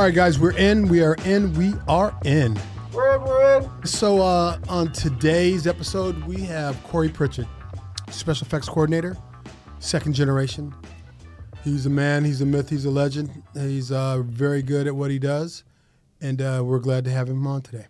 All 0.00 0.06
right, 0.06 0.14
guys, 0.14 0.38
we're 0.38 0.56
in. 0.56 0.88
We 0.88 1.02
are 1.02 1.14
in. 1.26 1.52
We 1.52 1.74
are 1.86 2.18
in. 2.24 2.58
We're 2.90 3.16
in, 3.16 3.22
we're 3.22 3.58
in. 3.58 3.86
So, 3.86 4.22
uh, 4.22 4.58
on 4.66 4.90
today's 4.94 5.66
episode, 5.66 6.24
we 6.24 6.40
have 6.40 6.82
Corey 6.84 7.10
Pritchett, 7.10 7.46
special 8.08 8.46
effects 8.46 8.66
coordinator, 8.66 9.14
second 9.78 10.14
generation. 10.14 10.74
He's 11.64 11.84
a 11.84 11.90
man, 11.90 12.24
he's 12.24 12.40
a 12.40 12.46
myth, 12.46 12.70
he's 12.70 12.86
a 12.86 12.90
legend. 12.90 13.42
He's 13.52 13.92
uh, 13.92 14.22
very 14.22 14.62
good 14.62 14.86
at 14.86 14.96
what 14.96 15.10
he 15.10 15.18
does, 15.18 15.64
and 16.18 16.40
uh, 16.40 16.62
we're 16.64 16.78
glad 16.78 17.04
to 17.04 17.10
have 17.10 17.28
him 17.28 17.46
on 17.46 17.60
today. 17.60 17.84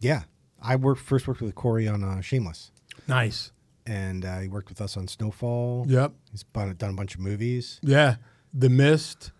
Yeah. 0.00 0.22
I 0.60 0.74
worked 0.74 1.02
first 1.02 1.28
worked 1.28 1.40
with 1.40 1.54
Corey 1.54 1.86
on 1.86 2.02
uh, 2.02 2.20
Shameless, 2.20 2.72
Nice. 3.06 3.52
and 3.86 4.24
uh, 4.24 4.40
he 4.40 4.48
worked 4.48 4.70
with 4.70 4.80
us 4.80 4.96
on 4.96 5.06
Snowfall. 5.06 5.86
Yep. 5.88 6.14
He's 6.32 6.42
done 6.42 6.74
done 6.74 6.90
a 6.90 6.94
bunch 6.94 7.14
of 7.14 7.20
movies. 7.20 7.78
Yeah. 7.80 8.16
The 8.52 8.70
Mist 8.70 9.30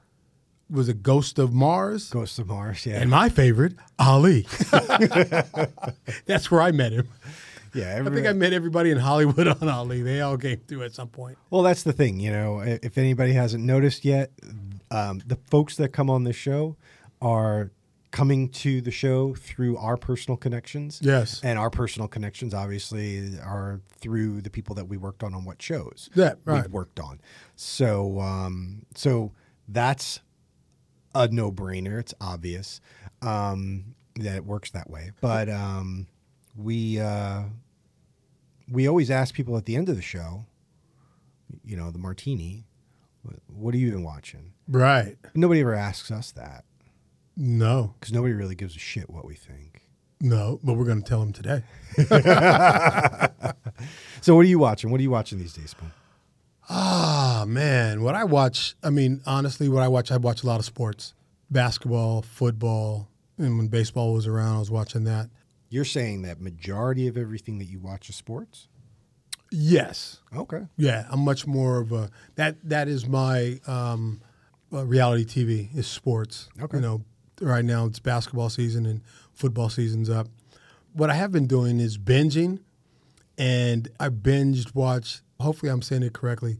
was 0.74 0.88
a 0.88 0.94
Ghost 0.94 1.38
of 1.38 1.52
Mars. 1.52 2.10
Ghost 2.10 2.38
of 2.38 2.48
Mars. 2.48 2.84
Yeah. 2.84 3.00
And 3.00 3.10
my 3.10 3.28
favorite, 3.28 3.74
Ali. 3.98 4.46
That's 6.26 6.50
where 6.50 6.60
I 6.60 6.72
met 6.72 6.92
him. 6.92 7.08
yeah. 7.74 8.02
I 8.04 8.10
think 8.10 8.26
I 8.26 8.32
met 8.32 8.52
everybody 8.52 8.90
in 8.90 8.98
Hollywood 8.98 9.48
on 9.62 9.68
Ali. 9.68 10.02
They 10.02 10.20
all 10.20 10.36
came 10.38 10.58
through 10.66 10.82
at 10.84 10.92
some 10.92 11.08
point. 11.08 11.38
Well, 11.50 11.62
that's 11.62 11.82
the 11.82 11.92
thing, 11.92 12.20
you 12.20 12.30
know. 12.30 12.60
If 12.60 12.98
anybody 12.98 13.32
hasn't 13.32 13.64
noticed 13.64 14.04
yet, 14.04 14.30
um, 14.90 15.22
the 15.26 15.36
folks 15.50 15.76
that 15.76 15.88
come 15.90 16.10
on 16.10 16.24
this 16.24 16.36
show 16.36 16.76
are 17.22 17.70
coming 18.10 18.48
to 18.48 18.80
the 18.80 18.92
show 18.92 19.34
through 19.34 19.76
our 19.76 19.96
personal 19.96 20.36
connections. 20.36 21.00
Yes. 21.02 21.40
And 21.42 21.58
our 21.58 21.68
personal 21.70 22.06
connections, 22.06 22.54
obviously, 22.54 23.38
are 23.40 23.80
through 24.00 24.40
the 24.42 24.50
people 24.50 24.76
that 24.76 24.84
we 24.86 24.96
worked 24.96 25.24
on 25.24 25.34
on 25.34 25.44
what 25.44 25.60
shows 25.60 26.10
Yeah, 26.14 26.34
right. 26.44 26.62
we've 26.62 26.70
worked 26.72 27.00
on. 27.00 27.20
So, 27.56 28.20
um, 28.20 28.86
so 28.94 29.32
that's 29.66 30.20
a 31.14 31.28
no-brainer. 31.28 31.98
It's 32.00 32.14
obvious 32.20 32.80
um, 33.22 33.94
that 34.16 34.36
it 34.36 34.44
works 34.44 34.70
that 34.72 34.90
way. 34.90 35.10
But 35.20 35.48
um, 35.48 36.06
we 36.56 37.00
uh, 37.00 37.42
we 38.70 38.86
always 38.88 39.10
ask 39.10 39.34
people 39.34 39.56
at 39.56 39.64
the 39.66 39.76
end 39.76 39.88
of 39.88 39.96
the 39.96 40.02
show, 40.02 40.46
you 41.64 41.76
know, 41.76 41.90
the 41.90 41.98
martini, 41.98 42.66
"What- 43.48 43.74
are 43.74 43.78
you 43.78 43.90
been 43.90 44.02
watching? 44.04 44.52
Right. 44.68 45.16
Nobody 45.34 45.60
ever 45.60 45.74
asks 45.74 46.10
us 46.10 46.32
that 46.32 46.64
No, 47.36 47.94
because 48.00 48.12
nobody 48.12 48.32
really 48.34 48.54
gives 48.54 48.74
a 48.76 48.78
shit 48.78 49.10
what 49.10 49.24
we 49.26 49.34
think. 49.34 49.82
no, 50.20 50.58
but 50.64 50.74
we're 50.74 50.86
going 50.86 51.02
to 51.02 51.08
tell 51.08 51.20
him 51.22 51.32
today. 51.32 51.62
So, 54.22 54.34
what 54.34 54.40
are 54.46 54.48
you 54.48 54.58
watching? 54.58 54.90
What 54.90 55.00
are 55.00 55.02
you 55.02 55.10
watching 55.10 55.38
these 55.38 55.52
days, 55.52 55.70
Spoon? 55.72 55.92
Ah, 56.68 57.44
man. 57.46 58.02
What 58.02 58.14
I 58.14 58.24
watch, 58.24 58.74
I 58.82 58.90
mean, 58.90 59.20
honestly, 59.26 59.68
what 59.68 59.82
I 59.82 59.88
watch, 59.88 60.10
I 60.10 60.16
watch 60.16 60.42
a 60.42 60.46
lot 60.46 60.58
of 60.58 60.64
sports 60.64 61.14
basketball, 61.50 62.22
football. 62.22 63.08
And 63.38 63.58
when 63.58 63.68
baseball 63.68 64.12
was 64.12 64.26
around, 64.26 64.56
I 64.56 64.58
was 64.60 64.70
watching 64.70 65.04
that. 65.04 65.28
You're 65.68 65.84
saying 65.84 66.22
that 66.22 66.40
majority 66.40 67.08
of 67.08 67.16
everything 67.16 67.58
that 67.58 67.64
you 67.66 67.80
watch 67.80 68.08
is 68.08 68.16
sports? 68.16 68.68
Yes. 69.50 70.20
Okay. 70.34 70.66
Yeah. 70.76 71.06
I'm 71.10 71.20
much 71.20 71.46
more 71.46 71.80
of 71.80 71.92
a, 71.92 72.10
that, 72.36 72.56
that 72.64 72.88
is 72.88 73.06
my 73.06 73.60
um, 73.66 74.20
uh, 74.72 74.84
reality 74.84 75.24
TV 75.24 75.76
is 75.76 75.86
sports. 75.86 76.48
Okay. 76.60 76.78
You 76.78 76.82
know, 76.82 77.04
right 77.40 77.64
now 77.64 77.86
it's 77.86 77.98
basketball 77.98 78.48
season 78.48 78.86
and 78.86 79.02
football 79.32 79.68
season's 79.68 80.10
up. 80.10 80.28
What 80.92 81.10
I 81.10 81.14
have 81.14 81.32
been 81.32 81.46
doing 81.46 81.80
is 81.80 81.98
binging, 81.98 82.60
and 83.36 83.88
I 83.98 84.08
binged 84.10 84.74
watched, 84.74 85.22
hopefully 85.44 85.70
I'm 85.70 85.82
saying 85.82 86.02
it 86.02 86.12
correctly, 86.12 86.58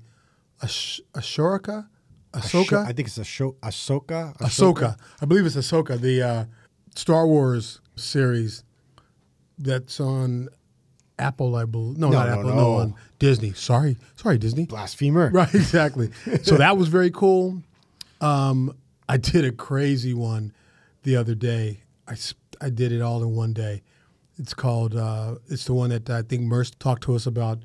Ash- 0.63 1.01
Ashoraka? 1.15 1.89
Ahsoka? 2.33 2.85
I 2.85 2.93
think 2.93 3.09
it's 3.09 3.19
a 3.19 3.25
show. 3.25 3.53
Ahsoka. 3.63 4.37
Ahsoka. 4.39 4.97
I 5.21 5.27
believe 5.27 5.47
it's 5.47 5.57
Ahsoka, 5.57 6.01
the 6.01 6.23
uh, 6.23 6.45
Star 6.97 7.27
Wars 7.27 7.81
series 7.97 8.65
that's 9.59 10.01
on 10.01 10.49
Apple, 11.19 11.55
I 11.55 11.65
believe. 11.65 11.97
No, 11.99 12.09
No, 12.11 12.19
not 12.19 12.27
no, 12.27 12.33
Apple. 12.33 12.45
No. 12.51 12.55
no. 12.57 12.73
on 12.75 12.95
Disney. 13.21 13.53
Sorry. 13.53 13.97
Sorry, 14.17 14.37
Disney. 14.39 14.67
Blasphemer. 14.67 15.31
Right, 15.33 15.55
exactly. 15.55 16.11
so 16.43 16.57
that 16.57 16.77
was 16.77 16.89
very 16.89 17.11
cool. 17.11 17.63
Um, 18.21 18.75
I 19.09 19.17
did 19.17 19.45
a 19.45 19.53
crazy 19.53 20.13
one 20.15 20.53
the 21.05 21.15
other 21.17 21.35
day. 21.37 21.83
I, 22.09 22.17
I 22.61 22.69
did 22.71 22.91
it 22.91 23.01
all 23.01 23.23
in 23.23 23.35
one 23.37 23.53
day. 23.53 23.83
It's 24.39 24.55
called, 24.55 24.97
uh, 24.97 25.37
it's 25.49 25.67
the 25.67 25.75
one 25.75 25.91
that 25.91 26.11
I 26.11 26.23
think 26.23 26.43
Merce 26.43 26.73
talked 26.73 27.05
to 27.05 27.15
us 27.15 27.27
about, 27.27 27.61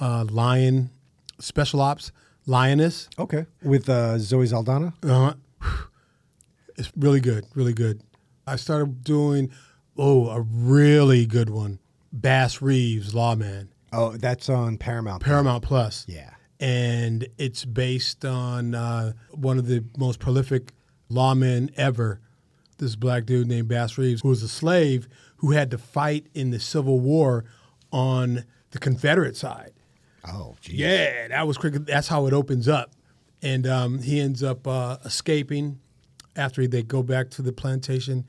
uh, 0.00 0.24
Lion 0.28 0.90
Special 1.38 1.80
Ops, 1.80 2.12
Lioness. 2.46 3.08
Okay. 3.18 3.46
With 3.62 3.88
uh, 3.88 4.18
Zoe 4.18 4.46
Saldana. 4.46 4.94
Uh, 5.02 5.34
it's 6.76 6.92
really 6.96 7.20
good, 7.20 7.46
really 7.54 7.74
good. 7.74 8.02
I 8.46 8.56
started 8.56 9.04
doing, 9.04 9.50
oh, 9.96 10.28
a 10.30 10.40
really 10.40 11.26
good 11.26 11.50
one. 11.50 11.78
Bass 12.12 12.60
Reeves, 12.60 13.14
Lawman, 13.14 13.72
Oh, 13.92 14.12
that's 14.12 14.48
on 14.48 14.78
Paramount. 14.78 15.22
Paramount 15.22 15.62
Plus. 15.62 16.06
Yeah. 16.08 16.30
And 16.58 17.28
it's 17.38 17.64
based 17.64 18.24
on 18.24 18.74
uh, 18.74 19.12
one 19.32 19.58
of 19.58 19.66
the 19.66 19.84
most 19.98 20.18
prolific 20.18 20.72
lawmen 21.10 21.70
ever, 21.76 22.20
this 22.78 22.96
black 22.96 23.26
dude 23.26 23.48
named 23.48 23.68
Bass 23.68 23.98
Reeves, 23.98 24.22
who 24.22 24.28
was 24.28 24.42
a 24.42 24.48
slave 24.48 25.08
who 25.38 25.50
had 25.50 25.70
to 25.72 25.78
fight 25.78 26.26
in 26.34 26.50
the 26.50 26.60
Civil 26.60 27.00
War 27.00 27.44
on 27.90 28.44
the 28.70 28.78
Confederate 28.78 29.36
side. 29.36 29.72
Oh, 30.26 30.56
geez. 30.60 30.76
Yeah, 30.76 31.28
that 31.28 31.46
was 31.46 31.58
quick. 31.58 31.74
That's 31.74 32.08
how 32.08 32.26
it 32.26 32.32
opens 32.32 32.68
up, 32.68 32.92
and 33.42 33.66
um, 33.66 33.98
he 34.00 34.20
ends 34.20 34.42
up 34.42 34.66
uh, 34.66 34.98
escaping 35.04 35.80
after 36.36 36.66
they 36.66 36.82
go 36.82 37.02
back 37.02 37.30
to 37.30 37.42
the 37.42 37.52
plantation. 37.52 38.24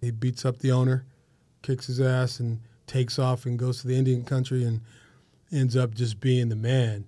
He 0.00 0.10
beats 0.10 0.44
up 0.44 0.58
the 0.58 0.72
owner, 0.72 1.04
kicks 1.62 1.86
his 1.86 2.00
ass, 2.00 2.40
and 2.40 2.60
takes 2.86 3.18
off 3.18 3.46
and 3.46 3.58
goes 3.58 3.80
to 3.80 3.88
the 3.88 3.96
Indian 3.96 4.24
country 4.24 4.64
and 4.64 4.80
ends 5.50 5.76
up 5.76 5.94
just 5.94 6.20
being 6.20 6.48
the 6.48 6.56
man. 6.56 7.04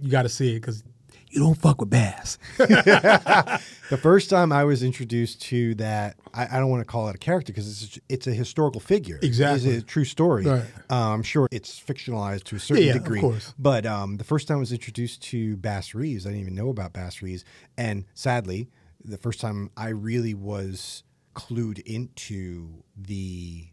You 0.00 0.10
got 0.10 0.22
to 0.22 0.28
see 0.28 0.52
it 0.52 0.60
because 0.60 0.82
you 1.30 1.40
don't 1.40 1.54
fuck 1.60 1.80
with 1.80 1.90
Bass. 1.90 2.38
The 3.90 3.96
first 3.96 4.30
time 4.30 4.52
I 4.52 4.62
was 4.62 4.84
introduced 4.84 5.42
to 5.46 5.74
that, 5.74 6.14
I, 6.32 6.46
I 6.46 6.60
don't 6.60 6.70
want 6.70 6.80
to 6.80 6.84
call 6.84 7.08
it 7.08 7.16
a 7.16 7.18
character 7.18 7.52
because 7.52 7.82
it's 7.82 7.98
it's 8.08 8.26
a 8.28 8.32
historical 8.32 8.80
figure. 8.80 9.18
Exactly. 9.20 9.68
It's 9.70 9.82
a 9.82 9.84
true 9.84 10.04
story. 10.04 10.44
Right. 10.44 10.62
Uh, 10.88 11.08
I'm 11.12 11.24
sure 11.24 11.48
it's 11.50 11.80
fictionalized 11.80 12.44
to 12.44 12.56
a 12.56 12.60
certain 12.60 12.84
Yeah, 12.84 12.92
of 12.94 13.02
degree. 13.02 13.20
course. 13.20 13.52
But 13.58 13.86
um, 13.86 14.18
the 14.18 14.22
first 14.22 14.46
time 14.46 14.58
I 14.58 14.60
was 14.60 14.70
introduced 14.70 15.22
to 15.24 15.56
Bass 15.56 15.92
Reeves, 15.92 16.24
I 16.24 16.28
didn't 16.30 16.42
even 16.42 16.54
know 16.54 16.68
about 16.68 16.92
Bass 16.92 17.20
Reeves. 17.20 17.44
And 17.76 18.04
sadly, 18.14 18.68
the 19.04 19.18
first 19.18 19.40
time 19.40 19.70
I 19.76 19.88
really 19.88 20.34
was 20.34 21.02
clued 21.34 21.80
into 21.80 22.84
the 22.96 23.70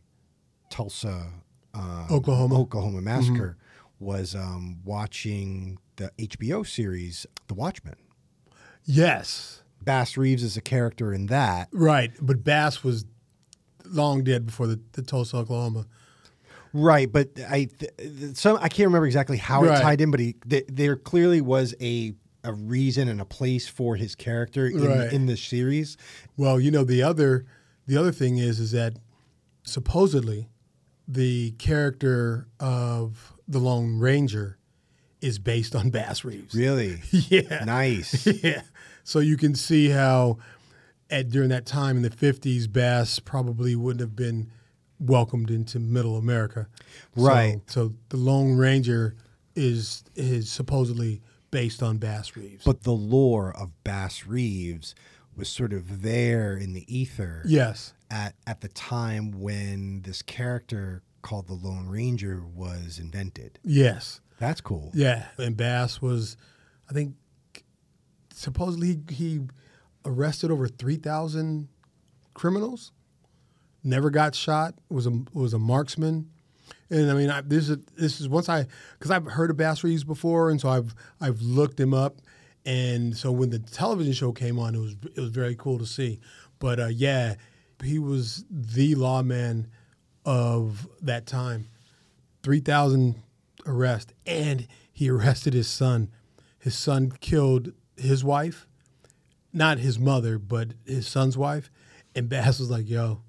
Tulsa, 0.72 1.28
um, 1.76 2.08
Oklahoma. 2.10 2.60
Oklahoma 2.60 3.02
massacre 3.02 3.56
was 4.00 4.34
um, 4.34 4.80
watching 4.84 5.78
the 5.98 6.12
HBO 6.18 6.66
series 6.66 7.26
The 7.48 7.54
Watchmen. 7.54 7.96
yes, 8.86 9.62
Bass 9.84 10.18
Reeves 10.18 10.44
is 10.44 10.58
a 10.58 10.62
character 10.62 11.14
in 11.14 11.28
that. 11.28 11.70
right. 11.72 12.12
But 12.22 12.44
Bass 12.44 12.84
was 12.84 13.06
long 13.86 14.24
dead 14.24 14.46
before 14.46 14.68
the, 14.68 14.80
the 14.94 15.02
Tulsa, 15.02 15.38
Oklahoma. 15.38 15.86
Right, 16.74 17.10
but 17.12 17.30
I 17.50 17.66
th- 17.66 17.92
th- 17.98 18.36
some 18.36 18.58
I 18.58 18.68
can't 18.70 18.88
remember 18.88 19.06
exactly 19.08 19.38
how 19.38 19.64
Right. 19.64 19.78
it 19.80 19.82
tied 19.82 20.02
in, 20.02 20.12
but 20.12 20.20
he 20.20 20.36
th- 20.48 20.66
there 20.68 20.96
clearly 20.98 21.42
was 21.42 21.74
a 21.82 22.14
a 22.44 22.54
reason 22.54 23.08
and 23.10 23.20
a 23.20 23.26
place 23.26 23.68
for 23.68 23.96
his 23.96 24.16
character 24.16 24.68
in, 24.68 24.84
Right. 24.84 25.12
in 25.12 25.26
the 25.26 25.36
series. 25.38 25.98
Well, 26.38 26.60
you 26.60 26.70
know 26.72 26.84
the 26.84 27.02
other 27.04 27.46
the 27.88 27.98
other 27.98 28.12
thing 28.12 28.38
is 28.38 28.60
is 28.60 28.72
that 28.72 28.98
supposedly 29.64 30.50
the 31.08 31.52
character 31.52 32.48
of 32.60 33.34
the 33.48 33.60
Lone 33.60 33.98
Ranger 33.98 34.57
is 35.22 35.40
based 35.40 35.76
on 35.76 35.90
Bass 35.90 36.24
Reeves. 36.24 36.54
Really 36.54 37.00
Yeah. 37.12 37.64
nice. 37.66 38.26
Yeah. 38.44 38.62
So 39.04 39.20
you 39.20 39.38
can 39.38 39.56
see 39.56 39.90
how 39.90 40.38
at 41.10 41.30
during 41.30 41.50
that 41.50 41.66
time 41.66 41.96
in 41.98 42.04
the 42.04 42.10
50s 42.10 42.72
Bass 42.72 43.20
probably 43.20 43.76
wouldn't 43.76 44.02
have 44.02 44.16
been 44.16 44.52
welcomed 45.00 45.50
into 45.50 45.80
middle 45.80 46.18
America. 46.18 46.68
So- 47.16 47.24
Right. 47.24 47.62
So, 47.68 47.94
the 48.10 48.18
Lone 48.18 48.58
Ranger 48.58 49.16
is 49.56 50.04
is 50.16 50.52
supposedly 50.52 51.22
based 51.50 51.82
on 51.82 51.98
Bass 51.98 52.36
Reeves. 52.36 52.64
but 52.66 52.84
the 52.84 52.92
lore 52.92 53.56
of 53.56 53.72
Bass 53.84 54.26
Reeves 54.28 54.94
was 55.36 55.48
sort 55.50 55.72
of 55.74 56.02
there 56.02 56.56
in 56.58 56.74
the 56.74 56.84
ether 56.94 57.42
yes. 57.46 57.94
at 58.12 58.36
at 58.46 58.62
the 58.62 58.68
time 58.68 59.32
when 59.32 60.02
this 60.02 60.22
character 60.22 61.02
called 61.22 61.48
the 61.48 61.54
Lone 61.54 61.88
Ranger 61.88 62.44
was 62.46 63.00
invented. 63.00 63.60
Yes. 63.64 64.20
That's 64.40 64.62
cool. 64.62 64.92
Yeah, 64.94 65.26
and 65.38 65.58
Bass 65.58 66.02
was, 66.02 66.38
I 66.90 66.94
think, 66.94 67.16
supposedly 68.34 69.00
he, 69.10 69.42
arrested 70.08 70.50
over 70.52 70.68
three 70.68 70.96
thousand 70.96 71.68
criminals. 72.34 72.92
Never 73.84 74.10
got 74.10 74.34
shot. 74.34 74.74
Was 74.90 75.06
a 75.06 75.22
was 75.34 75.54
a 75.54 75.60
marksman, 75.60 76.30
and 76.90 77.12
I 77.12 77.14
mean 77.14 77.30
I, 77.30 77.42
this 77.42 77.70
is 77.70 77.78
this 77.96 78.20
is 78.20 78.28
once 78.28 78.50
I 78.50 78.66
because 78.98 79.12
I've 79.12 79.26
heard 79.26 79.50
of 79.50 79.58
Bass 79.58 79.84
Reeves 79.84 80.04
before, 80.04 80.50
and 80.50 80.60
so 80.60 80.70
I've 80.70 80.96
I've 81.22 81.42
looked 81.42 81.80
him 81.80 81.94
up, 81.94 82.18
and 82.66 83.16
so 83.16 83.32
when 83.32 83.50
the 83.50 83.60
television 83.60 84.14
show 84.14 84.32
came 84.32 84.58
on, 84.58 84.76
it 84.76 84.80
was 84.80 84.96
it 85.16 85.20
was 85.20 85.30
very 85.30 85.56
cool 85.56 85.78
to 85.78 85.86
see. 85.86 86.20
But 86.60 86.80
uh, 86.80 86.88
yeah, 86.88 87.36
he 87.84 88.00
was 88.00 88.46
the 88.50 88.96
lawman 88.96 89.68
of 90.26 90.88
that 91.02 91.26
time. 91.28 91.68
Three 92.44 92.60
thousand 92.60 93.22
arrests, 93.68 94.14
and 94.26 94.68
he 94.92 95.10
arrested 95.10 95.54
his 95.54 95.68
son. 95.68 96.10
His 96.58 96.76
son 96.76 97.12
killed 97.20 97.74
his 97.96 98.24
wife, 98.24 98.68
not 99.54 99.78
his 99.78 100.00
mother, 100.00 100.40
but 100.40 100.70
his 100.86 101.08
son's 101.08 101.38
wife. 101.38 101.70
And 102.16 102.28
Bass 102.30 102.60
was 102.60 102.72
like, 102.72 102.90
"Yo, 102.90 103.22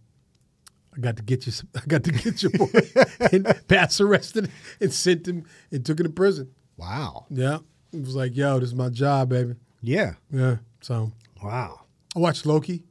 I 0.96 1.00
got 1.00 1.16
to 1.16 1.22
get 1.22 1.46
you. 1.46 1.52
I 1.74 1.80
got 1.86 2.04
to 2.04 2.12
get 2.12 2.42
your 2.42 2.52
boy." 2.52 2.68
and 3.32 3.62
Bass 3.68 4.00
arrested 4.00 4.50
and 4.80 4.92
sent 4.92 5.28
him 5.28 5.44
and 5.70 5.84
took 5.84 6.00
him 6.00 6.06
to 6.06 6.12
prison. 6.12 6.52
Wow. 6.76 7.26
Yeah, 7.28 7.58
it 7.92 8.00
was 8.00 8.14
like, 8.16 8.36
"Yo, 8.36 8.58
this 8.60 8.70
is 8.70 8.74
my 8.74 8.88
job, 8.88 9.28
baby." 9.30 9.54
Yeah. 9.82 10.14
Yeah. 10.30 10.56
So 10.80 11.12
Wow. 11.42 11.80
I 12.16 12.18
watched 12.18 12.46
Loki. 12.46 12.84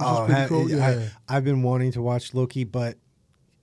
Oh, 0.00 0.22
was 0.22 0.30
pretty 0.30 0.48
cool. 0.48 0.70
Yeah. 0.70 1.08
I, 1.28 1.36
I've 1.36 1.44
been 1.44 1.62
wanting 1.62 1.92
to 1.92 2.02
watch 2.02 2.34
Loki, 2.34 2.64
but 2.64 2.96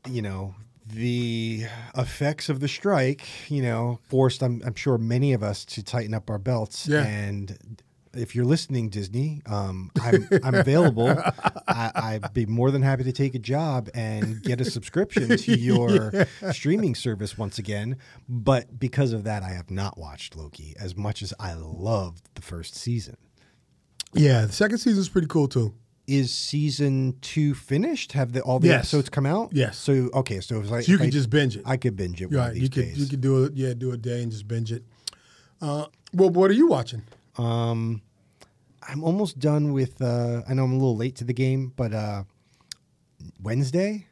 you 0.10 0.22
know 0.22 0.54
the 0.88 1.66
effects 1.98 2.50
of 2.50 2.60
the 2.60 2.68
strike, 2.68 3.28
you 3.50 3.62
know, 3.62 4.00
forced. 4.04 4.42
I'm, 4.42 4.62
I'm 4.66 4.76
sure 4.76 4.98
many 4.98 5.34
of 5.34 5.44
us 5.44 5.66
to 5.66 5.84
tighten 5.84 6.14
up 6.14 6.30
our 6.30 6.38
belts. 6.38 6.88
Yeah. 6.88 7.06
And 7.06 7.82
if 8.14 8.36
you're 8.36 8.46
listening, 8.46 8.90
Disney, 8.90 9.42
um, 9.46 9.92
I'm 10.02 10.28
I'm 10.44 10.56
available. 10.56 11.10
I, 11.68 11.92
I'd 11.96 12.34
be 12.34 12.46
more 12.46 12.72
than 12.72 12.82
happy 12.82 13.04
to 13.04 13.12
take 13.12 13.36
a 13.36 13.40
job 13.40 13.90
and 13.94 14.42
get 14.42 14.62
a 14.62 14.66
subscription 14.66 15.38
to 15.38 15.56
your 15.58 16.12
streaming 16.52 16.96
service 16.96 17.38
once 17.38 17.60
again. 17.60 17.98
But 18.28 18.80
because 18.80 19.14
of 19.14 19.24
that, 19.26 19.44
I 19.44 19.50
have 19.50 19.70
not 19.70 19.98
watched 19.98 20.36
Loki 20.36 20.76
as 20.80 20.96
much 20.96 21.22
as 21.22 21.34
I 21.40 21.54
loved 21.54 22.30
the 22.36 22.42
first 22.42 22.76
season. 22.76 23.18
yeah, 24.14 24.46
the 24.46 24.54
second 24.54 24.80
season 24.80 25.00
is 25.00 25.10
pretty 25.10 25.28
cool 25.28 25.48
too. 25.48 25.74
Is 26.08 26.34
season 26.34 27.16
two 27.22 27.54
finished? 27.54 28.14
Have 28.14 28.32
the, 28.34 28.42
all 28.42 28.60
the 28.60 28.68
Yes. 28.70 28.80
episodes 28.80 29.10
come 29.10 29.26
out? 29.26 29.50
Yes. 29.54 29.78
So 29.78 30.10
okay, 30.14 30.40
so 30.40 30.60
like 30.60 30.86
So 30.86 30.92
you 30.94 30.98
could 30.98 31.08
I, 31.08 31.10
just 31.12 31.30
binge 31.30 31.58
it. 31.58 31.64
I 31.66 31.78
could 31.78 31.96
binge 31.96 32.22
it 32.22 32.28
right. 32.28 32.56
You 32.56 32.70
could 32.70 32.86
days. 32.86 32.98
you 32.98 33.08
could 33.08 33.22
do 33.22 33.44
it. 33.44 33.54
Yeah, 33.56 33.74
do 33.74 33.92
a 33.92 33.98
day 33.98 34.24
and 34.24 34.32
just 34.32 34.48
binge 34.48 34.72
it. 34.72 34.84
Uh, 35.62 35.86
well, 36.14 36.30
what 36.30 36.50
are 36.50 36.54
you 36.56 36.68
watching? 36.68 37.02
Um, 37.38 38.02
I'm 38.88 39.04
almost 39.04 39.38
done 39.40 39.74
with. 39.74 40.02
Uh, 40.02 40.44
I 40.48 40.54
know 40.54 40.64
I'm 40.64 40.72
a 40.72 40.76
little 40.76 40.96
late 40.96 41.16
to 41.18 41.24
the 41.26 41.34
game, 41.34 41.74
but 41.76 41.94
uh, 41.94 42.24
Wednesday. 43.42 44.08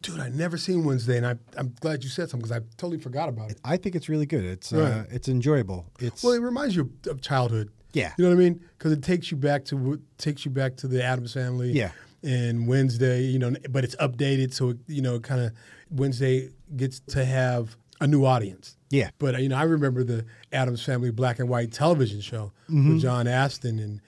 Dude, 0.00 0.20
I 0.20 0.28
never 0.28 0.56
seen 0.56 0.84
Wednesday, 0.84 1.16
and 1.16 1.26
I, 1.26 1.34
I'm 1.56 1.74
glad 1.80 2.04
you 2.04 2.10
said 2.10 2.30
something 2.30 2.46
because 2.48 2.56
I 2.56 2.64
totally 2.76 3.00
forgot 3.00 3.28
about 3.28 3.50
it. 3.50 3.58
I 3.64 3.76
think 3.76 3.96
it's 3.96 4.08
really 4.08 4.26
good. 4.26 4.44
It's 4.44 4.72
uh, 4.72 4.78
Right. 4.78 5.06
it's 5.10 5.28
enjoyable. 5.28 5.86
It's 5.98 6.22
Well, 6.22 6.34
it 6.34 6.40
reminds 6.40 6.76
you 6.76 6.92
of 7.08 7.20
childhood. 7.20 7.70
Yeah, 7.98 8.12
You 8.16 8.24
know 8.24 8.30
what 8.30 8.36
I 8.40 8.44
mean? 8.44 8.60
Because 8.78 8.92
it 8.92 9.02
takes 9.02 9.30
you 9.30 9.36
back 9.36 9.64
to 9.66 10.00
takes 10.18 10.44
you 10.44 10.50
back 10.50 10.76
to 10.76 10.88
the 10.88 11.02
Addams 11.02 11.32
family. 11.34 11.72
Yeah. 11.72 11.90
And 12.22 12.66
Wednesday, 12.66 13.22
you 13.22 13.38
know, 13.38 13.54
but 13.70 13.84
it's 13.84 13.94
updated, 13.96 14.52
so 14.52 14.70
it, 14.70 14.78
you 14.88 15.02
know, 15.02 15.20
kind 15.20 15.40
of 15.40 15.52
Wednesday 15.90 16.50
gets 16.76 17.00
to 17.10 17.24
have 17.24 17.76
a 18.00 18.06
new 18.06 18.24
audience. 18.24 18.76
yeah. 18.90 19.10
But 19.18 19.40
you 19.42 19.48
know, 19.48 19.56
I 19.56 19.62
remember 19.64 20.02
the 20.04 20.24
Addams 20.52 20.84
Family 20.84 21.10
black 21.10 21.38
and 21.38 21.48
white 21.48 21.72
television 21.72 22.20
show 22.20 22.52
Mm-hmm. 22.70 22.92
with 22.94 23.02
John 23.02 23.26
Astin 23.26 23.78
and 23.78 24.00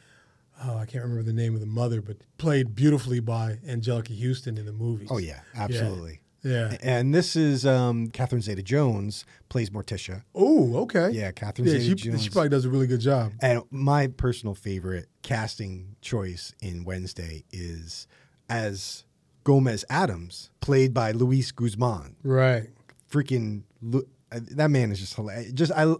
oh, 0.65 0.77
I 0.77 0.85
can't 0.87 1.03
remember 1.05 1.23
the 1.23 1.33
name 1.33 1.55
of 1.55 1.61
the 1.61 1.67
mother, 1.67 2.03
but 2.03 2.17
played 2.37 2.75
beautifully 2.75 3.21
by 3.21 3.59
Anjelica 3.67 4.13
Huston 4.21 4.59
in 4.59 4.67
the 4.67 4.73
movies. 4.73 5.09
Oh 5.11 5.19
yeah, 5.19 5.41
absolutely. 5.55 6.20
Yeah. 6.43 6.77
And 6.83 7.15
this 7.15 7.37
is 7.37 7.67
um, 7.67 8.09
Catherine 8.09 8.41
Zeta-Jones 8.43 9.25
plays 9.49 9.71
Morticia. 9.71 10.23
Oh, 10.35 10.77
okay. 10.83 11.11
Yeah, 11.11 11.33
Catherine 11.33 11.69
Yeah, 11.69 11.79
Zeta-Jones. 11.79 12.23
she 12.23 12.31
probably 12.31 12.49
does 12.49 12.65
a 12.65 12.71
really 12.71 12.87
good 12.87 13.01
job. 13.01 13.33
And 13.43 13.63
my 13.71 14.07
personal 14.07 14.55
favorite 14.55 15.07
casting 15.23 15.97
choice 16.01 16.55
in 16.63 16.85
Wednesday 16.85 17.45
is 17.53 18.07
as 18.49 19.05
Gomez 19.45 19.85
Addams, 19.91 20.51
played 20.61 20.93
by 20.95 21.13
Luis 21.13 21.53
Guzman. 21.53 22.17
Right. 22.23 22.69
Freaking 23.11 23.63
uh, 23.95 24.01
that 24.33 24.71
man 24.71 24.93
is 24.93 25.01
just 25.01 25.15
hilarious. 25.15 25.53
Just 25.53 25.73
I, 25.73 25.95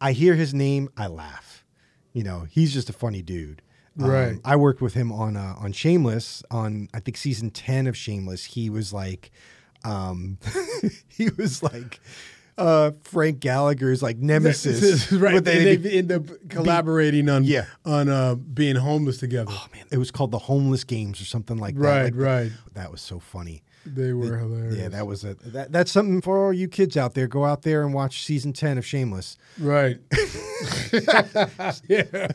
I 0.00 0.12
hear 0.12 0.34
his 0.34 0.52
name, 0.54 0.88
I 0.96 1.06
laugh. 1.06 1.64
You 2.12 2.22
know, 2.24 2.46
he's 2.50 2.72
just 2.72 2.90
a 2.90 2.92
funny 2.92 3.22
dude. 3.22 3.62
Um, 3.98 4.10
Right. 4.10 4.38
I 4.44 4.56
worked 4.56 4.80
with 4.80 4.94
him 4.94 5.10
on 5.12 5.36
uh, 5.36 5.54
on 5.58 5.72
Shameless 5.72 6.42
on 6.50 6.88
I 6.94 7.00
think 7.00 7.16
season 7.16 7.50
ten 7.50 7.86
of 7.86 7.96
Shameless. 7.96 8.44
He 8.44 8.70
was 8.70 8.92
like, 8.92 9.30
um, 9.84 10.38
he 11.08 11.30
was 11.36 11.62
like. 11.62 12.00
Uh, 12.56 12.90
Frank 13.04 13.38
Gallagher's 13.38 14.02
like 14.02 14.18
nemesis, 14.18 15.12
right. 15.12 15.34
But 15.34 15.44
they- 15.44 15.76
they 15.76 15.98
end 15.98 16.10
up 16.10 16.24
collaborating 16.48 17.28
on 17.28 17.44
Yeah. 17.44 17.66
on 17.84 18.08
uh, 18.08 18.34
being 18.34 18.74
homeless 18.74 19.18
together. 19.18 19.52
Oh 19.54 19.66
man, 19.72 19.84
it 19.92 19.98
was 19.98 20.10
called 20.10 20.32
the 20.32 20.40
Homeless 20.40 20.82
Games 20.82 21.20
or 21.20 21.24
something 21.24 21.56
like 21.56 21.76
that. 21.76 21.80
right, 21.80 22.02
Like, 22.06 22.14
right. 22.16 22.52
That 22.74 22.90
was 22.90 23.00
so 23.00 23.20
funny. 23.20 23.62
They 23.94 24.12
were 24.12 24.38
hilarious. 24.38 24.76
Yeah, 24.76 24.88
that 24.88 25.06
was 25.06 25.24
a 25.24 25.34
that, 25.34 25.72
that's 25.72 25.90
something 25.90 26.20
for 26.20 26.46
all 26.46 26.52
you 26.52 26.68
kids 26.68 26.96
out 26.96 27.14
there. 27.14 27.26
Go 27.26 27.44
out 27.44 27.62
there 27.62 27.82
and 27.82 27.92
watch 27.94 28.22
season 28.22 28.52
ten 28.52 28.78
of 28.78 28.86
Shameless. 28.86 29.36
right. 29.58 29.98
yeah. 31.88 32.28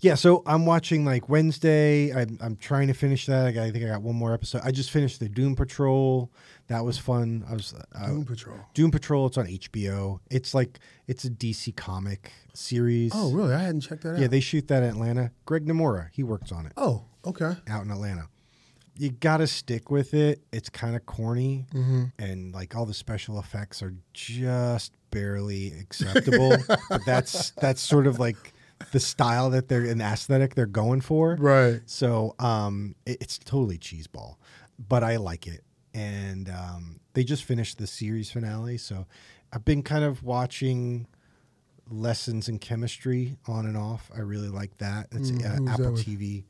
Yeah, 0.00 0.14
so 0.16 0.42
I'm 0.46 0.66
watching 0.66 1.04
like 1.04 1.28
Wednesday. 1.28 2.12
I'm, 2.12 2.36
I'm 2.40 2.56
trying 2.56 2.88
to 2.88 2.94
finish 2.94 3.26
that. 3.26 3.46
I, 3.46 3.52
got, 3.52 3.62
I 3.62 3.70
think 3.70 3.84
I 3.84 3.88
got 3.88 4.02
one 4.02 4.16
more 4.16 4.34
episode. 4.34 4.62
I 4.64 4.72
just 4.72 4.90
finished 4.90 5.20
the 5.20 5.28
Doom 5.28 5.54
Patrol. 5.54 6.28
That 6.66 6.84
was 6.84 6.98
fun. 6.98 7.44
I 7.48 7.52
was 7.52 7.72
uh, 7.94 8.06
Doom 8.06 8.24
Patrol. 8.24 8.56
Doom 8.74 8.90
Patrol. 8.90 9.26
It's 9.26 9.38
on 9.38 9.46
HBO. 9.46 10.18
It's 10.28 10.54
like 10.54 10.80
it's 11.06 11.24
a 11.24 11.30
DC 11.30 11.76
comic 11.76 12.32
series. 12.52 13.12
Oh, 13.14 13.30
really? 13.32 13.54
I 13.54 13.60
hadn't 13.60 13.82
checked 13.82 14.02
that 14.02 14.14
out. 14.14 14.18
yeah. 14.20 14.26
They 14.26 14.40
shoot 14.40 14.66
that 14.68 14.82
in 14.82 14.88
Atlanta. 14.90 15.30
Greg 15.44 15.66
Namora, 15.66 16.08
he 16.12 16.24
works 16.24 16.50
on 16.50 16.66
it. 16.66 16.72
oh, 16.76 17.04
okay. 17.24 17.52
out 17.68 17.84
in 17.84 17.90
Atlanta. 17.92 18.26
You 18.98 19.10
got 19.10 19.38
to 19.38 19.46
stick 19.46 19.90
with 19.90 20.12
it. 20.14 20.42
It's 20.52 20.68
kind 20.68 20.94
of 20.96 21.06
corny, 21.06 21.66
Mm-hmm. 21.72 22.04
and 22.18 22.52
like 22.52 22.76
all 22.76 22.84
the 22.86 22.94
special 22.94 23.38
effects 23.38 23.82
are 23.82 23.94
just 24.12 24.92
barely 25.10 25.72
acceptable. 25.80 26.56
but 26.90 27.04
that's 27.06 27.50
that's 27.52 27.80
sort 27.80 28.06
of 28.06 28.18
like 28.18 28.52
the 28.92 29.00
style 29.00 29.48
that 29.50 29.68
they're 29.68 29.84
an 29.84 30.00
aesthetic 30.00 30.54
they're 30.54 30.66
going 30.66 31.00
for. 31.00 31.36
Right. 31.38 31.80
So 31.86 32.34
um, 32.38 32.94
it- 33.06 33.18
it's 33.22 33.38
totally 33.38 33.78
cheeseball, 33.78 34.36
but 34.88 35.02
I 35.02 35.16
like 35.16 35.46
it. 35.46 35.62
And 35.94 36.48
um, 36.50 37.00
they 37.14 37.22
just 37.24 37.44
finished 37.44 37.78
the 37.78 37.86
series 37.86 38.30
finale, 38.30 38.78
so 38.78 39.06
I've 39.52 39.64
been 39.64 39.82
kind 39.82 40.04
of 40.04 40.22
watching 40.22 41.06
lessons 41.90 42.48
in 42.48 42.58
chemistry 42.58 43.36
on 43.46 43.66
and 43.66 43.76
off. 43.76 44.10
I 44.14 44.20
really 44.20 44.48
like 44.48 44.76
that. 44.78 45.08
It's 45.12 45.30
Mm, 45.30 45.38
uh, 45.44 45.64
that 45.64 45.72
Apple 45.80 45.92
with? 45.92 46.04
TV. 46.06 46.44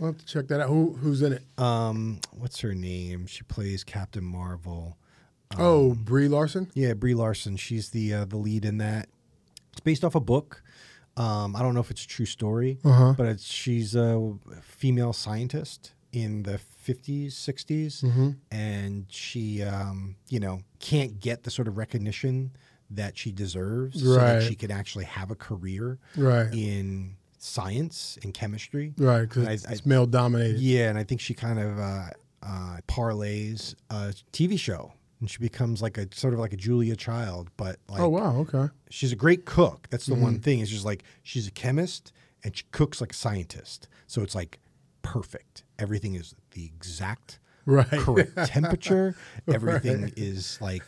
I'll 0.00 0.06
have 0.08 0.18
to 0.18 0.26
check 0.26 0.48
that 0.48 0.60
out. 0.60 0.68
Who 0.68 0.94
who's 0.94 1.22
in 1.22 1.32
it? 1.34 1.42
Um, 1.60 2.20
what's 2.32 2.60
her 2.60 2.74
name? 2.74 3.26
She 3.26 3.42
plays 3.42 3.82
Captain 3.84 4.24
Marvel. 4.24 4.96
oh, 5.58 5.94
Brie 5.94 6.28
Larson. 6.28 6.70
Yeah, 6.74 6.94
Brie 6.94 7.14
Larson. 7.14 7.56
She's 7.56 7.90
the 7.90 8.14
uh, 8.14 8.24
the 8.24 8.36
lead 8.36 8.64
in 8.64 8.78
that. 8.78 9.08
It's 9.72 9.80
based 9.80 10.04
off 10.04 10.14
a 10.14 10.20
book. 10.20 10.62
Um, 11.16 11.56
I 11.56 11.62
don't 11.62 11.74
know 11.74 11.80
if 11.80 11.90
it's 11.90 12.04
a 12.04 12.08
true 12.08 12.26
story, 12.26 12.78
Uh-huh. 12.84 13.14
but 13.16 13.26
it's 13.26 13.44
she's 13.44 13.96
a 13.96 14.34
female 14.62 15.12
scientist 15.12 15.92
in 16.12 16.44
the 16.44 16.60
50s, 16.86 17.32
60s, 17.32 18.02
Mm-hmm. 18.04 18.30
and 18.52 19.04
she, 19.10 19.62
um, 19.62 20.14
you 20.28 20.38
know, 20.40 20.60
can't 20.78 21.18
get 21.20 21.42
the 21.42 21.50
sort 21.50 21.66
of 21.68 21.76
recognition 21.76 22.52
that 22.90 23.18
she 23.18 23.30
deserves, 23.32 24.00
so 24.02 24.14
that 24.14 24.42
she 24.44 24.54
can 24.54 24.70
actually 24.70 25.04
have 25.04 25.30
a 25.30 25.34
career 25.34 25.98
Right. 26.16 26.48
in 26.54 27.16
science 27.38 28.18
and 28.22 28.34
chemistry. 28.34 28.92
Right. 28.98 29.22
Because 29.22 29.46
it's, 29.48 29.64
it's 29.70 29.86
male 29.86 30.06
dominated. 30.06 30.58
Yeah, 30.60 30.88
and 30.90 30.98
I 30.98 31.04
think 31.04 31.20
she 31.20 31.34
kind 31.34 31.58
of 31.58 31.78
uh, 31.78 32.10
uh, 32.42 32.76
parlays 32.86 33.74
a 33.90 34.14
TV 34.32 34.58
show, 34.58 34.92
and 35.20 35.30
she 35.30 35.38
becomes 35.38 35.80
like 35.82 35.98
a 35.98 36.06
sort 36.14 36.34
of 36.34 36.40
like 36.40 36.52
a 36.52 36.56
Julia 36.56 36.96
Child, 36.96 37.50
but 37.56 37.78
like 37.88 38.00
oh 38.00 38.08
wow. 38.08 38.36
Okay. 38.40 38.68
she's 38.90 39.12
a 39.12 39.16
great 39.16 39.44
cook. 39.44 39.86
That's 39.90 40.06
the 40.06 40.14
Mm-hmm. 40.14 40.22
one 40.22 40.38
thing. 40.40 40.60
It's 40.60 40.70
just 40.70 40.84
like 40.84 41.02
she's 41.22 41.46
a 41.46 41.50
chemist 41.52 42.12
and 42.44 42.56
she 42.56 42.64
cooks 42.72 43.00
like 43.00 43.12
a 43.12 43.16
scientist, 43.16 43.88
so 44.06 44.22
it's 44.22 44.34
like 44.34 44.58
perfect. 45.02 45.64
Everything 45.78 46.14
is 46.14 46.34
the 46.52 46.64
exact 46.64 47.38
Right. 47.66 47.86
correct 47.86 48.36
temperature. 48.46 49.14
Everything 49.46 50.12
is 50.16 50.58
like 50.60 50.82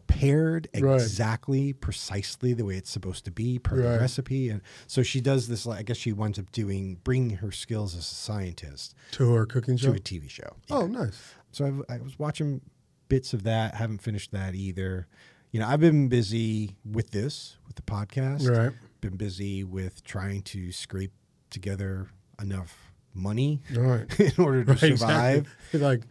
prepared 0.00 0.68
Right. 0.74 0.94
exactly, 1.00 1.72
precisely 1.72 2.52
the 2.54 2.64
way 2.64 2.76
it's 2.76 2.90
supposed 2.90 3.24
to 3.24 3.30
be 3.30 3.58
per 3.58 3.76
the 3.76 3.98
recipe. 3.98 4.48
And 4.48 4.60
so 4.86 5.02
she 5.02 5.20
does 5.20 5.48
this. 5.48 5.66
Like 5.66 5.78
I 5.80 5.82
guess 5.82 5.96
she 5.96 6.12
winds 6.12 6.38
up 6.38 6.50
doing 6.52 6.98
bringing 7.04 7.36
her 7.38 7.50
skills 7.52 7.94
as 7.94 8.00
a 8.10 8.14
scientist 8.14 8.94
to 9.12 9.32
her 9.34 9.46
cooking 9.46 9.76
show 9.76 9.92
to 9.92 9.96
a 9.96 10.00
TV 10.00 10.28
show. 10.30 10.56
Oh, 10.70 10.86
nice. 10.86 11.18
So 11.52 11.64
I've, 11.66 11.82
I 11.88 11.98
was 12.02 12.18
watching 12.18 12.60
bits 13.08 13.32
of 13.32 13.44
that. 13.44 13.74
Haven't 13.74 14.02
finished 14.02 14.32
that 14.32 14.54
either. 14.54 15.06
You 15.52 15.60
know, 15.60 15.68
I've 15.68 15.80
been 15.80 16.08
busy 16.08 16.76
with 16.84 17.10
this, 17.12 17.56
with 17.66 17.76
the 17.76 17.82
podcast. 17.82 18.48
Right. 18.48 18.72
Been 19.00 19.16
busy 19.16 19.64
with 19.64 20.04
trying 20.04 20.42
to 20.42 20.72
scrape 20.72 21.12
together 21.50 22.08
enough 22.40 22.92
money 23.14 23.62
right. 23.74 24.20
in 24.20 24.32
order 24.38 24.64
to 24.64 24.72
Right, 24.72 24.80
survive. 24.80 25.46
Exactly. 25.72 25.80
Like, 25.80 26.02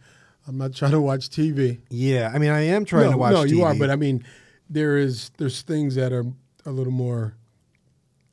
I'm 0.46 0.58
not 0.58 0.74
trying 0.74 0.92
to 0.92 1.00
watch 1.00 1.28
TV. 1.28 1.80
Yeah, 1.90 2.30
I 2.32 2.38
mean, 2.38 2.50
I 2.50 2.60
am 2.62 2.84
trying 2.84 3.06
no, 3.06 3.12
to 3.12 3.18
watch. 3.18 3.32
TV. 3.32 3.36
No, 3.36 3.42
you 3.44 3.62
are. 3.64 3.74
But 3.74 3.90
I 3.90 3.96
mean, 3.96 4.24
there 4.70 4.96
is 4.96 5.30
there's 5.38 5.62
things 5.62 5.94
that 5.96 6.12
are 6.12 6.24
a 6.64 6.70
little 6.70 6.92
more 6.92 7.34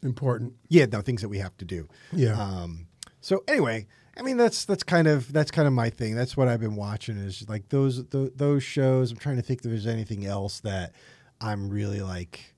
important. 0.01 0.53
yeah, 0.69 0.85
no 0.85 1.01
things 1.01 1.21
that 1.21 1.29
we 1.29 1.39
have 1.39 1.55
to 1.57 1.65
do. 1.65 1.87
Yeah. 2.11 2.33
Um, 2.41 2.87
So 3.21 3.43
anyway, 3.47 3.87
I 4.17 4.21
mean 4.21 4.37
that's 4.37 4.65
that's 4.65 4.83
kind 4.83 5.07
of 5.07 5.31
that's 5.33 5.49
kind 5.51 5.67
of 5.67 5.73
my 5.73 5.89
thing. 5.89 6.13
That's 6.15 6.35
what 6.37 6.47
I've 6.47 6.59
been 6.59 6.75
watching 6.75 7.17
is 7.17 7.45
like 7.47 7.69
those 7.69 8.03
those, 8.07 8.31
those 8.35 8.63
shows. 8.63 9.11
I'm 9.11 9.17
trying 9.17 9.37
to 9.37 9.41
think 9.41 9.59
if 9.61 9.63
there's 9.65 9.87
anything 9.87 10.25
else 10.25 10.59
that 10.61 10.93
I'm 11.41 11.69
really 11.69 12.01
like 12.01 12.53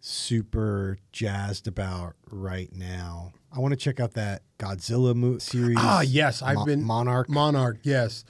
super 0.00 0.98
jazzed 1.12 1.66
about 1.66 2.14
right 2.30 2.70
now. 2.74 3.32
I 3.50 3.60
want 3.60 3.72
to 3.72 3.76
check 3.76 4.00
out 4.00 4.12
that 4.14 4.42
Godzilla 4.58 5.14
mo- 5.14 5.38
series. 5.38 5.76
Ah, 5.80 6.02
yes, 6.02 6.42
I've 6.42 6.56
Mo- 6.56 6.64
been 6.66 6.82
Monarch. 6.82 7.28
Monarch, 7.30 7.78
yes, 7.82 8.24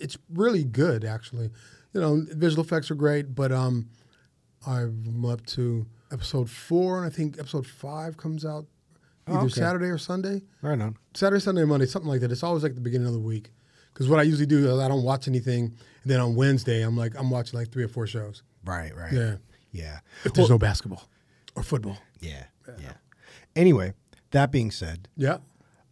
it's 0.00 0.16
really 0.32 0.64
good 0.64 1.04
actually. 1.04 1.50
You 1.92 2.00
know, 2.00 2.24
visual 2.30 2.62
effects 2.64 2.90
are 2.90 2.94
great, 2.94 3.34
but 3.34 3.50
um, 3.50 3.88
I'm 4.66 5.24
up 5.24 5.44
to 5.46 5.86
episode 6.12 6.48
four, 6.50 6.98
and 6.98 7.06
I 7.06 7.14
think 7.14 7.38
episode 7.38 7.66
five 7.66 8.16
comes 8.16 8.44
out 8.44 8.66
Oh, 9.26 9.34
either 9.34 9.44
okay. 9.46 9.60
Saturday 9.60 9.86
or 9.86 9.98
Sunday. 9.98 10.42
right 10.62 10.80
on. 10.80 10.96
Saturday, 11.14 11.40
Sunday, 11.40 11.64
Monday, 11.64 11.86
something 11.86 12.08
like 12.08 12.20
that. 12.20 12.32
It's 12.32 12.42
always 12.42 12.62
like 12.62 12.74
the 12.74 12.80
beginning 12.80 13.06
of 13.06 13.12
the 13.12 13.20
week. 13.20 13.50
Because 13.92 14.08
what 14.08 14.18
I 14.18 14.22
usually 14.22 14.46
do 14.46 14.66
is 14.72 14.78
I 14.80 14.88
don't 14.88 15.02
watch 15.04 15.28
anything, 15.28 15.64
and 15.64 16.10
then 16.10 16.20
on 16.20 16.34
Wednesday 16.36 16.82
I'm 16.82 16.96
like 16.96 17.14
I'm 17.18 17.28
watching 17.30 17.58
like 17.58 17.70
three 17.70 17.84
or 17.84 17.88
four 17.88 18.06
shows. 18.06 18.42
Right, 18.64 18.94
right. 18.96 19.12
Yeah, 19.12 19.36
Yeah. 19.72 19.98
if 20.24 20.32
there's 20.32 20.48
no 20.50 20.58
basketball 20.58 21.08
or 21.56 21.62
football. 21.62 21.98
Yeah. 22.20 22.44
Yeah. 22.78 22.92
Anyway, 23.56 23.94
that 24.30 24.50
being 24.52 24.70
said, 24.70 25.08
Yeah, 25.16 25.38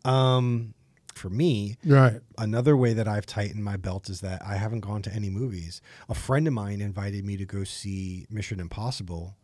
um, 0.05 0.75
for 1.19 1.29
me, 1.29 1.77
right. 1.85 2.21
another 2.39 2.77
way 2.77 2.93
that 2.95 3.07
I've 3.09 3.27
tightened 3.27 3.63
my 3.65 3.77
belt 3.77 4.09
is 4.09 4.21
that 4.23 4.41
I 4.45 4.55
haven't 4.57 4.81
gone 4.81 5.03
to 5.03 5.13
any 5.13 5.29
movies. 5.29 5.81
A 6.09 6.15
friend 6.15 6.47
of 6.47 6.55
mine 6.55 6.81
invited 6.81 7.25
me 7.25 7.37
to 7.37 7.45
go 7.45 7.65
see 7.65 8.27
Mission 8.31 8.61
Impossible. 8.61 9.37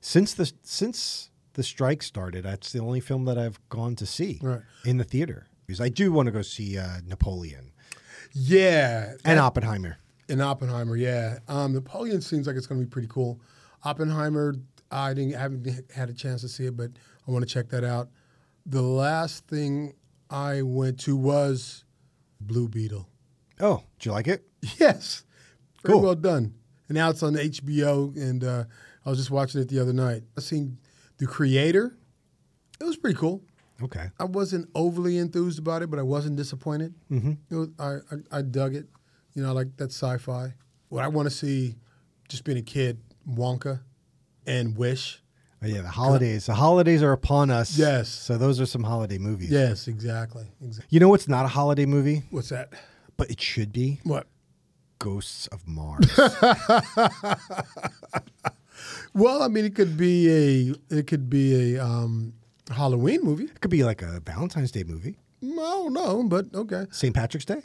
Since 0.00 0.34
the 0.34 0.50
since 0.62 1.30
the 1.54 1.62
strike 1.62 2.02
started, 2.02 2.44
that's 2.44 2.70
the 2.72 2.78
only 2.80 3.00
film 3.00 3.24
that 3.24 3.36
I've 3.38 3.58
gone 3.68 3.96
to 3.96 4.06
see 4.06 4.38
Right. 4.42 4.60
in 4.84 4.96
the 4.98 5.04
theater. 5.04 5.46
Because 5.66 5.80
I 5.80 5.88
do 5.88 6.12
want 6.12 6.26
to 6.26 6.32
go 6.32 6.42
see 6.42 6.78
uh, 6.78 7.00
Napoleon 7.06 7.72
Yeah, 8.32 9.14
and 9.24 9.38
Oppenheimer. 9.40 9.96
in 10.28 10.40
Oppenheimer. 10.40 10.96
Yeah, 10.96 11.38
um, 11.48 11.72
Napoleon 11.72 12.20
seems 12.20 12.46
like 12.46 12.56
it's 12.56 12.66
going 12.66 12.80
to 12.80 12.86
be 12.86 12.90
pretty 12.90 13.08
cool. 13.08 13.40
Oppenheimer, 13.84 14.54
I 14.90 15.14
didn't 15.14 15.34
I 15.34 15.40
haven't 15.40 15.90
had 15.92 16.08
a 16.08 16.12
chance 16.12 16.40
to 16.42 16.48
see 16.48 16.66
it, 16.66 16.76
but 16.76 16.90
I 17.26 17.30
want 17.30 17.46
to 17.46 17.52
check 17.52 17.68
that 17.70 17.84
out. 17.84 18.08
The 18.66 18.82
last 18.82 19.46
thing 19.48 19.94
I 20.30 20.62
went 20.62 21.00
to 21.00 21.16
was 21.16 21.84
Blue 22.40 22.68
Beetle. 22.68 23.08
Oh, 23.60 23.82
did 23.98 24.06
you 24.06 24.12
like 24.12 24.28
it? 24.28 24.44
Yes, 24.78 25.24
very 25.82 25.94
Cool. 25.94 26.02
well 26.02 26.14
done. 26.16 26.54
And 26.88 26.96
now 26.96 27.10
it's 27.10 27.22
on 27.22 27.34
HBO, 27.34 28.14
and 28.16 28.42
uh, 28.44 28.64
I 29.04 29.08
was 29.10 29.18
just 29.18 29.30
watching 29.30 29.60
it 29.60 29.68
the 29.68 29.78
other 29.80 29.92
night. 29.92 30.22
I 30.36 30.40
seen 30.40 30.78
the 31.18 31.26
creator. 31.26 31.96
It 32.80 32.84
was 32.84 32.96
pretty 32.96 33.16
cool. 33.18 33.42
Okay. 33.82 34.10
I 34.18 34.24
wasn't 34.24 34.68
overly 34.74 35.18
enthused 35.18 35.58
about 35.58 35.82
it, 35.82 35.90
but 35.90 35.98
I 35.98 36.02
wasn't 36.02 36.36
disappointed. 36.36 36.94
Mm-hmm. 37.10 37.32
It 37.50 37.54
was, 37.54 37.68
I, 37.78 37.96
I 38.14 38.38
I 38.38 38.42
dug 38.42 38.74
it. 38.74 38.86
You 39.34 39.42
know, 39.42 39.48
I 39.50 39.52
like 39.52 39.76
that 39.76 39.92
sci-fi. 39.92 40.54
What 40.88 41.04
I 41.04 41.08
want 41.08 41.26
to 41.28 41.34
see, 41.34 41.76
just 42.28 42.44
being 42.44 42.58
a 42.58 42.62
kid, 42.62 42.98
Wonka, 43.28 43.80
and 44.46 44.76
Wish. 44.76 45.22
Oh, 45.66 45.74
yeah, 45.74 45.82
the 45.82 45.88
holidays. 45.88 46.46
The 46.46 46.54
holidays 46.54 47.02
are 47.02 47.12
upon 47.12 47.50
us. 47.50 47.76
Yes. 47.76 48.08
So 48.08 48.38
those 48.38 48.60
are 48.60 48.66
some 48.66 48.82
holiday 48.82 49.18
movies. 49.18 49.50
Yes, 49.50 49.88
exactly. 49.88 50.46
exactly. 50.62 50.86
You 50.90 51.00
know 51.00 51.08
what's 51.08 51.28
not 51.28 51.44
a 51.44 51.48
holiday 51.48 51.86
movie, 51.86 52.22
What's 52.30 52.50
that? 52.50 52.72
but 53.16 53.30
it 53.30 53.40
should 53.40 53.72
be? 53.72 54.00
What? 54.04 54.26
Ghosts 54.98 55.46
of 55.48 55.66
Mars. 55.66 56.06
Well, 59.14 59.42
I 59.42 59.48
mean, 59.48 59.64
it 59.64 59.74
could 59.74 59.96
be 59.96 60.28
a 60.28 60.94
it 60.94 61.06
could 61.06 61.30
be 61.30 61.74
a 61.76 61.82
um, 61.84 62.34
Halloween 62.70 63.22
movie. 63.22 63.44
it 63.44 63.60
could 63.62 63.70
be 63.70 63.82
like 63.82 64.02
a 64.02 64.20
Valentine's 64.20 64.70
Day 64.70 64.84
movie. 64.84 65.16
I 65.42 65.46
don't 65.56 65.94
know, 65.94 66.22
but 66.24 66.46
okay. 66.54 66.84
St. 66.90 67.14
Patrick's 67.14 67.46
Day? 67.46 67.62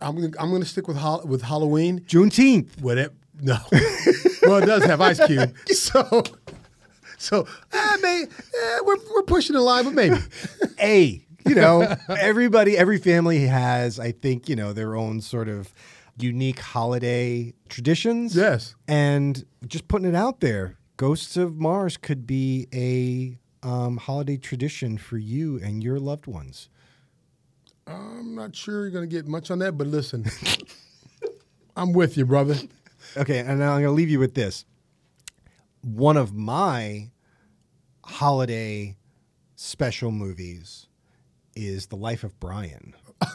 I'm 0.00 0.14
gonna, 0.14 0.30
I'm 0.38 0.50
going 0.50 0.62
to 0.62 0.68
stick 0.68 0.86
with 0.86 0.96
Hol- 0.96 1.22
with 1.26 1.42
Halloween. 1.42 2.00
Juneteenth. 2.00 2.80
What 2.80 2.98
it? 2.98 3.12
No. 3.40 3.58
well, 4.42 4.62
it 4.62 4.66
does 4.66 4.84
have 4.84 5.00
Ice 5.00 5.24
Cube, 5.26 5.54
so 5.68 6.22
so 7.18 7.46
I 7.72 7.96
may 7.98 8.24
eh, 8.24 8.78
we're 8.84 8.96
we're 9.14 9.22
pushing 9.22 9.54
the 9.54 9.60
line, 9.60 9.84
but 9.84 9.94
maybe. 9.94 10.16
A, 10.80 11.24
you 11.46 11.54
know, 11.54 11.96
everybody, 12.08 12.76
every 12.76 12.98
family 12.98 13.46
has, 13.46 13.98
I 13.98 14.12
think, 14.12 14.48
you 14.48 14.56
know, 14.56 14.72
their 14.72 14.96
own 14.96 15.20
sort 15.20 15.48
of 15.48 15.72
unique 16.18 16.58
holiday 16.58 17.52
traditions. 17.68 18.34
Yes. 18.36 18.74
And 18.88 19.44
just 19.66 19.88
putting 19.88 20.08
it 20.08 20.14
out 20.14 20.40
there, 20.40 20.78
Ghosts 20.96 21.36
of 21.36 21.56
Mars 21.56 21.96
could 21.96 22.26
be 22.26 22.66
a 22.74 23.38
um, 23.66 23.96
holiday 23.96 24.36
tradition 24.36 24.98
for 24.98 25.18
you 25.18 25.58
and 25.62 25.82
your 25.82 25.98
loved 25.98 26.26
ones. 26.26 26.68
I'm 27.86 28.34
not 28.34 28.54
sure 28.54 28.82
you're 28.82 28.90
going 28.90 29.08
to 29.08 29.14
get 29.14 29.26
much 29.26 29.50
on 29.50 29.58
that, 29.60 29.76
but 29.76 29.86
listen, 29.86 30.26
I'm 31.76 31.92
with 31.92 32.16
you, 32.16 32.24
brother. 32.24 32.56
Okay, 33.16 33.38
and 33.38 33.50
I'm 33.50 33.58
going 33.58 33.84
to 33.84 33.90
leave 33.90 34.10
you 34.10 34.18
with 34.18 34.34
this. 34.34 34.64
One 35.82 36.16
of 36.16 36.34
my 36.34 37.10
holiday 38.04 38.96
special 39.56 40.10
movies 40.10 40.86
is 41.54 41.86
The 41.86 41.96
Life 41.96 42.24
of 42.24 42.38
Brian. 42.40 42.94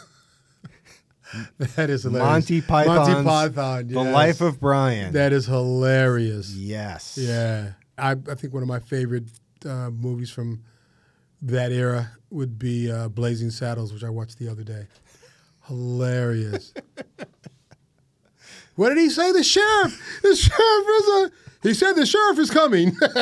That 1.58 1.89
is 1.89 2.03
hilarious. 2.03 2.29
Monty 2.29 2.62
Python's 2.62 3.25
Monty 3.25 3.55
Python. 3.55 3.88
The 3.88 3.94
yes. 4.03 4.13
Life 4.13 4.41
of 4.41 4.60
Brian. 4.60 5.13
That 5.13 5.34
is 5.34 5.46
hilarious. 5.46 6.53
yes. 6.53 7.17
Yeah, 7.20 7.74
I, 7.98 8.12
I 8.12 8.36
think 8.36 8.53
one 8.53 8.63
of 8.63 8.70
my 8.70 8.79
favorite 8.79 9.25
uh, 9.65 9.89
movies 9.89 10.29
from 10.29 10.63
that 11.41 11.72
era 11.72 12.12
would 12.29 12.58
be 12.58 12.91
uh, 12.91 13.10
Blazing 13.10 13.50
Saddles, 13.50 13.91
which 13.91 14.03
I 14.03 14.10
watched 14.10 14.38
the 14.39 14.48
other 14.48 14.63
day. 14.63 14.88
Hilarious. 15.67 16.74
what 18.75 18.89
did 18.89 18.98
he 18.98 19.10
say? 19.10 19.32
The 19.32 19.44
sheriff. 19.44 20.20
The 20.22 20.36
sheriff 20.36 20.88
is 20.88 21.08
a. 21.08 21.32
He 21.63 21.74
said 21.74 21.94
the 21.94 22.05
sheriff 22.05 22.38
is 22.38 22.51
coming. 22.51 22.96
no, 23.01 23.15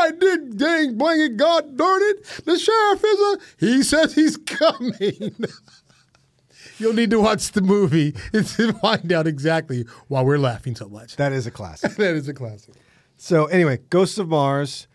I 0.00 0.10
did. 0.18 0.58
Dang, 0.58 0.98
blang 0.98 1.20
it, 1.20 1.36
God 1.36 1.76
darn 1.76 2.02
it. 2.02 2.24
The 2.44 2.58
sheriff 2.58 3.04
is 3.04 3.20
a. 3.20 3.38
He 3.64 3.82
says 3.82 4.14
he's 4.14 4.36
coming. 4.46 5.34
You'll 6.78 6.94
need 6.94 7.10
to 7.10 7.20
watch 7.20 7.52
the 7.52 7.62
movie 7.62 8.12
to 8.32 8.72
find 8.74 9.12
out 9.12 9.26
exactly 9.26 9.86
why 10.08 10.22
we're 10.22 10.38
laughing 10.38 10.74
so 10.74 10.88
much. 10.88 11.16
That 11.16 11.32
is 11.32 11.46
a 11.46 11.50
classic. 11.50 11.92
That 11.92 12.14
is 12.14 12.28
a 12.28 12.34
classic. 12.34 12.74
so 13.16 13.46
anyway, 13.46 13.78
Ghosts 13.88 14.18
of 14.18 14.28
Mars 14.28 14.86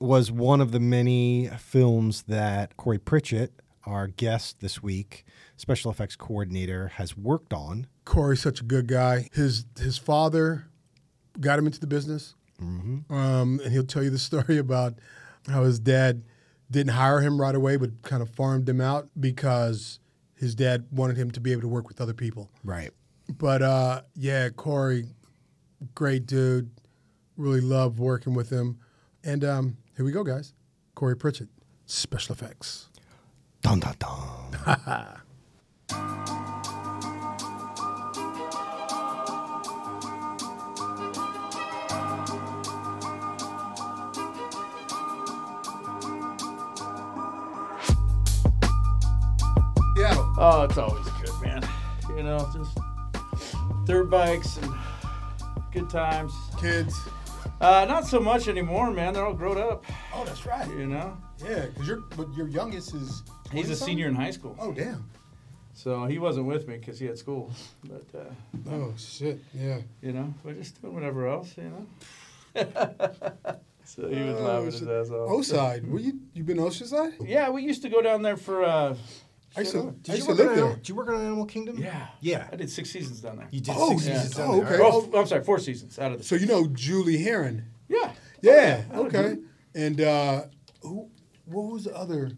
was 0.00 0.32
one 0.32 0.60
of 0.60 0.72
the 0.72 0.80
many 0.80 1.48
films 1.58 2.22
that 2.22 2.76
Corey 2.76 2.98
Pritchett, 2.98 3.52
our 3.84 4.08
guest 4.08 4.60
this 4.60 4.82
week, 4.82 5.24
special 5.62 5.92
effects 5.92 6.16
coordinator, 6.16 6.88
has 6.88 7.16
worked 7.16 7.52
on. 7.52 7.86
Corey's 8.04 8.40
such 8.42 8.60
a 8.60 8.64
good 8.64 8.88
guy. 8.88 9.28
His 9.32 9.64
his 9.78 9.96
father 9.96 10.66
got 11.40 11.58
him 11.58 11.66
into 11.66 11.78
the 11.78 11.86
business, 11.86 12.34
um, 12.60 13.04
and 13.08 13.72
he'll 13.72 13.86
tell 13.86 14.02
you 14.02 14.10
the 14.10 14.18
story 14.30 14.58
about 14.58 14.94
how 15.48 15.62
his 15.62 15.78
dad 15.78 16.24
didn't 16.70 16.92
hire 16.92 17.20
him 17.20 17.40
right 17.40 17.54
away, 17.54 17.76
but 17.76 18.02
kind 18.02 18.22
of 18.22 18.30
farmed 18.30 18.68
him 18.68 18.80
out 18.80 19.08
because 19.18 20.00
his 20.34 20.54
dad 20.56 20.86
wanted 20.90 21.16
him 21.16 21.30
to 21.30 21.40
be 21.40 21.52
able 21.52 21.62
to 21.62 21.68
work 21.68 21.86
with 21.86 22.00
other 22.00 22.14
people. 22.14 22.50
Right. 22.64 22.90
But 23.28 23.62
uh, 23.62 24.02
yeah, 24.16 24.48
Corey, 24.48 25.04
great 25.94 26.26
dude. 26.26 26.70
Really 27.36 27.60
love 27.60 28.00
working 28.00 28.34
with 28.34 28.50
him. 28.50 28.78
And 29.22 29.44
um, 29.44 29.76
here 29.96 30.04
we 30.04 30.10
go, 30.10 30.24
guys. 30.24 30.54
Corey 30.96 31.16
Pritchett, 31.16 31.48
special 31.86 32.32
effects. 32.34 32.88
Dun 33.62 33.78
dun 33.78 33.94
dun. 34.00 35.06
Yeah. 49.96 50.14
Oh, 50.38 50.66
it's 50.68 50.78
always 50.78 51.06
good, 51.20 51.30
man. 51.42 51.62
You 52.16 52.22
know, 52.22 52.48
just 52.54 52.78
dirt 53.86 54.04
bikes 54.10 54.56
and 54.58 54.72
good 55.72 55.90
times. 55.90 56.32
Kids. 56.58 56.98
Uh, 57.60 57.84
not 57.86 58.06
so 58.06 58.18
much 58.18 58.48
anymore, 58.48 58.90
man. 58.90 59.12
They're 59.14 59.24
all 59.26 59.34
grown 59.34 59.58
up. 59.58 59.84
Oh, 60.14 60.24
that's 60.24 60.46
right. 60.46 60.68
You 60.70 60.86
know, 60.86 61.16
Yeah, 61.44 61.66
because 61.66 61.86
your 61.86 61.98
but 62.16 62.32
your 62.34 62.48
youngest 62.48 62.94
is. 62.94 63.22
he's 63.52 63.66
a 63.66 63.72
20-something? 63.74 63.76
senior 63.76 64.08
in 64.08 64.14
high 64.14 64.30
school, 64.30 64.56
Oh 64.58 64.72
damn. 64.72 65.08
So 65.74 66.04
he 66.06 66.18
wasn't 66.18 66.46
with 66.46 66.68
me 66.68 66.76
because 66.76 66.98
he 66.98 67.06
had 67.06 67.18
school. 67.18 67.50
But 67.84 68.04
uh, 68.18 68.70
Oh 68.70 68.94
shit. 68.96 69.40
Yeah. 69.54 69.78
you 70.00 70.12
know, 70.12 70.32
we're 70.44 70.54
just 70.54 70.80
doing 70.80 70.94
whatever 70.94 71.26
else. 71.28 71.54
You 71.56 71.64
know. 71.70 71.86
so 73.84 74.08
he 74.08 74.22
was 74.22 74.36
Oh, 74.38 74.42
laughing 74.42 74.66
his 74.66 74.78
shit. 74.78 74.88
ass 74.88 75.10
off. 75.10 75.28
Oceanside. 75.30 75.88
Were 75.88 75.98
you 76.06 76.20
you 76.34 76.44
been 76.44 76.58
Oceanside? 76.58 77.26
Yeah, 77.28 77.50
we 77.50 77.62
used 77.62 77.82
to 77.82 77.88
go 77.88 78.02
down 78.02 78.22
there 78.22 78.36
for. 78.36 78.64
Uh, 78.64 78.96
I 79.54 79.60
used 79.60 79.72
to, 79.72 79.78
shit, 79.78 79.86
I 79.86 79.90
Did 79.90 80.16
used 80.16 80.18
you, 80.18 80.22
to 80.24 80.28
work 80.28 80.38
live 80.38 80.40
on 80.40 80.46
there. 80.46 80.64
Animal, 80.64 80.76
did 80.76 80.88
you 80.88 80.94
work 80.94 81.08
on 81.08 81.14
Animal 81.20 81.44
Kingdom? 81.46 81.76
yeah, 81.78 82.06
Yeah. 82.22 82.48
I 82.50 82.56
did 82.56 82.70
six 82.70 82.90
seasons 82.90 83.20
down 83.20 83.36
there. 83.36 83.48
You 83.50 83.60
did 83.60 83.74
Oh, 83.76 83.90
six 83.90 84.06
yeah. 84.06 84.14
seasons 84.14 84.36
down 84.36 84.48
Oh, 84.48 84.56
there. 84.60 84.64
okay. 84.74 84.82
All 84.82 85.00
right. 85.02 85.10
Oh, 85.12 85.18
I'm 85.20 85.26
sorry, 85.26 85.44
four 85.44 85.58
seasons 85.58 85.98
out 85.98 86.12
of 86.12 86.18
the. 86.18 86.24
So 86.24 86.36
you 86.36 86.46
know 86.46 86.66
Julie 86.68 87.18
Heron. 87.18 87.66
Yeah. 87.88 88.12
Yeah. 88.40 88.84
I 88.90 88.96
know 88.96 89.06
okay. 89.06 89.36
And 89.74 90.00
uh, 90.00 90.42
who? 90.82 91.10
What 91.44 91.70
was 91.72 91.84
the 91.84 91.94
other? 91.96 92.30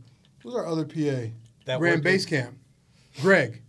What 0.42 0.44
was 0.44 0.54
our 0.56 0.66
other 0.66 0.84
PA? 0.84 1.30
That 1.66 1.78
ran 1.80 2.00
base 2.00 2.26
camp. 2.26 2.56
Greg. 3.20 3.62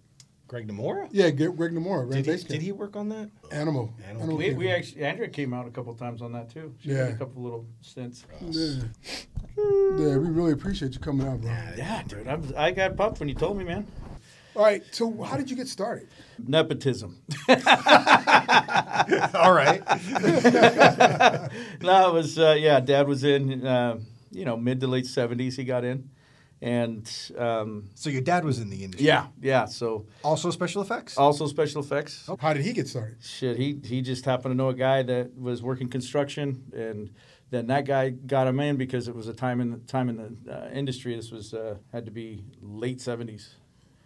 Greg 0.48 0.68
Namora? 0.68 1.08
Yeah, 1.12 1.32
Greg 1.32 1.72
Namora 1.72 2.08
ran 2.10 2.22
Did 2.22 2.40
he, 2.40 2.44
did 2.48 2.62
he 2.62 2.72
work 2.72 2.96
on 2.96 3.10
that? 3.10 3.32
Animal. 3.52 3.92
Animal. 4.08 4.24
Animal 4.24 4.38
We, 4.38 4.54
we 4.54 4.70
actually 4.72 5.04
Andrea 5.04 5.28
came 5.28 5.54
out 5.56 5.68
a 5.68 5.72
couple 5.72 5.94
times 5.96 6.22
on 6.22 6.34
that 6.34 6.52
too. 6.52 6.74
She 6.84 6.90
Yeah. 6.90 7.06
did 7.08 7.16
a 7.16 7.18
couple 7.18 7.42
little 7.42 7.66
stints. 7.82 8.26
Yeah. 8.42 8.84
yeah, 9.58 10.18
we 10.18 10.30
really 10.30 10.52
appreciate 10.52 10.94
you 10.94 11.00
coming 11.00 11.28
out, 11.28 11.42
bro. 11.42 11.52
Yeah, 11.76 12.04
dude, 12.08 12.28
I, 12.28 12.36
was, 12.36 12.54
I 12.54 12.72
got 12.72 12.96
pumped 12.96 13.20
when 13.20 13.28
you 13.30 13.34
told 13.36 13.58
me, 13.58 13.64
man. 13.64 13.88
All 14.56 14.64
right, 14.64 14.84
so 14.92 15.22
how 15.24 15.36
did 15.36 15.50
you 15.50 15.56
get 15.58 15.68
started? 15.68 16.08
Nepotism. 16.40 17.18
All 17.50 17.58
right. 19.52 19.82
no, 21.82 22.10
it 22.10 22.14
was 22.14 22.40
uh, 22.40 22.56
yeah. 22.58 22.80
Dad 22.80 23.06
was 23.08 23.24
in 23.26 23.66
uh, 23.68 24.00
you 24.32 24.46
know 24.46 24.56
mid 24.56 24.80
to 24.80 24.88
late 24.88 25.08
seventies. 25.08 25.58
He 25.58 25.66
got 25.66 25.84
in, 25.84 26.10
and 26.62 27.10
um, 27.38 27.90
So 27.96 28.10
your 28.10 28.22
dad 28.22 28.46
was 28.46 28.60
in 28.60 28.70
the 28.70 28.84
industry. 28.84 29.08
yeah, 29.08 29.28
yeah. 29.42 29.66
So 29.66 30.06
Also 30.24 30.52
special 30.52 30.82
effects? 30.82 31.18
also 31.18 31.48
special 31.48 31.82
effects. 31.82 32.30
How 32.40 32.54
did 32.54 32.64
he 32.64 32.74
get 32.74 32.88
started? 32.88 33.18
Shit, 33.22 33.58
he 33.58 33.80
he 33.84 34.02
just 34.02 34.26
happened 34.26 34.52
to 34.54 34.56
know 34.58 34.70
a 34.70 34.74
guy 34.74 35.04
that 35.04 35.38
was 35.38 35.62
working 35.62 35.90
construction, 35.90 36.64
and 36.76 37.10
then 37.52 37.68
that 37.68 37.86
guy 37.86 38.10
got 38.10 38.48
him 38.48 38.60
in 38.60 38.76
because 38.78 39.08
it 39.08 39.16
was 39.16 39.28
a 39.28 39.34
time 39.34 39.62
in 39.62 39.72
the 39.72 39.78
time 39.80 40.10
in 40.10 40.18
the 40.18 40.54
uh, 40.66 40.70
industry. 40.72 41.16
This 41.16 41.32
was 41.32 41.54
uh, 41.54 41.76
had 41.92 42.06
to 42.06 42.12
be 42.12 42.44
late 42.62 43.02
seventies. 43.02 43.56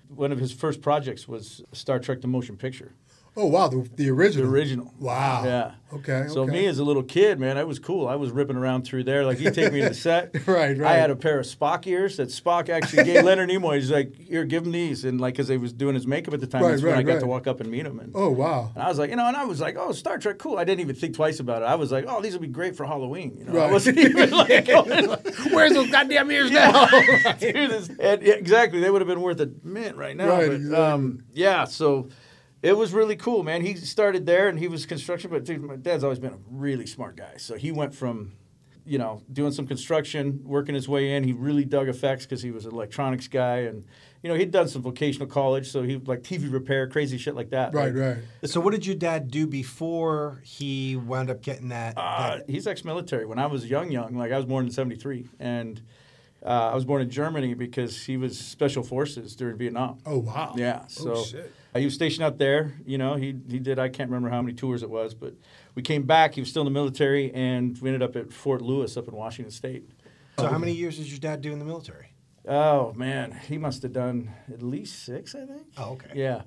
One 0.08 0.32
of 0.32 0.39
his 0.39 0.51
first 0.51 0.82
projects 0.82 1.27
was 1.27 1.62
Star 1.72 2.00
Trek: 2.00 2.22
The 2.22 2.27
Motion 2.27 2.58
Picture. 2.58 2.94
Oh 3.38 3.45
wow, 3.45 3.67
the, 3.67 3.88
the 3.95 4.09
original. 4.09 4.45
The 4.45 4.51
original. 4.51 4.93
Wow. 5.00 5.43
Yeah. 5.45 5.71
Okay. 5.91 6.25
So 6.27 6.41
okay. 6.41 6.51
me 6.51 6.65
as 6.67 6.77
a 6.77 6.83
little 6.83 7.01
kid, 7.03 7.39
man, 7.39 7.57
I 7.57 7.63
was 7.63 7.79
cool. 7.79 8.07
I 8.07 8.15
was 8.15 8.31
ripping 8.31 8.55
around 8.57 8.83
through 8.83 9.05
there. 9.05 9.25
Like 9.25 9.38
he'd 9.39 9.53
take 9.53 9.74
me 9.74 9.81
to 9.81 9.89
the 9.89 9.95
set. 9.95 10.36
Right, 10.48 10.77
right. 10.77 10.81
I 10.81 10.95
had 10.95 11.09
a 11.09 11.15
pair 11.15 11.39
of 11.39 11.45
Spock 11.45 11.88
ears 11.88 12.17
that 12.17 12.29
Spock 12.29 12.69
actually 12.69 13.05
gave 13.05 13.24
Leonard 13.25 13.50
Nimoy. 13.50 13.75
He's 13.75 13.89
like, 13.89 14.15
"Here, 14.15 14.45
give 14.45 14.65
him 14.65 14.71
these," 14.71 15.05
and 15.05 15.19
like, 15.19 15.33
because 15.36 15.48
he 15.48 15.57
was 15.57 15.74
doing 15.74 15.95
his 15.95 16.05
makeup 16.05 16.33
at 16.33 16.41
the 16.41 16.48
time, 16.48 16.63
Right, 16.63 16.71
that's 16.71 16.83
when 16.83 16.93
I 16.93 16.98
right, 16.98 17.05
got 17.05 17.13
right. 17.13 17.19
to 17.21 17.27
walk 17.27 17.48
up 17.48 17.59
and 17.59 17.71
meet 17.71 17.86
him. 17.86 18.00
And, 18.00 18.12
Oh 18.13 18.29
wow. 18.29 18.71
and 18.75 18.83
I 18.83 18.88
was 18.88 19.00
like, 19.00 19.09
you 19.09 19.15
know, 19.15 19.25
and 19.25 19.38
I 19.38 19.45
was 19.45 19.59
like, 19.62 19.77
"Oh, 19.77 19.91
Star 19.93 20.17
Trek, 20.17 20.38
cool." 20.38 20.57
I 20.57 20.63
didn't 20.63 20.81
even 20.81 20.95
think 20.95 21.15
twice 21.15 21.39
about 21.39 21.62
it. 21.62 21.65
I 21.65 21.75
was 21.75 21.91
like, 21.91 22.05
"Oh, 22.07 22.21
these 22.21 22.33
will 22.33 22.41
be 22.41 22.48
great 22.48 22.75
for 22.75 22.86
Halloween." 22.86 23.36
You 23.38 23.45
know, 23.45 23.59
I 23.59 23.71
wasn't 23.71 23.98
even 23.98 24.29
like, 24.31 24.67
Where's 25.51 25.74
those 25.74 25.89
goddamn 25.89 26.29
ears 26.31 26.51
yeah. 26.51 27.36
Dude, 27.39 27.55
and, 28.00 28.21
yeah, 28.21 28.33
exactly. 28.33 28.79
They 28.79 28.89
would 28.89 29.01
have 29.01 29.07
been 29.07 29.21
worth 29.21 29.39
a 29.39 29.50
mint 29.63 29.95
right 29.95 30.15
now. 30.15 30.27
Right, 30.29 30.48
but, 30.48 30.55
exactly. 30.55 30.77
um, 30.77 31.24
yeah, 31.33 31.65
so 31.65 32.09
it 32.61 32.77
was 32.77 32.93
really 32.93 33.15
cool, 33.15 33.43
man. 33.43 33.61
He 33.61 33.75
started 33.75 34.25
there 34.25 34.49
and 34.49 34.59
he 34.59 34.67
was 34.67 34.85
construction, 34.85 35.31
but 35.31 35.45
dude, 35.45 35.63
my 35.63 35.75
dad's 35.75 36.03
always 36.03 36.19
been 36.19 36.33
a 36.33 36.39
really 36.49 36.85
smart 36.85 37.15
guy. 37.15 37.35
So 37.37 37.55
he 37.55 37.71
went 37.71 37.95
from, 37.95 38.33
you 38.85 38.97
know, 38.97 39.21
doing 39.31 39.51
some 39.51 39.65
construction, 39.65 40.41
working 40.43 40.75
his 40.75 40.89
way 40.89 41.15
in. 41.15 41.23
He 41.23 41.31
really 41.31 41.63
dug 41.63 41.87
effects 41.87 42.25
because 42.25 42.41
he 42.41 42.51
was 42.51 42.65
an 42.65 42.73
electronics 42.73 43.27
guy. 43.27 43.59
And, 43.59 43.85
you 44.23 44.29
know, 44.29 44.35
he'd 44.35 44.51
done 44.51 44.67
some 44.67 44.81
vocational 44.81 45.27
college. 45.27 45.71
So 45.71 45.83
he 45.83 45.97
like 45.97 46.21
TV 46.21 46.51
repair, 46.51 46.87
crazy 46.87 47.17
shit 47.17 47.35
like 47.35 47.51
that. 47.51 47.73
Right, 47.73 47.93
Like, 47.93 48.17
right. 48.17 48.49
So 48.49 48.59
what 48.59 48.71
did 48.71 48.85
your 48.85 48.95
dad 48.95 49.31
do 49.31 49.47
before 49.47 50.41
he 50.43 50.97
wound 50.97 51.29
up 51.29 51.41
getting 51.41 51.69
that? 51.69 51.93
Uh, 51.95 52.37
that- 52.37 52.49
he's 52.49 52.67
ex-military. 52.67 53.25
When 53.25 53.39
I 53.39 53.45
was 53.45 53.69
young, 53.69 53.91
young, 53.91 54.15
like 54.15 54.31
I 54.31 54.37
was 54.37 54.45
born 54.45 54.65
in 54.65 54.71
'73, 54.71 55.29
and 55.39 55.81
uh, 56.45 56.71
I 56.71 56.75
was 56.75 56.83
born 56.83 57.01
in 57.01 57.09
Germany 57.09 57.53
because 57.53 58.03
he 58.03 58.17
was 58.17 58.37
special 58.37 58.83
forces 58.83 59.35
during 59.35 59.57
Vietnam. 59.57 59.99
Oh 60.05 60.17
wow. 60.19 60.55
Yeah, 60.57 60.87
so 60.87 61.13
oh, 61.13 61.23
shit. 61.23 61.53
He 61.75 61.85
was 61.85 61.93
stationed 61.93 62.23
out 62.23 62.38
there. 62.38 62.73
You 62.85 62.97
know, 62.97 63.15
he 63.15 63.35
he 63.49 63.59
did. 63.59 63.79
I 63.79 63.89
can't 63.89 64.09
remember 64.09 64.29
how 64.29 64.41
many 64.41 64.53
tours 64.53 64.83
it 64.83 64.89
was, 64.89 65.13
but 65.13 65.33
we 65.75 65.81
came 65.81 66.03
back. 66.03 66.35
He 66.35 66.41
was 66.41 66.49
still 66.49 66.61
in 66.61 66.65
the 66.65 66.71
military, 66.71 67.31
and 67.33 67.77
we 67.79 67.89
ended 67.89 68.01
up 68.03 68.15
at 68.15 68.31
Fort 68.33 68.61
Lewis 68.61 68.98
up 68.98 69.07
in 69.07 69.13
Washington 69.15 69.51
State. 69.51 69.89
so 70.39 70.48
how 70.48 70.57
many 70.57 70.72
years 70.74 70.98
did 70.98 71.07
your 71.09 71.20
dad 71.20 71.41
do 71.41 71.51
in 71.53 71.59
the 71.59 71.65
military? 71.65 72.13
Oh 72.48 72.94
man, 72.94 73.39
he 73.48 73.57
must 73.57 73.83
have 73.83 73.94
done 73.94 74.31
at 74.51 74.61
least 74.63 75.03
six, 75.05 75.35
I 75.35 75.46
think. 75.46 75.63
Oh, 75.77 75.91
okay. 75.91 76.11
Yeah, 76.15 76.44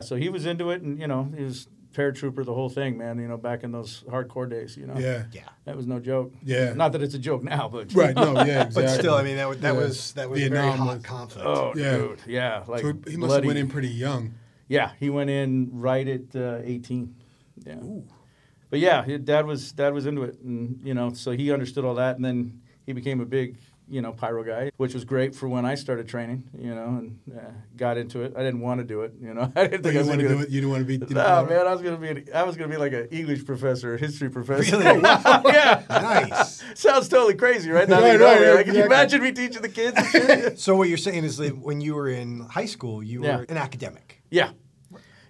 so 0.00 0.16
he 0.16 0.28
was 0.28 0.46
into 0.46 0.70
it, 0.70 0.82
and 0.82 0.98
you 1.00 1.06
know, 1.06 1.30
he 1.36 1.44
was 1.44 1.68
paratrooper, 1.92 2.44
the 2.44 2.52
whole 2.52 2.68
thing, 2.68 2.98
man. 2.98 3.18
You 3.18 3.28
know, 3.28 3.36
back 3.38 3.62
in 3.62 3.70
those 3.72 4.02
hardcore 4.08 4.50
days. 4.50 4.76
You 4.76 4.86
know. 4.86 4.98
Yeah. 4.98 5.24
Yeah. 5.32 5.42
That 5.64 5.76
was 5.76 5.86
no 5.86 5.98
joke. 6.00 6.32
Yeah. 6.42 6.74
Not 6.74 6.92
that 6.92 7.02
it's 7.02 7.14
a 7.14 7.18
joke 7.18 7.42
now, 7.42 7.68
but 7.72 7.94
Right. 7.94 8.14
No. 8.14 8.32
Yeah. 8.44 8.64
Exactly. 8.66 8.82
But 8.82 8.88
still, 8.90 9.14
I 9.14 9.22
mean, 9.22 9.36
that, 9.36 9.48
was- 9.48 9.58
that 9.60 9.74
Yeah. 9.74 9.80
was 9.80 10.12
that 10.12 10.28
was 10.30 10.40
very 10.40 10.50
Vietnam 10.50 10.78
hot 10.78 10.94
was- 10.96 11.02
conflict. 11.04 11.46
Oh, 11.46 11.72
Yeah. 11.76 11.96
dude, 11.96 12.20
yeah, 12.26 12.64
like 12.68 12.80
so 12.82 12.88
he 12.88 12.92
must 12.92 13.08
have 13.10 13.18
bloody. 13.18 13.46
went 13.46 13.58
in 13.58 13.68
pretty 13.68 13.88
young. 13.88 14.34
Yeah, 14.68 14.92
he 14.98 15.10
went 15.10 15.30
in 15.30 15.70
right 15.72 16.06
at 16.08 16.34
uh, 16.34 16.58
18. 16.64 17.14
Yeah. 17.64 17.76
But 18.70 18.80
yeah, 18.80 19.04
his 19.04 19.20
dad 19.20 19.46
was 19.46 19.72
dad 19.72 19.94
was 19.94 20.06
into 20.06 20.22
it, 20.24 20.40
and 20.42 20.80
you 20.82 20.92
know, 20.94 21.12
so 21.12 21.30
he 21.30 21.52
understood 21.52 21.84
all 21.84 21.94
that, 21.94 22.16
and 22.16 22.24
then 22.24 22.60
he 22.84 22.92
became 22.92 23.20
a 23.20 23.24
big, 23.24 23.56
you 23.88 24.02
know, 24.02 24.10
pyro 24.12 24.42
guy, 24.42 24.72
which 24.76 24.92
was 24.92 25.04
great 25.04 25.36
for 25.36 25.48
when 25.48 25.64
I 25.64 25.76
started 25.76 26.08
training, 26.08 26.42
you 26.58 26.74
know, 26.74 26.86
and 26.98 27.18
uh, 27.32 27.42
got 27.76 27.96
into 27.96 28.22
it. 28.22 28.32
I 28.36 28.40
didn't 28.42 28.60
want 28.60 28.80
to 28.80 28.84
do 28.84 29.02
it, 29.02 29.14
you 29.22 29.32
know. 29.34 29.52
I 29.56 29.68
didn't 29.68 29.84
think 29.84 29.86
I 29.86 29.90
you 29.92 29.98
was 30.00 30.08
gonna 30.08 30.28
do 30.28 30.40
it. 30.40 30.48
You 30.50 30.60
didn't 30.62 30.70
want 30.70 30.80
to 30.80 30.84
be. 30.84 30.94
You 30.94 30.98
didn't 30.98 31.14
No, 31.14 31.24
wanna- 31.24 31.48
man, 31.48 31.66
I 31.68 31.72
was 31.72 31.82
gonna 31.82 31.96
be 31.96 32.08
an, 32.08 32.28
I 32.34 32.42
was 32.42 32.56
gonna 32.56 32.68
be 32.70 32.76
like 32.76 32.92
an 32.92 33.06
English 33.12 33.44
professor, 33.46 33.94
a 33.94 33.98
history 33.98 34.30
professor. 34.30 34.76
Really? 34.78 35.00
yeah. 35.00 35.82
Nice. 35.88 36.64
Sounds 36.74 37.08
totally 37.08 37.34
crazy, 37.34 37.70
right? 37.70 37.88
Right, 37.88 38.18
right, 38.18 38.40
right, 38.40 38.54
Like, 38.56 38.66
Can 38.66 38.74
you 38.74 38.84
imagine 38.84 39.22
me 39.22 39.30
teaching 39.30 39.62
the 39.62 39.68
kids? 39.68 40.60
So 40.60 40.74
what 40.74 40.88
you're 40.88 40.98
saying 40.98 41.22
is 41.22 41.36
that 41.36 41.56
when 41.56 41.80
you 41.80 41.94
were 41.94 42.08
in 42.08 42.40
high 42.40 42.66
school, 42.66 43.00
you 43.02 43.22
Yeah. 43.24 43.36
were 43.38 43.42
an 43.48 43.56
academic. 43.56 44.05
Yeah. 44.30 44.50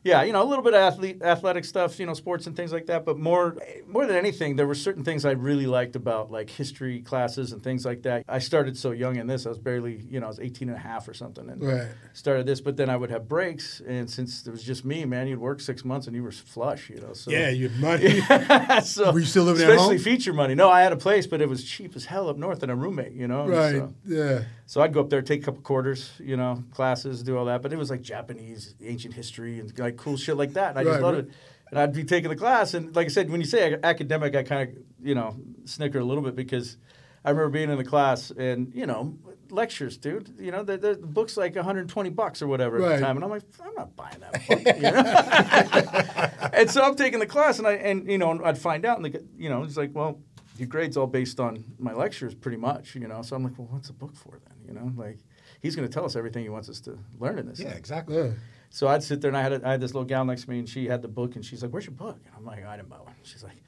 Yeah, 0.05 0.23
you 0.23 0.33
know, 0.33 0.41
a 0.41 0.47
little 0.47 0.63
bit 0.63 0.73
of 0.73 0.79
athlete, 0.81 1.21
athletic 1.21 1.65
stuff, 1.65 1.99
you 1.99 2.07
know, 2.07 2.15
sports 2.15 2.47
and 2.47 2.55
things 2.55 2.73
like 2.73 2.87
that. 2.87 3.05
But 3.05 3.19
more, 3.19 3.57
more 3.89 4.07
than 4.07 4.15
anything, 4.15 4.55
there 4.55 4.69
were 4.69 4.77
certain 4.77 5.03
things 5.03 5.25
I 5.25 5.33
really 5.33 5.67
liked 5.67 5.97
about 5.97 6.31
like 6.31 6.49
history 6.49 7.01
classes 7.01 7.51
and 7.51 7.61
things 7.61 7.85
like 7.85 8.03
that. 8.03 8.23
I 8.29 8.39
started 8.39 8.77
so 8.79 8.93
young 8.93 9.17
in 9.17 9.27
this; 9.27 9.47
I 9.47 9.49
was 9.49 9.59
barely, 9.59 10.01
you 10.09 10.21
know, 10.21 10.27
I 10.27 10.29
was 10.29 10.39
18 10.39 10.69
and 10.69 10.77
a 10.77 10.81
half 10.81 11.09
or 11.09 11.15
something, 11.15 11.51
and 11.51 11.61
Right. 11.61 11.89
started 12.13 12.47
this. 12.47 12.61
But 12.61 12.77
then 12.77 12.89
I 12.89 12.97
would 12.97 13.11
have 13.11 13.27
breaks, 13.27 13.83
and 13.85 14.09
since 14.09 14.47
it 14.47 14.51
was 14.53 14.63
just 14.63 14.85
me, 14.85 15.05
man, 15.07 15.27
you'd 15.27 15.41
work 15.41 15.59
six 15.61 15.85
months 15.85 16.07
and 16.07 16.15
you 16.15 16.23
were 16.23 16.31
flush, 16.31 16.89
you 16.89 17.01
know. 17.01 17.13
So 17.13 17.33
Yeah. 17.33 17.49
You 17.51 17.69
had 17.69 17.81
money. 17.81 18.21
so 18.85 19.11
Were 19.11 19.19
you 19.19 19.25
still 19.27 19.43
living 19.43 19.65
at 19.65 19.71
especially 19.71 19.97
home? 19.97 20.05
feature 20.05 20.33
money? 20.33 20.55
No, 20.55 20.71
I 20.71 20.83
had 20.83 20.93
a 20.93 20.97
place, 20.97 21.27
but 21.27 21.41
it 21.41 21.49
was 21.49 21.65
cheap 21.65 21.97
as 21.97 22.05
hell 22.05 22.29
up 22.29 22.37
north 22.37 22.63
and 22.63 22.71
a 22.71 22.77
roommate, 22.77 23.15
you 23.15 23.27
know. 23.27 23.49
right. 23.49 23.75
so- 23.75 23.95
Yeah. 24.07 24.43
So 24.67 24.83
I'd 24.83 24.93
go 24.93 25.01
up 25.01 25.11
there, 25.11 25.23
take 25.23 25.43
a 25.43 25.45
couple 25.45 25.63
quarters, 25.63 26.11
you 26.19 26.37
know, 26.37 26.63
classes, 26.73 27.23
do 27.23 27.39
all 27.39 27.45
that. 27.45 27.63
But 27.63 27.73
it 27.73 27.79
was 27.79 27.89
like 27.89 28.03
Japanese, 28.03 28.75
ancient 28.83 29.15
history, 29.15 29.61
and 29.61 29.77
like 29.79 29.97
cool 29.97 30.17
shit 30.17 30.37
like 30.37 30.55
that. 30.55 30.71
And 30.71 30.81
I 30.81 30.85
just 30.85 31.01
loved 31.01 31.19
right. 31.19 31.27
it. 31.27 31.35
And 31.71 31.79
I'd 31.79 31.93
be 31.93 32.05
taking 32.05 32.31
the 32.31 32.37
class, 32.37 32.75
and 32.75 32.95
like 32.95 33.07
I 33.07 33.09
said, 33.09 33.31
when 33.31 33.41
you 33.41 33.47
say 33.47 33.77
academic, 33.83 34.37
I 34.37 34.45
kind 34.45 34.69
of, 34.69 34.77
you 35.03 35.15
know, 35.17 35.37
snicker 35.65 35.99
a 35.99 36.05
little 36.05 36.23
bit 36.23 36.37
because 36.37 36.77
I 37.25 37.31
remember 37.31 37.51
being 37.51 37.71
in 37.71 37.77
the 37.77 37.85
class 37.85 38.31
and 38.31 38.73
you 38.73 38.87
know, 38.87 39.19
lectures, 39.51 39.97
dude. 39.97 40.35
You 40.39 40.53
know, 40.53 40.63
the, 40.63 40.77
the 40.79 40.95
book's 40.95 41.37
like 41.37 41.57
120 41.57 42.11
bucks 42.11 42.43
or 42.43 42.47
whatever 42.47 42.77
at 42.83 43.01
the 43.01 43.05
time, 43.05 43.17
and 43.17 43.25
I'm 43.25 43.31
like, 43.31 43.43
I'm 43.65 43.75
not 43.75 43.97
buying 43.97 44.19
that 44.21 44.33
book. 44.49 44.77
You 44.77 46.43
know? 46.43 46.51
and 46.61 46.71
so 46.71 46.83
I'm 46.83 46.95
taking 46.95 47.19
the 47.19 47.27
class, 47.27 47.59
and 47.59 47.67
I 47.67 47.73
and 47.75 48.11
you 48.11 48.19
know, 48.19 48.41
I'd 48.45 48.59
find 48.59 48.85
out, 48.85 48.99
and 48.99 49.07
the, 49.07 49.25
you 49.37 49.49
know, 49.49 49.65
it's 49.65 49.77
like, 49.77 49.91
well, 49.93 50.21
your 50.57 50.69
grades 50.69 50.97
all 50.97 51.07
based 51.07 51.41
on 51.41 51.65
my 51.79 51.93
lectures, 51.93 52.35
pretty 52.35 52.59
much. 52.59 52.95
You 52.95 53.09
know, 53.09 53.23
so 53.23 53.37
I'm 53.37 53.43
like, 53.43 53.59
well, 53.59 53.69
what's 53.71 53.89
the 53.89 53.95
book 53.95 54.15
for 54.15 54.39
then? 54.47 54.56
You 54.67 54.75
know, 54.75 54.93
like 54.97 55.19
he's 55.61 55.77
going 55.77 55.89
to 55.89 55.93
tell 55.93 56.05
us 56.05 56.17
everything 56.17 56.43
he 56.43 56.49
wants 56.49 56.69
us 56.69 56.81
to 56.81 56.99
learn 57.19 57.39
in 57.39 57.47
this. 57.49 57.61
Yeah, 57.61 57.71
thing. 57.71 57.79
exactly. 57.79 58.17
Yeah. 58.17 58.31
So 58.71 58.89
I'd 58.89 59.03
sit 59.03 59.21
there 59.21 59.29
and 59.29 59.37
I 59.37 59.43
had 59.43 59.53
a, 59.53 59.61
I 59.67 59.71
had 59.73 59.81
this 59.81 59.95
little 59.95 60.05
gal 60.05 60.25
next 60.25 60.45
to 60.45 60.51
me 60.51 60.59
and 60.59 60.69
she 60.69 60.87
had 60.87 61.03
the 61.03 61.09
book 61.09 61.37
and 61.37 61.45
she's 61.45 61.63
like, 61.63 61.71
"Where's 61.73 61.87
your 61.87 61.95
book?" 61.95 62.19
And 62.27 62.35
I'm 62.37 62.45
like, 62.45 62.65
"I 62.65 62.77
didn't 62.77 62.89
buy 62.89 62.97
one." 62.97 63.15
She's 63.23 63.43
like, 63.45 63.63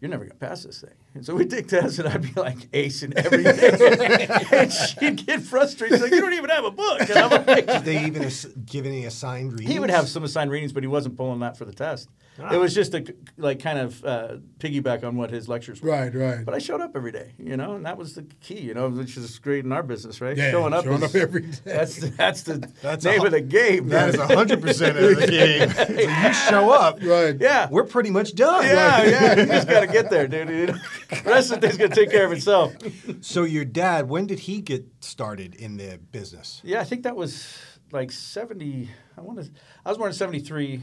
"You're 0.00 0.10
never 0.10 0.24
gonna 0.24 0.34
pass 0.34 0.64
this 0.64 0.80
thing." 0.80 0.94
And 1.18 1.26
so 1.26 1.34
we 1.34 1.46
take 1.46 1.66
tests 1.66 1.98
and 1.98 2.08
I'd 2.08 2.22
be 2.22 2.40
like 2.40 2.68
ace 2.72 3.02
in 3.02 3.12
everything, 3.18 4.30
and 4.52 4.72
she'd 4.72 5.26
get 5.26 5.42
frustrated. 5.42 5.96
She's 5.98 6.02
like, 6.04 6.12
"You 6.12 6.20
don't 6.20 6.32
even 6.34 6.48
have 6.50 6.64
a 6.64 6.70
book." 6.70 7.00
And 7.00 7.10
I'm 7.18 7.44
like, 7.44 7.66
Did 7.66 7.82
they 7.84 8.04
even 8.06 8.22
ass- 8.24 8.46
give 8.64 8.86
any 8.86 9.04
assigned 9.04 9.52
readings? 9.54 9.70
he 9.72 9.80
would 9.80 9.90
have 9.90 10.08
some 10.08 10.22
assigned 10.22 10.52
readings, 10.52 10.72
but 10.72 10.84
he 10.84 10.86
wasn't 10.86 11.16
pulling 11.16 11.40
that 11.40 11.56
for 11.56 11.64
the 11.64 11.72
test. 11.72 12.08
Ah. 12.40 12.54
It 12.54 12.58
was 12.58 12.72
just 12.72 12.94
a 12.94 13.04
like 13.36 13.58
kind 13.58 13.80
of 13.80 14.04
uh, 14.04 14.36
piggyback 14.60 15.02
on 15.02 15.16
what 15.16 15.30
his 15.32 15.48
lectures 15.48 15.82
were. 15.82 15.90
Right. 15.90 16.14
Right. 16.14 16.44
But 16.44 16.54
I 16.54 16.58
showed 16.60 16.80
up 16.80 16.92
every 16.94 17.10
day, 17.10 17.32
you 17.36 17.56
know, 17.56 17.74
and 17.74 17.84
that 17.84 17.98
was 17.98 18.14
the 18.14 18.22
key, 18.40 18.60
you 18.60 18.74
know, 18.74 18.88
which 18.88 19.16
is 19.16 19.40
great 19.40 19.64
in 19.64 19.72
our 19.72 19.82
business, 19.82 20.20
right? 20.20 20.36
Yeah, 20.36 20.52
showing 20.52 20.72
up, 20.72 20.84
showing 20.84 21.02
is- 21.02 21.16
up 21.16 21.20
every 21.20 21.42
day. 21.42 21.58
That's 21.64 21.96
the, 21.96 22.06
that's 22.10 22.42
the 22.42 22.58
That's 22.82 23.04
name 23.04 23.22
a- 23.22 23.24
of 23.26 23.32
the 23.32 23.40
game. 23.40 23.88
That 23.88 24.14
man. 24.14 24.28
is 24.28 24.34
hundred 24.36 24.62
percent 24.62 24.96
of 24.96 25.16
the 25.18 25.26
game. 25.28 25.70
So 25.70 25.92
you 25.92 26.32
show 26.32 26.70
up, 26.70 27.00
Right. 27.02 27.36
yeah, 27.40 27.66
we're 27.72 27.82
pretty 27.82 28.10
much 28.10 28.36
done. 28.36 28.64
yeah, 28.64 29.02
yeah. 29.02 29.40
You 29.40 29.46
just 29.46 29.66
got 29.68 29.80
to 29.80 29.88
get 29.88 30.08
there, 30.08 30.28
dude. 30.28 30.80
The 31.24 31.30
rest 31.30 31.50
of 31.50 31.60
the 31.60 31.68
thing's 31.68 31.78
gonna 31.78 31.94
take 31.94 32.10
care 32.10 32.26
of 32.26 32.32
itself. 32.32 32.74
So 33.22 33.44
your 33.44 33.64
dad, 33.64 34.10
when 34.10 34.26
did 34.26 34.40
he 34.40 34.60
get 34.60 34.84
started 35.00 35.54
in 35.54 35.78
the 35.78 35.98
business? 36.12 36.60
Yeah, 36.62 36.80
I 36.80 36.84
think 36.84 37.04
that 37.04 37.16
was 37.16 37.56
like 37.92 38.12
seventy. 38.12 38.90
I 39.16 39.22
want 39.22 39.40
to. 39.40 39.50
I 39.86 39.88
was 39.88 39.96
born 39.96 40.10
in 40.10 40.14
seventy 40.14 40.40
three. 40.40 40.82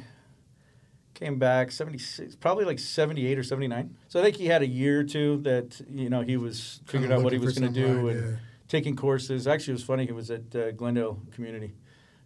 Came 1.13 1.37
back 1.37 1.71
seventy 1.71 1.99
six, 1.99 2.35
probably 2.35 2.65
like 2.65 2.79
seventy 2.79 3.27
eight 3.27 3.37
or 3.37 3.43
seventy 3.43 3.67
nine. 3.67 3.95
So 4.07 4.19
I 4.19 4.23
think 4.23 4.35
he 4.35 4.47
had 4.47 4.63
a 4.63 4.67
year 4.67 5.01
or 5.01 5.03
two 5.03 5.37
that 5.43 5.79
you 5.89 6.09
know 6.09 6.21
he 6.21 6.37
was 6.37 6.81
figuring 6.85 7.13
out 7.13 7.21
what 7.21 7.31
he 7.31 7.39
was 7.39 7.57
going 7.57 7.71
to 7.71 7.79
do 7.79 8.07
and 8.07 8.21
yeah. 8.21 8.37
taking 8.67 8.95
courses. 8.95 9.47
Actually, 9.47 9.73
it 9.73 9.75
was 9.75 9.83
funny. 9.83 10.05
He 10.07 10.11
was 10.11 10.31
at 10.31 10.55
uh, 10.55 10.71
Glendale 10.71 11.21
Community, 11.33 11.75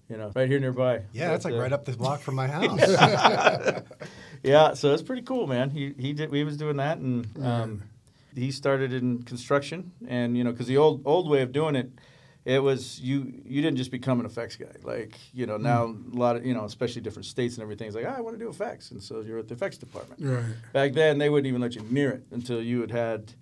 you 0.10 0.16
know, 0.16 0.32
right 0.36 0.48
here 0.48 0.60
nearby. 0.60 1.02
Yeah, 1.12 1.28
that's 1.30 1.44
like 1.44 1.54
uh, 1.54 1.60
right 1.60 1.74
up 1.74 1.84
the 1.86 1.92
block 1.98 2.22
from 2.22 2.36
my 2.36 2.48
house. 2.56 2.80
Yeah, 4.44 4.74
so 4.74 4.94
it's 4.94 5.04
pretty 5.04 5.22
cool, 5.24 5.48
man. 5.48 5.70
He 5.70 5.94
he 5.98 6.14
did. 6.14 6.34
He 6.34 6.44
was 6.44 6.58
doing 6.58 6.78
that, 6.78 6.98
and 6.98 7.28
um, 7.44 7.84
he 8.36 8.52
started 8.52 8.94
in 8.94 9.24
construction, 9.24 9.92
and 10.08 10.38
you 10.38 10.44
know, 10.44 10.52
because 10.52 10.68
the 10.68 10.78
old 10.78 11.02
old 11.06 11.30
way 11.30 11.42
of 11.42 11.52
doing 11.52 11.76
it, 11.76 11.92
it 12.46 12.60
was 12.60 13.00
you 13.00 13.42
you 13.46 13.62
didn't 13.62 13.78
just 13.78 13.92
become 13.92 14.20
an 14.20 14.26
effects 14.26 14.56
guy. 14.56 14.68
Like 14.84 15.18
you 15.34 15.46
know 15.46 15.58
now 15.58 15.86
a 15.86 16.16
lot 16.16 16.36
of 16.36 16.46
you 16.46 16.54
know 16.54 16.66
especially 16.66 17.02
different 17.02 17.26
states 17.26 17.56
and 17.56 17.64
everything. 17.64 17.88
It's 17.88 17.96
like 17.96 18.06
oh, 18.06 18.16
I 18.18 18.22
want 18.22 18.38
to 18.38 18.44
do 18.44 18.50
effects, 18.50 18.92
and 18.92 19.02
so 19.02 19.22
you're 19.22 19.40
at 19.40 19.48
the 19.48 19.56
effects 19.56 19.78
department. 19.78 20.22
Right. 20.24 20.56
Back 20.74 20.94
then, 20.94 21.18
they 21.18 21.30
wouldn't 21.30 21.48
even 21.48 21.62
let 21.62 21.76
you 21.76 21.86
near 21.90 22.12
it 22.12 22.24
until 22.32 22.62
you 22.62 22.82
had 22.82 22.92
had 22.92 23.34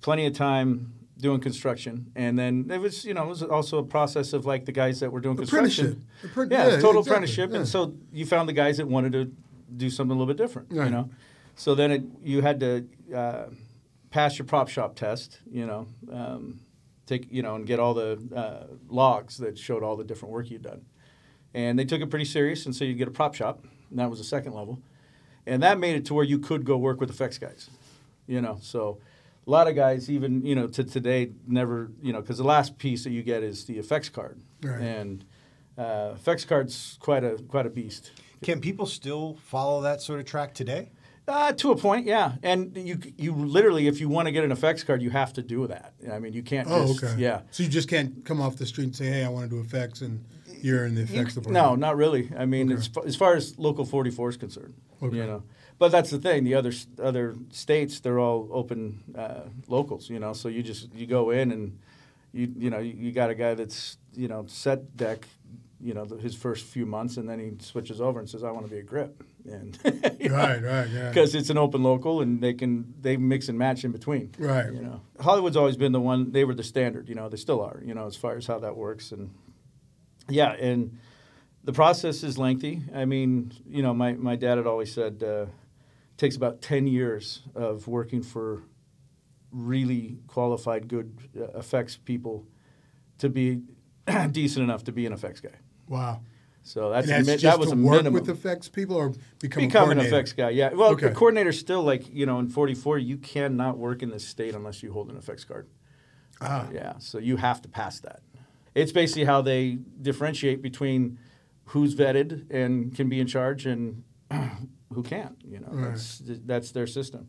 plenty 0.00 0.26
of 0.26 0.34
time 0.34 0.94
doing 1.18 1.40
construction, 1.40 2.12
and 2.16 2.38
then 2.38 2.68
it 2.70 2.78
was 2.78 3.04
you 3.04 3.14
know 3.14 3.24
it 3.24 3.28
was 3.28 3.42
also 3.42 3.78
a 3.78 3.84
process 3.84 4.32
of 4.32 4.46
like 4.46 4.66
the 4.66 4.72
guys 4.72 5.00
that 5.00 5.10
were 5.10 5.20
doing 5.20 5.36
construction. 5.36 6.04
Apprenticeship. 6.22 6.34
Appren- 6.34 6.50
yeah, 6.50 6.64
yeah, 6.64 6.70
total 6.76 7.00
exactly, 7.00 7.10
apprenticeship, 7.10 7.50
yeah. 7.50 7.56
and 7.56 7.68
so 7.68 7.94
you 8.12 8.26
found 8.26 8.48
the 8.48 8.52
guys 8.52 8.76
that 8.76 8.86
wanted 8.86 9.12
to 9.12 9.32
do 9.76 9.90
something 9.90 10.16
a 10.16 10.18
little 10.18 10.32
bit 10.32 10.36
different. 10.42 10.70
You 10.72 10.90
know, 10.90 11.10
so 11.56 11.74
then 11.74 11.90
it, 11.90 12.02
you 12.22 12.42
had 12.42 12.60
to 12.60 12.86
uh, 13.14 13.44
pass 14.10 14.38
your 14.38 14.46
prop 14.46 14.68
shop 14.68 14.96
test. 14.96 15.38
You 15.50 15.66
know, 15.66 15.86
um, 16.10 16.60
take 17.06 17.30
you 17.30 17.42
know 17.42 17.54
and 17.56 17.66
get 17.66 17.78
all 17.80 17.94
the 17.94 18.18
uh, 18.34 18.74
logs 18.88 19.38
that 19.38 19.58
showed 19.58 19.82
all 19.82 19.96
the 19.96 20.04
different 20.04 20.32
work 20.32 20.50
you'd 20.50 20.62
done, 20.62 20.82
and 21.54 21.78
they 21.78 21.84
took 21.84 22.00
it 22.00 22.10
pretty 22.10 22.24
serious, 22.24 22.66
and 22.66 22.74
so 22.74 22.84
you'd 22.84 22.98
get 22.98 23.08
a 23.08 23.12
prop 23.12 23.34
shop, 23.34 23.64
and 23.90 23.98
that 23.98 24.08
was 24.10 24.18
the 24.18 24.24
second 24.24 24.54
level, 24.54 24.80
and 25.46 25.62
that 25.62 25.78
made 25.78 25.96
it 25.96 26.04
to 26.06 26.14
where 26.14 26.24
you 26.24 26.38
could 26.38 26.64
go 26.64 26.76
work 26.76 27.00
with 27.00 27.10
effects 27.10 27.38
guys. 27.38 27.68
You 28.26 28.40
know, 28.40 28.58
so 28.62 28.98
a 29.46 29.50
lot 29.50 29.66
of 29.68 29.74
guys, 29.74 30.08
even 30.08 30.46
you 30.46 30.54
know, 30.54 30.68
to 30.68 30.84
today, 30.84 31.32
never 31.46 31.90
you 32.00 32.12
know, 32.12 32.20
because 32.20 32.38
the 32.38 32.44
last 32.44 32.78
piece 32.78 33.04
that 33.04 33.10
you 33.10 33.22
get 33.22 33.42
is 33.42 33.64
the 33.64 33.78
effects 33.78 34.08
card, 34.08 34.40
Right. 34.62 34.80
and 34.80 35.24
uh, 35.76 36.12
effects 36.14 36.44
card's 36.44 36.96
quite 37.00 37.24
a 37.24 37.36
quite 37.48 37.66
a 37.66 37.70
beast. 37.70 38.12
Can 38.42 38.60
people 38.60 38.86
still 38.86 39.38
follow 39.46 39.80
that 39.82 40.02
sort 40.02 40.20
of 40.20 40.26
track 40.26 40.52
today? 40.54 40.90
Uh, 41.28 41.52
to 41.52 41.70
a 41.70 41.76
point, 41.76 42.04
yeah. 42.04 42.32
And 42.42 42.76
you 42.76 42.98
you 43.16 43.32
literally, 43.32 43.86
if 43.86 44.00
you 44.00 44.08
want 44.08 44.26
to 44.26 44.32
get 44.32 44.42
an 44.44 44.50
effects 44.50 44.82
card, 44.82 45.00
you 45.00 45.10
have 45.10 45.32
to 45.34 45.42
do 45.42 45.66
that. 45.68 45.94
I 46.12 46.18
mean, 46.18 46.32
you 46.32 46.42
can't. 46.42 46.66
Oh, 46.68 46.88
just, 46.88 47.04
okay. 47.04 47.14
Yeah. 47.20 47.42
So 47.52 47.62
you 47.62 47.68
just 47.68 47.88
can't 47.88 48.24
come 48.24 48.40
off 48.40 48.56
the 48.56 48.66
street 48.66 48.84
and 48.86 48.96
say, 48.96 49.06
"Hey, 49.06 49.24
I 49.24 49.28
want 49.28 49.48
to 49.48 49.56
do 49.56 49.60
effects," 49.60 50.00
and 50.00 50.24
you're 50.60 50.84
in 50.84 50.96
the 50.96 51.02
You- 51.02 51.24
department. 51.24 51.52
no, 51.52 51.76
not 51.76 51.96
really. 51.96 52.28
I 52.36 52.44
mean, 52.44 52.72
Okay. 52.72 52.80
as, 52.80 53.06
as 53.06 53.16
far 53.16 53.36
as 53.36 53.56
local 53.56 53.84
44 53.84 54.30
is 54.30 54.36
concerned, 54.36 54.74
Okay. 55.00 55.16
you 55.16 55.24
know. 55.24 55.44
But 55.78 55.92
that's 55.92 56.10
the 56.10 56.18
thing. 56.18 56.42
The 56.42 56.54
other 56.56 56.72
other 57.00 57.36
states, 57.50 58.00
they're 58.00 58.18
all 58.18 58.48
open 58.50 59.04
uh, 59.16 59.42
locals, 59.68 60.10
you 60.10 60.18
know. 60.18 60.32
So 60.32 60.48
you 60.48 60.64
just 60.64 60.92
you 60.92 61.06
go 61.06 61.30
in 61.30 61.52
and 61.52 61.78
you 62.32 62.52
you 62.58 62.68
know 62.68 62.80
you, 62.80 62.94
you 62.98 63.12
got 63.12 63.30
a 63.30 63.34
guy 63.36 63.54
that's 63.54 63.96
you 64.12 64.26
know 64.26 64.44
set 64.48 64.96
deck, 64.96 65.28
you 65.82 65.94
know, 65.94 66.04
the, 66.04 66.16
his 66.16 66.34
first 66.34 66.64
few 66.64 66.86
months, 66.86 67.16
and 67.16 67.28
then 67.28 67.40
he 67.40 67.52
switches 67.64 68.00
over 68.00 68.20
and 68.20 68.28
says, 68.28 68.44
"I 68.44 68.50
want 68.50 68.66
to 68.66 68.70
be 68.70 68.78
a 68.78 68.82
grip," 68.82 69.22
and 69.44 69.76
Right, 69.84 70.62
right, 70.62 70.88
yeah. 70.88 71.08
because 71.08 71.34
it's 71.34 71.50
an 71.50 71.58
open 71.58 71.82
local 71.82 72.20
and 72.22 72.40
they 72.40 72.54
can 72.54 72.94
they 73.00 73.16
mix 73.16 73.48
and 73.48 73.58
match 73.58 73.84
in 73.84 73.90
between. 73.92 74.32
Right. 74.38 74.72
You 74.72 74.82
know, 74.82 75.00
Hollywood's 75.20 75.56
always 75.56 75.76
been 75.76 75.92
the 75.92 76.00
one. 76.00 76.30
They 76.30 76.44
were 76.44 76.54
the 76.54 76.62
standard. 76.62 77.08
You 77.08 77.14
know, 77.16 77.28
they 77.28 77.36
still 77.36 77.60
are. 77.60 77.82
You 77.84 77.94
know, 77.94 78.06
as 78.06 78.16
far 78.16 78.36
as 78.36 78.46
how 78.46 78.60
that 78.60 78.76
works 78.76 79.12
and 79.12 79.30
yeah, 80.28 80.52
and 80.52 80.98
the 81.64 81.72
process 81.72 82.22
is 82.22 82.38
lengthy. 82.38 82.82
I 82.94 83.04
mean, 83.04 83.52
you 83.68 83.82
know, 83.82 83.92
my 83.94 84.12
my 84.12 84.36
dad 84.36 84.58
had 84.58 84.66
always 84.66 84.92
said 84.92 85.22
uh, 85.22 85.26
it 85.26 85.48
takes 86.16 86.36
about 86.36 86.62
ten 86.62 86.86
years 86.86 87.42
of 87.54 87.88
working 87.88 88.22
for 88.22 88.62
really 89.50 90.18
qualified, 90.28 90.88
good 90.88 91.18
uh, 91.36 91.58
effects 91.58 91.96
people 91.96 92.46
to 93.18 93.28
be 93.28 93.62
decent 94.30 94.64
enough 94.64 94.84
to 94.84 94.92
be 94.92 95.06
an 95.06 95.12
effects 95.12 95.40
guy. 95.40 95.50
Wow. 95.92 96.20
So 96.64 96.90
that's, 96.90 97.06
that's 97.08 97.28
a, 97.28 97.30
mi- 97.32 97.36
just 97.38 97.42
that 97.42 97.58
was 97.58 97.70
to 97.70 97.74
a 97.74 97.78
work 97.78 97.96
minimum. 98.04 98.14
with 98.14 98.28
effects 98.28 98.68
people 98.68 98.96
or 98.96 99.12
become 99.40 99.64
a 99.64 99.66
Become 99.66 99.90
an 99.90 99.98
effects 99.98 100.32
guy, 100.32 100.50
yeah. 100.50 100.72
Well, 100.72 100.90
Okay. 100.92 101.08
the 101.08 101.14
coordinator's 101.14 101.58
still 101.58 101.82
like 101.82 102.12
you 102.14 102.24
know 102.24 102.38
in 102.38 102.48
44, 102.48 102.98
you 102.98 103.18
cannot 103.18 103.78
work 103.78 104.02
in 104.02 104.10
this 104.10 104.26
state 104.26 104.54
unless 104.54 104.82
you 104.82 104.92
hold 104.92 105.10
an 105.10 105.16
effects 105.16 105.44
card. 105.44 105.66
Ah, 106.40 106.68
Yeah, 106.72 106.94
so 106.98 107.18
you 107.18 107.36
have 107.36 107.60
to 107.62 107.68
pass 107.68 108.00
that. 108.00 108.20
It's 108.74 108.92
basically 108.92 109.24
how 109.24 109.42
they 109.42 109.78
differentiate 110.00 110.62
between 110.62 111.18
who's 111.66 111.94
vetted 111.94 112.50
and 112.50 112.94
can 112.94 113.08
be 113.08 113.18
in 113.20 113.26
charge 113.26 113.66
and 113.66 114.02
who 114.94 115.02
can't. 115.02 115.36
You 115.44 115.60
know, 115.60 115.68
Right. 115.70 115.88
that's 115.90 116.22
that's 116.46 116.70
their 116.70 116.86
system. 116.86 117.28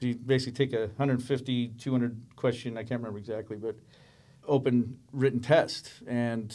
You 0.00 0.14
basically 0.14 0.52
take 0.66 0.72
a 0.74 0.88
150, 0.96 1.68
200 1.78 2.20
question. 2.36 2.76
I 2.76 2.82
can't 2.84 3.00
remember 3.00 3.18
exactly, 3.18 3.56
but 3.56 3.76
open 4.46 4.98
written 5.12 5.40
test, 5.40 5.90
and 6.06 6.54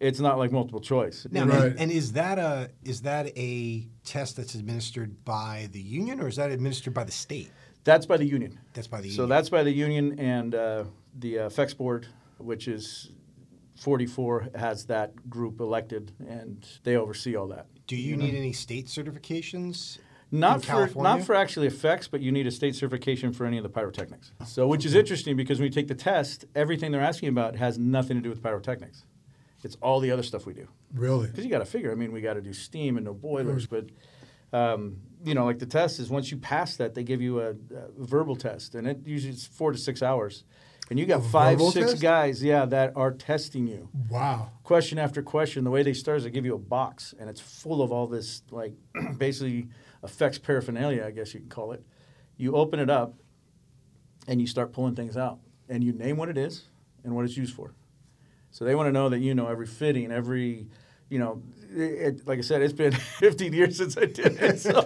it's 0.00 0.18
not 0.18 0.38
like 0.38 0.50
multiple 0.50 0.80
choice. 0.80 1.26
Now, 1.30 1.44
Right. 1.44 1.72
and, 1.72 1.80
and 1.80 1.92
is 1.92 2.12
that 2.12 2.38
a 2.38 2.70
is 2.82 3.02
that 3.02 3.26
a 3.38 3.86
test 4.04 4.36
that's 4.36 4.54
administered 4.54 5.24
by 5.24 5.68
the 5.72 5.80
union 5.80 6.20
or 6.20 6.28
is 6.28 6.36
that 6.36 6.50
administered 6.50 6.94
by 6.94 7.04
the 7.04 7.12
state? 7.12 7.50
That's 7.84 8.06
by 8.06 8.16
the 8.16 8.24
union. 8.26 8.58
That's 8.74 8.88
by 8.88 8.98
the 9.00 9.08
union. 9.08 9.16
So 9.16 9.26
that's 9.26 9.48
by 9.48 9.62
the 9.62 9.70
union 9.72 10.18
and 10.18 10.54
uh, 10.54 10.84
the 11.18 11.40
uh, 11.40 11.46
effects 11.46 11.74
board, 11.74 12.06
which 12.38 12.68
is 12.68 13.10
44, 13.76 14.48
has 14.54 14.84
that 14.86 15.30
group 15.30 15.60
elected, 15.60 16.12
and 16.28 16.66
they 16.84 16.96
oversee 16.96 17.34
all 17.36 17.48
that. 17.48 17.66
Do 17.86 17.96
you 17.96 18.16
need 18.16 18.34
any 18.34 18.52
state 18.52 18.86
certifications? 18.86 19.98
Not 20.30 20.56
in 20.56 20.60
for 20.60 20.66
California? 20.66 21.16
not 21.16 21.26
for 21.26 21.34
actually 21.34 21.66
effects, 21.66 22.06
but 22.06 22.20
you 22.20 22.30
need 22.30 22.46
a 22.46 22.50
state 22.52 22.74
certification 22.76 23.32
for 23.32 23.46
any 23.46 23.56
of 23.56 23.64
the 23.64 23.68
pyrotechnics. 23.68 24.32
So, 24.46 24.68
which 24.68 24.84
is 24.84 24.94
interesting 24.94 25.36
because 25.36 25.58
when 25.58 25.66
you 25.66 25.72
take 25.72 25.88
the 25.88 25.94
test, 25.94 26.44
everything 26.54 26.92
they're 26.92 27.00
asking 27.00 27.30
about 27.30 27.56
has 27.56 27.78
nothing 27.78 28.16
to 28.16 28.22
do 28.22 28.28
with 28.28 28.42
pyrotechnics. 28.42 29.04
It's 29.62 29.76
all 29.82 30.00
the 30.00 30.10
other 30.10 30.22
stuff 30.22 30.46
we 30.46 30.54
do. 30.54 30.68
really? 30.94 31.26
Because 31.28 31.44
you 31.44 31.50
got 31.50 31.58
to 31.58 31.64
figure. 31.66 31.92
I 31.92 31.94
mean, 31.94 32.12
we 32.12 32.20
got 32.20 32.34
to 32.34 32.40
do 32.40 32.52
steam 32.52 32.96
and 32.96 33.04
no 33.06 33.14
boilers, 33.14 33.66
but 33.66 33.86
um, 34.52 34.96
you 35.24 35.34
know, 35.34 35.44
like 35.44 35.58
the 35.58 35.66
test 35.66 36.00
is 36.00 36.10
once 36.10 36.30
you 36.30 36.36
pass 36.36 36.76
that, 36.76 36.94
they 36.94 37.04
give 37.04 37.20
you 37.22 37.40
a, 37.40 37.50
a 37.50 37.54
verbal 37.98 38.36
test, 38.36 38.74
and 38.74 38.86
it 38.86 39.00
usually 39.06 39.32
it's 39.32 39.46
four 39.46 39.70
to 39.72 39.78
six 39.78 40.02
hours, 40.02 40.44
and 40.88 40.98
you 40.98 41.06
got 41.06 41.20
A 41.20 41.22
five, 41.24 41.60
six 41.60 41.90
test? 41.92 42.02
guys, 42.02 42.42
yeah, 42.42 42.64
that 42.64 42.92
are 42.96 43.12
testing 43.12 43.66
you, 43.68 43.88
Wow. 44.08 44.50
question 44.64 44.98
after 44.98 45.22
question. 45.22 45.62
The 45.62 45.70
way 45.70 45.82
they 45.82 45.92
start 45.92 46.18
is 46.18 46.24
they 46.24 46.30
give 46.30 46.44
you 46.46 46.54
a 46.54 46.58
box, 46.58 47.14
and 47.20 47.28
it's 47.30 47.40
full 47.40 47.80
of 47.82 47.92
all 47.92 48.06
this 48.06 48.42
like 48.50 48.72
basically 49.18 49.68
effects 50.02 50.38
paraphernalia, 50.38 51.04
I 51.04 51.10
guess 51.10 51.32
you 51.34 51.40
can 51.40 51.48
call 51.50 51.72
it. 51.72 51.84
You 52.36 52.56
open 52.56 52.80
it 52.80 52.88
up, 52.90 53.14
and 54.26 54.40
you 54.40 54.46
start 54.46 54.72
pulling 54.72 54.96
things 54.96 55.16
out, 55.16 55.38
and 55.68 55.84
you 55.84 55.92
name 55.92 56.16
what 56.16 56.28
it 56.30 56.38
is 56.38 56.64
and 57.04 57.14
what 57.14 57.24
it's 57.24 57.36
used 57.36 57.54
for. 57.54 57.74
So 58.50 58.64
they 58.64 58.74
want 58.74 58.88
to 58.88 58.92
know 58.92 59.08
that 59.08 59.18
you 59.20 59.34
know 59.34 59.46
every 59.48 59.66
fitting, 59.66 60.10
every, 60.10 60.66
you 61.08 61.18
know, 61.18 61.42
it, 61.72 62.26
like 62.26 62.38
I 62.38 62.42
said, 62.42 62.62
it's 62.62 62.72
been 62.72 62.92
15 63.18 63.52
years 63.52 63.76
since 63.76 63.96
I 63.96 64.06
did 64.06 64.40
it, 64.42 64.58
so 64.58 64.80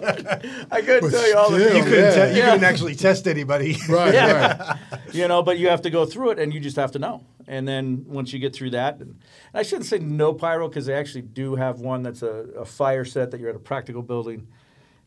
I 0.71 0.81
couldn't 0.81 1.09
tell 1.09 1.27
you 1.27 1.35
all 1.35 1.49
the 1.49 1.59
still, 1.59 1.77
You 1.77 1.83
couldn't, 1.83 1.99
Yeah. 2.17 2.25
te- 2.27 2.31
you 2.31 2.37
Yeah. 2.37 2.51
couldn't 2.51 2.63
actually 2.65 2.95
test 2.95 3.27
anybody. 3.27 3.75
Right, 3.89 4.13
Yeah. 4.13 4.77
right. 4.91 4.99
you 5.13 5.27
know, 5.27 5.41
but 5.41 5.57
you 5.57 5.69
have 5.69 5.81
to 5.81 5.89
go 5.89 6.05
through 6.05 6.31
it, 6.31 6.39
and 6.39 6.53
you 6.53 6.59
just 6.59 6.75
have 6.75 6.91
to 6.91 6.99
know. 6.99 7.23
And 7.47 7.67
then 7.67 8.05
once 8.07 8.33
you 8.33 8.39
get 8.39 8.53
through 8.55 8.71
that, 8.71 8.99
and 8.99 9.19
I 9.53 9.63
shouldn't 9.63 9.85
say 9.87 9.97
no 9.99 10.33
pyro 10.33 10.67
because 10.67 10.85
they 10.85 10.93
actually 10.95 11.21
do 11.23 11.55
have 11.55 11.79
one 11.79 12.01
that's 12.03 12.21
a, 12.23 12.45
a 12.57 12.65
fire 12.65 13.05
set 13.05 13.31
that 13.31 13.39
you're 13.39 13.49
at 13.49 13.55
a 13.55 13.59
practical 13.59 14.01
building, 14.03 14.47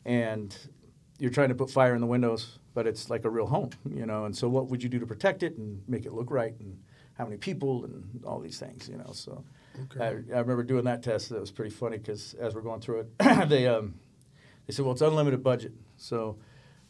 and 0.05 0.55
you're 1.17 1.31
trying 1.31 1.49
to 1.49 1.55
put 1.55 1.69
fire 1.69 1.95
in 1.95 2.01
the 2.01 2.07
windows, 2.07 2.59
but 2.73 2.87
it's 2.87 3.09
like 3.09 3.25
a 3.25 3.29
real 3.29 3.47
home, 3.47 3.69
you 3.89 4.05
know. 4.05 4.25
And 4.25 4.35
so, 4.35 4.47
what 4.49 4.67
would 4.67 4.81
you 4.83 4.89
do 4.89 4.99
to 4.99 5.05
protect 5.05 5.43
it 5.43 5.57
and 5.57 5.81
make 5.87 6.05
it 6.05 6.13
look 6.13 6.29
right, 6.31 6.55
and 6.59 6.77
how 7.19 7.25
many 7.25 7.37
people, 7.37 7.83
and 7.83 8.23
all 8.25 8.39
these 8.39 8.57
things, 8.57 8.89
you 8.89 8.97
know. 8.97 9.11
So, 9.13 9.43
Okay. 9.83 10.03
I, 10.03 10.07
I 10.07 10.39
remember 10.39 10.63
doing 10.63 10.85
that 10.85 11.03
test. 11.03 11.29
That 11.29 11.39
was 11.39 11.51
pretty 11.51 11.69
funny 11.71 11.97
because 11.99 12.33
as 12.33 12.55
we're 12.55 12.61
going 12.61 12.81
through 12.81 13.01
it, 13.19 13.19
they 13.49 13.67
um, 13.67 13.93
they 14.65 14.73
said, 14.73 14.83
well, 14.83 14.93
it's 14.93 15.01
unlimited 15.01 15.43
budget. 15.43 15.73
So, 15.97 16.37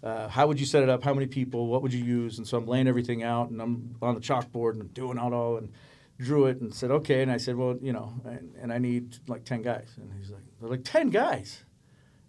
uh, 0.03 0.27
how 0.29 0.47
would 0.47 0.59
you 0.59 0.65
set 0.65 0.81
it 0.83 0.89
up? 0.89 1.03
How 1.03 1.13
many 1.13 1.27
people? 1.27 1.67
What 1.67 1.81
would 1.81 1.93
you 1.93 2.03
use? 2.03 2.37
And 2.37 2.47
so 2.47 2.57
I'm 2.57 2.65
laying 2.67 2.87
everything 2.87 3.23
out, 3.23 3.49
and 3.49 3.61
I'm 3.61 3.95
on 4.01 4.15
the 4.15 4.21
chalkboard 4.21 4.79
and 4.79 4.93
doing 4.93 5.17
it 5.17 5.21
all, 5.33 5.57
and 5.57 5.71
drew 6.19 6.45
it 6.45 6.61
and 6.61 6.73
said, 6.73 6.89
okay. 6.91 7.21
And 7.21 7.31
I 7.31 7.37
said, 7.37 7.55
well, 7.55 7.77
you 7.81 7.91
know, 7.93 8.13
and, 8.25 8.53
and 8.61 8.71
I 8.73 8.77
need 8.77 9.17
like 9.27 9.43
ten 9.45 9.61
guys. 9.61 9.89
And 9.97 10.11
he's 10.17 10.29
like, 10.31 10.43
they're 10.59 10.69
like 10.69 10.83
ten 10.83 11.09
guys. 11.09 11.63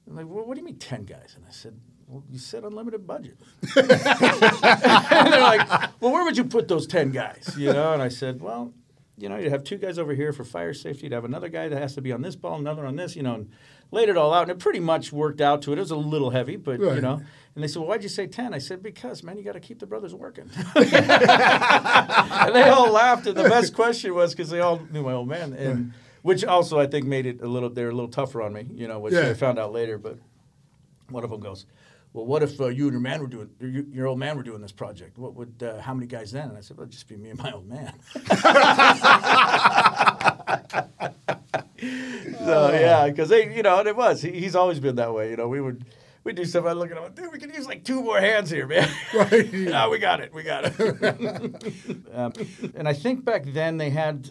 I'm 0.09 0.17
like, 0.17 0.27
well, 0.27 0.45
what 0.45 0.55
do 0.55 0.61
you 0.61 0.67
mean 0.67 0.79
ten 0.79 1.05
guys? 1.05 1.35
And 1.37 1.45
I 1.47 1.53
said, 1.53 1.79
well, 2.11 2.25
you 2.29 2.39
said 2.39 2.65
unlimited 2.65 3.07
budget. 3.07 3.39
and 3.77 3.89
they're 5.33 5.41
like, 5.41 5.69
well, 6.01 6.13
where 6.13 6.25
would 6.25 6.37
you 6.37 6.45
put 6.45 6.67
those 6.69 6.87
ten 6.87 7.11
guys? 7.13 7.55
You 7.57 7.73
know? 7.73 7.93
And 7.93 8.03
I 8.03 8.09
said, 8.09 8.41
well. 8.41 8.73
You 9.17 9.29
know, 9.29 9.37
you'd 9.37 9.53
have 9.53 9.65
two 9.65 9.77
guys 9.77 9.99
over 9.99 10.15
here 10.15 10.33
for 10.33 10.45
fire 10.45 10.73
safety. 10.73 11.03
You'd 11.03 11.13
have 11.13 11.27
another 11.27 11.51
guy 11.51 11.69
that 11.69 11.79
has 11.79 11.95
to 11.97 12.01
be 12.01 12.11
on 12.11 12.23
this 12.23 12.37
ball, 12.37 12.59
another 12.59 12.87
on 12.87 12.97
this, 12.97 13.15
you 13.17 13.23
know, 13.23 13.35
and 13.35 13.51
laid 13.91 14.09
it 14.09 14.17
all 14.17 14.33
out. 14.33 14.45
And 14.45 14.53
it 14.53 14.59
pretty 14.59 14.81
much 14.81 15.13
worked 15.13 15.43
out 15.43 15.61
to 15.63 15.73
it. 15.73 15.77
It 15.77 15.83
was 15.83 15.91
a 15.91 15.97
little 15.97 16.31
heavy, 16.31 16.57
but, 16.57 16.81
you 16.81 17.03
know. 17.03 17.21
And 17.55 17.63
they 17.63 17.69
said, 17.69 17.81
well, 17.81 17.89
why'd 17.91 18.03
you 18.03 18.09
say 18.09 18.27
10? 18.27 18.55
I 18.55 18.59
said, 18.59 18.83
because, 18.83 19.23
man, 19.23 19.37
you 19.37 19.45
got 19.45 19.53
to 19.53 19.61
keep 19.61 19.79
the 19.79 19.87
brothers 19.87 20.15
working. 20.15 20.49
and 20.75 20.91
they 22.55 22.69
all 22.71 22.91
laughed. 22.91 23.27
And 23.27 23.37
the 23.37 23.43
best 23.47 23.75
question 23.75 24.15
was 24.15 24.33
because 24.35 24.49
they 24.49 24.61
all 24.61 24.81
knew 24.91 25.03
my 25.03 25.13
old 25.13 25.29
man. 25.29 25.53
And 25.53 25.93
which 26.23 26.43
also, 26.43 26.81
I 26.81 26.87
think, 26.87 27.05
made 27.07 27.27
it 27.27 27.43
a 27.43 27.47
little, 27.47 27.69
they're 27.69 27.91
a 27.91 27.95
little 27.95 28.09
tougher 28.09 28.41
on 28.41 28.55
me, 28.55 28.69
you 28.73 28.89
know, 28.89 29.01
which 29.01 29.13
Yeah. 29.13 29.29
I 29.29 29.35
found 29.35 29.59
out 29.59 29.71
later. 29.73 29.99
But 29.99 30.17
one 31.11 31.25
of 31.25 31.31
them 31.31 31.41
goes, 31.41 31.67
well, 32.13 32.27
what 32.27 32.43
if 32.43 32.61
uh, 32.61 32.67
you 32.67 32.85
and 32.85 32.93
your 32.93 33.01
man 33.01 33.21
were 33.21 33.29
doing, 33.29 33.51
your, 33.61 33.85
your 33.85 34.07
old 34.09 34.19
man 34.19 34.37
were 34.37 34.43
doing 34.43 34.61
this 34.61 34.73
project? 34.73 35.17
What 35.17 35.35
would, 35.35 35.63
uh, 35.63 35.81
how 35.81 35.95
many 35.95 36.09
guys 36.09 36.33
then? 36.33 36.49
And 36.49 36.59
I 36.59 36.61
said, 36.61 36.77
well, 36.77 36.83
it'd 36.83 36.93
just 36.93 37.07
be 37.09 37.17
me 37.17 37.31
and 37.31 37.39
my 37.39 37.53
old 37.53 37.69
man. 37.69 37.95
so 42.45 42.73
yeah, 42.73 43.09
because 43.09 43.29
they, 43.29 43.55
you 43.55 43.63
know, 43.63 43.79
and 43.79 43.87
it 43.87 43.97
was. 43.97 44.23
He, 44.23 44.33
he's 44.33 44.57
always 44.57 44.81
been 44.81 44.97
that 44.97 45.15
way. 45.15 45.31
You 45.31 45.37
know, 45.37 45.47
we 45.47 45.61
would, 45.61 45.85
we 46.25 46.33
do 46.33 46.45
stuff. 46.45 46.67
I 46.67 46.73
look 46.73 46.91
at 46.91 46.97
them, 47.01 47.13
dude, 47.15 47.33
we 47.33 47.39
can 47.39 47.55
use 47.55 47.67
like 47.67 47.85
two 47.85 48.03
more 48.03 48.21
hands 48.21 48.51
here, 48.51 48.67
man. 48.67 48.89
Right. 49.15 49.53
no, 49.53 49.91
we 49.91 49.99
got 49.99 50.21
it. 50.21 50.35
We 50.35 50.43
got 50.43 50.65
it. 50.65 51.97
um, 52.13 52.33
and 52.75 52.89
I 52.89 52.93
think 52.93 53.25
back 53.25 53.45
then 53.47 53.77
they 53.77 53.91
had. 53.91 54.31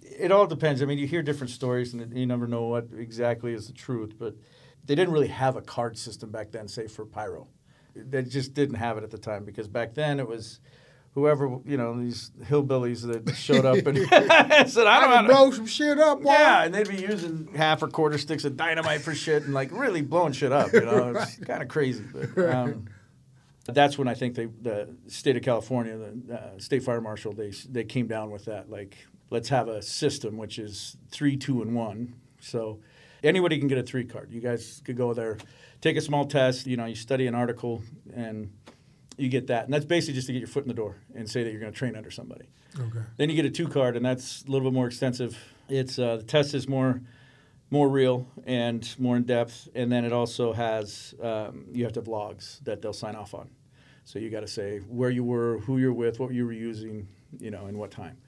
It 0.00 0.30
all 0.30 0.46
depends. 0.46 0.82
I 0.82 0.84
mean, 0.84 0.98
you 0.98 1.06
hear 1.06 1.22
different 1.22 1.50
stories, 1.50 1.94
and 1.94 2.16
you 2.16 2.26
never 2.26 2.46
know 2.46 2.64
what 2.64 2.88
exactly 2.96 3.54
is 3.54 3.66
the 3.66 3.72
truth. 3.72 4.14
But 4.18 4.36
they 4.84 4.94
didn't 4.94 5.12
really 5.12 5.28
have 5.28 5.56
a 5.56 5.62
card 5.62 5.96
system 5.96 6.30
back 6.30 6.50
then, 6.52 6.68
say 6.68 6.86
for 6.86 7.04
pyro. 7.04 7.48
They 7.94 8.22
just 8.22 8.54
didn't 8.54 8.76
have 8.76 8.96
it 8.98 9.04
at 9.04 9.10
the 9.10 9.18
time 9.18 9.44
because 9.44 9.68
back 9.68 9.94
then 9.94 10.18
it 10.18 10.26
was 10.26 10.60
whoever 11.14 11.58
you 11.66 11.76
know 11.76 11.98
these 11.98 12.30
hillbillies 12.44 13.02
that 13.06 13.36
showed 13.36 13.64
up 13.64 13.86
and 13.86 13.98
said, 14.70 14.86
"I 14.86 14.96
I 14.96 15.00
don't 15.00 15.10
can 15.10 15.26
know." 15.26 15.28
blow 15.28 15.50
some 15.50 15.66
shit 15.66 15.98
up, 15.98 16.22
boy. 16.22 16.32
Yeah, 16.32 16.64
and 16.64 16.74
they'd 16.74 16.88
be 16.88 16.96
using 16.96 17.48
half 17.54 17.82
or 17.82 17.88
quarter 17.88 18.18
sticks 18.18 18.44
of 18.44 18.56
dynamite 18.56 19.02
for 19.02 19.14
shit 19.14 19.44
and 19.44 19.54
like 19.54 19.70
really 19.72 20.02
blowing 20.02 20.32
shit 20.32 20.52
up. 20.52 20.72
You 20.72 20.84
know, 20.84 21.14
it's 21.16 21.36
kind 21.44 21.62
of 21.62 21.68
crazy. 21.68 22.04
But 22.12 22.54
um, 22.54 22.86
that's 23.66 23.98
when 23.98 24.08
I 24.08 24.14
think 24.14 24.34
they, 24.34 24.46
the 24.46 24.94
state 25.06 25.36
of 25.36 25.42
California, 25.42 25.96
the 25.96 26.34
uh, 26.34 26.58
state 26.58 26.82
fire 26.82 27.00
marshal, 27.00 27.32
they 27.32 27.52
they 27.68 27.84
came 27.84 28.06
down 28.06 28.30
with 28.30 28.46
that. 28.46 28.70
Like, 28.70 28.96
let's 29.30 29.50
have 29.50 29.68
a 29.68 29.82
system 29.82 30.36
which 30.38 30.58
is 30.58 30.96
three, 31.10 31.36
two, 31.36 31.60
and 31.62 31.74
one. 31.74 32.14
So 32.40 32.80
anybody 33.22 33.58
can 33.58 33.68
get 33.68 33.78
a 33.78 33.82
three 33.82 34.04
card. 34.04 34.32
You 34.32 34.40
guys 34.40 34.82
could 34.84 34.96
go 34.96 35.14
there, 35.14 35.38
take 35.80 35.96
a 35.96 36.00
small 36.00 36.26
test. 36.26 36.66
You 36.66 36.76
know, 36.76 36.86
you 36.86 36.94
study 36.94 37.26
an 37.26 37.34
article 37.34 37.82
and 38.14 38.52
you 39.16 39.28
get 39.28 39.48
that, 39.48 39.64
and 39.64 39.72
that's 39.72 39.84
basically 39.84 40.14
just 40.14 40.26
to 40.28 40.32
get 40.32 40.38
your 40.38 40.48
foot 40.48 40.64
in 40.64 40.68
the 40.68 40.74
door 40.74 40.96
and 41.14 41.28
say 41.28 41.44
that 41.44 41.50
you're 41.50 41.60
going 41.60 41.72
to 41.72 41.78
train 41.78 41.96
under 41.96 42.10
somebody. 42.10 42.46
Okay. 42.78 43.00
Then 43.16 43.28
you 43.28 43.36
get 43.36 43.44
a 43.44 43.50
two 43.50 43.68
card, 43.68 43.96
and 43.96 44.04
that's 44.04 44.42
a 44.42 44.50
little 44.50 44.70
bit 44.70 44.74
more 44.74 44.86
extensive. 44.86 45.38
It's 45.68 45.98
uh, 45.98 46.16
the 46.16 46.22
test 46.22 46.54
is 46.54 46.68
more 46.68 47.02
more 47.70 47.88
real 47.88 48.26
and 48.44 48.94
more 48.98 49.16
in 49.16 49.22
depth, 49.22 49.68
and 49.74 49.90
then 49.90 50.04
it 50.04 50.12
also 50.12 50.52
has 50.52 51.14
um, 51.22 51.66
you 51.72 51.84
have 51.84 51.92
to 51.94 52.00
have 52.00 52.08
logs 52.08 52.60
that 52.64 52.82
they'll 52.82 52.92
sign 52.92 53.16
off 53.16 53.34
on. 53.34 53.50
So 54.04 54.18
you 54.18 54.30
got 54.30 54.40
to 54.40 54.48
say 54.48 54.78
where 54.80 55.10
you 55.10 55.24
were, 55.24 55.58
who 55.60 55.78
you're 55.78 55.92
with, 55.92 56.18
what 56.18 56.32
you 56.32 56.44
were 56.44 56.52
using, 56.52 57.08
you 57.38 57.50
know, 57.50 57.66
and 57.66 57.78
what 57.78 57.90
time. 57.90 58.18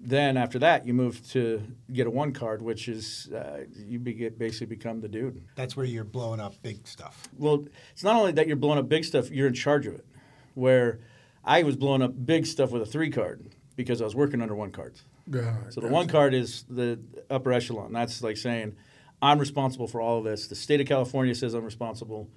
Then 0.00 0.36
after 0.36 0.58
that, 0.60 0.86
you 0.86 0.94
move 0.94 1.26
to 1.30 1.62
get 1.92 2.06
a 2.06 2.10
one 2.10 2.32
card, 2.32 2.62
which 2.62 2.88
is 2.88 3.30
uh, 3.34 3.64
you 3.76 3.98
be, 3.98 4.28
basically 4.28 4.66
become 4.66 5.00
the 5.00 5.08
dude. 5.08 5.42
That's 5.56 5.76
where 5.76 5.86
you're 5.86 6.04
blowing 6.04 6.40
up 6.40 6.54
big 6.62 6.86
stuff. 6.86 7.28
Well, 7.36 7.66
it's 7.92 8.04
not 8.04 8.14
only 8.16 8.32
that 8.32 8.46
you're 8.46 8.56
blowing 8.56 8.78
up 8.78 8.88
big 8.88 9.04
stuff, 9.04 9.30
you're 9.30 9.48
in 9.48 9.54
charge 9.54 9.86
of 9.86 9.94
it. 9.94 10.06
Where 10.54 11.00
I 11.44 11.62
was 11.62 11.76
blowing 11.76 12.02
up 12.02 12.12
big 12.26 12.46
stuff 12.46 12.70
with 12.70 12.82
a 12.82 12.86
three 12.86 13.10
card 13.10 13.54
because 13.74 14.00
I 14.00 14.04
was 14.04 14.14
working 14.14 14.40
under 14.40 14.54
one 14.54 14.70
cards. 14.70 15.04
Yeah, 15.30 15.54
So 15.70 15.80
the 15.80 15.88
one 15.88 16.08
card 16.08 16.32
is 16.32 16.64
the 16.68 16.98
upper 17.28 17.52
echelon. 17.52 17.92
That's 17.92 18.22
like 18.22 18.36
saying, 18.36 18.76
I'm 19.20 19.38
responsible 19.38 19.86
for 19.86 20.00
all 20.00 20.18
of 20.18 20.24
this. 20.24 20.46
The 20.46 20.54
state 20.54 20.80
of 20.80 20.86
California 20.86 21.34
says 21.34 21.54
I'm 21.54 21.64
responsible. 21.64 22.30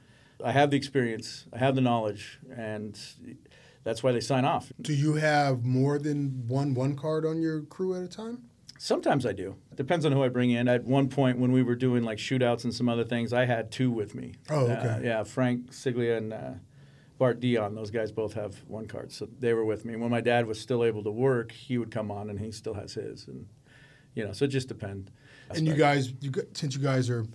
I 0.44 0.52
have 0.52 0.72
the 0.72 0.78
experience, 0.78 1.46
I 1.54 1.60
have 1.60 1.76
the 1.76 1.82
knowledge, 1.82 2.40
and 2.56 3.00
that's 3.84 4.04
why 4.04 4.12
they 4.12 4.20
sign 4.20 4.46
off. 4.46 4.72
Do 4.82 4.94
you 4.94 5.16
have 5.16 5.64
more 5.64 5.98
than 6.00 6.48
one 6.48 6.74
one 6.74 6.96
card 6.96 7.26
on 7.26 7.42
your 7.42 7.62
crew 7.62 7.96
at 7.96 8.04
a 8.04 8.08
time? 8.08 8.44
Sometimes 8.78 9.26
I 9.28 9.34
do. 9.34 9.56
It 9.72 9.78
depends 9.78 10.06
on 10.08 10.12
who 10.12 10.24
I 10.24 10.30
bring 10.30 10.50
in. 10.52 10.68
At 10.68 10.86
one 10.86 11.08
point, 11.08 11.38
when 11.38 11.52
we 11.52 11.62
were 11.62 11.76
doing 11.76 12.04
like 12.04 12.18
shootouts 12.18 12.64
and 12.64 12.74
some 12.74 12.90
other 12.90 13.04
things, 13.04 13.32
I 13.32 13.46
had 13.46 13.72
two 13.72 13.92
with 13.92 14.16
me. 14.16 14.34
Oh, 14.50 14.68
Uh, 14.68 14.74
okay. 14.74 15.02
yeah, 15.04 15.24
Frank 15.24 15.72
Siglia 15.72 16.18
and 16.18 16.34
uh, 16.34 16.52
Bart 17.20 17.40
Dion. 17.40 17.76
Those 17.76 17.92
guys 17.92 18.12
both 18.12 18.34
have 18.34 18.56
one 18.68 18.88
card, 18.88 19.12
so 19.12 19.28
they 19.40 19.54
were 19.54 19.66
with 19.66 19.86
me. 19.86 19.96
When 19.96 20.10
my 20.10 20.22
dad 20.22 20.48
was 20.48 20.60
still 20.60 20.84
able 20.84 21.04
to 21.04 21.12
work, 21.12 21.52
he 21.52 21.78
would 21.78 21.92
come 21.92 22.10
on, 22.10 22.32
and 22.32 22.40
he 22.40 22.52
still 22.52 22.74
has 22.74 22.96
his. 22.96 23.28
And 23.28 23.46
you 24.16 24.26
know, 24.26 24.32
so 24.34 24.46
it 24.46 24.50
just 24.50 24.68
depends. 24.68 25.12
And 25.52 25.68
you 25.68 25.76
guys, 25.76 26.12
you 26.20 26.32
since 26.54 26.76
you 26.76 26.82
guys 26.82 27.08
are 27.10 27.26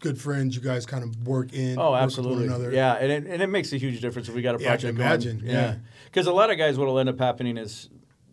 good 0.00 0.20
friends, 0.20 0.56
you 0.56 0.62
guys 0.62 0.86
kind 0.86 1.04
of 1.04 1.26
work 1.26 1.52
in. 1.52 1.78
Oh, 1.78 1.94
absolutely. 1.94 2.36
One 2.48 2.54
another. 2.54 2.72
Yeah, 2.72 2.94
and 2.94 3.12
it, 3.12 3.26
and 3.26 3.42
it 3.42 3.46
makes 3.48 3.72
a 3.72 3.76
huge 3.76 4.00
difference 4.00 4.28
if 4.28 4.34
we 4.34 4.42
got 4.42 4.58
a 4.60 4.62
Yeah, 4.62 4.72
I 4.72 4.76
can 4.76 4.96
project. 4.96 5.40
going. 5.40 5.50
yeah. 5.54 5.76
Because 6.06 6.26
a 6.26 6.32
lot 6.32 6.50
of 6.50 6.58
guys, 6.58 6.76
what 6.78 6.86
will 6.88 6.98
end 6.98 7.08
up 7.08 7.18
happening 7.18 7.56
is, 7.56 7.88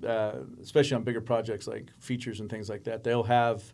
uh, 0.05 0.31
especially 0.61 0.95
on 0.95 1.03
bigger 1.03 1.21
projects 1.21 1.67
like 1.67 1.91
features 1.99 2.39
and 2.39 2.49
things 2.49 2.69
like 2.69 2.85
that, 2.85 3.03
they'll 3.03 3.23
have, 3.23 3.73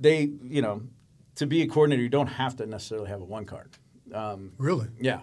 they, 0.00 0.30
you 0.42 0.62
know, 0.62 0.82
to 1.36 1.46
be 1.46 1.62
a 1.62 1.66
coordinator, 1.66 2.02
you 2.02 2.08
don't 2.08 2.26
have 2.28 2.56
to 2.56 2.66
necessarily 2.66 3.08
have 3.08 3.20
a 3.20 3.24
one 3.24 3.44
card. 3.44 3.76
Um, 4.12 4.52
Really? 4.58 4.88
yeah. 5.00 5.20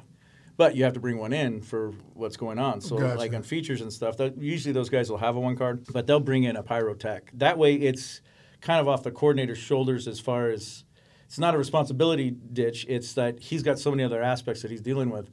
But 0.58 0.76
you 0.76 0.84
have 0.84 0.94
to 0.94 1.00
bring 1.00 1.18
one 1.18 1.34
in 1.34 1.62
for 1.62 1.92
what's 2.14 2.38
going 2.38 2.60
on. 2.60 2.82
So, 2.82 2.98
Gotcha. 2.98 3.18
like 3.18 3.34
on 3.34 3.42
features 3.44 3.82
and 3.82 3.92
stuff, 3.92 4.18
that, 4.18 4.38
usually 4.40 4.74
those 4.74 4.90
guys 4.90 5.10
will 5.10 5.18
have 5.18 5.36
a 5.36 5.40
one 5.40 5.56
card, 5.56 5.86
but 5.92 6.06
they'll 6.06 6.20
bring 6.20 6.44
in 6.44 6.56
a 6.56 6.62
pyrotech. 6.64 7.22
That 7.34 7.58
way, 7.58 7.76
it's 7.76 8.22
kind 8.60 8.80
of 8.80 8.88
off 8.88 9.02
the 9.02 9.12
coordinator's 9.12 9.58
shoulders 9.58 10.08
as 10.08 10.20
far 10.20 10.50
as 10.50 10.84
it's 11.32 11.40
not 11.40 11.56
a 11.56 11.58
responsibility 11.58 12.32
ditch. 12.32 12.86
It's 12.90 13.14
that 13.14 13.40
he's 13.40 13.64
got 13.64 13.80
so 13.80 13.90
many 13.90 14.04
other 14.04 14.22
aspects 14.22 14.64
that 14.64 14.70
he's 14.70 14.82
dealing 14.82 15.10
with. 15.10 15.30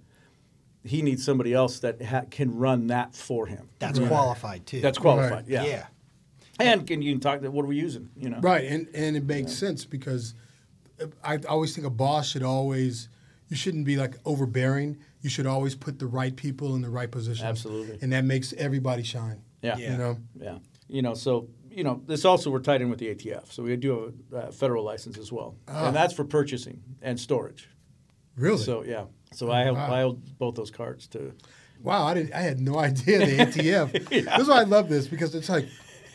He 0.84 1.02
needs 1.02 1.24
somebody 1.24 1.52
else 1.52 1.80
that 1.80 2.00
ha- 2.00 2.22
can 2.30 2.56
run 2.56 2.87
that 2.87 3.16
for 3.16 3.46
him. 3.46 3.68
That's 3.80 3.98
qualified 3.98 4.64
too. 4.64 4.80
That's 4.80 4.96
qualified. 4.96 5.32
Right. 5.32 5.48
Yeah. 5.48 5.64
yeah. 5.64 5.87
And 6.61 6.87
can 6.87 7.02
you 7.02 7.18
talk 7.18 7.42
to 7.42 7.50
what 7.50 7.64
are 7.64 7.66
we 7.68 7.74
using? 7.74 8.11
You 8.16 8.30
know. 8.30 8.38
Right, 8.38 8.66
and 8.66 8.87
and 8.94 9.16
it 9.16 9.24
makes 9.24 9.52
sense 9.54 9.84
because 9.84 10.34
I 11.24 11.38
always 11.48 11.74
think 11.74 11.84
a 11.84 11.90
boss 11.90 12.28
should 12.28 12.44
always 12.44 13.08
you 13.48 13.56
shouldn't 13.56 13.84
be 13.84 13.96
like 13.96 14.14
overbearing. 14.24 14.98
You 15.22 15.30
should 15.30 15.48
always 15.48 15.74
put 15.74 15.98
the 15.98 16.06
right 16.06 16.37
people 16.37 16.76
in 16.76 16.80
the 16.80 16.90
right 16.90 17.11
position. 17.11 17.44
Absolutely. 17.44 17.98
and 18.02 18.12
that 18.12 18.24
makes 18.24 18.52
everybody 18.52 19.02
shine. 19.02 19.42
Yeah. 19.62 19.76
Yeah. 19.76 19.90
You 19.90 19.98
know. 19.98 20.18
Yeah. 20.40 20.58
You 20.87 21.02
know, 21.02 21.14
so 21.14 21.48
you 21.79 21.85
know, 21.85 22.03
this 22.07 22.25
also 22.25 22.51
we're 22.51 22.59
tied 22.71 22.83
in 22.83 22.91
with 22.91 22.99
the 22.99 23.14
ATF, 23.14 23.53
so 23.53 23.62
we 23.62 23.77
do 23.77 23.91
have 24.33 24.43
a 24.43 24.49
uh, 24.49 24.51
federal 24.51 24.83
license 24.85 25.17
as 25.17 25.31
well, 25.31 25.55
Ah. 25.69 25.87
and 25.87 25.95
that's 25.97 26.12
for 26.12 26.25
purchasing 26.25 26.83
and 27.01 27.19
storage. 27.21 27.69
Really? 28.37 28.59
So 28.69 28.83
yeah, 28.85 29.05
so 29.33 29.51
I 29.53 29.61
have 29.62 29.77
Wow. 29.77 29.95
I 29.95 29.99
held 29.99 30.38
both 30.38 30.55
those 30.57 30.73
cards 30.73 31.07
to. 31.14 31.33
wow, 31.83 32.03
I 32.11 32.14
didn't. 32.14 32.33
I 32.35 32.41
had 32.41 32.59
no 32.61 32.77
idea 32.88 33.19
the 33.21 33.37
ATF. 33.45 33.87
This 34.11 34.38
is 34.43 34.49
why 34.49 34.61
I 34.61 34.64
love 34.64 34.88
this 34.88 35.07
because 35.07 35.35
it's 35.37 35.49
like, 35.49 35.67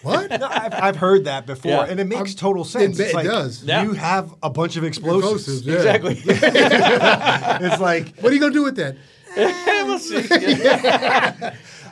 what? 0.01 0.29
No, 0.31 0.47
I've, 0.47 0.73
I've 0.87 0.95
heard 0.97 1.23
that 1.31 1.45
before, 1.45 1.71
Yeah. 1.71 1.85
and 1.89 1.97
it 1.99 2.07
makes 2.07 2.31
I'm- 2.31 2.45
total 2.47 2.65
sense. 2.65 2.99
it 2.99 3.03
It's 3.05 3.13
like, 3.13 3.25
does. 3.25 3.63
Yeah. 3.63 3.83
You 3.83 3.93
have 3.93 4.35
a 4.43 4.49
bunch 4.49 4.75
of 4.75 4.83
explosives. 4.83 5.47
Explosives, 5.47 5.65
yeah. 5.65 5.75
Exactly. 5.77 6.15
it's 7.67 7.79
like, 7.81 8.05
What 8.21 8.31
are 8.31 8.35
you 8.35 8.41
gonna 8.41 8.53
do 8.61 8.63
with 8.69 8.75
that? 8.83 8.97
we'll 9.87 9.99
see. 9.99 10.21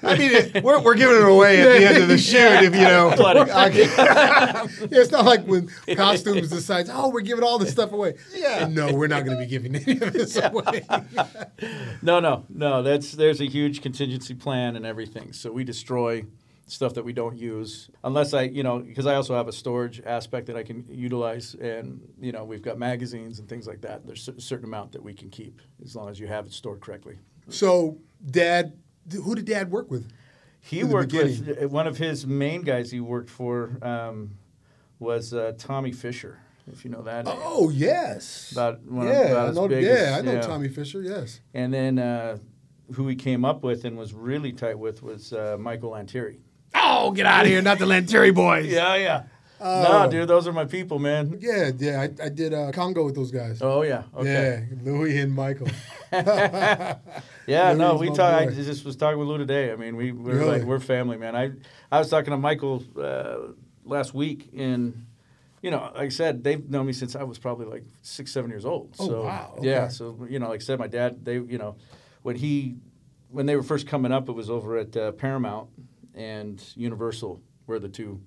I 0.04 0.18
mean, 0.18 0.32
it, 0.34 0.64
we're, 0.64 0.82
we're 0.82 0.96
giving 0.96 1.16
it 1.16 1.28
away 1.28 1.62
at 1.62 1.80
the 1.80 1.88
end 1.88 2.04
of 2.04 2.10
the 2.10 2.18
shoot 2.32 2.64
if 2.64 2.76
you 2.76 2.82
know. 2.82 3.12
It's 4.92 5.12
not 5.12 5.26
like 5.26 5.46
when 5.46 5.70
costumes 5.96 6.50
decides, 6.50 6.90
oh, 6.92 7.10
we're 7.10 7.22
giving 7.22 7.44
all 7.44 7.58
this 7.60 7.72
stuff 7.72 7.92
away. 7.92 8.16
Yeah. 8.34 8.66
And 8.66 8.76
no, 8.76 8.94
we're 8.94 9.08
not 9.08 9.26
going 9.26 9.38
to 9.38 9.44
be 9.44 9.50
giving 9.50 9.76
any 9.76 10.00
of 10.02 10.14
this 10.14 10.38
away. 10.38 10.86
No, 12.02 12.20
no, 12.20 12.46
no. 12.50 12.82
That's 12.82 13.12
there's 13.12 13.42
a 13.42 13.46
huge 13.46 13.82
contingency 13.82 14.34
plan 14.34 14.76
and 14.76 14.86
everything. 14.86 15.34
So 15.34 15.52
we 15.52 15.64
destroy 15.64 16.26
stuff 16.66 16.94
that 16.96 17.04
we 17.04 17.14
don't 17.14 17.38
use 17.38 17.90
unless 18.04 18.34
I, 18.34 18.44
you 18.44 18.64
know, 18.64 18.80
because 18.80 19.06
I 19.06 19.16
also 19.16 19.36
have 19.36 19.48
a 19.48 19.52
storage 19.52 20.02
aspect 20.06 20.48
that 20.48 20.56
I 20.56 20.64
can 20.64 20.86
utilize, 20.90 21.54
and 21.56 22.02
you 22.20 22.32
know, 22.32 22.44
we've 22.44 22.62
got 22.62 22.80
magazines 22.80 23.40
and 23.40 23.48
things 23.48 23.68
like 23.68 23.82
that. 23.82 24.06
There's 24.06 24.28
a 24.28 24.42
certain 24.42 24.66
amount 24.66 24.94
that 24.94 25.04
we 25.04 25.14
can 25.14 25.30
keep 25.30 25.62
as 25.84 25.96
long 25.96 26.10
as 26.10 26.20
you 26.20 26.28
have 26.28 26.46
it 26.46 26.54
stored 26.54 26.82
correctly. 26.82 27.18
so, 27.50 27.98
Dad, 28.26 28.74
who 29.12 29.36
did 29.36 29.46
Dad 29.46 29.72
work 29.72 29.90
with? 29.92 30.12
He 30.60 30.84
worked 30.84 31.14
with 31.14 31.64
uh, 31.64 31.68
one 31.68 31.88
of 31.88 31.98
his 31.98 32.26
main 32.28 32.62
guys. 32.62 32.92
He 32.92 33.00
worked 33.00 33.30
for 33.30 33.72
um, 33.82 34.38
was 35.00 35.34
uh, 35.34 35.54
Tommy 35.58 35.92
Fisher, 35.92 36.38
if 36.72 36.86
you 36.86 36.92
know 36.92 37.02
that. 37.02 37.26
name. 37.26 37.36
Oh, 37.40 37.70
yes. 37.70 38.52
About 38.52 38.82
one 38.84 39.08
of- 39.08 39.14
yeah, 39.14 39.22
about 39.32 39.50
I 39.50 39.52
know, 39.54 39.68
big 39.68 39.84
yeah, 39.84 40.16
I 40.18 40.22
know 40.22 40.34
yeah. 40.34 40.42
Tommy 40.42 40.68
Fisher, 40.70 41.02
yes. 41.02 41.40
And 41.56 41.74
then 41.74 41.98
uh, 41.98 42.38
who 42.94 43.08
he 43.08 43.16
came 43.16 43.44
up 43.44 43.64
with 43.64 43.86
and 43.86 43.98
was 43.98 44.14
really 44.14 44.52
tight 44.52 44.78
with 44.78 45.02
was 45.02 45.34
uh, 45.34 45.58
Michael 45.60 45.92
Lantieri. 45.92 46.38
Oh, 46.76 47.12
get 47.12 47.26
out 47.26 47.42
of 47.46 47.48
here, 47.48 47.62
not 47.62 47.80
the 47.80 47.86
Lantieri 47.86 48.34
boys. 48.34 48.68
Yeah, 48.72 48.96
yeah. 48.96 49.24
Oh. 49.64 49.84
No, 50.06 50.10
dude, 50.10 50.28
those 50.28 50.48
are 50.48 50.54
my 50.54 50.66
people, 50.66 50.98
man. 50.98 51.38
Yeah, 51.40 51.70
yeah, 51.78 52.02
I, 52.02 52.26
I 52.26 52.30
did 52.30 52.52
uh, 52.52 52.72
Congo 52.72 53.06
with 53.06 53.14
those 53.14 53.30
guys. 53.30 53.62
Oh 53.62 53.84
yeah, 53.84 54.04
okay. 54.16 54.68
Yeah, 54.72 54.78
Louis 54.92 55.18
and 55.20 55.32
Michael. 55.34 55.68
Yeah, 57.48 57.74
no, 57.74 57.96
we 57.96 58.08
talked. 58.08 58.22
I 58.22 58.46
just 58.52 58.86
was 58.86 58.96
talking 58.96 59.20
with 59.20 59.28
Lou 59.28 59.38
today. 59.38 59.72
I 59.72 59.76
mean, 59.76 59.96
we 59.96 60.12
we're 60.12 60.38
Really? 60.38 60.60
like 60.60 60.64
we're 60.64 60.80
family, 60.80 61.18
man. 61.18 61.36
I 61.36 61.52
I 61.92 62.00
was 62.00 62.10
talking 62.10 62.32
to 62.32 62.38
Michael 62.38 62.84
uh, 63.00 63.54
last 63.84 64.14
week, 64.14 64.50
and 64.56 65.06
you 65.62 65.72
know, 65.72 65.92
like 65.94 66.06
I 66.06 66.10
said, 66.10 66.44
they've 66.44 66.68
known 66.70 66.86
me 66.88 66.94
since 66.94 67.16
I 67.16 67.24
was 67.24 67.38
probably 67.40 67.66
like 67.66 67.84
six, 68.02 68.32
seven 68.32 68.50
years 68.50 68.66
old. 68.66 68.96
Oh, 69.00 69.08
so, 69.08 69.24
wow, 69.24 69.58
Yeah, 69.62 69.88
so 69.90 70.26
you 70.30 70.40
know, 70.40 70.50
like 70.50 70.62
I 70.62 70.64
said, 70.64 70.80
my 70.80 70.88
dad, 70.88 71.24
they, 71.24 71.34
you 71.36 71.58
know, 71.58 71.76
when 72.22 72.36
he 72.36 72.76
when 73.30 73.46
they 73.46 73.56
were 73.56 73.64
first 73.64 73.88
coming 73.88 74.12
up, 74.12 74.28
it 74.30 74.34
was 74.34 74.50
over 74.50 74.78
at 74.78 74.96
uh, 74.98 75.12
Paramount 75.14 75.70
and 76.16 76.62
Universal 76.76 77.42
were 77.68 77.80
the 77.80 77.90
two 77.90 78.22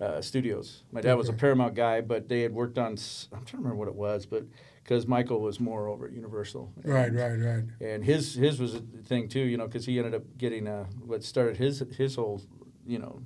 uh, 0.00 0.20
studios. 0.20 0.82
My 0.92 1.00
dad 1.00 1.14
was 1.14 1.28
a 1.28 1.32
Paramount 1.32 1.74
guy, 1.74 2.00
but 2.00 2.28
they 2.28 2.42
had 2.42 2.52
worked 2.52 2.78
on. 2.78 2.92
I'm 3.32 3.44
trying 3.44 3.44
to 3.46 3.56
remember 3.58 3.76
what 3.76 3.88
it 3.88 3.94
was, 3.94 4.26
but 4.26 4.44
because 4.86 5.04
Michael 5.06 5.40
was 5.40 5.58
more 5.58 5.88
over 5.88 6.06
at 6.06 6.12
Universal. 6.12 6.72
right, 6.84 7.08
And- 7.08 7.16
right, 7.18 7.54
right. 7.54 7.64
and 7.90 8.04
his 8.04 8.34
his 8.34 8.60
was 8.60 8.74
a 8.76 8.80
thing 9.04 9.28
too, 9.28 9.40
you 9.40 9.56
know, 9.56 9.66
because 9.66 9.84
he 9.84 9.98
ended 9.98 10.14
up 10.14 10.22
getting 10.38 10.68
uh, 10.68 10.84
what 11.04 11.24
started 11.24 11.56
his 11.56 11.82
his 11.96 12.14
whole 12.14 12.40
you 12.86 12.98
know 13.00 13.20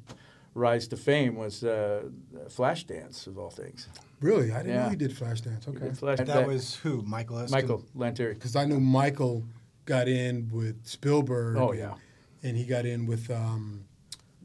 rise 0.55 0.88
to 0.88 0.96
fame 0.96 1.37
was 1.37 1.62
uh, 1.62 2.03
Flashdance 2.49 3.27
of 3.27 3.38
all 3.38 3.51
things. 3.51 3.88
Really, 4.20 4.51
I 4.53 4.59
didn't 4.62 4.75
know 4.77 4.83
Yeah. 4.85 4.90
he 4.90 4.96
did 4.96 5.11
Flashdance. 5.12 5.68
Okay, 5.68 5.79
did 5.87 5.99
Flash- 5.99 6.18
That 6.18 6.46
was 6.46 6.77
who? 6.77 7.03
Michael 7.03 7.37
Eskin? 7.37 7.51
Michael 7.53 7.85
Lantieri. 7.96 8.35
because 8.35 8.57
I 8.57 8.64
knew 8.64 8.81
Michael 8.81 9.44
got 9.85 10.09
in 10.09 10.49
with 10.51 10.87
Spielberg. 10.87 11.57
Oh, 11.57 11.70
and- 11.70 11.79
yeah. 11.79 11.94
and 12.42 12.57
he 12.57 12.64
got 12.64 12.85
in 12.87 13.07
with 13.07 13.31
um, 13.31 13.85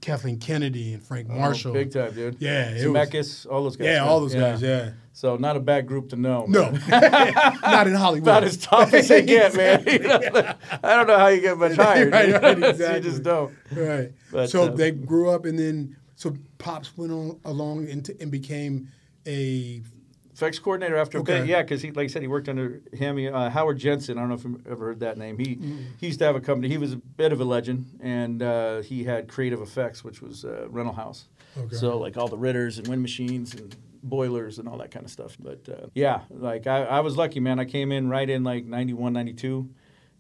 Kathleen 0.06 0.38
Kennedy 0.38 0.94
and 0.94 1.04
Frank 1.04 1.28
Marshall. 1.28 1.72
Oh, 1.72 1.74
big 1.74 1.91
time, 1.91 2.13
dude. 2.13 2.38
Yeah, 2.39 2.76
Zemeckis, 2.76 3.48
all 3.50 3.63
those 3.63 3.76
guys. 3.76 3.86
Yeah, 3.86 4.00
man. 4.02 4.08
all 4.08 4.20
those 4.20 4.36
guys. 4.36 4.62
Yeah. 4.62 4.91
So 5.13 5.36
not 5.38 5.56
a 5.56 5.60
bad 5.60 5.88
group 5.88 6.10
to 6.10 6.15
know. 6.15 6.46
No, 6.48 6.70
not 6.88 7.88
in 7.88 7.96
Hollywood. 7.96 8.28
About 8.28 8.44
as 8.44 8.58
tough 8.58 8.94
as 8.94 9.08
they 9.08 9.24
get, 9.24 9.56
man. 9.58 9.84
You 9.88 10.00
know, 10.00 10.54
I 10.84 10.96
don't 10.96 11.08
know 11.08 11.18
how 11.18 11.28
you 11.28 11.41
get 11.41 11.58
much 11.58 11.76
higher. 11.76 12.10
Right, 12.10 12.39
right, 12.39 12.58
you 12.58 13.00
just 13.00 13.24
don't. 13.24 13.52
Right. 13.72 14.12
But, 14.32 14.52
so 14.52 14.63
uh, 14.65 14.76
they 14.76 14.91
grew 14.91 15.32
up, 15.32 15.46
and 15.46 15.58
then 15.58 15.98
so 16.15 16.36
pops 16.60 16.96
went 16.96 17.12
on 17.12 17.39
along 17.44 17.88
into, 17.88 18.15
and 18.22 18.30
became 18.30 18.89
a 19.26 19.82
Effects 20.36 20.60
coordinator 20.60 20.98
after 20.98 21.17
a 21.19 21.24
bit, 21.24 21.48
yeah, 21.48 21.62
because 21.62 21.82
he, 21.82 21.91
like 21.91 22.04
I 22.06 22.08
said, 22.08 22.21
he 22.21 22.28
worked 22.28 22.50
under 22.50 22.82
him. 22.91 23.15
He- 23.17 23.30
Uh, 23.30 23.50
Howard 23.50 23.78
Jensen, 23.78 24.17
I 24.17 24.21
don't 24.21 24.30
know 24.30 24.36
if 24.36 24.43
you've 24.43 24.67
ever 24.67 24.88
heard 24.88 25.00
that 25.00 25.17
name. 25.17 25.38
He 25.39 25.56
Mm-hmm. 25.56 25.78
he 25.98 26.08
used 26.08 26.19
to 26.19 26.26
have 26.26 26.36
a 26.36 26.41
company. 26.41 26.67
He 26.67 26.78
was 26.78 26.91
a 26.93 26.98
bit 26.98 27.32
of 27.32 27.39
a 27.39 27.45
legend, 27.45 27.86
and 28.02 28.43
uh, 28.43 28.82
he 28.82 29.06
had 29.06 29.30
Creative 29.30 29.62
Effects, 29.62 30.04
which 30.04 30.21
was 30.21 30.43
a 30.43 30.67
rental 30.69 30.93
house. 30.93 31.28
Okay. 31.58 31.76
So 31.78 31.98
like 31.98 32.17
all 32.17 32.28
the 32.28 32.38
Ritters 32.38 32.78
and 32.78 32.88
wind 32.89 33.02
machines 33.02 33.56
and 33.56 33.74
boilers 34.04 34.60
and 34.60 34.67
all 34.67 34.78
that 34.80 34.91
kind 34.91 35.06
of 35.06 35.12
stuff. 35.12 35.38
But 35.39 35.67
uh, 35.69 35.88
yeah, 35.95 36.21
like 36.30 36.67
I, 36.67 36.84
I 36.84 37.00
was 37.00 37.15
lucky, 37.15 37.39
man. 37.39 37.58
I 37.60 37.65
came 37.65 37.93
in 37.93 38.10
right 38.10 38.30
in 38.30 38.43
like 38.43 38.65
91, 38.65 39.13
92, 39.13 39.69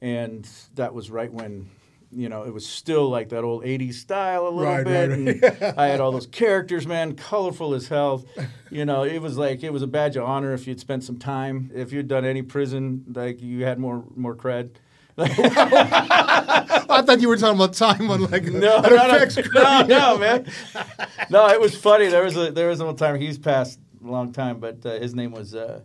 and 0.01 0.47
that 0.75 0.93
was 0.93 1.09
right 1.11 1.31
when. 1.31 1.69
You 2.15 2.29
know, 2.29 2.43
it 2.43 2.53
was 2.53 2.65
still 2.65 3.09
like 3.09 3.29
that 3.29 3.43
old 3.43 3.63
'80s 3.65 3.95
style 3.95 4.47
a 4.47 4.49
little 4.49 4.73
Right, 4.73 4.85
bit. 4.85 5.09
right, 5.09 5.63
and 5.63 5.77
I 5.79 5.87
had 5.87 5.99
all 5.99 6.11
those 6.13 6.27
characters, 6.27 6.87
man, 6.87 7.15
colorful 7.15 7.73
as 7.73 7.89
hell. 7.89 8.23
You 8.71 8.85
know, 8.85 9.03
it 9.03 9.21
was 9.21 9.37
like 9.37 9.63
it 9.63 9.73
was 9.73 9.81
a 9.81 9.87
badge 9.87 10.15
of 10.15 10.23
honor 10.23 10.53
if 10.53 10.65
you'd 10.65 10.79
spent 10.79 11.03
some 11.03 11.17
time. 11.17 11.71
If 11.75 11.91
you'd 11.91 12.07
done 12.07 12.23
any 12.23 12.41
prison, 12.41 13.03
like 13.13 13.41
you 13.41 13.65
had 13.65 13.79
more 13.79 14.05
more 14.15 14.35
cred. 14.35 14.69
I 15.17 17.01
thought 17.05 17.21
you 17.21 17.29
were 17.29 17.37
talking 17.37 17.55
about 17.57 17.73
time 17.73 18.09
on 18.11 18.23
like 18.29 18.43
No, 18.45 18.77
an 18.77 18.83
no, 18.83 18.89
no, 18.89 19.25
no, 19.53 19.81
no, 19.85 20.17
man. 20.17 20.45
No, 21.29 21.47
it 21.49 21.59
was 21.59 21.75
funny. 21.75 22.07
There 22.07 22.23
was 22.23 22.35
a 22.37 22.51
there 22.51 22.67
was 22.69 22.79
a 22.79 22.85
one 22.85 22.95
time 22.95 23.19
he's 23.19 23.37
passed 23.37 23.79
a 24.03 24.07
long 24.09 24.31
time, 24.33 24.59
but 24.59 24.85
uh, 24.85 24.99
his 24.99 25.15
name 25.15 25.31
was 25.31 25.55
uh, 25.55 25.81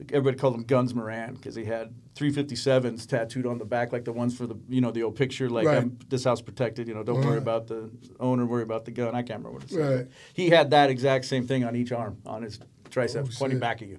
everybody 0.00 0.36
called 0.36 0.54
him 0.54 0.64
Guns 0.64 0.94
Moran 0.94 1.34
because 1.34 1.54
he 1.54 1.64
had 1.64 1.94
357s 2.16 3.06
tattooed 3.06 3.46
on 3.46 3.58
the 3.58 3.64
back, 3.64 3.92
like 3.92 4.04
the 4.04 4.12
ones 4.12 4.36
for 4.36 4.46
the 4.46 4.56
you 4.68 4.80
know 4.80 4.90
the 4.90 5.02
old 5.02 5.16
picture, 5.16 5.48
like 5.50 5.66
Right. 5.66 6.10
this 6.10 6.24
house 6.24 6.40
protected. 6.40 6.88
You 6.88 6.94
know, 6.94 7.02
don't 7.02 7.24
worry 7.24 7.38
about 7.38 7.66
the 7.66 7.90
owner, 8.20 8.44
worry 8.46 8.62
about 8.62 8.84
the 8.84 8.90
gun. 8.90 9.14
I 9.14 9.22
can't 9.22 9.38
remember 9.44 9.52
what 9.52 9.62
it 9.64 9.70
said. 9.70 9.96
Right. 9.96 10.06
He 10.34 10.50
had 10.50 10.70
that 10.70 10.90
exact 10.90 11.24
same 11.26 11.46
thing 11.46 11.64
on 11.64 11.76
each 11.76 11.92
arm 11.92 12.18
on 12.26 12.42
his 12.42 12.58
tricep, 12.90 13.26
Oh, 13.26 13.30
pointing 13.38 13.58
back 13.58 13.82
at 13.82 13.88
you. 13.88 13.98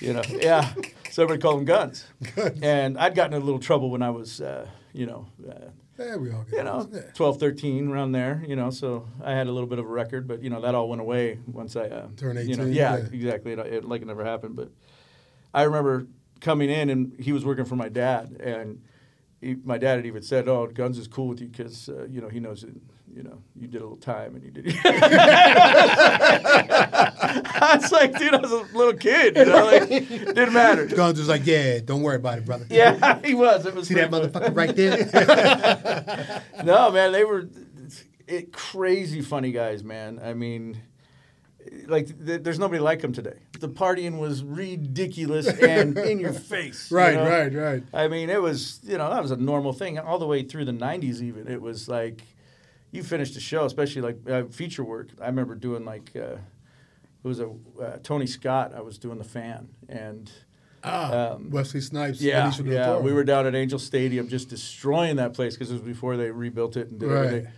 You 0.00 0.14
know, 0.14 0.22
yeah. 0.28 0.72
So 1.10 1.24
everybody 1.24 1.40
called 1.42 1.58
him 1.60 1.64
Guns. 1.66 2.06
And 2.62 2.96
I'd 2.98 3.14
gotten 3.14 3.34
in 3.34 3.42
a 3.42 3.44
little 3.44 3.60
trouble 3.60 3.90
when 3.90 4.00
I 4.02 4.10
was, 4.10 4.40
uh, 4.40 4.66
you 4.94 5.04
know. 5.06 5.26
Uh, 5.46 5.70
Yeah, 5.98 6.16
we 6.16 6.30
all 6.32 6.44
get 6.44 6.58
you 6.58 6.64
know. 6.64 6.88
Yeah. 6.90 7.00
12, 7.14 7.38
13, 7.38 7.88
around 7.90 8.12
there, 8.12 8.42
you 8.48 8.56
know, 8.56 8.70
so 8.70 9.06
I 9.22 9.32
had 9.34 9.46
a 9.48 9.52
little 9.52 9.68
bit 9.68 9.78
of 9.78 9.84
a 9.84 9.88
record, 9.88 10.26
but, 10.26 10.42
you 10.42 10.48
know, 10.48 10.60
that 10.62 10.74
all 10.74 10.88
went 10.88 11.02
away 11.02 11.38
once 11.46 11.76
I, 11.76 11.82
uh, 11.88 12.06
Turned 12.16 12.38
you 12.48 12.56
know, 12.56 12.62
18, 12.62 12.72
yeah, 12.74 12.96
yeah. 12.96 13.04
exactly, 13.12 13.52
it, 13.52 13.58
it, 13.58 13.84
like 13.84 14.00
it 14.00 14.06
never 14.06 14.24
happened, 14.24 14.56
but 14.56 14.70
I 15.54 15.62
remember 15.62 16.06
coming 16.40 16.70
in 16.70 16.90
and 16.90 17.12
he 17.18 17.32
was 17.32 17.44
working 17.44 17.64
for 17.64 17.76
my 17.76 17.88
dad, 17.88 18.40
and 18.40 18.82
he, 19.40 19.56
my 19.64 19.78
dad 19.78 19.96
had 19.96 20.06
even 20.06 20.22
said, 20.22 20.48
oh, 20.48 20.66
Guns 20.66 20.98
is 20.98 21.08
cool 21.08 21.28
with 21.28 21.40
you 21.40 21.48
because, 21.48 21.88
uh, 21.88 22.06
you 22.08 22.20
know, 22.20 22.28
he 22.28 22.40
knows 22.40 22.62
that, 22.62 22.74
you 23.14 23.22
know, 23.22 23.42
you 23.54 23.66
did 23.66 23.80
a 23.80 23.84
little 23.84 23.96
time 23.96 24.34
and 24.36 24.44
you 24.44 24.50
did. 24.50 24.74
I 26.44 27.78
was 27.80 27.92
like, 27.92 28.16
dude, 28.18 28.34
I 28.34 28.38
was 28.38 28.52
a 28.52 28.62
little 28.76 28.94
kid, 28.94 29.36
you 29.36 29.44
know, 29.44 29.64
like, 29.66 29.88
didn't 29.88 30.52
matter. 30.52 30.86
Guns 30.86 31.18
was 31.18 31.28
like, 31.28 31.44
yeah, 31.46 31.80
don't 31.80 32.02
worry 32.02 32.16
about 32.16 32.38
it, 32.38 32.46
brother. 32.46 32.66
Yeah, 32.70 33.20
he 33.24 33.34
was. 33.34 33.66
It 33.66 33.74
was 33.74 33.88
See 33.88 33.94
that 33.94 34.10
funny. 34.10 34.28
motherfucker 34.28 34.56
right 34.56 34.74
there? 34.74 36.42
no, 36.64 36.90
man, 36.90 37.12
they 37.12 37.24
were 37.24 37.48
it, 38.26 38.52
crazy 38.52 39.20
funny 39.20 39.52
guys, 39.52 39.82
man. 39.84 40.20
I 40.22 40.34
mean, 40.34 40.80
like 41.86 42.06
th- 42.26 42.42
there's 42.42 42.58
nobody 42.58 42.80
like 42.80 43.02
him 43.02 43.12
today. 43.12 43.38
The 43.60 43.68
partying 43.68 44.18
was 44.18 44.42
ridiculous 44.42 45.46
and 45.62 45.96
in 45.98 46.18
your 46.20 46.32
face. 46.32 46.90
you 46.90 46.96
right, 46.96 47.14
know? 47.14 47.28
right, 47.28 47.54
right. 47.54 47.82
I 47.94 48.08
mean, 48.08 48.30
it 48.30 48.40
was 48.42 48.80
you 48.84 48.98
know 48.98 49.10
that 49.10 49.22
was 49.22 49.30
a 49.30 49.36
normal 49.36 49.72
thing 49.72 49.98
all 49.98 50.18
the 50.18 50.26
way 50.26 50.42
through 50.42 50.64
the 50.64 50.72
'90s. 50.72 51.20
Even 51.22 51.48
it 51.48 51.60
was 51.60 51.88
like 51.88 52.22
you 52.90 53.02
finished 53.02 53.36
a 53.36 53.40
show, 53.40 53.64
especially 53.64 54.02
like 54.02 54.18
uh, 54.28 54.44
feature 54.44 54.84
work. 54.84 55.08
I 55.20 55.26
remember 55.26 55.54
doing 55.54 55.84
like 55.84 56.10
uh, 56.16 56.36
it 57.24 57.28
was 57.28 57.40
a 57.40 57.50
uh, 57.80 57.98
Tony 58.02 58.26
Scott. 58.26 58.72
I 58.74 58.80
was 58.80 58.98
doing 58.98 59.18
the 59.18 59.24
fan 59.24 59.68
and. 59.88 60.30
Ah, 60.84 61.34
Um, 61.34 61.50
Wesley 61.50 61.80
Snipes. 61.80 62.20
Yeah, 62.20 62.50
yeah. 62.64 62.98
We 62.98 63.12
were 63.12 63.22
down 63.22 63.46
at 63.46 63.54
Angel 63.54 63.78
Stadium 63.78 64.26
just 64.26 64.48
destroying 64.48 65.14
that 65.14 65.32
place 65.32 65.54
because 65.54 65.70
it 65.70 65.74
was 65.74 65.82
before 65.82 66.16
they 66.16 66.32
rebuilt 66.32 66.76
it 66.76 66.88
and 66.90 66.98
did 66.98 67.06
Right. 67.08 67.24
everything. 67.26 67.52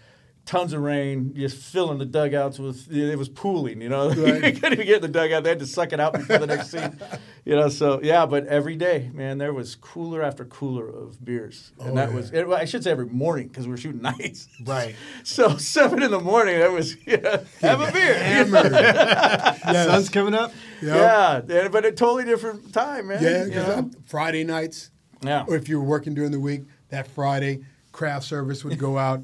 Tons 0.46 0.74
of 0.74 0.82
rain, 0.82 1.32
just 1.34 1.56
filling 1.56 1.96
the 1.96 2.04
dugouts 2.04 2.58
with. 2.58 2.92
It 2.92 3.16
was 3.16 3.30
pooling, 3.30 3.80
you 3.80 3.88
know. 3.88 4.10
you 4.12 4.22
couldn't 4.52 4.74
even 4.74 4.84
get 4.86 4.96
in 4.96 5.00
the 5.02 5.08
dugout. 5.08 5.42
They 5.42 5.48
had 5.48 5.58
to 5.60 5.66
suck 5.66 5.94
it 5.94 6.00
out 6.00 6.12
before 6.12 6.36
the 6.36 6.46
next 6.46 6.70
scene, 6.70 7.00
you 7.46 7.56
know. 7.56 7.70
So 7.70 7.98
yeah, 8.02 8.26
but 8.26 8.46
every 8.46 8.76
day, 8.76 9.10
man, 9.14 9.38
there 9.38 9.54
was 9.54 9.74
cooler 9.74 10.22
after 10.22 10.44
cooler 10.44 10.86
of 10.86 11.24
beers, 11.24 11.72
and 11.80 11.92
Oh, 11.92 11.94
that 11.94 12.10
yeah. 12.10 12.14
was. 12.14 12.30
It, 12.30 12.46
well, 12.46 12.58
I 12.58 12.66
should 12.66 12.84
say 12.84 12.90
every 12.90 13.06
morning 13.06 13.48
because 13.48 13.64
we 13.66 13.70
were 13.70 13.78
shooting 13.78 14.02
nights. 14.18 14.46
Right. 14.62 14.94
So 15.22 15.56
seven 15.56 16.02
in 16.02 16.10
the 16.10 16.20
morning, 16.20 16.58
that 16.58 16.70
was 16.72 16.94
yeah, 17.06 17.42
have 17.62 17.80
a 17.80 17.90
beer. 17.90 18.14
Hammered. 18.22 18.70
yes. 18.72 19.86
Sun's 19.86 20.08
coming 20.10 20.34
up. 20.34 20.52
Yep. 20.82 20.94
Yeah, 20.96 21.40
yeah, 21.62 21.68
but 21.68 21.86
a 21.86 21.92
totally 21.92 22.24
different 22.26 22.70
time, 22.74 23.06
man. 23.06 23.22
Yeah, 23.22 23.44
you 23.46 23.50
'cause, 23.52 23.66
know? 23.68 23.74
uh, 23.78 23.82
Friday 24.04 24.44
nights, 24.44 24.90
yeah. 25.22 25.46
or 25.48 25.56
if 25.56 25.70
you 25.70 25.78
were 25.80 25.86
working 25.86 26.12
during 26.12 26.32
the 26.32 26.40
week, 26.40 26.64
that 26.90 27.08
Friday, 27.08 27.60
craft 27.92 28.26
service 28.26 28.62
would 28.62 28.78
go 28.78 28.98
out, 28.98 29.22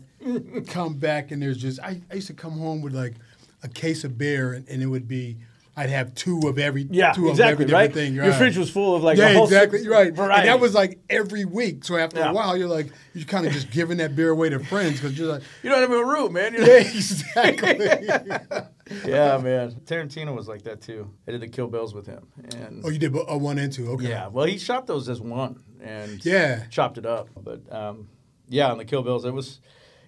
come 0.69 0.95
back, 0.95 1.31
and 1.31 1.41
there's 1.43 1.59
just, 1.59 1.81
I, 1.81 2.01
I 2.11 2.15
used 2.15 2.27
to 2.29 2.35
come 2.35 2.53
home 2.59 2.83
with 2.83 2.95
like 2.95 3.15
a 3.63 3.69
case 3.69 4.05
of 4.05 4.17
beer, 4.19 4.53
and, 4.53 4.69
and 4.69 4.83
it 4.83 4.87
would 4.87 5.09
be, 5.09 5.39
I'd 5.77 5.89
have 5.91 6.15
two 6.15 6.41
of 6.47 6.59
every, 6.59 6.83
Yeah, 6.91 7.13
two 7.13 7.31
exactly, 7.31 7.65
of 7.65 7.71
every 7.71 7.75
right? 7.75 7.87
different 7.89 7.95
thing. 8.09 8.15
Your 8.15 8.33
fridge 8.35 8.57
was 8.59 8.71
full 8.71 8.97
of 8.97 9.03
like 9.03 9.17
yeah, 9.17 9.29
a 9.29 9.35
whole 9.35 9.45
exactly, 9.45 9.87
right. 9.89 10.13
variety. 10.13 10.41
And 10.41 10.49
that 10.49 10.61
was 10.61 10.75
like 10.75 10.99
every 11.09 11.45
week. 11.47 11.85
So 11.85 11.97
after 11.97 12.19
Yeah. 12.19 12.31
a 12.31 12.35
while, 12.35 12.57
you're 12.57 12.69
like, 12.69 12.89
you're 13.15 13.25
kind 13.25 13.47
of 13.47 13.53
just 13.53 13.71
giving 13.73 13.97
that 13.99 14.15
beer 14.15 14.31
away 14.31 14.51
to 14.51 14.59
friends 14.59 15.01
because 15.01 15.17
you're 15.19 15.29
like, 15.33 15.43
you 15.63 15.71
don't 15.71 15.81
have 15.81 15.91
a 15.93 16.05
room, 16.05 16.33
man. 16.35 16.53
You're 16.55 16.67
yeah, 16.67 16.81
exactly. 16.81 17.87
yeah, 19.07 19.39
man. 19.39 19.73
Tarantino 19.87 20.35
was 20.35 20.49
like 20.49 20.63
that 20.63 20.83
too. 20.83 21.11
I 21.27 21.31
did 21.31 21.41
the 21.41 21.49
Kill 21.49 21.69
Bills 21.69 21.95
with 21.95 22.07
him, 22.07 22.27
and 22.57 22.83
oh, 22.85 22.89
you 22.91 22.99
did 22.99 23.15
a 23.17 23.39
one 23.39 23.59
and 23.59 23.73
two. 23.73 23.91
Okay. 23.93 24.09
yeah, 24.09 24.27
well, 24.27 24.47
he 24.47 24.59
shot 24.59 24.87
those 24.87 25.09
as 25.09 25.21
one, 25.21 25.63
and 25.81 26.23
Yeah. 26.25 26.65
chopped 26.67 26.99
it 26.99 27.07
up. 27.07 27.29
But 27.43 27.73
um, 27.73 28.09
yeah, 28.49 28.71
on 28.71 28.79
the 28.79 28.85
Kill 28.85 29.03
Bills, 29.03 29.25
it 29.25 29.33
was 29.33 29.61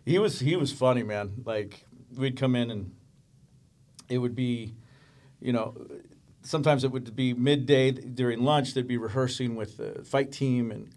he 0.04 0.18
was 0.18 0.40
he 0.40 0.56
was 0.56 0.72
funny, 0.72 1.02
man. 1.02 1.42
Like 1.44 1.86
we'd 2.16 2.36
come 2.36 2.54
in 2.56 2.70
and 2.70 2.92
it 4.08 4.18
would 4.18 4.34
be, 4.34 4.74
you 5.40 5.52
know. 5.52 5.74
Sometimes 6.44 6.82
it 6.82 6.90
would 6.90 7.14
be 7.14 7.34
midday 7.34 7.92
during 7.92 8.42
lunch. 8.42 8.74
They'd 8.74 8.88
be 8.88 8.96
rehearsing 8.96 9.54
with 9.54 9.76
the 9.76 10.02
fight 10.04 10.32
team, 10.32 10.72
and 10.72 10.90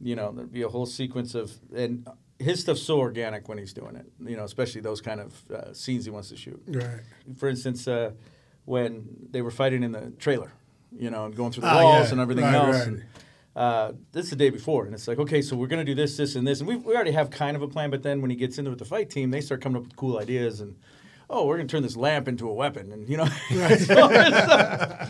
you 0.00 0.14
know 0.14 0.30
there'd 0.30 0.52
be 0.52 0.62
a 0.62 0.68
whole 0.68 0.86
sequence 0.86 1.34
of 1.34 1.52
and 1.74 2.06
his 2.38 2.60
stuff's 2.60 2.82
so 2.82 3.00
organic 3.00 3.48
when 3.48 3.58
he's 3.58 3.72
doing 3.72 3.96
it. 3.96 4.06
You 4.24 4.36
know, 4.36 4.44
especially 4.44 4.80
those 4.80 5.00
kind 5.00 5.20
of 5.20 5.50
uh, 5.50 5.72
scenes 5.74 6.04
he 6.04 6.12
wants 6.12 6.28
to 6.28 6.36
shoot 6.36 6.62
Right. 6.68 7.00
for 7.36 7.48
instance, 7.48 7.88
uh, 7.88 8.12
when 8.64 9.08
they 9.30 9.42
were 9.42 9.50
fighting 9.50 9.82
in 9.82 9.90
the 9.90 10.12
trailer, 10.20 10.52
you 10.96 11.10
know, 11.10 11.24
and 11.26 11.34
going 11.34 11.50
through 11.50 11.62
the 11.62 11.68
Ah, 11.68 11.82
walls 11.82 12.06
yeah. 12.06 12.12
and 12.12 12.20
everything 12.20 12.44
Right, 12.44 12.54
else. 12.54 12.76
right. 12.76 12.86
And, 12.88 13.04
uh, 13.54 13.92
this 14.12 14.24
is 14.24 14.30
the 14.30 14.36
day 14.36 14.50
before, 14.50 14.86
and 14.86 14.94
it's 14.94 15.06
like, 15.06 15.18
okay, 15.18 15.42
so 15.42 15.56
we're 15.56 15.66
going 15.66 15.84
to 15.84 15.90
do 15.90 15.94
this, 15.94 16.16
this, 16.16 16.36
and 16.36 16.46
this. 16.46 16.60
And 16.60 16.68
we, 16.68 16.76
we 16.76 16.94
already 16.94 17.12
have 17.12 17.30
kind 17.30 17.56
of 17.56 17.62
a 17.62 17.68
plan, 17.68 17.90
but 17.90 18.02
then 18.02 18.22
when 18.22 18.30
he 18.30 18.36
gets 18.36 18.58
into 18.58 18.70
it 18.70 18.72
with 18.72 18.78
the 18.78 18.84
fight 18.84 19.10
team, 19.10 19.30
they 19.30 19.40
start 19.40 19.60
coming 19.60 19.76
up 19.76 19.84
with 19.84 19.96
cool 19.96 20.18
ideas. 20.18 20.60
And, 20.60 20.76
oh, 21.28 21.46
we're 21.46 21.56
going 21.56 21.68
to 21.68 21.72
turn 21.72 21.82
this 21.82 21.96
lamp 21.96 22.28
into 22.28 22.48
a 22.48 22.54
weapon. 22.54 22.92
And, 22.92 23.08
you 23.08 23.18
know, 23.18 23.26
so 23.78 24.10
uh, 24.10 25.06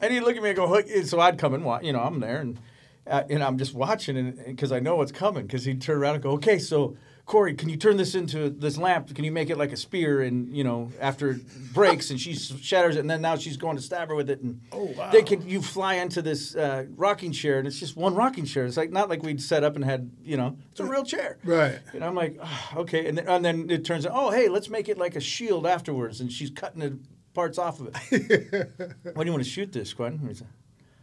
and 0.00 0.12
he'd 0.12 0.20
look 0.20 0.36
at 0.36 0.42
me 0.42 0.50
and 0.50 0.56
go, 0.56 0.66
"Hook," 0.66 0.86
and 0.88 1.06
so 1.06 1.20
I'd 1.20 1.38
come 1.38 1.54
and 1.54 1.64
watch, 1.64 1.84
you 1.84 1.92
know, 1.92 2.00
I'm 2.00 2.20
there, 2.20 2.40
and, 2.40 2.58
uh, 3.06 3.24
and 3.28 3.42
I'm 3.42 3.58
just 3.58 3.74
watching, 3.74 4.16
and 4.16 4.44
because 4.44 4.72
I 4.72 4.80
know 4.80 4.96
what's 4.96 5.12
coming, 5.12 5.46
because 5.46 5.64
he'd 5.64 5.82
turn 5.82 5.98
around 5.98 6.14
and 6.14 6.22
go, 6.22 6.30
okay, 6.32 6.58
so 6.58 6.96
Corey, 7.30 7.54
can 7.54 7.68
you 7.68 7.76
turn 7.76 7.96
this 7.96 8.16
into 8.16 8.50
this 8.50 8.76
lamp? 8.76 9.14
Can 9.14 9.24
you 9.24 9.30
make 9.30 9.50
it 9.50 9.56
like 9.56 9.70
a 9.70 9.76
spear? 9.76 10.20
And 10.20 10.52
you 10.52 10.64
know, 10.64 10.90
after 10.98 11.30
it 11.30 11.72
breaks 11.72 12.10
and 12.10 12.20
she 12.20 12.34
shatters 12.34 12.96
it, 12.96 12.98
and 12.98 13.08
then 13.08 13.22
now 13.22 13.36
she's 13.36 13.56
going 13.56 13.76
to 13.76 13.82
stab 13.82 14.08
her 14.08 14.16
with 14.16 14.28
it. 14.30 14.40
And 14.40 14.60
Oh, 14.72 14.86
wow. 14.86 15.12
they 15.12 15.22
can 15.22 15.48
you 15.48 15.62
fly 15.62 15.94
into 15.94 16.22
this 16.22 16.56
uh, 16.56 16.86
rocking 16.96 17.30
chair, 17.30 17.58
and 17.58 17.68
it's 17.68 17.78
just 17.78 17.96
one 17.96 18.16
rocking 18.16 18.46
chair. 18.46 18.66
It's 18.66 18.76
like 18.76 18.90
not 18.90 19.08
like 19.08 19.22
we'd 19.22 19.40
set 19.40 19.62
up 19.62 19.76
and 19.76 19.84
had 19.84 20.10
you 20.24 20.36
know, 20.36 20.56
it's 20.72 20.80
a 20.80 20.84
real 20.84 21.04
chair. 21.04 21.38
Right. 21.44 21.78
And 21.94 22.02
I'm 22.04 22.16
like, 22.16 22.36
"Ah, 22.42 22.78
okay, 22.78 23.06
and 23.06 23.16
then, 23.16 23.28
and 23.28 23.44
then 23.44 23.70
it 23.70 23.84
turns 23.84 24.06
out, 24.06 24.12
oh 24.12 24.30
hey, 24.32 24.48
let's 24.48 24.68
make 24.68 24.88
it 24.88 24.98
like 24.98 25.14
a 25.14 25.20
shield 25.20 25.68
afterwards, 25.68 26.20
and 26.20 26.32
she's 26.32 26.50
cutting 26.50 26.80
the 26.80 26.98
parts 27.32 27.58
off 27.58 27.78
of 27.78 27.94
it. 28.10 28.72
when 29.14 29.24
do 29.24 29.24
you 29.26 29.32
want 29.32 29.44
to 29.44 29.48
shoot 29.48 29.70
this, 29.70 29.94
Quentin? 29.94 30.18
And 30.18 30.30
he 30.30 30.34
said, 30.34 30.48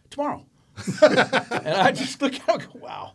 Tomorrow. 0.09 0.45
and 1.01 1.77
I 1.77 1.93
just 1.93 2.21
look 2.21 2.35
at 2.35 2.49
out 2.49 2.63
and 2.63 2.73
go, 2.73 2.79
wow. 2.79 3.13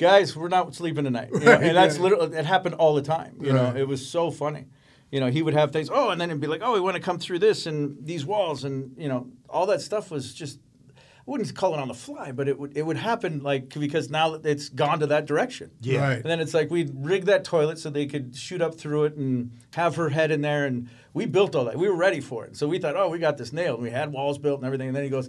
Guys, 0.00 0.34
we're 0.34 0.48
not 0.48 0.74
sleeping 0.74 1.04
tonight. 1.04 1.28
You 1.30 1.40
know, 1.40 1.52
Right, 1.52 1.62
and 1.62 1.76
that's 1.76 1.96
yeah. 1.96 2.02
literally, 2.02 2.36
it 2.38 2.46
happened 2.46 2.76
all 2.76 2.94
the 2.94 3.02
time. 3.02 3.36
You 3.38 3.52
know, 3.52 3.74
it 3.76 3.86
was 3.86 4.08
so 4.08 4.30
funny. 4.30 4.64
You 5.10 5.20
know, 5.20 5.26
he 5.26 5.42
would 5.42 5.52
have 5.52 5.72
things, 5.72 5.90
oh, 5.92 6.08
and 6.08 6.18
then 6.18 6.30
it'd 6.30 6.40
be 6.40 6.46
like, 6.46 6.62
oh, 6.64 6.72
we 6.72 6.80
want 6.80 6.96
to 6.96 7.02
come 7.02 7.18
through 7.18 7.40
this 7.40 7.66
and 7.66 7.98
these 8.06 8.24
walls 8.24 8.64
and, 8.64 8.94
you 8.96 9.08
know, 9.08 9.28
all 9.48 9.66
that 9.66 9.82
stuff 9.82 10.10
was 10.10 10.32
just. 10.32 10.58
I 10.88 11.30
wouldn't 11.30 11.54
call 11.54 11.74
it 11.74 11.80
on 11.80 11.88
the 11.88 11.94
fly, 11.94 12.32
but 12.32 12.48
it 12.48 12.58
would 12.58 12.76
it 12.76 12.84
would 12.84 12.96
happen 12.96 13.40
like 13.40 13.68
because 13.68 14.08
now 14.08 14.30
that 14.30 14.46
it's 14.46 14.70
gone 14.70 15.00
to 15.00 15.06
that 15.08 15.26
direction. 15.26 15.70
Yeah. 15.80 16.00
Right. 16.00 16.16
And 16.16 16.24
then 16.24 16.40
it's 16.40 16.54
like 16.54 16.70
we'd 16.70 16.90
rig 16.94 17.26
that 17.26 17.44
toilet 17.44 17.78
so 17.78 17.90
they 17.90 18.06
could 18.06 18.34
shoot 18.34 18.62
up 18.62 18.74
through 18.74 19.04
it 19.04 19.16
and 19.16 19.52
have 19.74 19.96
her 19.96 20.08
head 20.08 20.30
in 20.30 20.40
there. 20.40 20.64
And 20.64 20.88
we 21.12 21.26
built 21.26 21.54
all 21.54 21.66
that. 21.66 21.76
We 21.76 21.88
were 21.88 21.94
ready 21.94 22.20
for 22.20 22.46
it. 22.46 22.56
So 22.56 22.66
we 22.66 22.78
thought, 22.78 22.96
oh, 22.96 23.10
we 23.10 23.18
got 23.18 23.36
this 23.36 23.52
nailed. 23.52 23.82
We 23.82 23.90
had 23.90 24.12
walls 24.12 24.38
built 24.38 24.60
and 24.60 24.66
everything. 24.66 24.88
And 24.88 24.96
then 24.96 25.04
he 25.04 25.10
goes, 25.10 25.28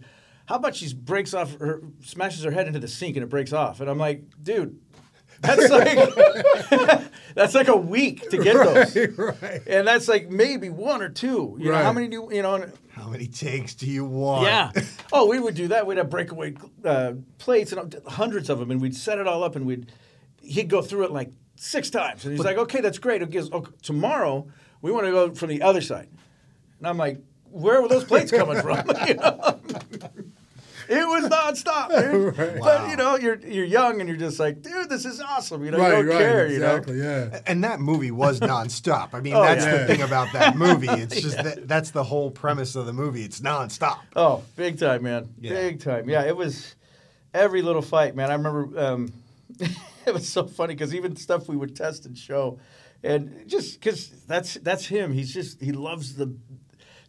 how 0.51 0.57
about 0.57 0.75
she 0.75 0.93
breaks 0.93 1.33
off 1.33 1.57
her, 1.59 1.81
smashes 2.01 2.43
her 2.43 2.51
head 2.51 2.67
into 2.67 2.79
the 2.79 2.87
sink 2.87 3.15
and 3.15 3.23
it 3.23 3.29
breaks 3.29 3.53
off? 3.53 3.79
And 3.79 3.89
I'm 3.89 3.97
like, 3.97 4.23
dude, 4.43 4.77
that's 5.39 5.69
like 5.69 7.05
that's 7.35 7.55
like 7.55 7.69
a 7.69 7.77
week 7.77 8.29
to 8.31 8.37
get 8.37 8.53
those. 8.55 9.17
right. 9.17 9.61
And 9.65 9.87
that's 9.87 10.09
like 10.09 10.29
maybe 10.29 10.69
one 10.69 11.01
or 11.01 11.07
two. 11.07 11.55
You 11.57 11.71
know, 11.71 11.77
how 11.81 11.93
many 11.93 12.09
do 12.09 12.27
you 12.33 12.41
know? 12.41 12.69
How 12.89 13.07
many 13.07 13.27
takes 13.27 13.75
do 13.75 13.87
you 13.87 14.03
want? 14.03 14.43
yeah. 14.43 14.71
Oh, 15.13 15.27
we 15.27 15.39
would 15.39 15.55
do 15.55 15.69
that. 15.69 15.87
We'd 15.87 15.97
have 15.97 16.09
breakaway 16.09 16.53
uh, 16.85 17.13
plates 17.37 17.71
and 17.71 17.95
hundreds 18.07 18.49
of 18.49 18.59
them, 18.59 18.71
and 18.71 18.81
we'd 18.81 18.95
set 18.95 19.17
it 19.19 19.27
all 19.27 19.43
up, 19.43 19.55
and 19.55 19.65
we'd 19.65 19.91
he'd 20.41 20.69
go 20.69 20.81
through 20.81 21.05
it 21.05 21.11
like 21.11 21.31
six 21.55 21.89
times, 21.89 22.25
and 22.25 22.35
he's 22.35 22.45
like, 22.45 22.57
"Okay, 22.57 22.81
that's 22.81 22.97
great. 22.97 23.21
It 23.21 23.29
gives 23.29 23.49
okay, 23.51 23.71
tomorrow 23.81 24.47
we 24.81 24.91
want 24.91 25.05
to 25.05 25.11
go 25.11 25.33
from 25.33 25.49
the 25.49 25.61
other 25.61 25.81
side," 25.81 26.09
and 26.79 26.87
I'm 26.87 26.97
like, 26.97 27.21
"Where 27.45 27.81
were 27.81 27.87
those 27.87 28.03
plates 28.03 28.31
coming 28.31 28.61
from?" 28.61 28.85
You 29.07 29.13
know? 29.15 29.59
It 30.93 31.07
was 31.07 31.29
nonstop, 31.29 31.89
dude. 32.35 32.59
But 32.59 32.89
you 32.89 32.97
know, 32.97 33.15
you're 33.15 33.39
you're 33.39 33.63
young 33.65 34.01
and 34.01 34.09
you're 34.09 34.17
just 34.17 34.39
like, 34.39 34.61
dude, 34.61 34.89
this 34.89 35.05
is 35.05 35.21
awesome. 35.21 35.63
You 35.63 35.71
know, 35.71 35.77
you 35.77 35.83
don't 35.91 36.05
right, 36.07 36.17
care. 36.17 36.45
exactly, 36.47 36.97
You 36.97 37.03
know, 37.03 37.29
yeah. 37.31 37.39
And 37.47 37.63
that 37.63 37.79
movie 37.79 38.11
was 38.11 38.41
nonstop. 38.41 39.13
I 39.13 39.21
mean, 39.21 39.33
Oh, 39.33 39.41
that's 39.41 39.63
yeah. 39.65 39.77
the 39.77 39.85
thing 39.87 40.01
about 40.01 40.33
that 40.33 40.57
movie. 40.65 40.89
It's 40.89 41.21
just 41.21 41.37
that 41.37 41.67
that's 41.67 41.91
the 41.91 42.03
whole 42.03 42.29
premise 42.29 42.75
of 42.75 42.85
the 42.85 42.93
movie. 42.93 43.23
It's 43.23 43.39
nonstop. 43.39 43.99
Oh, 44.17 44.43
big 44.57 44.77
time, 44.79 45.03
man. 45.03 45.29
Yeah. 45.39 45.53
Big 45.53 45.79
time. 45.81 46.09
Yeah, 46.09 46.25
it 46.25 46.35
was 46.35 46.75
every 47.33 47.61
little 47.61 47.81
fight, 47.81 48.13
man. 48.15 48.29
I 48.29 48.33
remember 48.33 48.77
um, 48.77 49.13
it 50.05 50.13
was 50.13 50.27
so 50.27 50.45
funny 50.45 50.73
because 50.75 50.93
even 50.93 51.15
stuff 51.15 51.47
we 51.47 51.55
would 51.55 51.73
test 51.73 52.05
and 52.05 52.17
show, 52.17 52.59
and 53.01 53.47
just 53.47 53.79
because 53.79 54.09
that's 54.27 54.55
that's 54.55 54.85
him. 54.85 55.13
He's 55.13 55.33
just 55.33 55.61
he 55.61 55.71
loves 55.71 56.15
the 56.15 56.35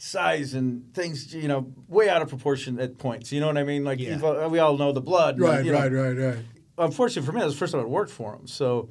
size 0.03 0.55
and 0.55 0.93
things, 0.95 1.33
you 1.33 1.47
know, 1.47 1.73
way 1.87 2.09
out 2.09 2.23
of 2.23 2.29
proportion 2.29 2.81
at 2.81 2.99
points. 2.99 3.31
You 3.31 3.41
know 3.41 3.47
what 3.47 3.57
I 3.57 3.63
mean? 3.63 3.85
Like 3.85 4.01
Yeah. 4.01 4.49
we 4.49 4.59
all 4.59 4.77
know 4.77 4.91
the 4.91 5.01
blood. 5.01 5.39
Right, 5.39 5.65
know. 5.65 5.73
right, 5.73 5.93
right, 5.93 6.17
right. 6.17 6.39
Unfortunately 6.77 7.25
for 7.25 7.33
me, 7.33 7.39
that 7.39 7.47
was 7.47 7.55
the 7.55 7.59
first 7.61 7.73
time 7.73 7.83
I 7.83 7.85
worked 7.87 8.11
for 8.11 8.35
him, 8.35 8.47
so. 8.47 8.89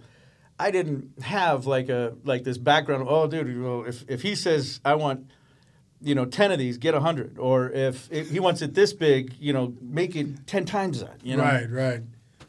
I 0.60 0.70
didn't 0.70 1.24
have 1.24 1.66
like 1.66 1.90
a 1.90 2.14
like 2.24 2.44
this 2.44 2.60
background. 2.60 3.02
Of, 3.02 3.08
oh, 3.08 3.26
dude, 3.26 3.64
well, 3.64 3.84
if 3.84 4.08
if 4.08 4.22
he 4.22 4.36
says 4.36 4.80
I 4.86 4.94
want 4.94 5.26
you 6.02 6.16
know, 6.16 6.26
10 6.26 6.52
of 6.52 6.60
these, 6.60 6.78
get 6.78 6.94
100. 6.94 7.38
Or 7.38 7.70
if, 7.70 8.12
if 8.12 8.32
he 8.32 8.40
wants 8.40 8.62
it 8.62 8.74
this 8.74 8.94
big, 8.94 9.36
you 9.40 9.54
know, 9.54 9.74
make 9.82 10.16
it 10.16 10.48
10 10.48 10.66
times 10.66 11.00
that, 11.02 11.20
you 11.24 11.38
know? 11.38 11.44
Right, 11.44 11.70
right. 11.70 12.02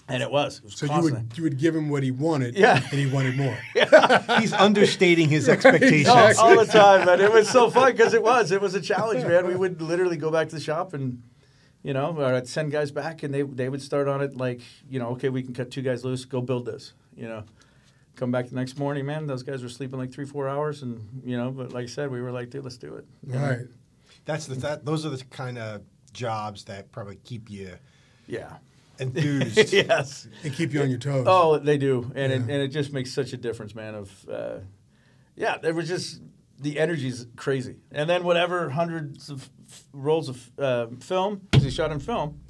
And 0.09 0.23
it 0.23 0.31
was. 0.31 0.59
It 0.59 0.65
was 0.65 0.75
So 0.77 0.87
you 0.87 1.03
would 1.03 1.33
you 1.37 1.43
would 1.45 1.59
give 1.59 1.75
him 1.75 1.89
what 1.89 2.03
he 2.03 2.11
wanted, 2.11 2.57
Yeah. 2.57 2.77
and 2.77 3.01
he 3.01 3.07
wanted 3.07 3.37
more. 3.37 3.57
He's 4.41 4.53
understating 4.53 5.29
his 5.29 5.49
expectations. 5.55 6.09
all, 6.09 6.39
all 6.39 6.65
the 6.65 6.71
time, 6.71 7.07
man. 7.07 7.21
It 7.21 7.33
was 7.33 7.49
so 7.49 7.71
fun 7.71 7.93
because 7.93 8.13
it 8.13 8.23
was. 8.23 8.51
It 8.53 8.61
was 8.61 8.75
a 8.75 8.81
challenge, 8.81 9.25
man. 9.25 9.47
We 9.47 9.55
would 9.63 9.81
literally 9.81 10.17
go 10.17 10.31
back 10.31 10.49
to 10.51 10.55
the 10.57 10.61
shop 10.61 10.93
and, 10.93 11.23
you 11.83 11.93
know, 11.95 12.15
or 12.19 12.35
I'd 12.35 12.49
send 12.49 12.73
guys 12.73 12.91
back 12.91 13.23
and 13.23 13.33
they, 13.33 13.43
they 13.43 13.69
would 13.69 13.81
start 13.81 14.09
on 14.09 14.21
it 14.23 14.37
like, 14.37 14.61
you 14.91 14.99
know, 14.99 15.11
okay, 15.11 15.29
we 15.29 15.43
can 15.43 15.55
cut 15.55 15.71
two 15.71 15.83
guys 15.83 16.05
loose, 16.05 16.25
go 16.25 16.41
build 16.41 16.67
this, 16.67 16.93
you 17.17 17.29
know. 17.29 17.45
Come 18.17 18.31
back 18.31 18.49
the 18.49 18.55
next 18.57 18.79
morning, 18.79 19.07
man. 19.07 19.27
Those 19.27 19.43
guys 19.43 19.63
were 19.63 19.71
sleeping 19.71 19.99
like 19.99 20.13
three, 20.13 20.27
four 20.27 20.47
hours, 20.47 20.83
and 20.83 21.23
you 21.25 21.35
know. 21.39 21.51
But 21.51 21.73
like 21.73 21.85
I 21.85 21.87
said, 21.87 22.11
we 22.11 22.21
were 22.21 22.31
like, 22.31 22.51
dude, 22.51 22.63
let's 22.63 22.77
do 22.77 22.95
it. 22.97 23.07
you 23.27 23.33
know? 23.33 23.41
Right. 23.41 23.61
That's 24.27 24.45
the 24.47 24.55
that. 24.57 24.85
Those 24.85 25.07
are 25.07 25.09
the 25.09 25.25
kind 25.25 25.57
of 25.57 25.81
jobs 26.13 26.65
that 26.65 26.93
probably 26.93 27.17
keep 27.25 27.49
you 27.51 27.71
Yeah. 28.27 28.59
Enthused. 28.99 29.73
yes. 29.73 30.29
And 30.45 30.53
keep 30.55 30.73
you 30.73 30.83
on 30.83 30.91
your 30.91 30.99
toes. 30.99 31.25
Oh, 31.29 31.59
they 31.59 31.79
do, 31.79 32.11
and 32.15 32.33
it, 32.33 32.41
and 32.43 32.51
it 32.51 32.69
just 32.69 32.93
makes 32.93 33.13
such 33.13 33.33
a 33.33 33.37
difference, 33.37 33.75
man. 33.75 33.95
Of 33.95 34.29
uh, 34.29 34.59
yeah, 35.37 35.57
it 35.63 35.75
was 35.75 35.89
just 35.89 36.21
the 36.59 36.79
energy's 36.79 37.27
crazy, 37.37 37.77
and 37.91 38.09
then 38.09 38.25
whatever 38.25 38.71
hundreds 38.71 39.31
of 39.31 39.49
rolls 39.93 40.29
of 40.29 40.51
uh, 40.59 40.87
film 41.01 41.43
'cause 41.53 41.63
he 41.63 41.71
shot 41.71 41.91
in 41.93 42.01
film. 42.01 42.41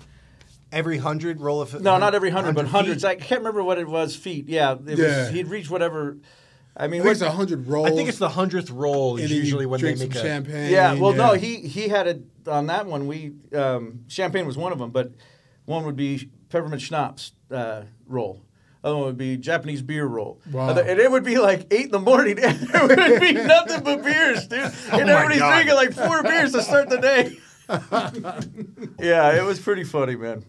Every 0.70 0.96
hundred 0.96 1.40
roll 1.42 1.60
of 1.60 1.68
film. 1.70 1.82
No, 1.82 1.98
not 1.98 2.14
every 2.14 2.30
hundred, 2.30 2.54
but 2.54 2.62
feet? 2.64 2.70
hundreds. 2.70 3.04
I 3.04 3.14
can't 3.14 3.40
remember 3.40 3.62
what 3.62 3.78
it 3.78 3.86
was. 3.86 4.16
Feet. 4.16 4.48
Yeah, 4.48 4.72
it 4.86 4.98
Yeah. 4.98 5.24
Was, 5.24 5.30
he'd 5.30 5.48
reach 5.48 5.68
whatever. 5.68 6.16
I 6.74 6.86
mean, 6.86 7.02
I 7.02 7.04
think 7.04 7.12
it's 7.12 7.20
a 7.20 7.30
hundred 7.30 7.66
rolls. 7.66 7.88
I 7.88 7.94
think 7.94 8.08
it's 8.08 8.16
the 8.16 8.30
hundredth 8.30 8.70
roll 8.70 9.18
is 9.18 9.30
usually 9.30 9.66
when 9.66 9.82
they 9.82 9.94
make 9.94 9.98
some 9.98 10.22
a 10.22 10.24
champagne. 10.24 10.72
Yeah, 10.72 10.94
well, 10.94 11.12
no, 11.12 11.34
he 11.34 11.56
he 11.56 11.88
had 11.88 12.06
it 12.06 12.22
on 12.46 12.68
that 12.68 12.86
one. 12.86 13.06
We 13.06 13.32
um, 13.54 14.04
champagne 14.08 14.46
was 14.46 14.56
one 14.56 14.72
of 14.72 14.78
them, 14.78 14.90
but 14.90 15.12
one 15.72 15.84
would 15.84 15.96
be 15.96 16.30
peppermint 16.48 16.82
schnapps 16.82 17.32
uh, 17.50 17.82
roll. 18.06 18.42
Other 18.84 18.96
one 18.96 19.04
would 19.06 19.18
be 19.18 19.36
Japanese 19.36 19.80
beer 19.82 20.04
roll. 20.06 20.40
Wow. 20.50 20.68
Other- 20.70 20.82
and 20.82 20.98
it 20.98 21.10
would 21.10 21.24
be 21.24 21.38
like 21.38 21.66
eight 21.72 21.86
in 21.86 21.90
the 21.92 22.00
morning, 22.00 22.38
and 22.38 22.58
there 22.68 22.86
would 22.86 23.20
be 23.20 23.32
nothing 23.32 23.82
but 23.82 24.02
beers, 24.02 24.46
dude. 24.48 24.60
and 24.60 24.72
my 24.90 24.98
everybody's 24.98 25.38
God. 25.38 25.52
drinking 25.54 25.74
like 25.74 25.92
four 25.92 26.22
beers 26.22 26.52
to 26.52 26.62
start 26.62 26.88
the 26.88 26.98
day. 26.98 27.38
yeah, 29.00 29.36
it 29.36 29.44
was 29.44 29.60
pretty 29.60 29.84
funny, 29.84 30.16
man. 30.16 30.44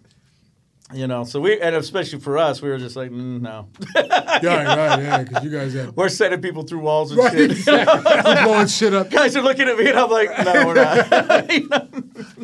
You 0.94 1.08
know, 1.08 1.24
so 1.24 1.40
we 1.42 1.60
and 1.60 1.76
especially 1.76 2.20
for 2.20 2.38
us, 2.38 2.62
we 2.62 2.70
were 2.70 2.78
just 2.78 2.96
like, 2.96 3.10
mm, 3.12 3.42
no, 3.42 3.68
Yeah, 3.96 4.04
right, 4.04 4.78
right, 4.78 5.00
yeah, 5.00 5.24
because 5.24 5.44
you 5.44 5.50
guys 5.50 5.74
had 5.74 5.96
we're 5.96 6.10
sending 6.10 6.42
people 6.42 6.64
through 6.64 6.80
walls 6.80 7.12
and 7.12 7.20
right, 7.20 7.32
shit. 7.32 7.52
exactly. 7.52 8.44
blowing 8.44 8.68
shit 8.68 8.94
up. 8.94 9.10
Guys 9.10 9.36
are 9.36 9.42
looking 9.42 9.68
at 9.68 9.78
me, 9.78 9.90
and 9.90 9.98
I'm 9.98 10.10
like, 10.10 10.30
no, 10.44 10.68
we're 10.68 10.74
not. 10.76 11.04
You 11.54 11.68
know? 11.68 11.88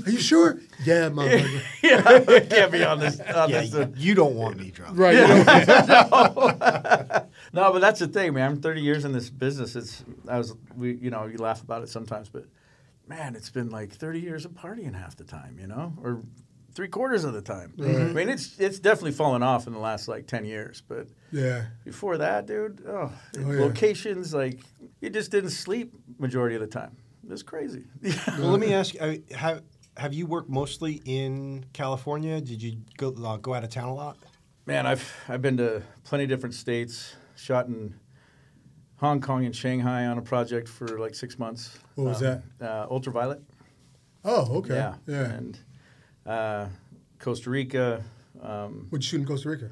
Are 0.06 0.10
you 0.10 0.20
sure? 0.20 0.60
Yeah, 0.84 1.10
motherfucker. 1.10 1.62
yeah, 1.84 2.02
I 2.06 2.40
can't 2.42 2.72
be 2.72 2.84
on 2.84 3.00
this. 3.00 3.20
On 3.20 3.50
Yeah, 3.50 3.62
this 3.62 3.74
uh, 3.74 3.88
you 3.96 4.16
don't 4.16 4.36
want 4.36 4.58
me 4.58 4.72
drunk. 4.72 4.98
Right. 4.98 5.16
you 5.16 5.28
know, 5.28 7.26
no, 7.54 7.74
but 7.74 7.80
that's 7.80 8.00
the 8.00 8.08
thing, 8.08 8.34
man. 8.34 8.52
I'm 8.52 8.62
30 8.62 8.82
years 8.82 9.06
in 9.06 9.12
this 9.12 9.30
business. 9.30 9.76
It's 9.76 10.04
I 10.28 10.38
was 10.38 10.56
we 10.76 10.96
you 10.96 11.10
know 11.10 11.26
you 11.26 11.38
laugh 11.38 11.62
about 11.62 11.84
it 11.84 11.90
sometimes, 11.90 12.30
but 12.30 12.46
man, 13.08 13.36
it's 13.36 13.50
been 13.50 13.70
like 13.70 13.92
30 13.92 14.20
years 14.20 14.46
of 14.46 14.52
partying 14.52 14.94
half 14.94 15.16
the 15.18 15.24
time, 15.24 15.58
you 15.60 15.68
know, 15.68 15.94
or 16.02 16.22
three 16.80 16.88
quarters 16.88 17.26
of 17.26 17.34
the 17.34 17.42
time. 17.42 17.74
I 17.78 17.84
mean, 17.84 18.30
it's 18.30 18.58
it's 18.58 18.80
definitely 18.80 19.12
fallen 19.12 19.44
off 19.44 19.68
in 19.68 19.74
the 19.74 19.80
last 19.80 20.08
like 20.08 20.28
10 20.28 20.46
years, 20.46 20.82
but 20.88 21.08
yeah. 21.30 21.66
before 21.84 22.18
that, 22.20 22.46
dude, 22.46 22.82
oh, 22.88 23.12
Oh, 23.38 23.52
yeah. 23.52 23.60
locations 23.60 24.34
like 24.34 24.62
you 25.02 25.10
just 25.10 25.30
didn't 25.30 25.50
sleep 25.50 25.94
majority 26.18 26.56
of 26.56 26.62
the 26.62 26.68
time. 26.68 26.96
It 27.26 27.30
was 27.30 27.44
crazy. 27.44 27.84
Well, 28.40 28.48
let 28.52 28.62
me 28.62 28.74
ask 28.74 28.94
you: 28.94 29.22
have 29.36 29.62
have 29.98 30.14
you 30.14 30.26
worked 30.26 30.50
mostly 30.50 31.02
in 31.04 31.66
California? 31.74 32.40
Did 32.40 32.64
you 32.64 32.78
go 32.96 33.10
uh, 33.26 33.36
go 33.36 33.54
out 33.54 33.66
of 33.66 33.70
town 33.70 33.90
a 33.90 33.94
lot? 33.94 34.16
Man, 34.66 34.86
I've 34.88 35.04
I've 35.28 35.42
been 35.42 35.58
to 35.58 35.84
plenty 36.06 36.24
of 36.24 36.30
different 36.30 36.56
states. 36.56 37.14
Shot 37.36 37.68
in 37.68 37.94
Hong 39.02 39.20
Kong 39.20 39.44
and 39.46 39.54
Shanghai 39.54 40.06
on 40.06 40.18
a 40.18 40.22
project 40.22 40.70
for 40.70 40.98
like 40.98 41.14
six 41.14 41.38
months. 41.38 41.78
What 41.96 42.06
was 42.06 42.24
Um, 42.24 42.42
Uh, 42.62 42.86
ultraviolet. 42.90 43.42
Oh, 44.24 44.58
okay. 44.60 44.76
Yeah. 44.76 44.96
Yeah. 45.08 45.26
And 45.38 45.60
Costa 47.20 47.50
Rica. 47.50 48.04
Um, 48.42 48.88
What'd 48.90 49.04
you 49.04 49.10
shoot 49.10 49.22
in 49.22 49.26
Costa 49.28 49.50
Rica? 49.50 49.72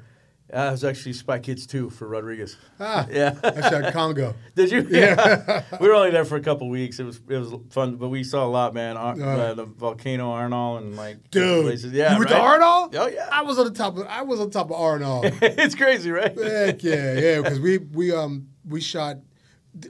I 0.52 0.70
was 0.70 0.82
actually 0.82 1.12
Spy 1.12 1.38
Kids 1.40 1.66
2 1.66 1.90
for 1.90 2.08
Rodriguez. 2.08 2.56
Ah, 2.80 3.06
Yeah. 3.12 3.38
I 3.44 3.68
shot 3.68 3.92
Congo. 3.92 4.34
Did 4.54 4.70
you? 4.72 4.86
Yeah. 4.88 5.62
we 5.80 5.88
were 5.88 5.94
only 5.94 6.10
there 6.10 6.24
for 6.24 6.36
a 6.36 6.40
couple 6.40 6.70
weeks. 6.70 6.98
It 6.98 7.04
was 7.04 7.20
it 7.28 7.36
was 7.36 7.52
fun, 7.68 7.96
but 7.96 8.08
we 8.08 8.24
saw 8.24 8.46
a 8.46 8.48
lot, 8.48 8.72
man. 8.72 8.96
Ar- 8.96 9.12
Uh. 9.20 9.24
uh, 9.36 9.54
the 9.54 9.64
volcano 9.66 10.32
Arenal 10.32 10.78
and 10.78 10.96
like 10.96 11.30
Dude, 11.30 11.64
places. 11.66 11.92
Yeah, 11.92 12.14
you 12.14 12.18
went 12.20 12.30
right? 12.30 12.38
to 12.38 12.42
Arenal? 12.42 12.94
Oh 12.94 13.08
yeah. 13.08 13.28
I 13.30 13.42
was 13.42 13.58
on 13.58 13.66
the 13.66 13.72
top 13.74 13.98
of 13.98 14.06
I 14.06 14.22
was 14.22 14.40
on 14.40 14.48
top 14.50 14.70
of 14.70 14.76
Arenal. 14.78 15.30
it's 15.42 15.74
crazy, 15.74 16.10
right? 16.10 16.34
Heck 16.34 16.82
yeah, 16.82 17.18
yeah. 17.20 17.40
Because 17.42 17.60
we 17.60 17.76
we 17.78 18.10
um 18.12 18.48
we 18.66 18.80
shot. 18.80 19.18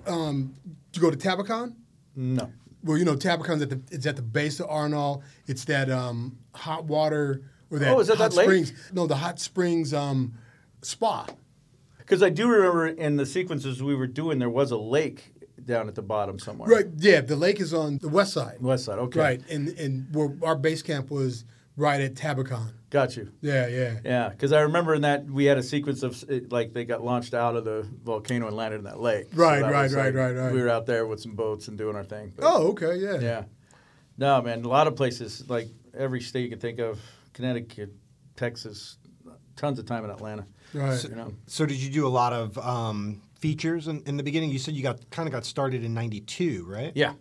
Um, 0.09 0.55
did 0.91 1.01
you 1.01 1.03
go 1.03 1.11
to 1.13 1.17
Tabacon? 1.17 1.77
No. 2.17 2.51
Well, 2.85 2.97
you 2.97 3.05
know, 3.05 3.15
Tabacon's 3.17 3.63
at 3.63 3.71
the 3.71 3.81
it's 3.91 4.07
at 4.07 4.17
the 4.17 4.23
base 4.23 4.61
of 4.61 4.69
Arenal. 4.69 5.23
It's 5.47 5.65
that 5.65 5.91
um 5.91 6.39
hot 6.55 6.85
water 6.85 7.43
or 7.71 7.79
that 7.79 7.89
Oh, 7.93 8.01
is 8.01 8.07
that 8.09 8.19
hot 8.19 8.31
that 8.31 8.37
lake? 8.37 8.45
springs. 8.67 8.73
No, 8.93 9.07
the 9.07 9.17
hot 9.17 9.41
springs 9.41 9.93
um 9.93 10.35
spa. 10.83 11.27
Because 11.99 12.23
I 12.23 12.31
do 12.31 12.49
remember 12.49 12.87
in 12.87 13.17
the 13.17 13.27
sequences 13.27 13.83
we 13.83 13.95
were 13.95 14.07
doing, 14.07 14.39
there 14.39 14.49
was 14.49 14.71
a 14.71 14.79
lake 14.79 15.35
down 15.65 15.89
at 15.89 15.95
the 15.95 16.03
bottom 16.03 16.39
somewhere. 16.39 16.69
Right. 16.71 16.87
Yeah, 16.97 17.21
the 17.21 17.37
lake 17.37 17.61
is 17.61 17.75
on 17.75 17.99
the 17.99 18.09
west 18.09 18.33
side. 18.33 18.57
West 18.61 18.85
side. 18.87 18.99
Okay. 18.99 19.21
Right, 19.21 19.43
and 19.51 19.69
and 19.79 20.15
where 20.15 20.35
our 20.43 20.57
base 20.57 20.81
camp 20.83 21.11
was 21.11 21.45
right 21.77 22.01
at 22.01 22.15
Tabacon. 22.15 22.73
Got 22.91 23.17
you. 23.17 23.31
Yeah, 23.43 23.67
yeah. 23.67 23.99
Yeah, 24.05 24.29
because 24.31 24.53
I 24.53 24.61
remember 24.61 24.95
in 24.95 25.03
that 25.03 25.27
we 25.27 25.45
had 25.45 25.59
a 25.59 25.63
sequence 25.63 26.03
of 26.03 26.25
it, 26.31 26.51
like 26.51 26.73
they 26.73 26.85
got 26.87 27.05
launched 27.05 27.35
out 27.35 27.55
of 27.55 27.65
the 27.65 27.87
volcano 28.03 28.47
and 28.47 28.57
landed 28.57 28.79
in 28.79 28.85
that 28.85 28.99
lake. 28.99 29.27
Right, 29.35 29.61
that 29.61 29.71
right, 29.71 29.83
was, 29.83 29.95
right, 29.95 30.07
like, 30.07 30.15
right, 30.15 30.33
right. 30.35 30.53
We 30.53 30.63
were 30.63 30.71
out 30.71 30.87
there 30.87 31.07
with 31.07 31.21
some 31.21 31.35
boats 31.35 31.69
and 31.69 31.77
doing 31.77 31.97
our 31.97 32.05
thing. 32.05 32.33
but- 32.35 32.47
Oh, 32.47 32.69
okay, 32.69 32.97
yeah. 32.97 33.21
yeah. 33.21 33.45
No, 34.17 34.41
man, 34.41 34.65
a 34.65 34.69
lot 34.69 34.87
of 34.87 34.97
places 34.97 35.49
like 35.49 35.69
every 35.97 36.21
state 36.23 36.43
you 36.45 36.49
can 36.49 36.59
think 36.59 36.79
of, 36.79 36.99
Connecticut, 37.35 37.93
Texas, 38.37 38.97
tons 39.55 39.79
of 39.79 39.85
time 39.87 40.05
in 40.05 40.11
Atlanta. 40.11 40.47
Right. 40.73 41.03
You 41.05 41.15
know. 41.15 41.33
So, 41.47 41.67
did 41.67 41.77
you 41.77 41.91
do 41.91 42.07
a 42.07 42.09
lot 42.09 42.33
of 42.33 42.57
um, 42.59 43.21
features 43.39 43.87
in, 43.87 44.03
in 44.07 44.17
the 44.17 44.23
beginning? 44.23 44.51
You 44.51 44.59
said 44.59 44.75
you 44.75 44.83
got 44.83 45.09
kind 45.11 45.29
of 45.29 45.33
got 45.33 45.45
started 45.45 45.85
in 45.85 45.95
'92, 45.95 46.65
right? 46.67 46.93
Yeah. 46.95 47.15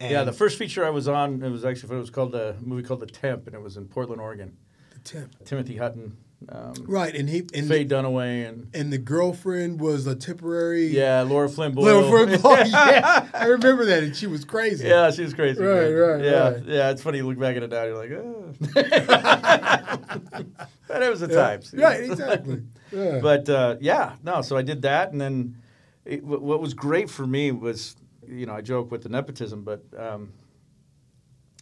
yeah, 0.00 0.24
the 0.24 0.32
first 0.32 0.58
feature 0.58 0.84
I 0.84 0.90
was 0.90 1.08
on, 1.08 1.42
it 1.42 1.48
was 1.50 1.64
actually 1.64 1.96
it 1.96 1.98
was 2.00 2.10
called 2.10 2.34
a 2.34 2.56
movie 2.60 2.82
called 2.82 3.00
The 3.00 3.06
Temp, 3.06 3.46
and 3.46 3.54
it 3.54 3.62
was 3.62 3.76
in 3.76 3.86
Portland, 3.86 4.20
Oregon. 4.20 4.56
Temp. 5.04 5.44
Timothy 5.44 5.76
Hutton, 5.76 6.16
um, 6.48 6.74
Right, 6.86 7.14
and 7.14 7.28
he 7.28 7.40
and 7.54 7.68
Faye 7.68 7.84
Dunaway, 7.84 8.48
and 8.48 8.68
and 8.74 8.92
the 8.92 8.98
girlfriend 8.98 9.80
was 9.80 10.06
a 10.06 10.14
temporary. 10.16 10.86
yeah, 10.88 11.22
Lara 11.22 11.48
Flynn 11.48 11.72
Boyle. 11.72 11.84
Little 11.84 12.10
friend 12.10 12.42
boy. 12.42 12.62
yeah, 12.66 13.28
I 13.34 13.46
remember 13.46 13.84
that, 13.86 14.02
and 14.02 14.16
she 14.16 14.26
was 14.26 14.44
crazy. 14.44 14.86
Yeah, 14.88 15.10
she 15.10 15.22
was 15.22 15.34
crazy. 15.34 15.62
Right, 15.62 15.90
man. 15.90 15.94
right, 15.94 16.24
yeah, 16.24 16.48
right. 16.50 16.64
yeah. 16.66 16.90
It's 16.90 17.02
funny 17.02 17.18
you 17.18 17.26
look 17.26 17.38
back 17.38 17.56
at 17.56 17.62
it 17.62 17.70
now, 17.70 17.84
you're 17.84 17.96
like, 17.96 18.10
oh. 18.12 18.54
but 20.88 21.02
it 21.02 21.10
was 21.10 21.20
the 21.20 21.28
Yeah. 21.28 21.34
times. 21.34 21.74
Right, 21.76 22.04
exactly. 22.04 22.62
Yeah. 22.92 23.18
But 23.20 23.48
uh, 23.48 23.76
yeah, 23.80 24.14
no. 24.22 24.42
So 24.42 24.56
I 24.56 24.62
did 24.62 24.82
that, 24.82 25.10
and 25.10 25.20
then 25.20 25.56
it, 26.04 26.22
what 26.22 26.60
was 26.60 26.74
great 26.74 27.10
for 27.10 27.26
me 27.26 27.50
was, 27.50 27.96
you 28.28 28.46
know, 28.46 28.52
I 28.52 28.60
joke 28.60 28.92
with 28.92 29.02
the 29.02 29.08
nepotism, 29.08 29.64
but 29.64 29.82
um, 29.98 30.32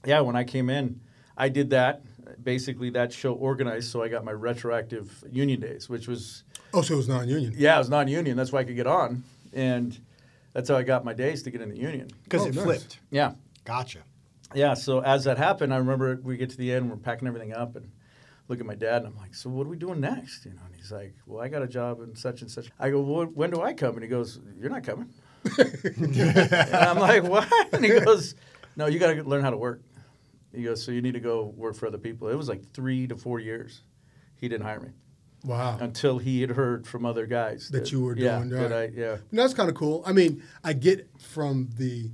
yeah, 0.04 0.20
when 0.20 0.36
I 0.36 0.44
came 0.44 0.68
in, 0.68 1.00
I 1.34 1.48
did 1.48 1.70
that. 1.70 2.02
Basically, 2.42 2.90
that 2.90 3.12
show 3.12 3.32
organized, 3.34 3.90
so 3.90 4.02
I 4.02 4.08
got 4.08 4.24
my 4.24 4.32
retroactive 4.32 5.24
union 5.30 5.60
days, 5.60 5.88
which 5.88 6.06
was 6.08 6.44
oh, 6.74 6.82
so 6.82 6.94
it 6.94 6.96
was 6.98 7.08
non-union. 7.08 7.54
yeah, 7.56 7.76
it 7.76 7.78
was 7.78 7.88
non-union. 7.90 8.36
That's 8.36 8.52
why 8.52 8.60
I 8.60 8.64
could 8.64 8.76
get 8.76 8.86
on, 8.86 9.24
and 9.52 9.98
that's 10.52 10.68
how 10.68 10.76
I 10.76 10.82
got 10.82 11.04
my 11.04 11.12
days 11.14 11.42
to 11.44 11.50
get 11.50 11.60
in 11.60 11.68
the 11.70 11.78
union. 11.78 12.08
Because 12.24 12.42
Oh, 12.42 12.46
it 12.46 12.54
nice. 12.54 12.64
flipped. 12.64 12.98
Yeah, 13.10 13.32
Gotcha. 13.64 14.00
yeah. 14.54 14.74
So 14.74 15.00
as 15.00 15.24
that 15.24 15.38
happened, 15.38 15.72
I 15.72 15.78
remember 15.78 16.20
we 16.22 16.36
get 16.36 16.50
to 16.50 16.56
the 16.56 16.72
end, 16.72 16.90
we're 16.90 16.96
packing 16.96 17.26
everything 17.28 17.52
up, 17.54 17.76
and 17.76 17.90
look 18.48 18.60
at 18.60 18.66
my 18.66 18.74
dad, 18.74 18.98
and 19.02 19.06
I'm 19.06 19.16
like, 19.16 19.34
"So 19.34 19.48
what 19.50 19.66
are 19.66 19.70
we 19.70 19.76
doing 19.76 20.00
next?" 20.00 20.44
You 20.44 20.52
know, 20.52 20.60
and 20.66 20.74
he's 20.74 20.92
like, 20.92 21.14
"Well, 21.26 21.42
I 21.42 21.48
got 21.48 21.62
a 21.62 21.68
job 21.68 22.00
in 22.02 22.14
such 22.16 22.42
and 22.42 22.50
such." 22.50 22.70
I 22.78 22.90
go, 22.90 23.00
well, 23.00 23.26
"When 23.26 23.50
do 23.50 23.62
I 23.62 23.72
come?" 23.72 23.94
And 23.94 24.02
he 24.02 24.08
goes, 24.08 24.40
"You're 24.60 24.70
not 24.70 24.84
coming." 24.84 25.08
and 25.58 26.74
I'm 26.74 26.98
like, 26.98 27.22
"What?" 27.24 27.48
And 27.72 27.84
he 27.84 27.98
goes, 28.00 28.34
"No, 28.76 28.86
you 28.86 28.98
got 28.98 29.12
to 29.14 29.22
learn 29.24 29.42
how 29.42 29.50
to 29.50 29.56
work." 29.56 29.80
He 30.54 30.62
goes, 30.62 30.82
"So 30.84 30.92
you 30.92 31.02
need 31.02 31.14
to 31.14 31.20
go 31.20 31.52
work 31.56 31.74
for 31.76 31.86
other 31.86 31.98
people." 31.98 32.28
It 32.28 32.34
was 32.36 32.48
like 32.48 32.62
three 32.72 33.06
to 33.06 33.16
four 33.16 33.40
years. 33.40 33.82
He 34.36 34.48
didn't 34.48 34.64
hire 34.64 34.80
me 34.80 34.88
Wow. 35.44 35.78
until 35.80 36.18
he 36.18 36.40
had 36.40 36.50
heard 36.50 36.86
from 36.86 37.04
other 37.06 37.26
guys 37.26 37.68
That 37.70 37.90
you 37.92 38.02
were 38.02 38.16
yeah, 38.16 38.38
doing, 38.38 38.48
that 38.50 38.70
right. 38.70 38.72
I, 38.72 38.92
yeah. 38.94 39.16
And 39.30 39.38
that's 39.38 39.54
kind 39.54 39.68
of 39.68 39.74
cool. 39.76 40.02
I 40.06 40.12
mean, 40.12 40.42
I 40.64 40.72
get 40.72 41.08
from 41.20 41.70
the 41.78 42.10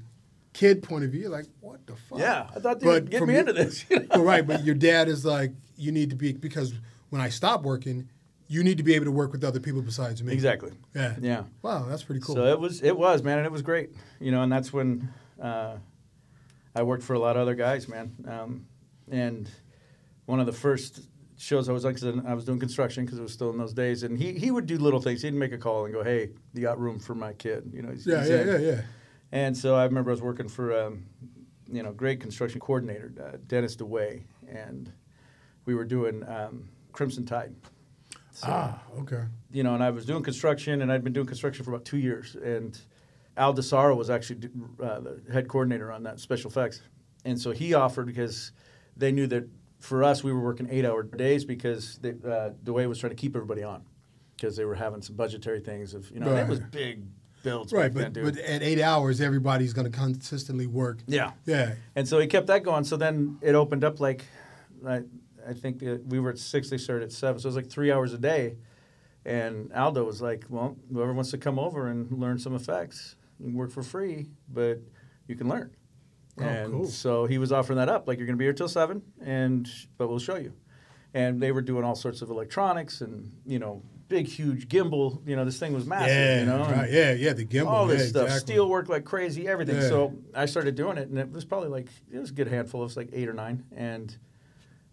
kid 0.53 0.82
point 0.82 1.05
of 1.05 1.11
view, 1.11 1.28
like, 1.28 1.47
what 1.61 1.86
the 1.86 1.95
fuck? 1.97 2.18
Yeah, 2.18 2.49
I 2.55 2.59
thought 2.61 2.80
they 2.80 2.86
would 2.86 3.11
get 3.11 3.22
me 3.26 3.32
your- 3.34 3.41
into 3.41 3.53
this. 3.53 3.84
You 3.91 4.07
know? 4.12 4.22
Right, 4.22 4.47
but 4.47 4.64
your 4.64 4.74
dad 4.74 5.09
is 5.09 5.24
like, 5.24 5.53
you 5.76 5.91
need 5.93 6.11
to 6.11 6.16
be 6.16 6.32
because 6.32 6.74
when 7.11 7.20
I 7.22 7.28
stop 7.28 7.62
working, 7.62 8.09
you 8.49 8.62
need 8.64 8.76
to 8.78 8.82
be 8.82 8.95
able 8.95 9.05
to 9.07 9.12
work 9.12 9.32
with 9.32 9.45
other 9.45 9.61
people 9.61 9.82
besides 9.82 10.22
me. 10.22 10.32
Exactly. 10.32 10.72
Yeah. 10.95 11.14
Yeah. 11.20 11.45
Wow, 11.62 11.86
that's 11.89 12.03
pretty 12.03 12.20
cool. 12.20 12.34
So 12.34 12.47
it 12.47 12.59
was, 12.59 12.82
it 12.82 12.97
was, 12.97 13.22
man, 13.22 13.39
and 13.39 13.47
it 13.47 13.53
was 13.53 13.62
great. 13.62 13.91
You 14.20 14.32
know, 14.32 14.43
and 14.43 14.51
that's 14.51 14.72
when 14.72 15.09
uh, 15.41 15.76
I 16.78 16.82
worked 16.84 17.02
for 17.02 17.14
a 17.14 17.18
lot 17.18 17.36
of 17.36 17.42
other 17.42 17.54
guys, 17.56 17.88
man. 17.88 18.14
Um, 18.26 18.66
and 19.10 19.50
one 20.26 20.38
of 20.38 20.46
the 20.46 20.52
first 20.52 21.08
shows 21.36 21.68
I 21.68 21.72
was 21.72 21.84
on, 21.84 21.92
because 21.94 22.20
I 22.26 22.34
was 22.34 22.44
doing 22.44 22.60
construction 22.60 23.04
because 23.04 23.18
it 23.18 23.22
was 23.22 23.32
still 23.32 23.50
in 23.50 23.58
those 23.58 23.72
days, 23.72 24.04
and 24.04 24.16
he 24.16 24.32
he 24.32 24.50
would 24.50 24.66
do 24.66 24.78
little 24.78 25.00
things. 25.00 25.22
He'd 25.22 25.34
make 25.34 25.52
a 25.52 25.58
call 25.58 25.84
and 25.86 25.92
go, 25.94 26.04
"Hey, 26.04 26.30
you 26.54 26.62
got 26.62 26.78
room 26.78 26.98
for 27.00 27.14
my 27.14 27.32
kid?" 27.32 27.70
You 27.74 27.82
know. 27.82 27.90
He's, 27.90 28.06
yeah, 28.06 28.20
he's 28.20 28.30
yeah, 28.30 28.40
in. 28.42 28.46
yeah, 28.48 28.58
yeah. 28.58 28.80
And 29.32 29.56
so 29.56 29.74
I 29.74 29.84
remember 29.84 30.10
I 30.10 30.14
was 30.14 30.22
working 30.22 30.48
for, 30.48 30.66
um, 30.80 31.04
you 31.70 31.82
know, 31.82 31.92
great 31.92 32.20
construction 32.20 32.60
coordinator, 32.60 33.12
uh, 33.20 33.36
Dennis 33.46 33.76
DeWay, 33.76 34.22
and 34.48 34.90
we 35.66 35.74
were 35.74 35.84
doing 35.84 36.26
um, 36.28 36.68
Crimson 36.92 37.26
Tide. 37.26 37.54
So, 38.30 38.46
Ah, 38.48 38.80
okay. 39.00 39.24
you 39.50 39.62
know, 39.64 39.74
and 39.74 39.82
I 39.82 39.90
was 39.90 40.06
doing 40.06 40.22
construction, 40.22 40.80
and 40.80 40.90
I'd 40.92 41.04
been 41.04 41.12
doing 41.12 41.26
construction 41.26 41.64
for 41.64 41.72
about 41.72 41.84
two 41.84 41.98
years. 41.98 42.36
And 42.36 42.78
Al 43.39 43.55
DiSarro 43.55 43.97
was 43.97 44.11
actually 44.11 44.51
uh, 44.82 45.01
the 45.01 45.22
head 45.32 45.49
coordinator 45.49 45.91
on 45.93 46.03
that 46.03 46.18
special 46.20 46.51
effects, 46.51 46.82
and 47.24 47.41
so 47.41 47.53
he 47.53 47.72
offered 47.74 48.07
because 48.07 48.53
they 48.97 49.12
knew 49.12 49.26
that 49.28 49.49
for 49.78 50.03
us 50.03 50.24
we 50.24 50.32
were 50.32 50.41
working 50.41 50.66
eight-hour 50.70 51.05
days 51.05 51.45
because 51.45 51.99
they, 52.03 52.11
uh, 52.11 52.51
DeWay 52.64 52.89
was 52.89 52.99
trying 52.99 53.11
to 53.11 53.16
keep 53.16 53.36
everybody 53.36 53.62
on 53.62 53.84
because 54.36 54.57
they 54.57 54.64
were 54.64 54.74
having 54.74 55.01
some 55.03 55.14
budgetary 55.14 55.61
things 55.61 55.95
of 55.95 56.11
you 56.11 56.18
know 56.20 56.32
Right. 56.32 56.41
it 56.43 56.49
was 56.49 56.59
big 56.61 57.05
builds 57.45 57.72
Right, 57.72 57.95
but, 57.95 58.12
then, 58.12 58.24
but 58.24 58.36
at 58.39 58.62
eight 58.64 58.80
hours, 58.80 59.20
everybody's 59.20 59.72
going 59.72 59.91
to 59.91 59.97
consistently 59.97 60.66
work. 60.66 60.99
yeah, 61.07 61.30
Yeah. 61.47 61.74
and 61.95 62.07
so 62.09 62.18
he 62.18 62.26
kept 62.26 62.49
that 62.49 62.64
going. 62.64 62.82
So 62.82 62.97
then 62.97 63.39
it 63.41 63.55
opened 63.55 63.84
up 63.84 64.01
like, 64.01 64.24
I, 64.84 65.03
I 65.49 65.53
think 65.55 65.80
we 66.09 66.18
were 66.18 66.30
at 66.30 66.39
six, 66.39 66.68
they 66.68 66.78
started 66.78 67.05
at 67.05 67.12
seven. 67.12 67.39
So 67.41 67.47
it 67.47 67.51
was 67.51 67.57
like 67.57 67.70
three 67.70 67.93
hours 67.93 68.12
a 68.12 68.18
day. 68.18 68.57
And 69.24 69.72
Aldo 69.72 70.03
was 70.05 70.20
like, 70.20 70.47
well, 70.49 70.76
whoever 70.93 71.12
wants 71.12 71.30
to 71.30 71.39
come 71.39 71.59
over 71.61 71.86
and 71.86 72.11
learn 72.11 72.39
some 72.41 72.55
effects, 72.57 73.14
you 73.41 73.57
work 73.57 73.70
for 73.70 73.82
free, 73.82 74.28
but 74.49 74.80
you 75.26 75.36
can 75.36 75.49
learn. 75.49 75.70
Oh, 76.41 76.45
and 76.45 76.72
cool. 76.72 76.86
so 76.86 77.26
he 77.26 77.39
was 77.39 77.53
offering 77.53 77.78
that 77.78 77.89
up, 77.89 78.07
like 78.07 78.18
you're 78.18 78.26
going 78.26 78.36
to 78.36 78.39
be 78.39 78.45
here 78.45 78.53
till 78.53 78.68
seven, 78.68 79.03
and 79.20 79.68
but 79.97 80.09
we'll 80.09 80.18
show 80.18 80.36
you. 80.36 80.53
And 81.14 81.41
they 81.41 81.53
were 81.53 81.62
doing 81.62 81.84
all 81.84 81.95
sorts 81.95 82.22
of 82.22 82.30
electronics 82.30 83.01
and 83.01 83.32
you 83.45 83.59
know 83.59 83.82
big 84.09 84.26
huge 84.26 84.68
gimbal. 84.68 85.26
You 85.26 85.36
know 85.36 85.45
this 85.45 85.59
thing 85.59 85.72
was 85.72 85.86
massive. 85.86 86.09
yeah, 86.09 86.41
you 86.41 86.47
know, 86.47 86.59
right. 86.64 86.91
Yeah, 86.91 87.12
yeah, 87.12 87.32
the 87.32 87.45
gimbal. 87.45 87.68
all 87.68 87.86
this 87.86 88.03
yeah, 88.03 88.09
stuff, 88.09 88.24
exactly. 88.24 88.55
steel 88.55 88.68
work 88.68 88.89
like 88.89 89.05
crazy, 89.05 89.47
everything. 89.49 89.76
Yeah. 89.76 89.89
So 89.89 90.16
I 90.34 90.47
started 90.47 90.74
doing 90.74 90.99
it, 90.99 91.09
and 91.09 91.18
it 91.18 91.30
was 91.30 91.45
probably 91.45 91.68
like 91.68 91.89
it 92.12 92.18
was 92.18 92.30
a 92.30 92.34
good 92.34 92.49
handful. 92.49 92.80
It 92.82 92.84
was 92.84 92.97
like 92.97 93.11
eight 93.12 93.28
or 93.28 93.34
nine, 93.34 93.64
and 93.74 94.16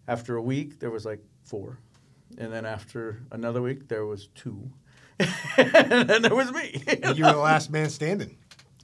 after 0.08 0.36
a 0.36 0.42
week, 0.42 0.78
there 0.78 0.90
was 0.90 1.04
like 1.04 1.20
four, 1.44 1.78
and 2.38 2.52
then 2.52 2.64
after 2.66 3.22
another 3.32 3.62
week, 3.62 3.88
there 3.88 4.06
was 4.06 4.28
two, 4.28 4.70
and 5.18 6.08
then 6.08 6.22
there 6.22 6.34
was 6.34 6.52
me. 6.52 6.82
you 7.14 7.24
were 7.24 7.32
the 7.32 7.38
last 7.38 7.70
man 7.70 7.90
standing. 7.90 8.36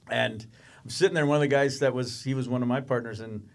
and 0.09 0.45
I'm 0.83 0.89
sitting 0.89 1.13
there. 1.15 1.25
One 1.25 1.35
of 1.35 1.41
the 1.41 1.47
guys 1.47 1.79
that 1.79 1.93
was 1.93 2.23
he 2.23 2.33
was 2.33 2.49
one 2.49 2.61
of 2.61 2.67
my 2.67 2.81
partners, 2.81 3.19
and 3.19 3.47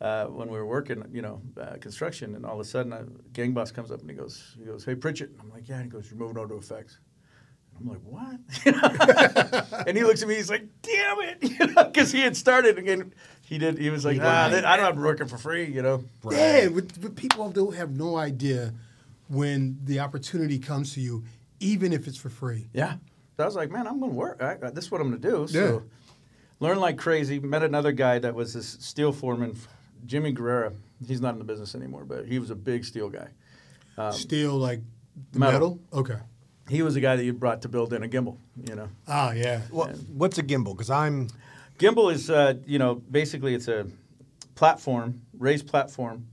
uh, 0.00 0.26
when 0.26 0.48
we 0.48 0.58
were 0.58 0.66
working, 0.66 1.02
you 1.12 1.22
know, 1.22 1.40
uh, 1.60 1.76
construction, 1.80 2.34
and 2.34 2.44
all 2.46 2.54
of 2.54 2.60
a 2.60 2.64
sudden, 2.64 2.92
a 2.92 3.04
gang 3.32 3.52
boss 3.52 3.72
comes 3.72 3.90
up 3.90 4.00
and 4.00 4.10
he 4.10 4.16
goes, 4.16 4.54
he 4.58 4.64
goes, 4.64 4.84
"Hey, 4.84 4.94
Pritchett," 4.94 5.30
I'm 5.40 5.50
like, 5.50 5.68
"Yeah," 5.68 5.76
and 5.76 5.84
he 5.84 5.90
goes, 5.90 6.10
"You're 6.10 6.18
moving 6.18 6.38
on 6.38 6.48
to 6.48 6.56
effects." 6.56 6.98
I'm 7.78 7.88
like, 7.88 8.00
"What?" 8.04 9.84
and 9.86 9.96
he 9.96 10.04
looks 10.04 10.22
at 10.22 10.28
me. 10.28 10.36
He's 10.36 10.48
like, 10.50 10.66
"Damn 10.82 11.20
it!" 11.22 11.38
You 11.58 11.66
know, 11.74 11.84
because 11.84 12.12
he 12.12 12.20
had 12.20 12.36
started 12.36 12.78
again. 12.78 13.12
He 13.42 13.58
did. 13.58 13.78
He 13.78 13.90
was 13.90 14.04
like, 14.04 14.18
"Ah, 14.20 14.48
Right. 14.52 14.64
I 14.64 14.76
don't 14.76 14.86
have 14.86 14.96
working 14.98 15.26
for 15.28 15.38
free," 15.38 15.64
you 15.66 15.82
know. 15.82 16.04
Yeah, 16.30 16.68
but, 16.68 17.00
but 17.00 17.16
people 17.16 17.50
don't 17.50 17.74
have 17.74 17.90
no 17.96 18.16
idea 18.16 18.74
when 19.28 19.78
the 19.84 19.98
opportunity 20.00 20.58
comes 20.58 20.94
to 20.94 21.00
you, 21.00 21.24
even 21.60 21.92
if 21.92 22.06
it's 22.06 22.18
for 22.18 22.28
free. 22.28 22.68
Yeah. 22.72 22.94
So 23.36 23.42
I 23.42 23.46
was 23.46 23.56
like, 23.56 23.70
man, 23.70 23.86
I'm 23.86 24.00
going 24.00 24.12
to 24.12 24.16
work. 24.16 24.42
I, 24.42 24.54
this 24.70 24.86
is 24.86 24.90
what 24.90 25.00
I'm 25.00 25.10
going 25.10 25.20
to 25.20 25.30
do. 25.30 25.58
Yeah. 25.58 25.78
Learn 26.58 26.78
like 26.78 26.96
crazy. 26.96 27.38
Met 27.38 27.62
another 27.62 27.92
guy 27.92 28.18
that 28.18 28.34
was 28.34 28.54
this 28.54 28.78
steel 28.80 29.12
foreman, 29.12 29.56
Jimmy 30.06 30.32
Guerrera. 30.32 30.74
He's 31.06 31.20
not 31.20 31.34
in 31.34 31.38
the 31.38 31.44
business 31.44 31.74
anymore, 31.74 32.04
but 32.04 32.26
he 32.26 32.38
was 32.38 32.50
a 32.50 32.54
big 32.54 32.84
steel 32.84 33.10
guy. 33.10 33.28
Steel 34.12 34.56
like 34.56 34.80
the 35.32 35.38
metal. 35.38 35.52
metal. 35.52 35.80
Okay. 35.92 36.18
He 36.68 36.82
was 36.82 36.94
the 36.94 37.00
guy 37.00 37.16
that 37.16 37.24
you 37.24 37.32
brought 37.32 37.62
to 37.62 37.68
build 37.68 37.92
in 37.92 38.02
a 38.02 38.08
gimbal, 38.08 38.38
you 38.68 38.74
know. 38.74 38.88
Ah, 39.06 39.32
yeah. 39.32 39.60
Well, 39.70 39.88
what's 40.12 40.38
a 40.38 40.42
gimbal? 40.42 40.72
Because 40.72 40.90
I'm 40.90 41.28
Gimbal 41.78 42.12
is, 42.12 42.30
uh, 42.30 42.54
you 42.66 42.78
know, 42.78 42.94
basically 42.94 43.54
it's 43.54 43.68
a 43.68 43.86
platform, 44.54 45.22
raised 45.38 45.66
platform 45.66 46.26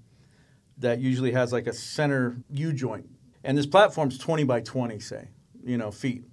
that 0.78 1.00
usually 1.00 1.32
has 1.32 1.52
like 1.52 1.68
a 1.68 1.74
center 1.74 2.38
U 2.50 2.72
joint. 2.72 3.10
And 3.44 3.58
this 3.58 3.66
platform's 3.66 4.18
20 4.18 4.44
by 4.44 4.62
20, 4.62 5.00
say, 5.00 5.28
you 5.64 5.78
know, 5.78 5.92
feet. 5.92 6.24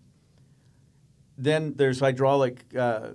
Then 1.37 1.75
there's 1.77 2.01
hydraulic 2.01 2.65
uh, 2.77 3.11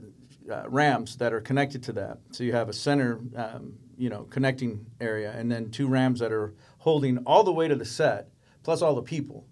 uh, 0.49 0.63
rams 0.67 1.17
that 1.17 1.33
are 1.33 1.41
connected 1.41 1.83
to 1.83 1.93
that. 1.93 2.19
So 2.31 2.43
you 2.43 2.51
have 2.51 2.69
a 2.69 2.73
center, 2.73 3.19
um, 3.35 3.73
you 3.97 4.09
know, 4.09 4.23
connecting 4.23 4.85
area, 4.99 5.31
and 5.31 5.51
then 5.51 5.71
two 5.71 5.87
rams 5.87 6.19
that 6.19 6.31
are 6.31 6.53
holding 6.79 7.19
all 7.19 7.43
the 7.43 7.53
way 7.53 7.67
to 7.67 7.75
the 7.75 7.85
set, 7.85 8.29
plus 8.63 8.81
all 8.81 8.95
the 8.95 9.01
people. 9.01 9.45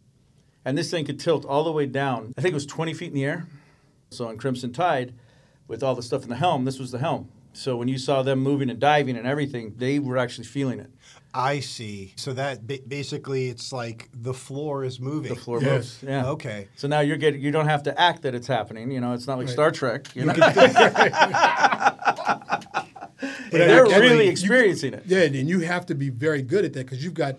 And 0.66 0.78
this 0.78 0.90
thing 0.92 1.06
could 1.06 1.20
tilt 1.20 1.46
all 1.46 1.64
the 1.64 1.72
way 1.72 1.86
down. 1.86 2.34
I 2.38 2.42
think 2.42 2.52
it 2.52 2.56
was 2.56 2.66
20 2.66 2.94
feet 2.94 3.08
in 3.10 3.14
the 3.14 3.26
air. 3.26 3.48
So 4.10 4.28
on 4.28 4.38
Crimson 4.38 4.72
Tide, 4.72 5.14
with 5.68 5.84
all 5.84 5.96
the 5.96 6.04
stuff 6.04 6.24
in 6.24 6.30
the 6.30 6.36
helm, 6.36 6.66
this 6.66 6.80
was 6.80 6.92
the 6.92 7.00
helm. 7.00 7.30
So 7.54 7.78
when 7.78 7.88
you 7.88 7.98
saw 7.98 8.24
them 8.24 8.40
moving 8.40 8.70
and 8.70 8.80
diving 8.80 9.16
and 9.18 9.26
everything, 9.28 9.74
they 9.78 10.00
were 10.00 10.18
actually 10.18 10.46
feeling 10.46 10.80
it. 10.80 10.90
I 11.36 11.62
see. 11.62 12.14
So 12.16 12.34
that 12.34 12.68
ba- 12.68 12.80
basically 12.88 13.48
it's 13.50 13.72
like 13.74 14.10
the 14.14 14.34
floor 14.34 14.84
is 14.84 15.00
moving. 15.00 15.34
The 15.34 15.40
floor 15.40 15.60
Yes. 15.62 15.72
moves. 15.72 16.04
Yeah. 16.04 16.28
Okay. 16.28 16.68
So 16.76 16.88
now 16.88 17.00
you're 17.00 17.18
getting 17.18 17.42
you 17.42 17.52
don't 17.52 17.68
have 17.68 17.84
to 17.84 18.00
act 18.00 18.22
that 18.24 18.36
it's 18.36 18.46
happening. 18.48 18.92
You 18.92 19.02
know, 19.02 19.14
it's 19.14 19.26
not 19.28 19.38
like 19.40 19.48
Right. 19.48 19.54
Star 19.54 19.72
Trek. 19.72 20.16
You 20.16 20.26
know, 20.26 20.34
But 23.52 23.58
they're 23.60 23.84
actually, 23.86 24.02
really 24.02 24.26
you- 24.26 24.32
experiencing 24.32 24.94
it. 24.94 25.04
Yeah, 25.06 25.22
and 25.22 25.36
you 25.50 25.60
have 25.62 25.86
to 25.88 25.96
be 25.96 26.10
very 26.10 26.42
good 26.42 26.66
at 26.66 26.74
that 26.74 26.86
because 26.86 27.04
you've 27.04 27.14
got 27.14 27.36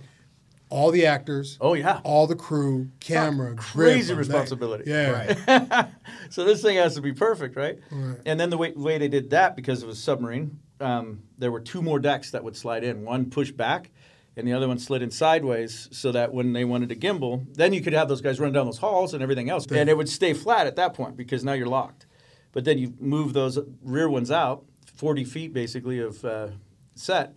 all 0.70 0.90
the 0.90 1.06
actors, 1.06 1.56
Oh 1.60 1.74
yeah. 1.74 2.00
all 2.04 2.26
the 2.26 2.34
crew, 2.36 2.90
camera, 3.00 3.54
crazy 3.54 4.08
grip, 4.14 4.18
responsibility. 4.18 4.84
Yeah, 4.90 5.10
Right. 5.46 5.86
So 6.30 6.44
this 6.44 6.62
thing 6.62 6.76
has 6.76 6.94
to 6.96 7.00
be 7.00 7.12
perfect, 7.12 7.54
right? 7.56 7.78
Right. 7.90 8.18
And 8.26 8.40
then 8.40 8.50
the 8.50 8.58
way, 8.58 8.72
way 8.72 8.98
they 8.98 9.08
did 9.08 9.30
that, 9.30 9.54
because 9.56 9.82
it 9.82 9.86
was 9.86 10.02
submarine, 10.02 10.58
um, 10.80 11.22
there 11.38 11.52
were 11.52 11.60
two 11.60 11.80
more 11.82 11.98
decks 12.00 12.30
that 12.32 12.42
would 12.42 12.56
slide 12.56 12.82
in. 12.82 13.04
One 13.04 13.30
pushed 13.30 13.56
back, 13.56 13.90
and 14.36 14.48
the 14.48 14.52
other 14.52 14.66
one 14.66 14.78
slid 14.78 15.00
in 15.02 15.10
sideways, 15.12 15.88
so 15.92 16.10
that 16.12 16.32
when 16.34 16.52
they 16.54 16.64
wanted 16.64 16.88
to 16.88 16.96
gimbal, 16.96 17.46
then 17.54 17.72
you 17.72 17.80
could 17.82 17.92
have 17.92 18.08
those 18.08 18.20
guys 18.20 18.40
run 18.40 18.52
down 18.52 18.66
those 18.66 18.78
halls 18.78 19.14
and 19.14 19.22
everything 19.22 19.48
else, 19.50 19.66
and 19.70 19.88
it 19.88 19.96
would 19.96 20.08
stay 20.08 20.32
flat 20.32 20.66
at 20.66 20.74
that 20.76 20.94
point 20.94 21.16
because 21.16 21.44
now 21.44 21.52
you're 21.52 21.68
locked. 21.68 22.06
But 22.52 22.64
then 22.64 22.78
you 22.78 22.94
move 22.98 23.32
those 23.32 23.58
rear 23.82 24.08
ones 24.08 24.30
out, 24.32 24.64
40 24.96 25.24
feet 25.24 25.52
basically 25.52 26.00
of 26.00 26.24
uh, 26.24 26.48
set, 26.96 27.34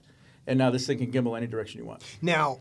and 0.48 0.58
now 0.58 0.72
this 0.72 0.88
thing 0.88 0.98
can 0.98 1.12
gimbal 1.12 1.38
any 1.38 1.46
direction 1.48 1.80
you 1.82 1.86
want. 1.86 2.04
Now, 2.22 2.60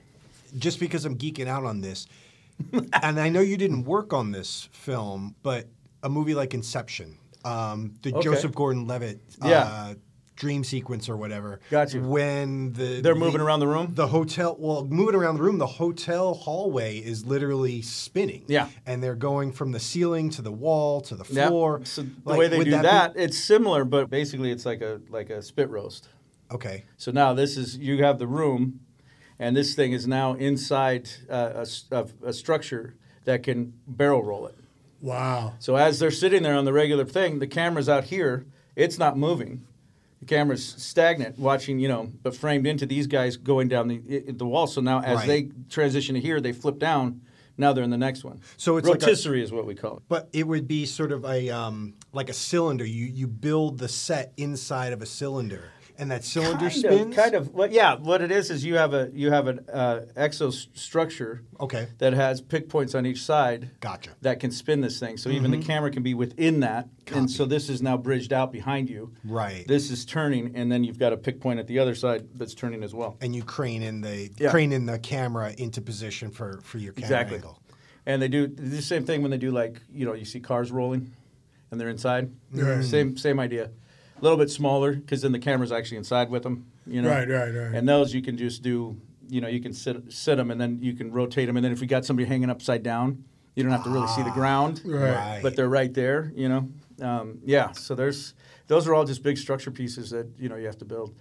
just 0.58 0.80
because 0.80 1.04
I'm 1.04 1.16
geeking 1.18 1.46
out 1.48 1.64
on 1.64 1.80
this, 1.80 2.06
and 3.02 3.20
I 3.20 3.28
know 3.28 3.40
you 3.40 3.56
didn't 3.56 3.84
work 3.84 4.12
on 4.12 4.32
this 4.32 4.68
film, 4.72 5.34
but 5.42 5.66
a 6.02 6.08
movie 6.08 6.34
like 6.34 6.54
Inception, 6.54 7.18
um, 7.44 7.94
the 8.02 8.12
Okay. 8.14 8.22
Joseph 8.22 8.52
Gordon-Levitt 8.54 9.20
Yeah. 9.44 9.60
uh, 9.60 9.94
dream 10.36 10.62
sequence 10.64 11.08
or 11.08 11.16
whatever. 11.16 11.60
Got 11.70 11.94
you. 11.94 12.02
When 12.02 12.72
the 12.74 13.00
They're 13.00 13.14
the- 13.14 13.20
moving 13.20 13.40
around 13.40 13.60
the 13.60 13.66
room? 13.66 13.92
The 13.94 14.06
hotel, 14.08 14.54
well, 14.58 14.84
moving 14.84 15.14
around 15.14 15.36
the 15.36 15.42
room, 15.42 15.56
the 15.56 15.66
hotel 15.66 16.34
hallway 16.34 16.98
is 16.98 17.24
literally 17.24 17.80
spinning. 17.82 18.44
Yeah. 18.46 18.68
and 18.84 19.02
they're 19.02 19.14
going 19.14 19.52
from 19.52 19.72
the 19.72 19.80
ceiling 19.80 20.28
to 20.30 20.42
the 20.42 20.52
wall 20.52 21.00
to 21.02 21.14
the 21.16 21.24
floor. 21.24 21.80
So 21.84 22.02
the 22.02 22.10
Like, 22.26 22.38
way 22.38 22.48
they 22.48 22.58
do 22.58 22.64
be- 22.64 22.70
that, 22.82 23.14
it's 23.16 23.38
similar, 23.38 23.84
but 23.86 24.10
basically 24.10 24.50
it's 24.50 24.66
like 24.66 24.82
a 24.82 25.00
like 25.08 25.30
a 25.30 25.40
spit 25.42 25.70
roast. 25.70 26.08
okay. 26.50 26.84
So 26.98 27.10
now 27.12 27.32
this 27.32 27.56
is 27.56 27.78
you 27.78 28.02
have 28.04 28.18
the 28.18 28.26
room, 28.26 28.80
and 29.38 29.56
this 29.56 29.74
thing 29.74 29.92
is 29.92 30.06
now 30.06 30.34
inside 30.34 31.08
uh, 31.30 31.64
a, 31.64 31.94
of 31.94 32.14
a 32.24 32.32
structure 32.32 32.94
that 33.24 33.42
can 33.42 33.72
barrel 33.86 34.22
roll 34.22 34.46
it. 34.46 34.54
Wow. 35.00 35.54
So 35.58 35.76
as 35.76 35.98
they're 35.98 36.10
sitting 36.10 36.42
there 36.42 36.54
on 36.56 36.64
the 36.64 36.72
regular 36.72 37.04
thing, 37.04 37.38
the 37.38 37.46
camera's 37.46 37.88
out 37.88 38.04
here. 38.04 38.46
It's 38.74 38.98
not 38.98 39.16
moving. 39.16 39.66
The 40.20 40.26
camera's 40.26 40.64
stagnant, 40.64 41.38
watching, 41.38 41.78
you 41.78 41.88
know, 41.88 42.10
but 42.22 42.34
framed 42.34 42.66
into 42.66 42.86
these 42.86 43.06
guys 43.06 43.36
going 43.36 43.68
down 43.68 43.88
the 43.88 43.98
the 44.32 44.46
wall. 44.46 44.66
So 44.66 44.80
now, 44.80 45.00
as 45.02 45.18
Right. 45.18 45.26
they 45.26 45.48
transition 45.68 46.14
to 46.14 46.20
here, 46.20 46.40
they 46.40 46.52
flip 46.52 46.78
down. 46.78 47.20
Now 47.58 47.72
they're 47.72 47.84
in 47.84 47.90
the 47.90 47.96
next 47.98 48.22
one. 48.24 48.40
So 48.58 48.76
it's 48.76 48.86
like 48.88 49.02
a- 49.02 49.06
rotisserie 49.06 49.42
is 49.42 49.50
what 49.52 49.66
we 49.66 49.74
call 49.74 49.98
it. 49.98 50.02
But 50.08 50.28
it 50.32 50.46
would 50.46 50.66
be 50.68 50.84
sort 50.86 51.10
of 51.12 51.24
a 51.24 51.48
um, 51.50 51.94
like 52.12 52.28
a 52.30 52.34
cylinder. 52.34 52.84
You 52.84 53.04
you 53.06 53.26
build 53.26 53.78
the 53.78 53.88
set 53.88 54.32
inside 54.36 54.92
of 54.92 55.00
a 55.02 55.06
cylinder, 55.06 55.64
and 55.98 56.10
that 56.10 56.24
cylinder 56.24 56.68
kind 56.68 56.72
spins. 56.72 57.00
Of, 57.06 57.14
kind 57.22 57.34
of. 57.34 57.54
Well, 57.54 57.70
yeah. 57.72 57.94
What 57.96 58.22
it 58.22 58.30
is 58.30 58.50
is 58.50 58.64
you 58.64 58.76
have 58.76 58.94
a 58.94 59.10
you 59.12 59.30
have 59.30 59.46
an 59.48 59.60
uh, 59.72 60.00
exostructure 60.16 61.40
Okay. 61.60 61.88
that 61.98 62.12
has 62.12 62.40
pick 62.40 62.68
points 62.68 62.94
on 62.94 63.06
each 63.06 63.22
side. 63.22 63.70
Gotcha. 63.80 64.10
That 64.22 64.40
can 64.40 64.50
spin 64.50 64.80
this 64.80 64.98
thing. 65.00 65.16
So 65.16 65.30
even 65.30 65.50
the 65.50 65.58
camera 65.62 65.90
can 65.90 66.02
be 66.02 66.14
within 66.14 66.60
that, 66.60 66.88
and 67.12 67.30
so 67.30 67.44
this 67.44 67.68
is 67.68 67.82
now 67.82 67.96
bridged 67.96 68.32
out 68.32 68.52
behind 68.52 68.88
you. 68.90 69.12
Right. 69.24 69.66
This 69.66 69.90
is 69.90 70.04
turning, 70.04 70.54
and 70.56 70.70
then 70.70 70.84
you've 70.84 70.98
got 70.98 71.12
a 71.12 71.16
pick 71.16 71.40
point 71.40 71.58
at 71.58 71.66
the 71.66 71.78
other 71.78 71.94
side 71.94 72.26
that's 72.34 72.54
turning 72.54 72.82
as 72.82 72.94
well. 72.94 73.16
and 73.20 73.34
you 73.34 73.42
crane 73.42 73.82
in 73.82 74.00
the 74.00 74.30
Yeah. 74.38 74.50
crane 74.50 74.72
in 74.72 74.86
the 74.86 74.98
camera 74.98 75.54
into 75.58 75.80
position 75.80 76.30
for 76.30 76.60
for 76.62 76.78
your 76.78 76.92
camera 76.92 77.06
Exactly. 77.06 77.36
angle. 77.36 77.60
And 78.04 78.22
they 78.22 78.28
do 78.28 78.46
the 78.46 78.82
same 78.82 79.04
thing 79.04 79.22
when 79.22 79.30
they 79.30 79.38
do 79.38 79.50
like 79.50 79.80
you 79.92 80.04
know 80.04 80.12
you 80.14 80.24
see 80.24 80.40
cars 80.40 80.70
rolling, 80.70 81.12
and 81.70 81.80
they're 81.80 81.88
inside. 81.88 82.30
Right. 82.52 82.84
Same 82.84 83.16
same 83.16 83.40
idea. 83.40 83.70
A 84.18 84.22
little 84.22 84.38
bit 84.38 84.50
smaller 84.50 84.94
because 84.94 85.22
then 85.22 85.32
the 85.32 85.38
camera's 85.38 85.72
actually 85.72 85.98
inside 85.98 86.30
with 86.30 86.42
them. 86.42 86.66
You 86.86 87.02
know. 87.02 87.10
Right, 87.10 87.28
right, 87.28 87.50
right. 87.50 87.74
And 87.74 87.88
those 87.88 88.14
you 88.14 88.22
can 88.22 88.36
just 88.36 88.62
do. 88.62 88.96
You 89.28 89.40
know, 89.40 89.48
you 89.48 89.60
can 89.60 89.72
sit 89.72 90.12
sit 90.12 90.36
them, 90.36 90.50
and 90.50 90.60
then 90.60 90.78
you 90.80 90.94
can 90.94 91.10
rotate 91.10 91.48
them, 91.48 91.56
and 91.56 91.64
then 91.64 91.72
if 91.72 91.80
you 91.80 91.88
got 91.88 92.04
somebody 92.04 92.28
hanging 92.28 92.48
upside 92.48 92.84
down, 92.84 93.24
you 93.56 93.62
don't 93.64 93.72
have 93.72 93.82
to 93.84 93.90
really 93.90 94.06
see 94.08 94.22
the 94.22 94.30
ground. 94.30 94.82
Right. 94.84 95.40
But 95.42 95.56
they're 95.56 95.68
right 95.68 95.92
there. 95.92 96.32
You 96.34 96.48
know. 96.48 96.68
Um, 97.02 97.40
yeah. 97.44 97.72
So 97.72 97.94
there's 97.94 98.34
those 98.68 98.86
are 98.86 98.94
all 98.94 99.04
just 99.04 99.22
big 99.22 99.36
structure 99.36 99.70
pieces 99.70 100.10
that 100.10 100.28
you 100.38 100.48
know 100.48 100.56
you 100.56 100.66
have 100.66 100.78
to 100.78 100.84
build. 100.84 101.14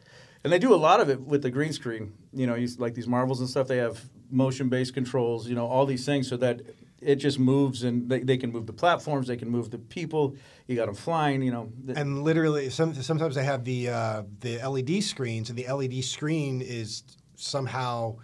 And 0.43 0.54
they 0.54 0.60
do 0.60 0.74
a 0.74 0.78
lot 0.78 1.00
of 1.00 1.10
it 1.10 1.20
with 1.20 1.41
the 1.41 1.50
green 1.50 1.74
screen. 1.74 2.14
You 2.32 2.46
know, 2.46 2.54
you, 2.54 2.68
like 2.78 2.93
these 2.93 3.08
marvels 3.08 3.39
and 3.39 3.50
stuff. 3.50 3.68
They 3.68 3.78
have 3.78 4.00
motion-based 4.30 4.93
controls. 4.93 5.48
You 5.50 5.56
know, 5.56 5.66
all 5.66 5.88
these 5.88 6.06
things 6.06 6.28
so 6.28 6.38
that 6.38 6.62
it 7.06 7.16
just 7.18 7.39
moves, 7.39 7.84
and 7.84 8.10
they, 8.10 8.20
they 8.20 8.38
can 8.38 8.51
move 8.51 8.66
the 8.66 8.74
platforms. 8.74 9.28
They 9.28 9.38
can 9.38 9.49
move 9.49 9.70
the 9.72 9.78
people. 9.78 10.36
You 10.68 10.76
got 10.76 10.88
them 10.88 10.95
flying. 10.95 11.41
You 11.41 11.51
know, 11.51 11.72
th- 11.86 11.97
And 11.97 12.24
literally, 12.24 12.70
some, 12.70 12.93
sometimes 12.93 13.36
they 13.36 13.43
have 13.43 13.64
the 13.64 13.89
uh, 13.89 14.24
the 14.39 14.58
LED 14.68 15.03
screens, 15.03 15.49
and 15.49 15.58
the 15.58 15.72
LED 15.72 16.03
screen 16.03 16.62
is 16.62 17.03
somehow 17.36 18.18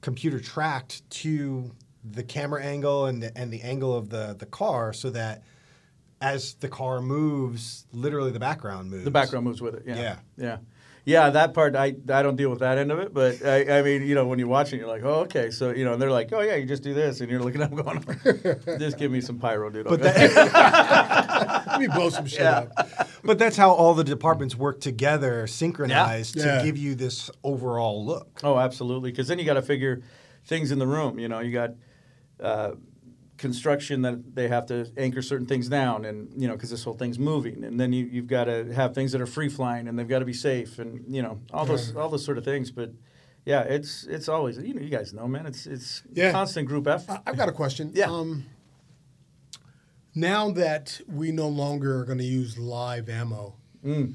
computer 0.00 0.40
tracked 0.40 1.08
to 1.10 1.70
the 2.04 2.22
camera 2.22 2.62
angle 2.62 3.06
and 3.06 3.22
the, 3.22 3.36
and 3.38 3.52
the 3.52 3.62
angle 3.62 3.96
of 3.96 4.08
the 4.08 4.34
the 4.38 4.46
car, 4.46 4.92
so 4.92 5.10
that 5.10 5.42
as 6.20 6.54
the 6.54 6.68
car 6.68 7.00
moves, 7.00 7.86
literally 7.92 8.30
the 8.30 8.38
background 8.38 8.90
moves. 8.90 9.04
the 9.04 9.10
background 9.10 9.44
moves 9.44 9.60
with 9.60 9.74
it. 9.74 9.82
Yeah. 9.86 9.96
Yeah. 9.96 10.16
Yeah. 10.36 10.56
Yeah, 11.04 11.30
that 11.30 11.52
part 11.52 11.74
I, 11.74 11.96
I 12.08 12.22
don't 12.22 12.36
deal 12.36 12.48
with 12.48 12.60
that 12.60 12.78
end 12.78 12.92
of 12.92 13.00
it, 13.00 13.12
but 13.12 13.44
I, 13.44 13.78
I 13.78 13.82
mean, 13.82 14.06
you 14.06 14.14
know, 14.14 14.24
when 14.28 14.38
you're 14.38 14.46
watching, 14.46 14.78
you're 14.78 14.86
like, 14.86 15.02
oh, 15.02 15.22
okay, 15.22 15.50
so 15.50 15.70
you 15.70 15.84
know, 15.84 15.94
and 15.94 16.00
they're 16.02 16.12
like, 16.12 16.32
oh 16.32 16.40
yeah, 16.40 16.54
you 16.54 16.64
just 16.64 16.84
do 16.84 16.94
this, 16.94 17.20
and 17.20 17.28
you're 17.28 17.40
looking 17.40 17.60
at 17.60 17.74
them 17.74 17.82
going, 17.82 18.04
just 18.78 18.98
give 18.98 19.10
me 19.10 19.20
some 19.20 19.38
pyro, 19.40 19.68
dude. 19.68 19.84
But 19.86 20.00
okay? 20.00 20.28
Let 21.66 21.80
me 21.80 21.88
blow 21.88 22.08
some 22.10 22.26
shit 22.26 22.40
Yeah. 22.42 22.66
up. 22.76 23.08
But 23.24 23.38
that's 23.38 23.56
how 23.56 23.72
all 23.72 23.94
the 23.94 24.04
departments 24.04 24.54
work 24.54 24.80
together, 24.80 25.46
synchronized 25.48 26.36
Yeah. 26.36 26.58
to 26.58 26.64
give 26.64 26.76
you 26.76 26.94
this 26.94 27.30
overall 27.42 28.04
look. 28.04 28.40
Oh, 28.44 28.56
absolutely. 28.58 29.10
Because 29.10 29.26
then 29.28 29.38
you 29.40 29.44
got 29.44 29.54
to 29.54 29.62
figure 29.62 30.02
things 30.44 30.70
in 30.70 30.78
the 30.78 30.86
room. 30.86 31.18
You 31.18 31.28
know, 31.28 31.40
you 31.40 31.52
got 31.52 31.70
uh, 32.40 32.72
construction 33.42 34.00
that 34.02 34.34
they 34.34 34.48
have 34.48 34.64
to 34.66 34.90
anchor 34.96 35.20
certain 35.20 35.46
things 35.46 35.68
down, 35.68 36.06
and 36.06 36.32
you 36.40 36.48
know, 36.48 36.54
because 36.54 36.70
this 36.70 36.82
whole 36.84 36.94
thing's 36.94 37.18
moving, 37.18 37.62
and 37.64 37.78
then 37.78 37.92
you, 37.92 38.06
you've 38.06 38.26
got 38.28 38.44
to 38.44 38.72
have 38.72 38.94
things 38.94 39.12
that 39.12 39.20
are 39.20 39.26
free 39.26 39.50
flying, 39.50 39.88
and 39.88 39.98
they've 39.98 40.08
got 40.08 40.20
to 40.20 40.24
be 40.24 40.32
safe, 40.32 40.78
and 40.78 41.04
you 41.14 41.20
know, 41.20 41.38
all 41.52 41.66
those 41.66 41.94
all 41.94 42.08
those 42.08 42.24
sort 42.24 42.38
of 42.38 42.44
things. 42.44 42.70
But 42.70 42.92
yeah, 43.44 43.62
it's 43.62 44.04
it's 44.04 44.28
always 44.28 44.56
you 44.58 44.72
know 44.72 44.80
you 44.80 44.88
guys 44.88 45.12
know, 45.12 45.28
man, 45.28 45.44
it's 45.44 45.66
it's 45.66 46.02
Yeah. 46.14 46.32
constant 46.32 46.66
group 46.68 46.86
effort. 46.86 47.20
I've 47.26 47.36
got 47.36 47.48
a 47.48 47.52
question. 47.52 47.90
Yeah. 47.94 48.10
Um, 48.10 48.44
now 50.14 50.50
that 50.52 51.00
we 51.08 51.32
no 51.32 51.48
longer 51.48 52.00
are 52.00 52.04
going 52.04 52.18
to 52.18 52.24
use 52.24 52.58
live 52.58 53.08
ammo, 53.08 53.54
Mm. 53.84 54.14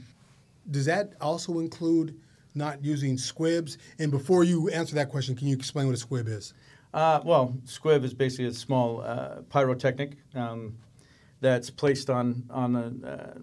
does 0.72 0.86
that 0.86 1.14
also 1.20 1.60
include 1.60 2.16
not 2.56 2.84
using 2.84 3.18
squibs? 3.18 3.78
And 4.00 4.10
before 4.12 4.44
you 4.46 4.70
answer 4.70 4.96
that 4.96 5.10
question, 5.10 5.36
can 5.36 5.48
you 5.48 5.56
explain 5.56 5.86
what 5.88 5.94
a 5.96 5.98
squib 5.98 6.28
is? 6.28 6.54
Uh, 6.94 7.22
well, 7.24 7.56
squib 7.66 8.04
is 8.04 8.14
basically 8.14 8.46
a 8.46 8.54
small 8.54 9.02
uh, 9.02 9.42
pyrotechnic 9.50 10.18
um, 10.36 10.78
that's 11.42 11.70
placed 11.70 12.10
on 12.10 12.44
on 12.50 12.76
a 12.76 13.08
uh, 13.08 13.38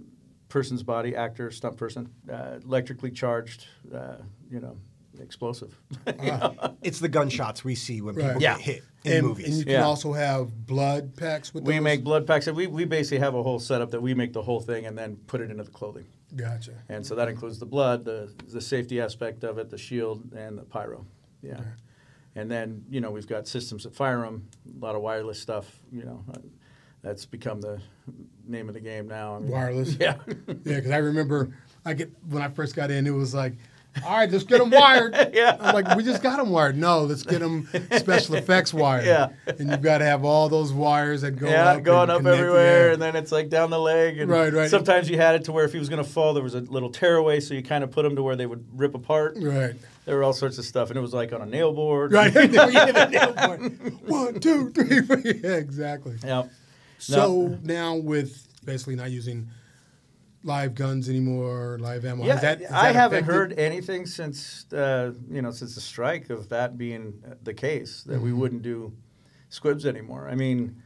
person's 0.48 0.82
body, 0.82 1.14
actor, 1.14 1.50
stunt 1.50 1.76
person, 1.76 2.08
uh, 2.32 2.58
electrically 2.64 3.10
charged, 3.10 3.66
uh, 3.94 4.16
you 4.50 4.60
know, 4.60 4.76
explosive. 5.20 5.76
You 6.06 6.12
know? 6.22 6.76
It's 6.82 7.00
the 7.00 7.08
gunshots 7.08 7.64
we 7.64 7.74
see 7.74 8.00
when 8.00 8.14
people 8.14 8.30
Right. 8.32 8.40
Yeah. 8.40 8.56
get 8.56 8.60
hit 8.64 8.82
in 9.04 9.12
and, 9.18 9.26
movies. 9.26 9.46
and 9.48 9.56
you 9.58 9.64
can 9.64 9.72
Yeah. 9.72 9.84
also 9.84 10.12
have 10.12 10.66
blood 10.66 11.16
packs 11.16 11.52
with 11.52 11.64
We 11.64 11.74
those? 11.74 11.82
make 11.82 12.04
blood 12.04 12.26
packs, 12.26 12.46
and 12.46 12.56
we, 12.56 12.66
we 12.66 12.84
basically 12.84 13.18
have 13.18 13.34
a 13.34 13.42
whole 13.42 13.58
setup 13.58 13.90
that 13.90 14.00
we 14.00 14.14
make 14.14 14.32
the 14.32 14.42
whole 14.42 14.60
thing 14.60 14.86
and 14.86 14.96
then 14.96 15.16
put 15.26 15.40
it 15.40 15.50
into 15.50 15.64
the 15.64 15.70
clothing. 15.70 16.06
Gotcha. 16.34 16.72
And 16.88 17.04
so 17.06 17.14
that 17.16 17.28
includes 17.28 17.58
the 17.58 17.66
blood, 17.66 18.04
the 18.04 18.32
the 18.48 18.60
safety 18.60 19.00
aspect 19.00 19.44
of 19.44 19.58
it, 19.58 19.70
the 19.70 19.78
shield, 19.78 20.32
and 20.34 20.56
the 20.58 20.62
pyro. 20.62 21.04
Yeah. 21.42 21.60
And 22.36 22.50
then 22.50 22.84
you 22.90 23.00
know 23.00 23.10
we've 23.10 23.26
got 23.28 23.46
systems 23.46 23.84
that 23.84 23.94
fire 23.94 24.20
them, 24.22 24.48
a 24.80 24.84
lot 24.84 24.94
of 24.96 25.02
wireless 25.02 25.40
stuff. 25.40 25.78
You 25.92 26.04
know, 26.04 26.24
uh, 26.32 26.38
that's 27.02 27.26
become 27.26 27.60
the 27.60 27.80
name 28.46 28.68
of 28.68 28.74
the 28.74 28.80
game 28.80 29.06
now. 29.08 29.36
I 29.36 29.38
mean, 29.38 29.50
Wireless? 29.50 29.96
Yeah. 30.00 30.16
Yeah, 30.48 30.54
because 30.76 30.90
I 30.90 30.96
remember 30.98 31.56
I 31.84 31.94
get 31.94 32.10
when 32.28 32.42
I 32.42 32.48
first 32.48 32.74
got 32.74 32.90
in, 32.90 33.06
it 33.06 33.10
was 33.10 33.34
like, 33.34 33.52
all 34.04 34.16
right, 34.16 34.30
let's 34.30 34.44
get 34.44 34.58
them 34.58 34.70
wired. 34.70 35.14
Yeah. 35.34 35.56
I'm 35.60 35.74
like, 35.74 35.96
we 35.96 36.02
just 36.02 36.22
got 36.22 36.38
them 36.38 36.50
wired. 36.50 36.76
No, 36.76 37.02
let's 37.02 37.22
get 37.22 37.40
them 37.40 37.68
special 37.96 38.34
effects 38.36 38.72
wired. 38.74 39.04
Yeah. 39.06 39.28
And 39.46 39.70
you've 39.70 39.82
got 39.82 39.98
to 39.98 40.04
have 40.04 40.24
all 40.24 40.48
those 40.48 40.72
wires 40.72 41.20
that 41.22 41.32
go 41.32 41.48
yeah, 41.48 41.70
up. 41.72 41.82
going 41.82 42.10
up 42.10 42.18
connect- 42.18 42.38
everywhere, 42.38 42.86
yeah. 42.88 42.92
and 42.94 43.02
then 43.02 43.14
it's 43.16 43.30
like 43.32 43.48
down 43.50 43.70
the 43.70 43.78
leg. 43.78 44.18
And 44.18 44.30
Right, 44.30 44.52
right. 44.52 44.70
Sometimes 44.70 45.08
you 45.08 45.16
had 45.18 45.34
it 45.36 45.44
to 45.44 45.52
where 45.52 45.64
if 45.64 45.72
he 45.72 45.78
was 45.78 45.88
going 45.88 46.02
to 46.02 46.08
fall, 46.08 46.34
there 46.34 46.42
was 46.42 46.54
a 46.54 46.60
little 46.60 46.90
tearaway, 46.90 47.40
so 47.40 47.54
you 47.54 47.62
kind 47.62 47.84
of 47.84 47.90
put 47.90 48.02
them 48.02 48.16
to 48.16 48.22
where 48.22 48.36
they 48.36 48.46
would 48.46 48.64
rip 48.78 48.94
apart. 48.94 49.36
Right. 49.40 49.74
There 50.04 50.16
were 50.16 50.22
all 50.22 50.32
sorts 50.34 50.58
of 50.58 50.64
stuff, 50.64 50.90
and 50.90 50.98
it 50.98 51.00
was 51.00 51.14
like 51.14 51.32
on 51.32 51.40
a 51.42 51.46
nail 51.46 51.72
board. 51.72 52.12
Right. 52.12 52.34
A 52.36 52.46
nail 53.08 53.32
point. 53.36 54.08
One, 54.08 54.40
two, 54.40 54.70
three, 54.70 55.00
four. 55.02 55.18
Yeah, 55.24 55.56
exactly. 55.56 56.16
Yeah. 56.24 56.44
So 56.98 57.58
now 57.62 57.96
with 57.96 58.46
basically 58.64 58.96
not 58.96 59.10
using 59.10 59.48
live 60.42 60.74
guns 60.74 61.08
anymore, 61.08 61.78
live 61.80 62.04
ammo. 62.04 62.24
Yeah, 62.24 62.36
that, 62.36 62.70
I 62.70 62.92
haven't 62.92 63.20
affected- 63.24 63.34
heard 63.34 63.58
anything 63.58 64.04
since 64.06 64.70
uh, 64.72 65.12
you 65.30 65.40
know 65.42 65.50
since 65.50 65.74
the 65.74 65.80
strike 65.80 66.28
of 66.30 66.48
that 66.50 66.76
being 66.76 67.22
the 67.42 67.54
case 67.54 68.02
that 68.04 68.14
Mm-hmm. 68.16 68.24
we 68.24 68.32
wouldn't 68.32 68.62
do 68.62 68.92
squibs 69.48 69.86
anymore. 69.86 70.28
I 70.30 70.34
mean, 70.34 70.82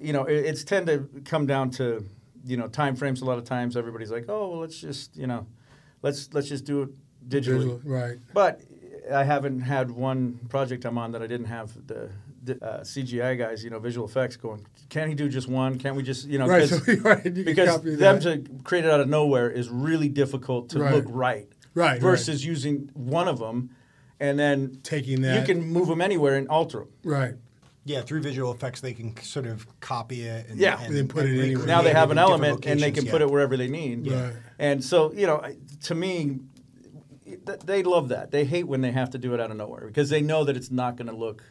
you 0.00 0.12
know, 0.12 0.24
it, 0.24 0.36
it's 0.46 0.64
tend 0.64 0.86
to 0.86 1.08
come 1.26 1.46
down 1.46 1.70
to 1.72 2.04
you 2.44 2.56
know 2.56 2.68
time 2.68 2.96
frames. 2.96 3.20
A 3.20 3.24
lot 3.26 3.36
of 3.38 3.44
times, 3.44 3.76
everybody's 3.76 4.10
like, 4.10 4.24
oh, 4.28 4.48
well, 4.50 4.60
let's 4.60 4.80
just 4.80 5.16
you 5.16 5.26
know, 5.26 5.46
let's 6.02 6.32
let's 6.32 6.48
just 6.48 6.64
do 6.64 6.82
it 6.82 6.88
digitally. 7.28 7.58
Visual- 7.58 7.80
Right. 7.84 8.18
But 8.34 8.60
I 9.12 9.24
haven't 9.24 9.60
had 9.60 9.90
one 9.90 10.38
project 10.48 10.84
I'm 10.84 10.96
on 10.98 11.12
that 11.12 11.22
I 11.22 11.26
didn't 11.26 11.46
have 11.46 11.74
the, 11.86 12.10
the 12.44 12.64
uh, 12.64 12.80
CGI 12.82 13.36
guys, 13.38 13.62
you 13.64 13.70
know, 13.70 13.78
visual 13.78 14.06
effects 14.06 14.36
going. 14.36 14.66
Can 14.88 15.08
he 15.08 15.14
do 15.14 15.28
just 15.28 15.48
one? 15.48 15.78
Can't 15.78 15.96
we 15.96 16.02
just, 16.02 16.28
you 16.28 16.38
know, 16.38 16.46
Right, 16.46 16.68
'cause- 16.68 16.84
so- 16.86 16.92
right, 17.02 17.24
you 17.24 17.44
because 17.44 17.80
them 17.82 17.96
that. 17.98 18.22
to 18.22 18.44
create 18.64 18.84
it 18.84 18.90
out 18.90 19.00
of 19.00 19.08
nowhere 19.08 19.50
is 19.50 19.68
really 19.68 20.08
difficult 20.08 20.68
to 20.70 20.78
Right. 20.80 20.94
look 20.94 21.04
right. 21.08 21.48
Right, 21.74 21.92
right. 21.92 22.00
Versus 22.00 22.44
using 22.44 22.90
one 22.94 23.28
of 23.28 23.38
them, 23.38 23.70
and 24.20 24.38
then 24.38 24.78
Taking 24.82 25.22
that. 25.22 25.40
you 25.40 25.46
can 25.54 25.64
move 25.64 25.88
them 25.88 26.00
anywhere 26.00 26.36
and 26.36 26.46
alter 26.48 26.80
them. 26.80 26.88
Right. 27.02 27.34
Yeah, 27.84 28.02
through 28.02 28.20
visual 28.22 28.52
effects, 28.52 28.80
they 28.80 28.92
can 28.92 29.16
sort 29.22 29.46
of 29.46 29.66
copy 29.80 30.22
it. 30.22 30.48
And, 30.48 30.60
Yeah. 30.60 30.80
and, 30.80 30.94
Then 30.94 31.08
put 31.08 31.24
it 31.24 31.30
and 31.30 31.40
anywhere. 31.40 31.66
now 31.66 31.82
they 31.82 31.92
have 31.92 32.10
an 32.12 32.18
element 32.18 32.64
and 32.66 32.78
they 32.78 32.92
can 32.92 33.04
locations, 33.04 33.10
put 33.10 33.22
it 33.22 33.30
wherever 33.30 33.56
they 33.56 33.66
need. 33.68 34.06
Yeah. 34.06 34.22
Right. 34.26 34.32
And 34.60 34.84
so, 34.84 35.12
you 35.14 35.26
know, 35.26 35.42
to 35.84 35.94
me, 35.96 36.24
th- 36.26 36.40
they 37.36 37.82
love 37.82 38.08
that. 38.08 38.30
They 38.30 38.44
hate 38.44 38.64
when 38.64 38.80
they 38.80 38.92
have 38.92 39.10
to 39.10 39.18
do 39.18 39.34
it 39.34 39.40
out 39.40 39.50
of 39.50 39.56
nowhere 39.56 39.86
because 39.86 40.10
they 40.10 40.22
know 40.22 40.44
that 40.44 40.56
it's 40.56 40.70
not 40.70 40.96
going 40.96 41.08
to 41.08 41.16
look 41.16 41.42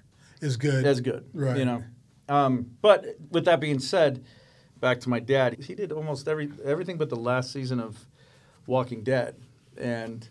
as 0.42 0.58
good. 0.58 0.86
as 0.86 1.02
good. 1.02 1.30
Right. 1.34 1.58
You 1.58 1.66
know. 1.66 1.84
Um, 2.30 2.72
but 2.82 3.06
with 3.30 3.46
that 3.46 3.60
being 3.60 3.80
said, 3.80 4.24
back 4.80 5.00
to 5.02 5.10
my 5.10 5.20
dad, 5.20 5.62
he 5.62 5.76
did 5.76 5.92
almost 5.92 6.28
every 6.28 6.52
everything 6.64 6.98
but 6.98 7.10
the 7.10 7.16
last 7.16 7.52
season 7.52 7.80
of 7.80 8.08
Walking 8.66 9.04
Dead, 9.04 9.36
and 9.78 10.28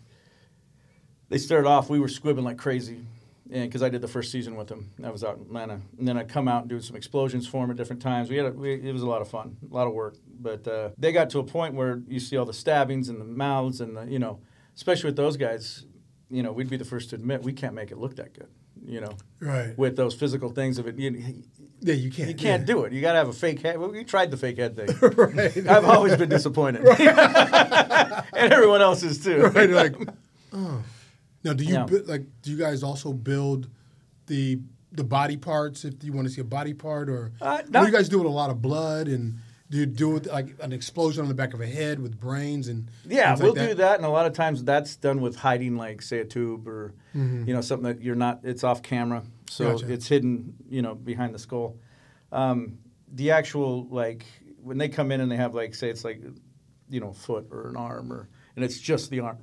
they 1.29 1.37
started 1.37 1.67
off. 1.67 1.89
We 1.89 1.99
were 1.99 2.07
squibbing 2.07 2.43
like 2.43 2.57
crazy, 2.57 3.05
and 3.51 3.69
because 3.69 3.81
I 3.81 3.89
did 3.89 4.01
the 4.01 4.07
first 4.07 4.31
season 4.31 4.55
with 4.55 4.69
him, 4.69 4.91
I 5.03 5.09
was 5.09 5.23
out 5.23 5.37
in 5.37 5.43
Atlanta, 5.43 5.81
and 5.97 6.07
then 6.07 6.17
I 6.17 6.23
come 6.23 6.47
out 6.47 6.61
and 6.61 6.69
do 6.69 6.79
some 6.81 6.95
explosions 6.95 7.47
for 7.47 7.63
him 7.63 7.71
at 7.71 7.77
different 7.77 8.01
times. 8.01 8.29
We 8.29 8.37
had 8.37 8.47
a, 8.47 8.51
we, 8.51 8.73
it 8.73 8.93
was 8.93 9.01
a 9.03 9.07
lot 9.07 9.21
of 9.21 9.29
fun, 9.29 9.57
a 9.69 9.73
lot 9.73 9.87
of 9.87 9.93
work, 9.93 10.15
but 10.39 10.67
uh, 10.67 10.89
they 10.97 11.11
got 11.11 11.29
to 11.31 11.39
a 11.39 11.43
point 11.43 11.73
where 11.73 12.01
you 12.07 12.19
see 12.19 12.37
all 12.37 12.45
the 12.45 12.53
stabbings 12.53 13.09
and 13.09 13.19
the 13.19 13.25
mouths 13.25 13.81
and 13.81 13.95
the 13.95 14.05
you 14.05 14.19
know, 14.19 14.39
especially 14.75 15.07
with 15.09 15.15
those 15.15 15.37
guys, 15.37 15.85
you 16.29 16.43
know, 16.43 16.51
we'd 16.51 16.69
be 16.69 16.77
the 16.77 16.85
first 16.85 17.09
to 17.11 17.15
admit 17.15 17.43
we 17.43 17.53
can't 17.53 17.73
make 17.73 17.91
it 17.91 17.97
look 17.97 18.15
that 18.15 18.33
good, 18.33 18.47
you 18.85 19.01
know 19.01 19.15
Right. 19.39 19.77
with 19.77 19.95
those 19.95 20.13
physical 20.13 20.49
things 20.51 20.77
of 20.79 20.87
it. 20.87 20.97
You, 20.97 21.43
yeah, 21.81 21.93
you 21.95 22.11
can't. 22.11 22.29
you 22.29 22.35
can't 22.35 22.65
do 22.65 22.83
it. 22.83 22.93
You 22.93 23.01
got 23.01 23.13
to 23.13 23.17
have 23.17 23.27
a 23.27 23.33
fake 23.33 23.61
head. 23.61 23.77
Well, 23.79 23.89
we 23.91 24.03
tried 24.03 24.29
the 24.31 24.37
fake 24.37 24.57
head 24.57 24.75
thing. 24.75 24.87
right. 25.17 25.57
I've 25.67 25.85
always 25.85 26.15
been 26.15 26.29
disappointed, 26.29 26.85
and 26.99 28.53
everyone 28.53 28.81
else 28.81 29.03
is 29.03 29.23
too. 29.23 29.41
right. 29.47 29.69
Like, 29.69 29.95
oh. 30.53 30.83
Now, 31.43 31.53
do 31.53 31.63
you 31.63 31.73
Yeah. 31.73 31.85
like? 32.05 32.25
Do 32.43 32.51
you 32.51 32.57
guys 32.57 32.83
also 32.83 33.13
build 33.13 33.67
the 34.27 34.59
the 34.91 35.03
body 35.03 35.37
parts 35.37 35.85
if 35.85 36.03
you 36.03 36.11
want 36.13 36.27
to 36.27 36.33
see 36.33 36.41
a 36.41 36.45
body 36.45 36.73
part, 36.73 37.09
or 37.09 37.31
Uh, 37.41 37.61
not- 37.69 37.85
you 37.87 37.91
guys 37.91 38.09
do 38.09 38.17
it 38.19 38.23
with 38.23 38.31
a 38.31 38.35
lot 38.35 38.49
of 38.49 38.61
blood 38.61 39.07
and. 39.07 39.35
Do 39.71 39.77
you 39.77 39.85
do 39.85 40.17
it 40.17 40.25
like 40.25 40.53
an 40.59 40.73
explosion 40.73 41.21
on 41.23 41.29
the 41.29 41.33
back 41.33 41.53
of 41.53 41.61
a 41.61 41.65
head 41.65 41.99
with 42.01 42.19
brains 42.19 42.67
and 42.67 42.89
Yeah, 43.07 43.35
we'll 43.39 43.53
like 43.53 43.69
do 43.69 43.73
that, 43.75 43.95
and 43.95 44.05
a 44.05 44.09
lot 44.09 44.25
of 44.25 44.33
times 44.33 44.63
that's 44.65 44.97
done 44.97 45.21
with 45.21 45.37
hiding, 45.37 45.77
like 45.77 46.01
say 46.01 46.19
a 46.19 46.25
tube 46.25 46.67
or 46.67 46.93
you 47.13 47.53
know 47.53 47.61
something 47.61 47.87
that 47.87 48.01
you're 48.03 48.15
not. 48.15 48.41
It's 48.43 48.65
off 48.65 48.83
camera, 48.83 49.23
so 49.49 49.63
Mm-hmm. 49.63 49.73
Gotcha. 49.77 49.93
it's 49.93 50.07
hidden, 50.07 50.55
you 50.69 50.81
know, 50.81 50.93
behind 50.93 51.33
the 51.33 51.39
skull. 51.39 51.77
Um, 52.33 52.79
the 53.13 53.31
actual 53.31 53.87
like 53.89 54.25
when 54.61 54.77
they 54.77 54.89
come 54.89 55.09
in 55.11 55.21
and 55.21 55.31
they 55.31 55.37
have 55.37 55.55
like 55.55 55.73
say 55.73 55.89
it's 55.89 56.03
like 56.03 56.21
you 56.89 56.99
know 56.99 57.09
a 57.09 57.13
foot 57.13 57.47
or 57.49 57.69
an 57.69 57.77
arm 57.77 58.11
or 58.11 58.27
and 58.57 58.65
it's 58.65 58.77
just 58.79 59.09
the 59.09 59.21
arm. 59.21 59.37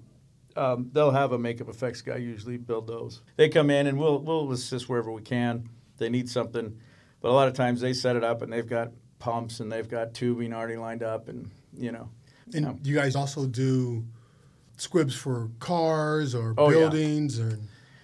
Um, 0.56 0.90
they'll 0.92 1.10
have 1.10 1.32
a 1.32 1.38
makeup 1.38 1.68
effects 1.70 2.02
guy 2.02 2.16
usually 2.16 2.58
build 2.58 2.86
those. 2.86 3.22
They 3.36 3.48
come 3.48 3.70
in 3.70 3.86
and 3.86 3.98
we'll 3.98 4.18
we'll 4.18 4.52
assist 4.52 4.90
wherever 4.90 5.10
we 5.10 5.22
can. 5.22 5.70
They 5.96 6.10
need 6.10 6.28
something, 6.28 6.78
but 7.22 7.30
a 7.30 7.32
lot 7.32 7.48
of 7.48 7.54
times 7.54 7.80
they 7.80 7.94
set 7.94 8.14
it 8.16 8.24
up 8.24 8.42
and 8.42 8.52
they've 8.52 8.68
got 8.68 8.90
pumps 9.18 9.60
and 9.60 9.70
they've 9.70 9.88
got 9.88 10.14
tubing 10.14 10.52
already 10.52 10.76
lined 10.76 11.02
up 11.02 11.28
and 11.28 11.50
you 11.76 11.92
know. 11.92 12.08
And 12.54 12.64
yeah. 12.64 12.72
you 12.82 12.94
guys 12.94 13.14
also 13.16 13.46
do 13.46 14.04
squibs 14.76 15.14
for 15.14 15.50
cars 15.60 16.34
or 16.34 16.54
Oh, 16.56 16.70
yeah. 16.70 16.78
buildings 16.78 17.38
or 17.38 17.58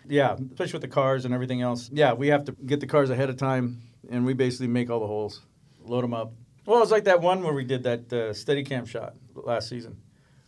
Yeah, 0.07 0.37
especially 0.53 0.75
with 0.75 0.83
the 0.83 0.89
cars 0.89 1.25
and 1.25 1.33
everything 1.33 1.63
else. 1.63 1.89
Yeah, 1.93 2.13
we 2.13 2.29
have 2.29 2.45
to 2.47 2.53
get 2.53 2.81
the 2.81 2.87
cars 2.87 3.11
ahead 3.11 3.31
of 3.31 3.37
time, 3.39 3.81
and 4.11 4.27
we 4.27 4.35
basically 4.35 4.67
make 4.69 4.91
all 4.91 5.01
the 5.01 5.07
holes, 5.07 5.41
load 5.83 6.03
them 6.05 6.13
up. 6.13 6.33
Well, 6.67 6.83
it's 6.83 6.91
like 6.93 7.05
that 7.05 7.21
one 7.21 7.43
where 7.43 7.53
we 7.55 7.65
did 7.65 7.83
that 7.85 8.13
uh, 8.13 8.33
steady 8.35 8.65
cam 8.65 8.85
shot 8.87 9.15
last 9.35 9.69
season 9.69 9.97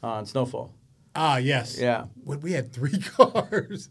on 0.02 0.26
Snowfall. 0.26 0.74
ah 1.14 1.36
yes 1.38 1.78
Yeah. 1.80 2.04
We 2.24 2.52
had 2.52 2.72
three 2.72 2.98
cars. 3.16 3.88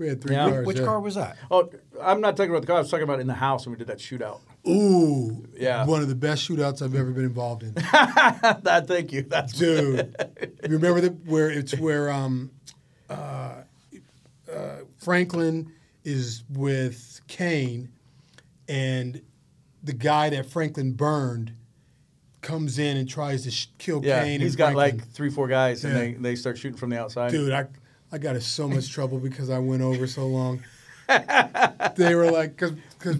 We 0.00 0.08
had 0.08 0.22
three 0.22 0.34
Yeah. 0.34 0.48
cars. 0.48 0.66
Which 0.66 0.78
yeah. 0.78 0.84
car 0.86 0.98
was 0.98 1.14
that? 1.16 1.36
Oh, 1.50 1.70
I'm 2.00 2.22
not 2.22 2.34
talking 2.34 2.50
about 2.50 2.62
the 2.62 2.66
car. 2.66 2.76
I 2.76 2.80
was 2.80 2.90
talking 2.90 3.04
about 3.04 3.20
in 3.20 3.26
the 3.26 3.34
house 3.34 3.66
when 3.66 3.72
we 3.72 3.78
did 3.78 3.88
that 3.88 3.98
shootout. 3.98 4.40
Ooh, 4.66 5.46
Yeah. 5.54 5.84
one 5.84 6.00
of 6.00 6.08
the 6.08 6.14
best 6.14 6.48
shootouts 6.48 6.80
I've 6.80 6.94
ever 6.94 7.10
been 7.10 7.26
involved 7.26 7.62
in. 7.62 7.74
that, 7.74 8.84
thank 8.86 9.12
you. 9.12 9.22
That's 9.22 9.52
dude. 9.52 10.16
you 10.64 10.70
remember 10.70 11.02
the, 11.02 11.08
where 11.10 11.50
it's 11.50 11.78
where 11.78 12.10
um, 12.10 12.50
uh, 13.10 13.56
uh, 14.50 14.76
Franklin 14.96 15.70
is 16.02 16.44
with 16.50 17.20
Kane, 17.28 17.90
and 18.70 19.20
the 19.84 19.92
guy 19.92 20.30
that 20.30 20.46
Franklin 20.46 20.92
burned 20.92 21.52
comes 22.40 22.78
in 22.78 22.96
and 22.96 23.06
tries 23.06 23.44
to 23.44 23.50
sh- 23.50 23.66
kill 23.76 24.02
yeah. 24.02 24.24
Kane. 24.24 24.40
He's 24.40 24.52
and 24.52 24.58
got 24.58 24.72
Franklin. 24.72 24.98
like 25.00 25.08
three, 25.12 25.28
four 25.28 25.46
guys, 25.46 25.84
and 25.84 25.94
they, 25.94 26.12
they 26.14 26.36
start 26.36 26.56
shooting 26.56 26.78
from 26.78 26.88
the 26.88 26.98
outside. 26.98 27.32
dude, 27.32 27.52
I 27.52 27.66
I 28.12 28.18
got 28.18 28.34
in 28.34 28.40
so 28.40 28.68
much 28.68 28.90
trouble 28.90 29.18
because 29.18 29.50
I 29.50 29.58
went 29.58 29.82
over 29.82 30.06
so 30.06 30.26
long. 30.26 30.62
they 31.96 32.14
were 32.14 32.30
like, 32.30 32.56
because 32.56 32.72
because 32.98 33.18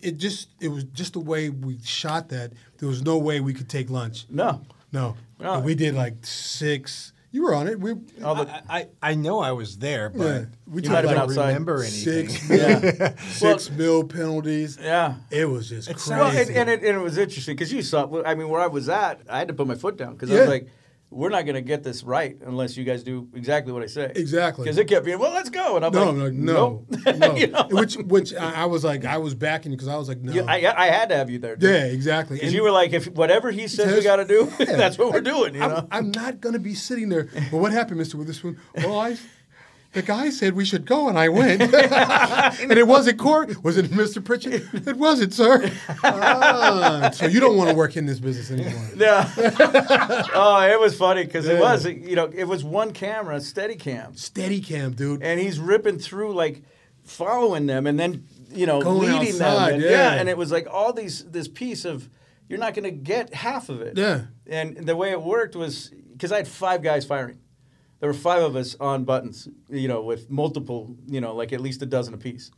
it 0.00 0.16
just 0.18 0.48
it 0.60 0.68
was 0.68 0.84
just 0.84 1.12
the 1.14 1.20
way 1.20 1.50
we 1.50 1.78
shot 1.84 2.28
that. 2.30 2.52
There 2.78 2.88
was 2.88 3.02
no 3.02 3.18
way 3.18 3.40
we 3.40 3.54
could 3.54 3.68
take 3.68 3.90
lunch. 3.90 4.26
No. 4.28 4.62
No, 4.92 5.16
No. 5.40 5.60
We 5.60 5.74
did 5.74 5.94
like 5.94 6.16
six. 6.26 7.12
You 7.30 7.44
were 7.44 7.54
on 7.54 7.66
it. 7.66 7.80
We 7.80 7.92
oh, 7.92 7.96
All 8.24 8.34
the, 8.34 8.50
I, 8.70 8.80
I 8.80 8.88
I 9.02 9.14
know 9.14 9.40
I 9.40 9.52
was 9.52 9.78
there, 9.78 10.10
but 10.10 10.24
yeah, 10.24 10.44
we 10.66 10.76
You 10.76 10.82
took 10.82 10.92
might 10.92 10.96
have 11.04 11.04
been 11.04 11.14
like 11.16 11.22
outside. 11.30 11.46
remember 11.48 11.82
anything. 11.82 12.28
six 12.28 12.50
Yeah. 12.50 12.78
mil, 12.98 13.16
six 13.30 13.70
mil 13.70 14.04
penalties. 14.04 14.78
yeah. 14.78 15.14
It 15.30 15.46
was 15.46 15.70
just 15.70 15.88
It 15.88 15.94
crazy. 15.94 16.08
sounds- 16.10 16.34
Well, 16.34 16.38
and, 16.46 16.50
and, 16.56 16.68
it, 16.70 16.80
and 16.84 16.96
it 16.98 17.00
was 17.00 17.16
interesting 17.16 17.54
because 17.56 17.72
you 17.72 17.80
saw. 17.80 18.22
I 18.24 18.34
mean, 18.34 18.50
where 18.50 18.60
I 18.60 18.66
was 18.66 18.90
at, 18.90 19.22
I 19.30 19.38
had 19.38 19.48
to 19.48 19.54
put 19.54 19.66
my 19.66 19.76
foot 19.76 19.96
down 19.96 20.12
because 20.12 20.30
I 20.30 20.40
was 20.40 20.48
like, 20.48 20.68
"We're 21.12 21.28
not 21.28 21.42
going 21.42 21.54
to 21.54 21.60
get 21.60 21.82
this 21.82 22.02
right 22.04 22.36
unless 22.44 22.76
you 22.76 22.84
guys 22.84 23.02
do 23.02 23.28
exactly 23.34 23.72
what 23.72 23.82
I 23.82 23.86
say." 23.86 24.10
Exactly. 24.14 24.64
Because 24.64 24.78
it 24.78 24.86
kept 24.86 25.04
being, 25.04 25.18
"Well, 25.18 25.32
let's 25.32 25.50
go," 25.50 25.76
and 25.76 25.84
I'm 25.84 25.92
no, 25.92 26.00
like, 26.00 26.08
I'm 26.08 26.20
like, 26.20 26.32
no, 26.32 26.84
nope. 26.88 27.16
no. 27.18 27.34
You 27.36 27.46
know? 27.48 27.66
Which, 27.70 27.94
which 27.96 28.34
I, 28.34 28.62
I 28.62 28.64
was 28.66 28.82
like, 28.84 29.04
I 29.04 29.18
was 29.18 29.34
backing 29.34 29.72
you 29.72 29.76
because 29.76 29.88
I 29.88 29.96
was 29.96 30.08
like, 30.08 30.20
no. 30.20 30.32
You- 30.32 30.44
I, 30.44 30.72
I 30.76 30.86
had 30.86 31.08
to 31.10 31.16
have 31.16 31.30
you 31.30 31.38
there. 31.38 31.56
dude. 31.56 31.70
yeah, 31.70 31.84
exactly. 31.84 32.36
Because 32.36 32.48
And 32.48 32.54
you 32.56 32.62
were 32.62 32.70
like, 32.70 32.92
if 32.92 33.06
whatever 33.08 33.50
he 33.50 33.68
says 33.68 33.94
we 33.94 34.02
got 34.02 34.16
to 34.16 34.24
do, 34.24 34.50
Yeah. 34.58 34.76
that's 34.76 34.98
what 34.98 35.12
we're 35.12 35.20
doing. 35.20 35.54
You 35.54 35.62
I'm, 35.62 35.70
know. 35.70 35.88
I'm 35.90 36.10
not 36.10 36.40
going 36.40 36.54
to 36.54 36.58
be 36.60 36.74
sitting 36.74 37.08
there. 37.08 37.28
Well, 37.52 37.60
what 37.60 37.72
happened, 37.72 38.00
Mr. 38.00 38.14
Witherspoon? 38.14 38.58
Well, 38.76 38.98
I, 38.98 39.16
the 39.92 40.02
guy 40.02 40.30
said 40.30 40.54
we 40.54 40.64
should 40.64 40.86
go, 40.86 41.08
and 41.08 41.18
I 41.18 41.28
went. 41.28 41.60
and 41.62 42.72
it 42.72 42.86
wasn't 42.86 43.18
Court. 43.18 43.62
Was 43.62 43.76
it 43.76 43.86
Mr. 43.90 44.24
Pritchett? 44.24 44.62
It 44.72 44.96
wasn't, 44.96 45.34
sir. 45.34 45.70
Ah, 46.02 47.10
so 47.14 47.26
you 47.26 47.40
don't 47.40 47.56
want 47.56 47.70
to 47.70 47.76
work 47.76 47.96
in 47.96 48.06
this 48.06 48.18
business 48.18 48.50
anymore. 48.50 48.88
Yeah. 48.96 49.30
oh, 50.34 50.60
it 50.70 50.80
was 50.80 50.96
funny 50.96 51.24
because 51.24 51.46
it 51.46 51.60
was, 51.60 51.84
you 51.84 52.16
know, 52.16 52.30
it 52.34 52.44
was 52.44 52.64
one 52.64 52.92
camera, 52.92 53.40
steady 53.40 53.76
cam, 53.76 54.16
Steady 54.16 54.60
cam, 54.60 54.92
dude. 54.92 55.22
and 55.22 55.38
he's 55.38 55.58
ripping 55.58 55.98
through 55.98 56.34
like 56.34 56.62
following 57.04 57.66
them 57.66 57.86
and 57.86 57.98
then 57.98 58.24
you 58.50 58.64
know 58.64 58.80
Going 58.80 59.10
leading 59.12 59.34
outside, 59.42 59.72
them. 59.72 59.74
And, 59.74 59.82
yeah. 59.82 60.12
and 60.14 60.28
it 60.28 60.38
was 60.38 60.52
like 60.52 60.66
all 60.70 60.92
these 60.92 61.24
this 61.24 61.48
piece 61.48 61.84
of 61.84 62.08
you're 62.48 62.58
not 62.58 62.74
going 62.74 62.84
to 62.84 62.90
get 62.90 63.34
half 63.34 63.68
of 63.68 63.80
it. 63.80 63.96
Yeah. 63.96 64.22
And 64.46 64.76
the 64.76 64.96
way 64.96 65.10
it 65.10 65.22
worked 65.22 65.56
was 65.56 65.88
because 66.12 66.32
I 66.32 66.36
had 66.36 66.48
five 66.48 66.82
guys 66.82 67.04
firing. 67.04 67.38
There 68.02 68.08
were 68.08 68.14
five 68.14 68.42
of 68.42 68.56
us 68.56 68.74
on 68.80 69.04
buttons, 69.04 69.46
you 69.70 69.86
know, 69.86 70.02
with 70.02 70.28
multiple, 70.28 70.96
you 71.06 71.20
know, 71.20 71.36
like 71.36 71.52
at 71.52 71.60
least 71.60 71.82
a 71.82 71.86
dozen 71.86 72.14
apiece. 72.14 72.50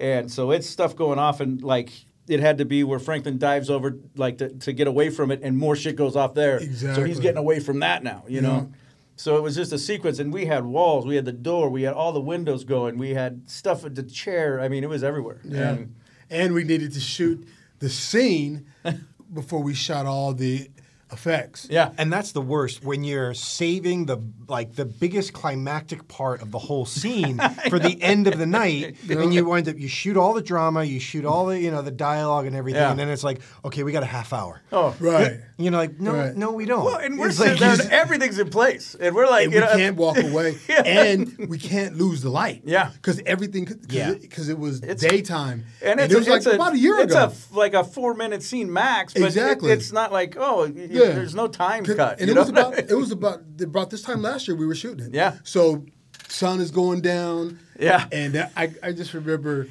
And 0.00 0.28
so 0.28 0.50
it's 0.50 0.68
stuff 0.68 0.96
going 0.96 1.20
off, 1.20 1.38
and 1.38 1.62
like 1.62 1.92
it 2.26 2.40
had 2.40 2.58
to 2.58 2.64
be 2.64 2.82
where 2.82 2.98
Franklin 2.98 3.38
dives 3.38 3.70
over, 3.70 4.00
like 4.16 4.38
to, 4.38 4.48
to 4.48 4.72
get 4.72 4.88
away 4.88 5.10
from 5.10 5.30
it, 5.30 5.42
and 5.44 5.56
more 5.56 5.76
shit 5.76 5.94
goes 5.94 6.16
off 6.16 6.34
there. 6.34 6.56
Exactly. 6.56 7.04
So 7.04 7.06
he's 7.06 7.20
getting 7.20 7.38
away 7.38 7.60
from 7.60 7.78
that 7.80 8.02
now, 8.02 8.24
you 8.26 8.40
know. 8.40 8.72
So 9.14 9.36
it 9.36 9.42
was 9.44 9.54
just 9.54 9.72
a 9.72 9.78
sequence, 9.78 10.18
and 10.18 10.32
we 10.32 10.46
had 10.46 10.64
walls, 10.64 11.06
we 11.06 11.14
had 11.14 11.24
the 11.24 11.30
door, 11.32 11.70
we 11.70 11.82
had 11.82 11.94
all 11.94 12.12
the 12.12 12.20
windows 12.20 12.64
going, 12.64 12.98
we 12.98 13.10
had 13.10 13.48
stuff 13.48 13.84
at 13.84 13.94
the 13.94 14.02
chair. 14.02 14.60
I 14.60 14.68
mean, 14.68 14.82
it 14.82 14.88
was 14.88 15.04
everywhere. 15.04 15.40
Yeah. 15.44 15.68
And 15.68 15.94
And 16.30 16.52
we 16.52 16.64
needed 16.64 16.94
to 16.94 17.00
shoot 17.00 17.46
the 17.78 17.90
scene 17.90 18.66
before 19.32 19.62
we 19.62 19.74
shot 19.74 20.04
all 20.04 20.34
the 20.34 20.68
effects. 21.12 21.66
yeah. 21.70 21.90
And 21.98 22.12
that's 22.12 22.32
the 22.32 22.40
worst 22.40 22.84
when 22.84 23.04
you're 23.04 23.34
saving 23.34 24.06
the 24.06 24.18
like 24.48 24.74
the 24.74 24.84
biggest 24.84 25.32
climactic 25.32 26.08
part 26.08 26.42
of 26.42 26.50
the 26.50 26.58
whole 26.58 26.84
scene 26.86 27.38
for 27.68 27.78
the 27.78 28.00
end 28.02 28.26
of 28.26 28.38
the 28.38 28.46
night, 28.46 28.96
and 29.10 29.32
you 29.34 29.44
wind 29.44 29.68
up 29.68 29.78
you 29.78 29.88
shoot 29.88 30.16
all 30.16 30.34
the 30.34 30.42
drama, 30.42 30.84
you 30.84 31.00
shoot 31.00 31.24
all 31.24 31.46
the 31.46 31.58
you 31.60 31.70
know 31.70 31.82
the 31.82 31.90
dialogue 31.90 32.46
and 32.46 32.56
everything, 32.56 32.80
Yeah. 32.82 32.90
and 32.90 32.98
then 32.98 33.08
it's 33.08 33.24
like 33.24 33.40
okay, 33.64 33.82
we 33.82 33.92
got 33.92 34.02
a 34.02 34.06
half 34.06 34.32
hour. 34.32 34.60
Oh. 34.72 34.94
Right. 35.00 35.40
You 35.58 35.70
know, 35.70 35.78
like 35.78 36.00
no, 36.00 36.12
Right. 36.14 36.36
no, 36.36 36.52
we 36.52 36.64
don't. 36.64 36.84
Well, 36.84 36.96
and 36.98 37.18
we're 37.18 37.30
sitting 37.32 37.52
like 37.60 37.60
there, 37.78 37.82
and 37.86 37.92
everything's 37.92 38.38
in 38.38 38.48
place, 38.50 38.94
and 38.98 39.14
we're 39.14 39.26
like, 39.26 39.44
and 39.44 39.52
you 39.54 39.60
we 39.60 39.66
know, 39.66 39.72
can't 39.76 39.96
walk 39.96 40.16
away, 40.22 40.56
Yeah. 40.68 40.82
and 40.84 41.46
we 41.48 41.58
can't 41.58 41.96
lose 41.96 42.22
the 42.22 42.30
light. 42.30 42.62
Yeah. 42.64 42.90
because 42.94 43.20
everything, 43.26 43.66
cause 43.66 43.76
Yeah. 43.88 44.12
it, 44.12 44.30
'cause 44.30 44.48
it 44.48 44.58
was 44.58 44.78
It's- 44.82 45.00
daytime, 45.00 45.64
And 45.82 46.00
it's, 46.00 46.12
it 46.14 46.16
was 46.18 46.26
a, 46.28 46.30
like 46.30 46.46
a, 46.46 46.50
about 46.52 46.72
a 46.74 46.78
year 46.78 46.98
it's 47.00 47.12
ago. 47.12 47.24
a 47.24 47.26
f- 47.26 47.48
like 47.52 47.74
a 47.74 47.84
four 47.84 48.14
minute 48.14 48.42
scene 48.42 48.72
max, 48.72 49.12
but 49.12 49.22
it- 49.22 49.26
Exactly. 49.26 49.70
it's 49.72 49.92
not 49.92 50.12
like 50.12 50.36
oh, 50.38 50.66
y- 50.66 50.72
y- 50.76 50.86
Yeah. 51.08 51.12
there's 51.14 51.34
no 51.34 51.48
time 51.48 51.84
cut. 51.84 52.20
and 52.20 52.30
it 52.30 52.36
was 52.36 52.48
about 52.48 52.78
it 52.78 52.94
was 52.96 53.10
about 53.12 53.42
about 53.60 53.90
this 53.90 54.02
time 54.02 54.22
last 54.22 54.46
year 54.48 54.56
we 54.56 54.66
were 54.66 54.74
shooting 54.74 55.06
it. 55.06 55.14
Yeah. 55.14 55.36
So 55.44 55.84
sun 56.28 56.60
is 56.60 56.70
going 56.70 57.00
down. 57.00 57.58
Yeah. 57.78 58.06
And 58.12 58.36
I 58.56 58.70
I 58.82 58.92
just 58.92 59.14
remember, 59.14 59.68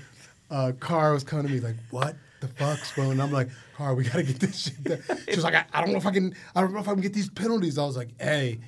uh, 0.49 0.71
Car 0.79 1.13
was 1.13 1.23
coming 1.23 1.47
to 1.47 1.53
me 1.53 1.59
like, 1.59 1.75
"What 1.91 2.15
the 2.41 2.47
fuck's 2.47 2.91
going?" 2.93 3.11
And 3.11 3.21
I'm 3.21 3.31
like, 3.31 3.49
"Car, 3.77 3.93
we 3.95 4.03
gotta 4.03 4.23
get 4.23 4.39
this 4.39 4.57
shit." 4.63 4.83
Done. 4.83 5.17
She 5.29 5.35
was 5.35 5.43
like, 5.43 5.53
I, 5.55 5.65
"I 5.73 5.81
don't 5.81 5.91
know 5.91 5.97
if 5.97 6.05
I 6.05 6.11
can. 6.11 6.33
I 6.55 6.61
don't 6.61 6.73
know 6.73 6.79
if 6.79 6.87
I 6.87 6.93
can 6.93 7.01
get 7.01 7.13
these 7.13 7.29
penalties." 7.29 7.77
I 7.77 7.85
was 7.85 7.95
like, 7.97 8.09
"Hey, 8.19 8.59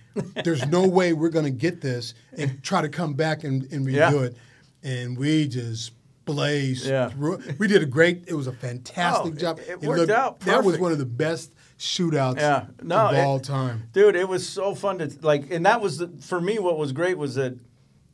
there's 0.43 0.65
no 0.67 0.87
way 0.87 1.13
we're 1.13 1.29
gonna 1.29 1.49
get 1.49 1.81
this 1.81 2.13
and 2.37 2.61
try 2.63 2.81
to 2.81 2.89
come 2.89 3.13
back 3.15 3.43
and, 3.43 3.63
and 3.73 3.85
redo 3.85 3.93
Yeah. 3.95 4.19
it." 4.19 4.37
And 4.83 5.17
we 5.17 5.47
just 5.47 5.91
blazed 6.25 6.85
Yeah. 6.85 7.09
through. 7.09 7.41
We 7.57 7.67
did 7.67 7.81
a 7.81 7.85
great. 7.87 8.25
It 8.27 8.35
was 8.35 8.45
a 8.47 8.51
fantastic 8.53 9.33
Oh, 9.33 9.37
job. 9.37 9.59
it- 9.59 9.69
it 9.69 9.81
worked 9.81 10.11
out 10.11 10.39
That 10.41 10.63
was 10.63 10.77
one 10.77 10.91
of 10.91 10.97
the 10.99 11.05
best 11.05 11.51
shootouts 11.81 12.37
Yeah. 12.37 12.65
No, 12.83 12.95
of 13.07 13.15
it- 13.15 13.19
all 13.19 13.39
time. 13.39 13.89
dude 13.91 14.15
it 14.15 14.27
was 14.29 14.47
so 14.47 14.75
fun 14.75 14.99
to 14.99 15.11
like 15.21 15.49
and 15.51 15.65
that 15.65 15.81
was 15.81 15.97
the, 15.97 16.07
for 16.21 16.39
me 16.39 16.59
what 16.59 16.77
was 16.77 16.91
great 16.91 17.17
was 17.17 17.35
that 17.35 17.55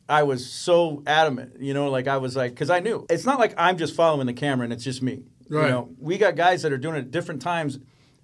i 0.08 0.22
was 0.22 0.50
so 0.50 1.02
adamant 1.06 1.60
you 1.60 1.74
know 1.74 1.90
like 1.90 2.08
i 2.08 2.16
was 2.16 2.34
like 2.34 2.52
because 2.52 2.70
i 2.70 2.80
knew 2.80 3.04
it's 3.10 3.26
not 3.26 3.38
like 3.38 3.52
i'm 3.58 3.76
just 3.76 3.94
following 3.94 4.26
the 4.26 4.32
camera 4.32 4.64
and 4.64 4.72
it's 4.72 4.84
just 4.84 5.02
me 5.02 5.22
Right. 5.50 5.64
you 5.66 5.70
know 5.70 5.90
we 5.98 6.16
got 6.18 6.34
guys 6.34 6.62
that 6.62 6.72
are 6.72 6.78
doing 6.78 6.94
it 6.96 7.00
at 7.00 7.10
different 7.10 7.42
times 7.42 7.78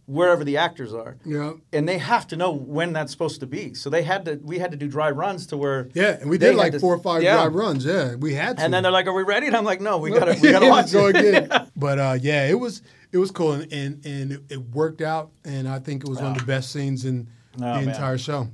wherever 0.06 0.44
the 0.44 0.56
actors 0.58 0.92
are 0.92 1.16
Yeah. 1.24 1.52
and 1.72 1.88
they 1.88 1.96
have 1.98 2.26
to 2.28 2.36
know 2.36 2.52
when 2.52 2.92
that's 2.92 3.10
supposed 3.10 3.40
to 3.40 3.46
be 3.46 3.72
so 3.74 3.88
they 3.88 4.02
had 4.02 4.24
to 4.26 4.38
we 4.42 4.58
had 4.58 4.70
to 4.72 4.76
do 4.76 4.86
dry 4.86 5.10
runs 5.10 5.46
to 5.46 5.56
where 5.56 5.88
Yeah, 5.94 6.18
and 6.20 6.28
we 6.28 6.36
did 6.38 6.56
like 6.56 6.72
to- 6.72 6.78
four 6.80 6.94
or 6.94 6.98
five 6.98 7.22
yeah. 7.22 7.36
dry 7.36 7.46
runs. 7.46 7.84
Yeah, 7.86 8.14
we 8.16 8.34
had 8.34 8.58
to. 8.58 8.62
and 8.64 8.72
then 8.74 8.82
they're 8.82 8.92
like 8.92 9.06
are 9.06 9.14
we 9.14 9.22
ready 9.22 9.46
and 9.46 9.56
i'm 9.56 9.64
like 9.64 9.80
no 9.80 9.96
we 9.98 10.10
gotta 10.10 10.36
we 10.42 10.50
gotta 10.52 10.68
watch 10.68 10.92
go 10.92 11.06
it 11.08 11.16
again. 11.16 11.48
But 11.76 11.98
uh, 11.98 12.18
yeah, 12.20 12.46
it 12.46 12.58
was 12.60 12.82
it 13.12 13.18
was 13.18 13.30
cool, 13.30 13.52
and 13.52 13.72
and, 13.72 14.04
and 14.06 14.32
it, 14.32 14.40
it 14.50 14.60
worked 14.70 15.00
out, 15.00 15.30
and 15.44 15.66
I 15.68 15.78
think 15.78 16.02
it 16.04 16.08
was 16.08 16.20
one 16.20 16.32
of 16.32 16.38
the 16.38 16.44
best 16.44 16.70
scenes 16.72 17.04
in 17.04 17.28
Oh, 17.56 17.60
the 17.60 17.64
man. 17.86 17.88
entire 17.90 18.18
show. 18.18 18.48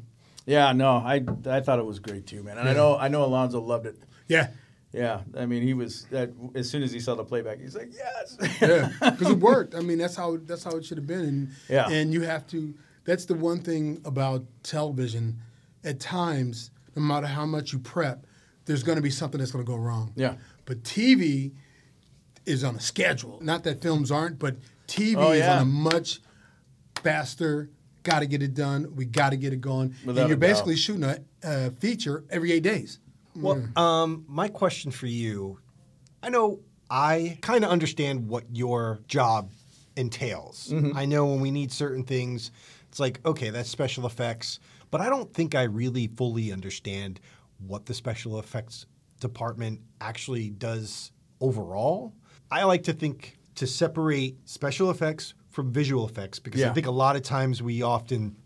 yeah 0.46 0.72
no 0.72 0.96
i 0.96 1.24
i 1.46 1.60
thought 1.60 1.78
it 1.78 1.86
was 1.86 1.98
great 2.00 2.26
too 2.26 2.42
man 2.42 2.58
and 2.58 2.68
i 2.68 2.72
know 2.74 2.96
i 2.98 3.08
know 3.08 3.24
alonzo 3.24 3.60
loved 3.60 3.86
it 3.86 3.96
Yeah, 4.28 4.48
Yeah, 4.92 5.20
I 5.36 5.46
mean, 5.46 5.62
he 5.62 5.72
was 5.74 6.06
that 6.10 6.30
as 6.54 6.68
soon 6.68 6.82
as 6.82 6.90
he 6.90 6.98
saw 6.98 7.14
the 7.14 7.24
playback, 7.24 7.60
he's 7.60 7.76
like, 7.76 7.90
"Yes." 7.92 8.36
yeah, 8.60 8.90
because 9.10 9.30
it 9.30 9.38
worked. 9.52 9.74
I 9.76 9.80
mean, 9.80 9.98
that's 9.98 10.16
how 10.16 10.36
that's 10.38 10.64
how 10.64 10.72
it 10.72 10.84
should 10.84 10.98
have 10.98 11.06
been, 11.06 11.20
and 11.20 11.48
Yeah. 11.68 11.88
and 11.88 12.12
you 12.12 12.22
have 12.22 12.46
to. 12.48 12.74
That's 13.04 13.24
the 13.24 13.34
one 13.34 13.60
thing 13.60 14.00
about 14.04 14.44
television. 14.62 15.38
At 15.84 16.00
times, 16.00 16.70
no 16.96 17.02
matter 17.02 17.26
how 17.28 17.46
much 17.46 17.72
you 17.72 17.78
prep, 17.78 18.26
there's 18.66 18.82
going 18.82 18.96
to 18.96 19.02
be 19.02 19.10
something 19.10 19.38
that's 19.38 19.52
going 19.52 19.64
to 19.64 19.70
go 19.70 19.76
wrong. 19.78 20.12
Yeah. 20.16 20.34
But 20.66 20.82
TV 20.82 21.52
is 22.44 22.64
on 22.64 22.74
a 22.76 22.80
schedule. 22.80 23.38
Not 23.40 23.64
that 23.64 23.80
films 23.80 24.10
aren't, 24.10 24.38
but 24.38 24.56
TV 24.86 25.14
Oh, 25.16 25.30
is 25.32 25.46
on 25.46 25.62
a 25.62 25.64
much 25.64 26.20
faster. 27.02 27.70
Got 28.02 28.20
to 28.20 28.26
get 28.26 28.42
it 28.42 28.54
done. 28.54 28.94
We 28.96 29.04
got 29.04 29.30
to 29.30 29.36
get 29.36 29.52
it 29.52 29.60
going. 29.60 29.94
Without 30.04 30.22
and 30.22 30.28
you're 30.30 30.36
doubt. 30.36 30.40
basically 30.48 30.76
shooting 30.76 31.04
a, 31.04 31.18
a 31.42 31.70
feature 31.72 32.24
every 32.30 32.52
eight 32.52 32.62
days. 32.62 32.98
Well, 33.36 33.62
um, 33.76 34.24
my 34.28 34.48
question 34.48 34.90
for 34.90 35.06
you, 35.06 35.58
I 36.22 36.30
know 36.30 36.60
I 36.90 37.38
kind 37.40 37.64
of 37.64 37.70
understand 37.70 38.28
what 38.28 38.44
your 38.52 39.00
job 39.06 39.52
entails. 39.96 40.72
I 40.94 41.04
know 41.06 41.26
when 41.26 41.40
we 41.40 41.50
need 41.50 41.70
certain 41.72 42.04
things, 42.04 42.50
it's 42.88 42.98
like, 42.98 43.20
okay, 43.24 43.50
that's 43.50 43.68
special 43.68 44.06
effects, 44.06 44.58
but 44.90 45.00
I 45.00 45.08
don't 45.08 45.32
think 45.32 45.54
I 45.54 45.64
really 45.64 46.08
fully 46.08 46.52
understand 46.52 47.20
what 47.66 47.86
the 47.86 47.94
special 47.94 48.38
effects 48.38 48.86
department 49.20 49.80
actually 50.00 50.50
does 50.50 51.12
overall. 51.40 52.14
I 52.50 52.64
like 52.64 52.82
to 52.84 52.92
think 52.92 53.38
to 53.56 53.66
separate 53.66 54.36
special 54.48 54.90
effects 54.90 55.34
from 55.50 55.72
visual 55.72 56.06
effects 56.08 56.38
because 56.38 56.62
I 56.62 56.72
think 56.72 56.86
a 56.86 56.90
lot 56.92 57.16
of 57.16 57.22
times 57.22 57.62
we 57.62 57.82
often 57.82 58.36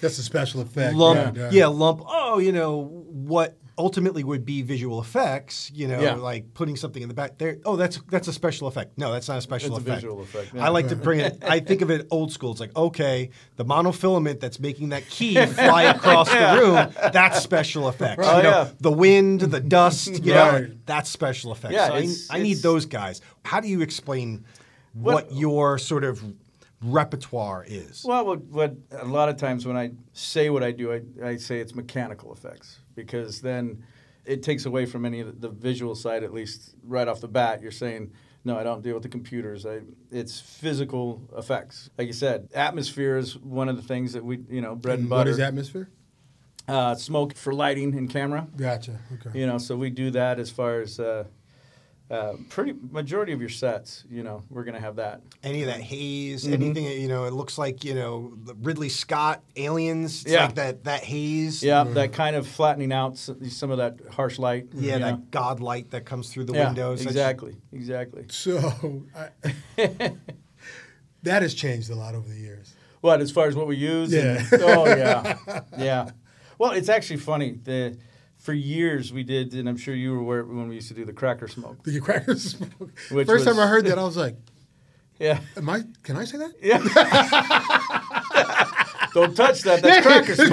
That's 0.00 0.18
a 0.18 0.22
special 0.22 0.60
effect. 0.60 0.94
lump, 0.94 1.36
yeah. 1.36 1.50
yeah, 1.50 1.66
lump. 1.66 2.02
Oh, 2.06 2.38
you 2.38 2.52
know 2.52 2.84
what 3.08 3.56
ultimately 3.78 4.22
would 4.24 4.44
be 4.44 4.62
visual 4.62 5.00
effects. 5.00 5.70
You 5.74 5.88
know, 5.88 6.00
Yeah. 6.00 6.14
like 6.14 6.54
putting 6.54 6.76
something 6.76 7.02
in 7.02 7.08
the 7.08 7.14
back 7.14 7.38
there. 7.38 7.58
Oh, 7.64 7.76
that's 7.76 7.98
that's 8.10 8.28
a 8.28 8.32
special 8.32 8.68
effect. 8.68 8.98
No, 8.98 9.12
that's 9.12 9.28
not 9.28 9.38
a 9.38 9.40
special 9.40 9.76
It's 9.76 9.78
a 9.78 9.88
effect. 9.88 10.02
visual 10.02 10.22
effect, 10.22 10.54
yeah. 10.54 10.64
I 10.64 10.68
like 10.68 10.88
to 10.88 10.96
bring 10.96 11.20
it. 11.20 11.38
I 11.42 11.60
think 11.60 11.80
of 11.82 11.90
it 11.90 12.06
old 12.10 12.32
school. 12.32 12.52
It's 12.52 12.60
like 12.60 12.76
okay, 12.76 13.30
the 13.56 13.64
monofilament 13.64 14.40
that's 14.40 14.60
making 14.60 14.90
that 14.90 15.08
key 15.08 15.34
fly 15.46 15.84
across 15.84 16.28
the 16.30 16.60
room. 16.60 17.10
That's 17.12 17.40
special 17.42 17.88
effects. 17.88 18.24
Oh, 18.26 18.36
you 18.38 18.42
know, 18.42 18.48
yeah. 18.50 18.68
the 18.80 18.92
wind, 18.92 19.40
the 19.40 19.60
dust. 19.60 20.24
You 20.24 20.34
know, 20.34 20.68
that's 20.86 21.08
special 21.10 21.52
effects. 21.52 21.74
Yeah, 21.74 21.88
So 21.88 21.94
I, 22.34 22.38
I 22.38 22.42
need 22.42 22.58
those 22.58 22.86
guys. 22.86 23.20
How 23.44 23.60
do 23.60 23.68
you 23.68 23.80
explain 23.80 24.44
what 24.94 25.30
Well- 25.30 25.38
your 25.40 25.78
sort 25.78 26.04
of 26.04 26.22
repertoire 26.82 27.64
is? 27.66 28.04
Well, 28.04 28.24
what, 28.26 28.42
what 28.44 28.76
a 28.92 29.04
lot 29.04 29.28
of 29.28 29.36
times 29.36 29.66
when 29.66 29.76
I 29.76 29.92
say 30.12 30.50
what 30.50 30.62
I 30.62 30.72
do, 30.72 30.92
I, 30.92 31.00
I 31.24 31.36
say 31.36 31.60
it's 31.60 31.74
mechanical 31.74 32.32
effects 32.32 32.78
because 32.94 33.40
then 33.40 33.84
it 34.24 34.42
takes 34.42 34.66
away 34.66 34.86
from 34.86 35.04
any 35.04 35.20
of 35.20 35.26
the, 35.40 35.48
the 35.48 35.54
visual 35.54 35.94
side. 35.94 36.22
At 36.24 36.32
least 36.32 36.74
right 36.84 37.06
off 37.08 37.20
the 37.20 37.28
bat, 37.28 37.62
you're 37.62 37.70
saying. 37.70 38.12
No, 38.44 38.58
I 38.58 38.64
don't 38.64 38.82
deal 38.82 38.94
with 38.94 39.04
the 39.04 39.08
computers. 39.08 39.64
I, 39.64 39.82
it's 40.10 40.40
physical 40.40 41.22
effects. 41.38 41.90
Like 41.96 42.08
you 42.08 42.12
said, 42.12 42.48
atmosphere 42.52 43.16
is 43.16 43.38
one 43.38 43.68
of 43.68 43.76
the 43.76 43.82
things 43.84 44.14
that 44.14 44.24
we, 44.24 44.40
you 44.50 44.60
know, 44.60 44.74
bread 44.74 44.94
and, 44.94 45.02
And 45.02 45.10
butter. 45.10 45.30
what 45.30 45.34
is 45.34 45.38
atmosphere? 45.38 45.88
Uh, 46.66 46.96
smoke 46.96 47.36
for 47.36 47.54
lighting 47.54 47.94
and 47.96 48.10
camera. 48.10 48.48
Gotcha. 48.56 48.98
Okay. 49.14 49.38
You 49.38 49.46
know, 49.46 49.58
so 49.58 49.76
we 49.76 49.90
do 49.90 50.10
that 50.10 50.40
as 50.40 50.50
far 50.50 50.80
as 50.80 50.98
uh, 50.98 51.22
uh, 52.12 52.34
pretty 52.50 52.74
majority 52.90 53.32
of 53.32 53.40
your 53.40 53.48
sets. 53.48 54.04
You 54.10 54.22
know, 54.22 54.42
we're 54.50 54.64
gonna 54.64 54.78
have 54.80 54.96
that. 54.96 55.22
any 55.42 55.62
of 55.62 55.68
that 55.68 55.80
haze, 55.80 56.44
Mm-hmm. 56.44 56.52
anything 56.52 56.84
you 56.84 57.08
know, 57.08 57.24
it 57.24 57.32
looks 57.32 57.56
like 57.58 57.82
you 57.84 57.94
know 57.94 58.34
the 58.44 58.54
Ridley 58.54 58.90
Scott 58.90 59.42
aliens. 59.56 60.22
It's 60.22 60.32
Yeah. 60.32 60.44
like 60.44 60.54
that 60.56 60.84
that 60.84 61.02
haze. 61.04 61.62
Yeah, 61.62 61.84
that 61.84 62.12
kind 62.12 62.36
of 62.36 62.46
flattening 62.46 62.92
out 62.92 63.16
some 63.16 63.70
of 63.70 63.78
that 63.78 63.98
harsh 64.10 64.38
light. 64.38 64.66
yeah, 64.74 64.94
you 64.94 64.98
know? 65.00 65.06
that 65.12 65.30
god 65.30 65.60
light 65.60 65.90
that 65.92 66.04
comes 66.04 66.28
through 66.30 66.44
the 66.44 66.52
yeah, 66.52 66.66
windows. 66.66 66.98
That's- 66.98 67.12
Exactly, 67.16 67.56
exactly. 67.72 68.26
So 68.28 69.04
I, 69.16 69.30
that 71.22 71.42
has 71.42 71.54
changed 71.54 71.90
a 71.90 71.94
lot 71.94 72.14
over 72.14 72.28
the 72.28 72.38
years. 72.38 72.74
What 73.00 73.20
as 73.20 73.30
far 73.30 73.46
as 73.46 73.56
what 73.56 73.66
we 73.66 73.76
use? 73.76 74.12
and- 74.12 74.40
Yeah. 74.52 74.58
oh 74.60 74.86
yeah, 74.96 75.36
yeah. 75.78 76.10
Well, 76.58 76.72
it's 76.72 76.88
actually 76.88 77.16
funny. 77.16 77.58
The 77.64 77.96
for 78.42 78.52
years 78.52 79.12
we 79.12 79.22
did, 79.22 79.54
and 79.54 79.68
I'm 79.68 79.76
sure 79.76 79.94
you 79.94 80.10
were 80.12 80.18
aware 80.18 80.44
when 80.44 80.66
we 80.68 80.74
used 80.74 80.88
to 80.88 80.94
do 80.94 81.04
the 81.04 81.12
cracker 81.12 81.46
smoke. 81.48 81.82
The 81.84 82.00
cracker 82.00 82.34
smoke. 82.36 82.90
Which 83.10 83.26
First 83.26 83.44
time 83.46 83.58
I 83.60 83.66
heard 83.68 83.84
that, 83.86 83.98
I 83.98 84.04
was 84.04 84.16
like, 84.16 84.36
Yeah, 85.20 85.38
"Am 85.56 85.68
I? 85.70 85.82
Can 86.02 86.16
I 86.16 86.24
say 86.24 86.38
that?" 86.38 86.52
yeah. 86.60 86.78
Don't 89.14 89.36
touch 89.36 89.60
that. 89.62 89.82
That's 89.82 90.06
cracker 90.10 90.34
smoke. 90.34 90.48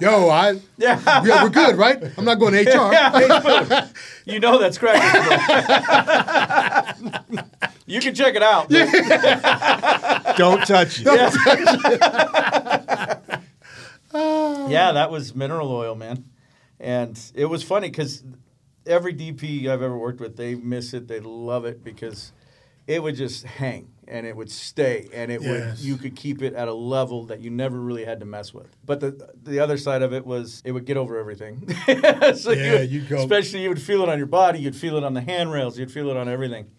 Yo, 0.00 0.30
I 0.30 0.52
Yeah. 0.78 1.00
yeah, 1.24 1.42
we're 1.42 1.50
good, 1.50 1.76
right? 1.76 2.02
I'm 2.16 2.24
not 2.24 2.36
going 2.38 2.54
to 2.54 2.60
HR. 2.62 2.92
Yeah, 2.92 3.88
you 4.24 4.38
know 4.40 4.56
that's 4.58 4.78
cracker 4.78 5.10
smoke. 7.10 7.44
you 7.86 8.00
can 8.00 8.14
check 8.14 8.34
it 8.36 8.42
out. 8.42 8.68
but- 8.70 10.36
Don't 10.36 10.64
touch 10.66 11.02
it. 11.04 12.86
Yeah, 14.12 14.92
that 14.92 15.10
was 15.10 15.34
mineral 15.34 15.70
oil, 15.72 15.94
man. 15.94 16.24
And 16.78 17.18
it 17.34 17.46
was 17.46 17.62
funny 17.62 17.88
because 17.88 18.22
every 18.86 19.14
DP 19.14 19.66
I've 19.68 19.82
ever 19.82 19.96
worked 19.96 20.20
with, 20.20 20.36
they 20.36 20.54
miss 20.54 20.94
it, 20.94 21.08
they 21.08 21.20
love 21.20 21.64
it 21.64 21.84
because 21.84 22.32
it 22.86 23.02
would 23.02 23.14
just 23.14 23.44
hang 23.44 23.88
and 24.08 24.26
it 24.26 24.34
would 24.34 24.50
stay 24.50 25.08
and 25.12 25.30
it 25.30 25.40
would 25.42 25.78
you 25.78 25.96
could 25.96 26.16
keep 26.16 26.42
it 26.42 26.54
at 26.54 26.66
a 26.66 26.72
level 26.74 27.26
that 27.26 27.40
you 27.40 27.48
never 27.50 27.78
really 27.78 28.04
had 28.04 28.18
to 28.20 28.26
mess 28.26 28.52
with. 28.54 28.74
But 28.84 28.98
the 29.00 29.30
the 29.44 29.60
other 29.60 29.76
side 29.76 30.02
of 30.02 30.12
it 30.12 30.24
was 30.26 30.62
it 30.64 30.72
would 30.72 30.86
get 30.86 30.96
over 30.96 31.18
everything. 31.18 31.68
so 32.34 32.50
Yeah, 32.52 32.78
would- 32.80 32.90
you 32.90 33.02
go- 33.02 33.18
Especially 33.18 33.62
you 33.62 33.68
would 33.68 33.80
feel 33.82 34.02
it 34.02 34.08
on 34.08 34.18
your 34.18 34.26
body, 34.26 34.58
you'd 34.60 34.74
feel 34.74 34.96
it 34.96 35.04
on 35.04 35.14
the 35.14 35.20
handrails, 35.20 35.78
you'd 35.78 35.92
feel 35.92 36.08
it 36.10 36.16
on 36.16 36.28
everything. 36.28 36.70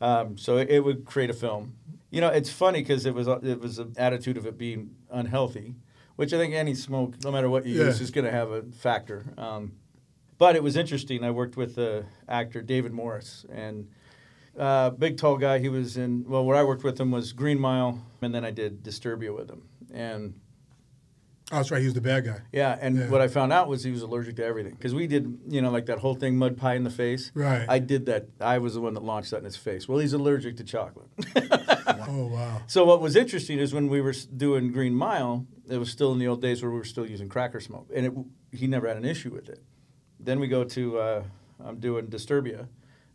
Um, 0.00 0.38
so 0.38 0.56
it, 0.56 0.70
it 0.70 0.80
would 0.84 1.04
create 1.04 1.28
a 1.28 1.34
film. 1.34 1.74
You 2.10 2.20
know, 2.22 2.28
it's 2.28 2.50
funny 2.50 2.80
because 2.80 3.04
it 3.04 3.14
was 3.14 3.26
it 3.28 3.60
was 3.60 3.78
an 3.78 3.94
attitude 3.98 4.36
of 4.38 4.46
it 4.46 4.56
being 4.56 4.94
unhealthy, 5.10 5.74
which 6.20 6.34
I 6.34 6.36
think 6.36 6.52
any 6.52 6.74
smoke, 6.74 7.14
no 7.24 7.32
matter 7.32 7.48
what 7.48 7.64
you 7.64 7.78
Yeah. 7.78 7.84
use, 7.86 8.02
is 8.02 8.10
going 8.10 8.26
to 8.26 8.30
have 8.30 8.50
a 8.50 8.60
factor. 8.60 9.24
Um, 9.38 9.72
but 10.36 10.54
it 10.54 10.62
was 10.62 10.76
interesting. 10.76 11.24
I 11.24 11.30
worked 11.30 11.56
with 11.56 11.76
the 11.76 12.04
actor 12.28 12.60
David 12.60 12.92
Morse 12.92 13.46
and 13.50 13.88
uh, 14.58 14.90
big 14.90 15.16
tall 15.16 15.38
guy. 15.38 15.60
He 15.60 15.70
was 15.70 15.96
in 15.96 16.26
well, 16.28 16.44
where 16.44 16.58
I 16.58 16.62
worked 16.62 16.84
with 16.84 17.00
him 17.00 17.10
was 17.10 17.32
Green 17.32 17.58
Mile, 17.58 18.04
and 18.20 18.34
then 18.34 18.44
I 18.44 18.50
did 18.50 18.82
Disturbia 18.82 19.34
with 19.34 19.48
him. 19.48 19.62
And 19.94 20.34
Oh, 21.52 21.56
that's 21.56 21.70
right. 21.70 21.80
He 21.80 21.86
was 21.86 21.94
the 21.94 22.00
bad 22.00 22.24
guy. 22.24 22.38
yeah, 22.52 22.78
and 22.80 22.96
Yeah. 22.96 23.08
what 23.08 23.20
I 23.20 23.26
found 23.28 23.52
out 23.52 23.66
was 23.68 23.82
he 23.82 23.90
was 23.90 24.02
allergic 24.02 24.36
to 24.36 24.44
everything 24.44 24.72
because 24.74 24.94
we 24.94 25.06
did, 25.06 25.38
you 25.48 25.60
know, 25.60 25.70
like 25.70 25.86
that 25.86 25.98
whole 25.98 26.14
thing, 26.14 26.36
mud 26.36 26.56
pie 26.56 26.74
in 26.74 26.84
the 26.84 26.90
face. 26.90 27.32
Right. 27.34 27.66
I 27.68 27.78
did 27.80 28.06
that. 28.06 28.28
I 28.40 28.58
was 28.58 28.74
the 28.74 28.80
one 28.80 28.94
that 28.94 29.02
launched 29.02 29.32
that 29.32 29.38
in 29.38 29.44
his 29.44 29.56
face. 29.56 29.88
Well, 29.88 29.98
he's 29.98 30.12
allergic 30.12 30.56
to 30.58 30.64
chocolate. 30.64 31.08
Oh 32.12 32.26
wow. 32.26 32.62
So 32.66 32.84
what 32.84 33.00
was 33.00 33.14
interesting 33.14 33.58
is 33.58 33.74
when 33.74 33.88
we 33.88 34.00
were 34.00 34.14
doing 34.36 34.72
Green 34.72 34.94
Mile, 34.94 35.46
it 35.68 35.76
was 35.76 35.90
still 35.90 36.12
in 36.12 36.18
the 36.18 36.26
old 36.28 36.40
days 36.40 36.62
where 36.62 36.70
we 36.70 36.78
were 36.78 36.84
still 36.84 37.06
using 37.08 37.28
cracker 37.28 37.60
smoke, 37.60 37.88
and 37.94 38.06
it, 38.06 38.12
he 38.56 38.66
never 38.66 38.88
had 38.88 38.96
an 38.96 39.04
issue 39.04 39.30
with 39.30 39.48
it. 39.48 39.62
Then 40.18 40.40
we 40.40 40.48
go 40.48 40.64
to 40.64 40.98
uh, 40.98 41.22
I'm 41.64 41.78
doing 41.78 42.06
Disturbia. 42.06 42.66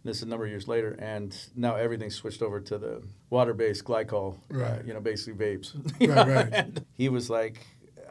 This 0.03 0.17
is 0.17 0.23
a 0.23 0.27
number 0.27 0.45
of 0.45 0.51
years 0.51 0.67
later, 0.67 0.95
and 0.99 1.35
now 1.55 1.75
everything's 1.75 2.15
switched 2.15 2.41
over 2.43 2.59
to 2.61 2.77
the 2.77 3.01
water-based 3.31 3.83
glycol. 3.83 4.37
Uh, 4.53 4.77
you 4.85 4.93
know, 4.93 4.99
basically 5.01 5.33
vapes. 5.33 5.73
Right, 5.99 6.27
right. 6.27 6.49
And 6.53 6.85
he 6.93 7.09
was 7.09 7.29
like, 7.29 7.65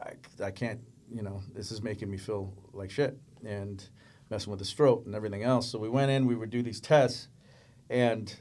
I, 0.04 0.44
I 0.44 0.50
can't. 0.50 0.80
You 1.12 1.22
know, 1.22 1.42
this 1.54 1.70
is 1.70 1.82
making 1.82 2.10
me 2.10 2.16
feel 2.16 2.52
like 2.72 2.90
shit, 2.90 3.16
and 3.44 3.86
messing 4.30 4.50
with 4.50 4.60
his 4.60 4.72
throat 4.72 5.04
and 5.06 5.14
everything 5.14 5.42
else. 5.42 5.70
So 5.70 5.78
we 5.78 5.88
went 5.88 6.10
in. 6.10 6.26
We 6.26 6.34
would 6.34 6.50
do 6.50 6.62
these 6.62 6.80
tests, 6.80 7.28
and 7.88 8.34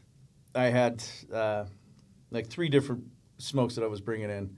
I 0.55 0.65
had. 0.65 1.03
Uh, 1.31 1.65
like 2.33 2.47
three 2.47 2.67
different 2.67 3.05
smokes 3.37 3.75
that 3.75 3.83
I 3.83 3.87
was 3.87 4.01
bringing 4.01 4.29
in. 4.29 4.57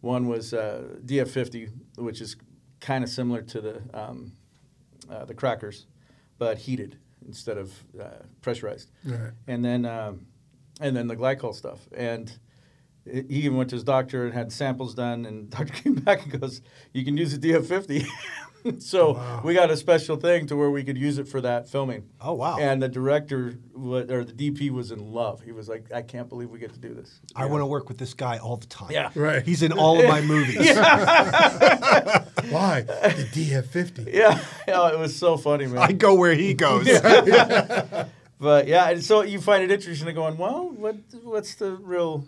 One 0.00 0.28
was 0.28 0.54
uh, 0.54 0.84
DF50, 1.04 1.70
which 1.98 2.20
is 2.20 2.36
kind 2.80 3.04
of 3.04 3.10
similar 3.10 3.42
to 3.42 3.60
the 3.60 3.82
um, 3.92 4.32
uh, 5.10 5.24
the 5.24 5.34
crackers, 5.34 5.86
but 6.38 6.56
heated 6.58 6.98
instead 7.26 7.58
of 7.58 7.72
uh, 8.00 8.22
pressurized. 8.40 8.90
Right. 9.04 9.32
And 9.46 9.64
then 9.64 9.84
um, 9.84 10.26
and 10.80 10.96
then 10.96 11.08
the 11.08 11.16
glycol 11.16 11.54
stuff. 11.54 11.80
And 11.94 12.38
he 13.10 13.24
even 13.44 13.56
went 13.56 13.70
to 13.70 13.76
his 13.76 13.84
doctor 13.84 14.24
and 14.24 14.34
had 14.34 14.52
samples 14.52 14.94
done. 14.94 15.24
And 15.26 15.48
doctor 15.56 15.72
came 15.72 15.94
back 15.94 16.22
and 16.24 16.40
goes, 16.40 16.60
"You 16.92 17.04
can 17.04 17.16
use 17.16 17.32
a 17.34 17.38
DF50." 17.38 18.06
so 18.80 19.12
Wow. 19.12 19.42
we 19.44 19.54
got 19.54 19.70
a 19.70 19.76
special 19.76 20.16
thing 20.16 20.46
to 20.48 20.56
where 20.56 20.70
we 20.72 20.82
could 20.82 20.98
use 20.98 21.18
it 21.18 21.28
for 21.28 21.40
that 21.42 21.68
filming. 21.68 22.08
Oh, 22.20 22.32
wow. 22.32 22.58
And 22.58 22.82
the 22.82 22.88
director 22.88 23.54
wa- 23.72 23.98
or 24.08 24.24
the 24.24 24.32
DP 24.32 24.70
was 24.70 24.90
in 24.90 25.12
love. 25.12 25.40
He 25.42 25.52
was 25.52 25.68
like, 25.68 25.92
"I 25.94 26.02
can't 26.02 26.28
believe 26.28 26.50
we 26.50 26.58
get 26.58 26.72
to 26.74 26.80
do 26.80 26.92
this." 26.94 27.20
I 27.36 27.44
Yeah. 27.44 27.50
want 27.50 27.60
to 27.62 27.66
work 27.66 27.88
with 27.88 27.98
this 27.98 28.12
guy 28.14 28.38
all 28.38 28.56
the 28.56 28.66
time. 28.66 28.90
Yeah. 28.90 29.10
Right. 29.14 29.42
He's 29.44 29.62
in 29.62 29.70
all 29.72 30.00
of 30.00 30.08
my 30.08 30.20
movies. 30.32 30.56
Why 32.50 32.82
the 32.82 33.26
DF50? 33.32 34.12
Yeah, 34.12 34.38
yeah, 34.68 34.88
it 34.92 34.98
was 34.98 35.16
so 35.16 35.36
funny, 35.36 35.66
man. 35.66 35.78
I 35.78 35.92
go 35.92 36.14
where 36.14 36.34
he 36.34 36.54
goes. 36.54 36.86
yeah. 36.86 38.06
But 38.38 38.66
yeah, 38.68 38.90
and 38.90 39.02
so 39.02 39.22
you 39.22 39.40
find 39.40 39.62
it 39.64 39.70
interesting, 39.70 40.14
going, 40.14 40.36
well, 40.36 40.68
what 40.70 40.96
what's 41.22 41.54
the 41.54 41.72
real, 41.72 42.24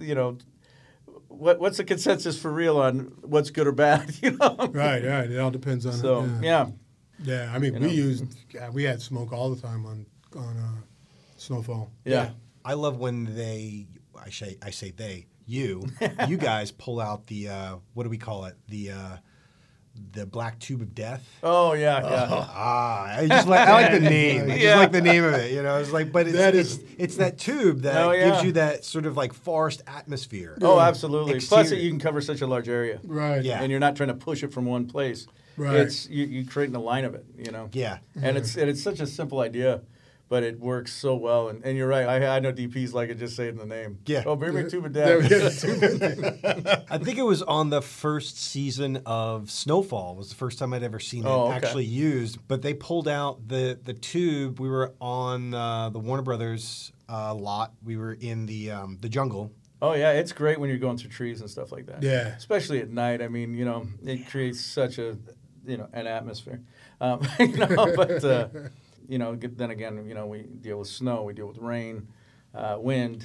you 0.00 0.14
know, 0.14 0.38
what 1.28 1.60
what's 1.60 1.76
the 1.76 1.84
consensus 1.84 2.38
for 2.40 2.50
real 2.50 2.78
on 2.78 3.12
what's 3.22 3.50
good 3.50 3.66
or 3.66 3.72
bad, 3.72 4.14
you 4.22 4.32
know? 4.32 4.56
Right, 4.72 5.04
right. 5.04 5.30
It 5.30 5.38
all 5.38 5.50
depends 5.50 5.86
on. 5.86 5.92
So 5.92 6.24
yeah. 6.24 6.40
yeah, 6.42 6.66
Yeah, 7.44 7.52
I 7.54 7.58
mean, 7.58 7.74
You 7.74 7.80
we 7.80 7.86
know? 7.86 7.92
used, 7.92 8.24
yeah, 8.52 8.70
we 8.70 8.84
had 8.84 9.00
smoke 9.02 9.32
all 9.32 9.50
the 9.54 9.60
time 9.60 9.86
on 9.86 10.06
on 10.36 10.56
uh, 10.56 10.80
Snowfall. 11.36 11.90
yeah, 12.04 12.30
I 12.64 12.74
love 12.74 12.98
when 12.98 13.34
they, 13.34 13.86
I 14.20 14.30
say, 14.30 14.58
I 14.62 14.70
say 14.70 14.90
they, 14.90 15.26
you, 15.46 15.86
you 16.28 16.36
guys 16.36 16.70
pull 16.70 17.00
out 17.00 17.26
the, 17.26 17.48
uh, 17.48 17.76
what 17.94 18.04
do 18.04 18.10
we 18.10 18.18
call 18.18 18.44
it? 18.44 18.56
The, 18.68 18.90
uh, 18.92 19.16
the 20.12 20.24
black 20.26 20.58
tube 20.58 20.80
of 20.80 20.94
death. 20.94 21.26
Oh 21.42 21.72
yeah, 21.74 22.00
yeah. 22.02 22.28
Ah, 22.52 23.18
I 23.18 23.26
just 23.28 23.46
like 23.48 23.68
I 23.68 23.72
like 23.82 23.92
the 23.92 24.00
name. 24.10 24.44
I 24.44 24.48
just 24.48 24.60
Yeah. 24.60 24.76
like 24.76 24.92
the 24.92 25.00
name 25.00 25.24
of 25.24 25.34
it. 25.34 25.52
You 25.52 25.62
know, 25.62 25.78
it's 25.78 25.92
like, 25.92 26.10
but 26.12 26.26
it's 26.26 26.36
That 26.36 26.54
it's, 26.54 26.72
is- 26.74 26.84
it's 26.98 27.16
that 27.16 27.38
tube 27.38 27.82
that 27.82 27.96
Oh, 27.96 28.12
yeah. 28.12 28.30
gives 28.30 28.44
you 28.44 28.52
that 28.52 28.84
sort 28.84 29.06
of 29.06 29.16
like 29.16 29.32
forest 29.32 29.82
atmosphere. 29.86 30.56
Oh, 30.62 30.80
absolutely. 30.80 31.40
Plus, 31.40 31.70
you 31.72 31.90
can 31.90 31.98
cover 32.00 32.20
such 32.20 32.40
a 32.40 32.46
large 32.46 32.68
area, 32.68 33.00
Right. 33.04 33.42
Yeah. 33.44 33.60
and 33.62 33.70
you're 33.70 33.80
not 33.80 33.96
trying 33.96 34.08
to 34.08 34.14
push 34.14 34.42
it 34.42 34.52
from 34.52 34.64
one 34.66 34.86
place. 34.86 35.26
Right. 35.56 35.76
It's 35.76 36.08
you, 36.08 36.24
you 36.24 36.46
creating 36.46 36.74
a 36.76 36.80
line 36.80 37.04
of 37.04 37.14
it, 37.14 37.24
you 37.36 37.50
know. 37.50 37.68
Yeah. 37.72 37.98
And 38.20 38.36
it's 38.38 38.56
and 38.56 38.70
it's 38.70 38.82
such 38.82 39.00
a 39.00 39.06
simple 39.06 39.40
idea, 39.40 39.82
but 40.30 40.44
it 40.44 40.58
works 40.60 40.92
so 40.94 41.14
well. 41.16 41.48
And, 41.48 41.62
and 41.64 41.76
you're 41.76 41.88
right. 41.88 42.06
I, 42.06 42.36
I 42.36 42.40
know 42.40 42.52
DPs 42.52 42.94
like 42.94 43.10
it 43.10 43.18
just 43.18 43.34
saying 43.36 43.56
the 43.56 43.66
name. 43.66 43.98
Yeah. 44.06 44.22
Oh, 44.24 44.36
bring 44.36 44.54
me 44.54 44.60
a 44.60 44.70
tube 44.70 44.86
of 44.86 44.92
There 44.92 45.18
we 45.18 45.28
go. 45.28 45.46
I 46.88 46.98
think 46.98 47.18
it 47.18 47.24
was 47.24 47.42
on 47.42 47.68
the 47.70 47.82
first 47.82 48.38
season 48.40 49.02
of 49.04 49.50
Snowfall 49.50 50.14
was 50.14 50.28
the 50.28 50.36
first 50.36 50.58
time 50.58 50.72
I'd 50.72 50.84
ever 50.84 51.00
seen 51.00 51.24
it 51.24 51.28
Oh, 51.28 51.48
okay. 51.48 51.56
actually 51.56 51.84
used. 51.84 52.38
But 52.46 52.62
they 52.62 52.72
pulled 52.74 53.08
out 53.08 53.46
the 53.48 53.78
the 53.82 53.92
tube. 53.92 54.60
We 54.60 54.68
were 54.70 54.94
on 55.00 55.52
uh, 55.52 55.90
the 55.90 55.98
Warner 55.98 56.22
Brothers 56.22 56.92
uh, 57.08 57.34
lot. 57.34 57.72
We 57.84 57.96
were 57.96 58.12
in 58.14 58.46
the 58.46 58.70
um, 58.70 58.98
the 59.00 59.08
jungle. 59.08 59.52
Oh 59.82 59.94
yeah, 59.94 60.12
it's 60.12 60.32
great 60.32 60.60
when 60.60 60.68
you're 60.68 60.78
going 60.78 60.96
through 60.96 61.10
trees 61.10 61.40
and 61.40 61.50
stuff 61.50 61.72
like 61.72 61.86
that. 61.86 62.02
Yeah. 62.04 62.28
especially 62.36 62.80
at 62.80 62.90
night. 62.90 63.20
I 63.20 63.26
mean, 63.28 63.54
you 63.54 63.64
know, 63.64 63.88
it 64.04 64.28
creates 64.28 64.60
such 64.60 64.98
a, 64.98 65.18
you 65.66 65.76
know, 65.78 65.88
an 65.92 66.06
atmosphere. 66.06 66.62
Um, 67.00 67.20
you 67.40 67.48
know, 67.56 67.92
but 67.96 68.22
uh, 68.24 68.48
you 69.10 69.18
know, 69.18 69.34
then 69.34 69.70
again, 69.70 70.06
you 70.06 70.14
know, 70.14 70.26
we 70.26 70.42
deal 70.44 70.78
with 70.78 70.88
snow, 70.88 71.24
we 71.24 71.32
deal 71.32 71.46
with 71.48 71.58
rain, 71.58 72.06
uh, 72.54 72.76
wind, 72.78 73.24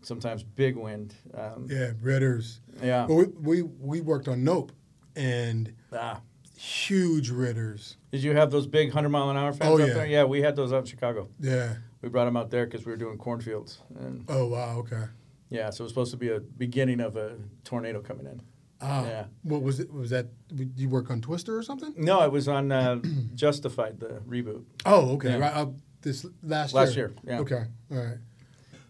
sometimes 0.00 0.42
big 0.42 0.74
wind. 0.74 1.14
Um, 1.34 1.66
yeah, 1.68 1.90
Ritters. 2.00 2.60
Yeah. 2.82 3.04
Well, 3.06 3.18
we, 3.18 3.60
we 3.60 3.62
we 3.62 4.00
worked 4.00 4.26
on 4.26 4.42
Nope, 4.42 4.72
and 5.14 5.74
Ah. 5.92 6.22
huge 6.56 7.28
Ritters. 7.30 7.98
Did 8.10 8.22
you 8.22 8.34
have 8.34 8.50
those 8.50 8.66
big 8.66 8.90
hundred 8.90 9.10
mile 9.10 9.28
an 9.28 9.36
hour 9.36 9.52
fans 9.52 9.70
Oh, 9.70 9.74
out 9.82 9.86
yeah. 9.88 9.94
there? 9.94 10.06
Yeah, 10.06 10.24
we 10.24 10.40
had 10.40 10.56
those 10.56 10.72
out 10.72 10.78
in 10.80 10.84
Chicago. 10.86 11.28
Yeah. 11.38 11.74
We 12.00 12.08
brought 12.08 12.24
them 12.24 12.36
out 12.38 12.50
there 12.50 12.64
because 12.64 12.86
we 12.86 12.90
were 12.90 12.96
doing 12.98 13.18
cornfields, 13.18 13.80
and 14.00 14.24
Oh 14.28 14.46
wow. 14.48 14.78
Okay. 14.78 15.04
yeah, 15.50 15.68
so 15.68 15.82
it 15.82 15.84
was 15.84 15.90
supposed 15.92 16.10
to 16.12 16.16
be 16.16 16.30
a 16.30 16.40
beginning 16.40 17.00
of 17.00 17.16
a 17.16 17.36
tornado 17.64 18.00
coming 18.00 18.24
in. 18.26 18.40
Ah. 18.82 19.04
Yeah. 19.06 19.24
What 19.42 19.62
was 19.62 19.80
it? 19.80 19.92
Was 19.92 20.10
that? 20.10 20.26
Did 20.54 20.72
you 20.76 20.88
work 20.88 21.10
on 21.10 21.20
Twister 21.20 21.56
or 21.56 21.62
something? 21.62 21.94
No, 21.96 22.22
it 22.22 22.32
was 22.32 22.48
on 22.48 22.72
uh, 22.72 23.00
Justified, 23.34 24.00
the 24.00 24.20
reboot. 24.28 24.64
Oh, 24.84 25.12
okay. 25.14 25.30
Yeah. 25.30 25.36
Right. 25.38 25.54
Uh, 25.54 25.66
this 26.02 26.26
last 26.42 26.74
Last 26.74 26.96
year. 26.96 27.12
year, 27.24 27.34
yeah. 27.36 27.40
Okay. 27.40 27.64
All 27.92 27.96
right. 27.98 28.18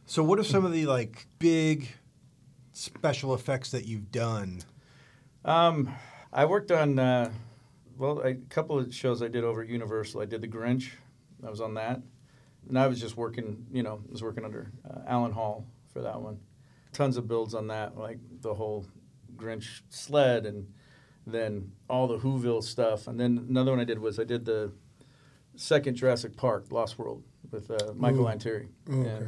So, 0.07 0.23
what 0.25 0.39
are 0.39 0.45
some 0.45 0.65
of 0.65 0.73
the 0.73 0.87
like 0.87 1.27
big 1.39 1.89
special 2.73 3.35
effects 3.35 3.71
that 3.73 3.85
you've 3.87 4.11
done? 4.11 4.63
Um, 5.45 5.95
I 6.33 6.45
worked 6.47 6.71
on 6.71 6.99
uh, 6.99 7.31
well 7.99 8.21
a 8.21 8.35
couple 8.35 8.79
of 8.79 8.95
shows 8.95 9.23
I 9.23 9.29
did 9.29 9.45
over 9.45 9.63
at 9.63 9.69
Universal. 9.69 10.23
I 10.23 10.25
did 10.25 10.41
The 10.41 10.49
Grinch. 10.49 10.91
I 11.47 11.51
was 11.51 11.61
on 11.61 11.75
that, 11.75 12.01
and 12.69 12.79
I 12.79 12.87
was 12.87 13.01
just 13.01 13.17
working. 13.17 13.67
You 13.73 13.83
know, 13.83 14.01
I 14.09 14.13
was 14.13 14.23
working 14.23 14.45
under 14.45 14.71
uh, 14.89 15.01
Alan 15.07 15.33
Hall 15.33 15.67
for 15.93 16.01
that 16.03 16.21
one. 16.21 16.39
Tons 16.93 17.17
of 17.17 17.27
builds 17.29 17.55
on 17.55 17.67
that, 17.69 17.97
like 17.99 18.19
the 18.41 18.55
whole 18.55 18.87
Grinch 19.43 19.83
sled, 19.89 20.47
and 20.47 20.73
then 21.27 21.73
all 21.89 22.07
the 22.07 22.19
Whoville 22.19 22.63
stuff. 22.63 23.07
And 23.07 23.19
then 23.19 23.47
another 23.49 23.71
one 23.73 23.81
I 23.81 23.85
did 23.85 23.99
was 23.99 24.19
I 24.19 24.25
did 24.25 24.45
the 24.45 24.73
second 25.57 25.97
Jurassic 25.97 26.37
Park, 26.37 26.67
Lost 26.71 26.99
World, 26.99 27.23
with 27.51 27.71
uh, 27.71 27.93
Michael 27.95 28.21
Ooh. 28.21 28.31
Lantieri. 28.31 28.69
Oh, 28.91 29.01
okay. 29.01 29.27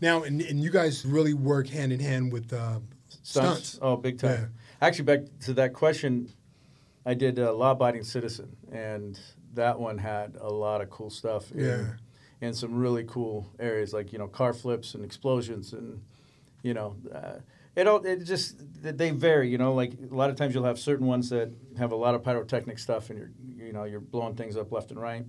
Now, 0.00 0.22
and, 0.24 0.40
and 0.40 0.60
you 0.60 0.70
guys 0.70 1.04
really 1.04 1.34
work 1.34 1.68
hand 1.68 1.92
in 1.92 2.00
hand 2.00 2.32
with 2.32 2.52
uh, 2.52 2.80
Stunts. 3.08 3.30
stunts. 3.68 3.78
Oh, 3.80 3.96
big 3.96 4.18
time. 4.18 4.30
Yeah. 4.30 4.86
Actually, 4.86 5.04
back 5.04 5.20
to 5.42 5.52
that 5.54 5.72
question, 5.72 6.32
I 7.06 7.14
did 7.14 7.38
uh, 7.38 7.52
Law 7.54 7.72
Abiding 7.72 8.02
Citizen, 8.04 8.56
and 8.72 9.18
that 9.54 9.78
one 9.78 9.98
had 9.98 10.36
a 10.40 10.48
lot 10.52 10.80
of 10.80 10.90
cool 10.90 11.10
stuff. 11.10 11.52
In, 11.52 11.64
Yeah. 11.64 11.86
In 12.40 12.52
some 12.52 12.74
really 12.74 13.04
cool 13.04 13.46
areas, 13.58 13.94
like 13.94 14.12
you 14.12 14.18
know, 14.18 14.26
car 14.26 14.52
flips 14.52 14.94
and 14.94 15.02
explosions, 15.02 15.72
and 15.72 16.02
you 16.62 16.74
know, 16.74 16.96
uh, 17.14 17.36
it 17.76 17.86
all 17.86 18.04
it 18.04 18.24
just 18.24 18.56
they 18.82 19.10
vary. 19.10 19.48
You 19.48 19.58
know, 19.58 19.74
like 19.74 19.92
a 20.10 20.14
lot 20.14 20.30
of 20.30 20.36
times 20.36 20.54
you'll 20.54 20.64
have 20.64 20.78
certain 20.78 21.06
ones 21.06 21.30
that 21.30 21.50
have 21.78 21.92
a 21.92 21.96
lot 21.96 22.14
of 22.14 22.22
pyrotechnic 22.22 22.78
stuff, 22.78 23.10
and 23.10 23.18
you're 23.18 23.30
you 23.66 23.72
know 23.72 23.84
you're 23.84 24.00
blowing 24.00 24.34
things 24.34 24.56
up 24.56 24.72
left 24.72 24.90
and 24.90 25.00
right. 25.00 25.24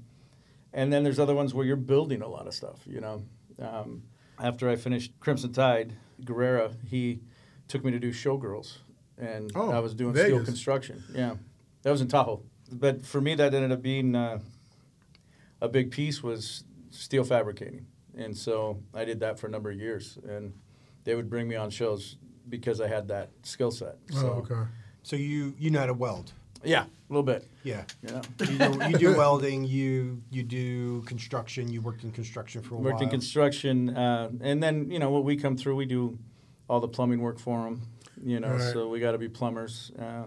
And 0.73 0.91
then 0.91 1.03
there's 1.03 1.19
other 1.19 1.33
ones 1.33 1.53
where 1.53 1.65
you're 1.65 1.77
building 1.77 2.21
a 2.21 2.27
lot 2.27 2.47
of 2.47 2.53
stuff. 2.53 2.81
You 2.85 3.01
know, 3.01 3.23
um, 3.59 4.03
after 4.39 4.69
I 4.69 4.75
finished 4.75 5.13
Crimson 5.19 5.53
Tide, 5.53 5.93
Guerrera 6.23 6.73
he 6.87 7.21
took 7.67 7.83
me 7.83 7.91
to 7.91 7.99
do 7.99 8.11
Showgirls, 8.11 8.77
and 9.17 9.51
Oh, 9.55 9.71
I 9.71 9.79
was 9.79 9.95
doing 9.95 10.15
steel 10.15 10.43
construction. 10.43 11.03
Yeah, 11.13 11.35
that 11.83 11.91
was 11.91 12.01
in 12.01 12.07
Tahoe. 12.07 12.43
But 12.71 13.05
for 13.05 13.21
me, 13.21 13.35
that 13.35 13.53
ended 13.53 13.71
up 13.71 13.81
being 13.81 14.15
uh, 14.15 14.39
a 15.61 15.69
big 15.69 15.91
piece 15.91 16.21
was 16.21 16.63
steel 16.89 17.23
fabricating, 17.23 17.87
and 18.15 18.35
so 18.37 18.81
I 18.93 19.05
did 19.05 19.19
that 19.21 19.39
for 19.39 19.47
a 19.47 19.49
number 19.49 19.71
of 19.71 19.79
years, 19.79 20.17
and 20.27 20.53
they 21.05 21.15
would 21.15 21.29
bring 21.29 21.47
me 21.47 21.55
on 21.55 21.69
shows 21.69 22.17
because 22.49 22.81
I 22.81 22.87
had 22.87 23.07
that 23.09 23.29
skill 23.43 23.71
set. 23.71 23.97
So, 24.11 24.27
Oh, 24.27 24.51
okay. 24.51 24.69
So 25.03 25.15
you 25.15 25.53
you 25.57 25.69
know 25.69 25.79
how 25.79 25.85
to 25.87 25.93
weld. 25.93 26.33
Yeah, 26.63 26.83
a 26.85 27.13
little 27.13 27.21
bit. 27.23 27.47
Yeah. 27.63 27.83
You 28.01 28.09
know. 28.15 28.21
You 28.39 28.57
do, 28.57 28.89
you 28.89 28.97
do 28.97 29.17
welding. 29.17 29.65
You 29.65 30.21
you 30.31 30.41
do 30.43 31.01
construction. 31.03 31.71
You 31.71 31.81
worked 31.81 32.03
in 32.03 32.11
construction 32.11 32.61
for 32.63 32.73
a 32.75 32.77
worked 32.77 32.83
while. 32.85 32.93
Worked 32.93 33.03
in 33.03 33.09
construction, 33.09 33.95
uh, 33.95 34.31
and 34.41 34.63
then 34.63 34.89
you 34.89 34.97
know 34.99 35.11
what 35.11 35.23
we 35.23 35.35
come 35.35 35.55
through, 35.57 35.75
we 35.75 35.85
do 35.85 36.17
all 36.67 36.79
the 36.79 36.87
plumbing 36.87 37.21
work 37.21 37.37
for 37.39 37.63
them. 37.63 37.81
You 38.23 38.39
know, 38.39 38.51
Right. 38.53 38.73
so 38.73 38.87
we 38.89 38.99
got 38.99 39.11
to 39.11 39.17
be 39.19 39.29
plumbers. 39.29 39.91
Uh, 39.99 40.25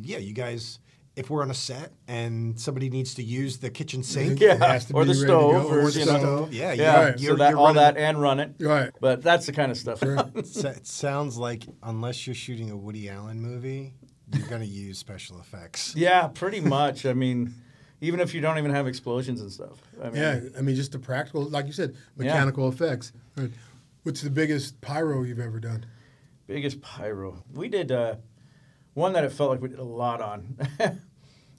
yeah, 0.00 0.18
you 0.18 0.32
guys. 0.32 0.78
If 1.18 1.30
we're 1.30 1.42
on 1.42 1.50
a 1.50 1.54
set 1.54 1.92
and 2.06 2.58
somebody 2.58 2.88
needs 2.90 3.14
to 3.14 3.22
use 3.22 3.58
the 3.58 3.70
kitchen 3.70 4.02
sink, 4.02 4.40
yeah, 4.40 4.54
has 4.54 4.84
to 4.86 4.94
or 4.94 5.04
be 5.04 5.12
the 5.12 5.14
ready 5.14 5.20
to 5.20 5.26
stove, 5.26 5.52
go, 5.64 5.68
or, 5.68 5.78
or 5.80 5.90
you 5.90 6.04
the 6.04 6.12
know, 6.12 6.18
stove. 6.18 6.52
yeah, 6.52 6.72
yeah. 6.72 7.04
Right. 7.04 7.18
So 7.18 7.24
You're- 7.24 7.38
that 7.38 7.50
you're 7.50 7.58
all 7.58 7.66
running- 7.74 7.82
that 7.82 7.96
and 7.96 8.20
run 8.22 8.40
it. 8.40 8.54
Right. 8.60 8.90
But 9.00 9.22
that's 9.22 9.46
the 9.46 9.52
kind 9.52 9.70
of 9.72 9.76
stuff. 9.76 10.00
So- 10.44 10.68
it 10.68 10.86
sounds 10.86 11.36
like 11.36 11.64
unless 11.82 12.26
you're 12.26 12.34
shooting 12.34 12.70
a 12.70 12.76
Woody 12.76 13.08
Allen 13.10 13.40
movie, 13.40 13.94
you're 14.32 14.46
going 14.48 14.60
to 14.60 14.66
use 14.66 14.98
special 14.98 15.40
effects. 15.40 15.94
yeah, 15.96 16.28
pretty 16.28 16.60
much. 16.60 17.04
I 17.06 17.12
mean, 17.14 17.54
even 18.00 18.20
if 18.20 18.32
you 18.34 18.40
don't 18.40 18.58
even 18.58 18.70
have 18.70 18.86
explosions 18.86 19.40
and 19.40 19.50
stuff. 19.50 19.78
I 20.00 20.10
mean, 20.10 20.22
Yeah, 20.22 20.40
I 20.56 20.60
mean, 20.60 20.76
just 20.76 20.92
the 20.92 20.98
practical, 20.98 21.42
like 21.48 21.66
you 21.66 21.72
said, 21.72 21.96
mechanical 22.16 22.68
effects. 22.68 23.12
Right. 23.36 23.50
What's 24.04 24.22
the 24.22 24.30
biggest 24.30 24.80
pyro 24.80 25.22
you've 25.24 25.40
ever 25.40 25.58
done? 25.60 25.84
biggest 26.46 26.80
pyro. 26.80 27.42
We 27.52 27.68
did 27.68 27.92
uh, 27.92 28.14
one 28.94 29.12
that 29.12 29.22
it 29.24 29.32
felt 29.32 29.50
like 29.50 29.60
we 29.60 29.68
did 29.68 29.78
a 29.80 29.84
lot 29.84 30.22
on. 30.22 30.56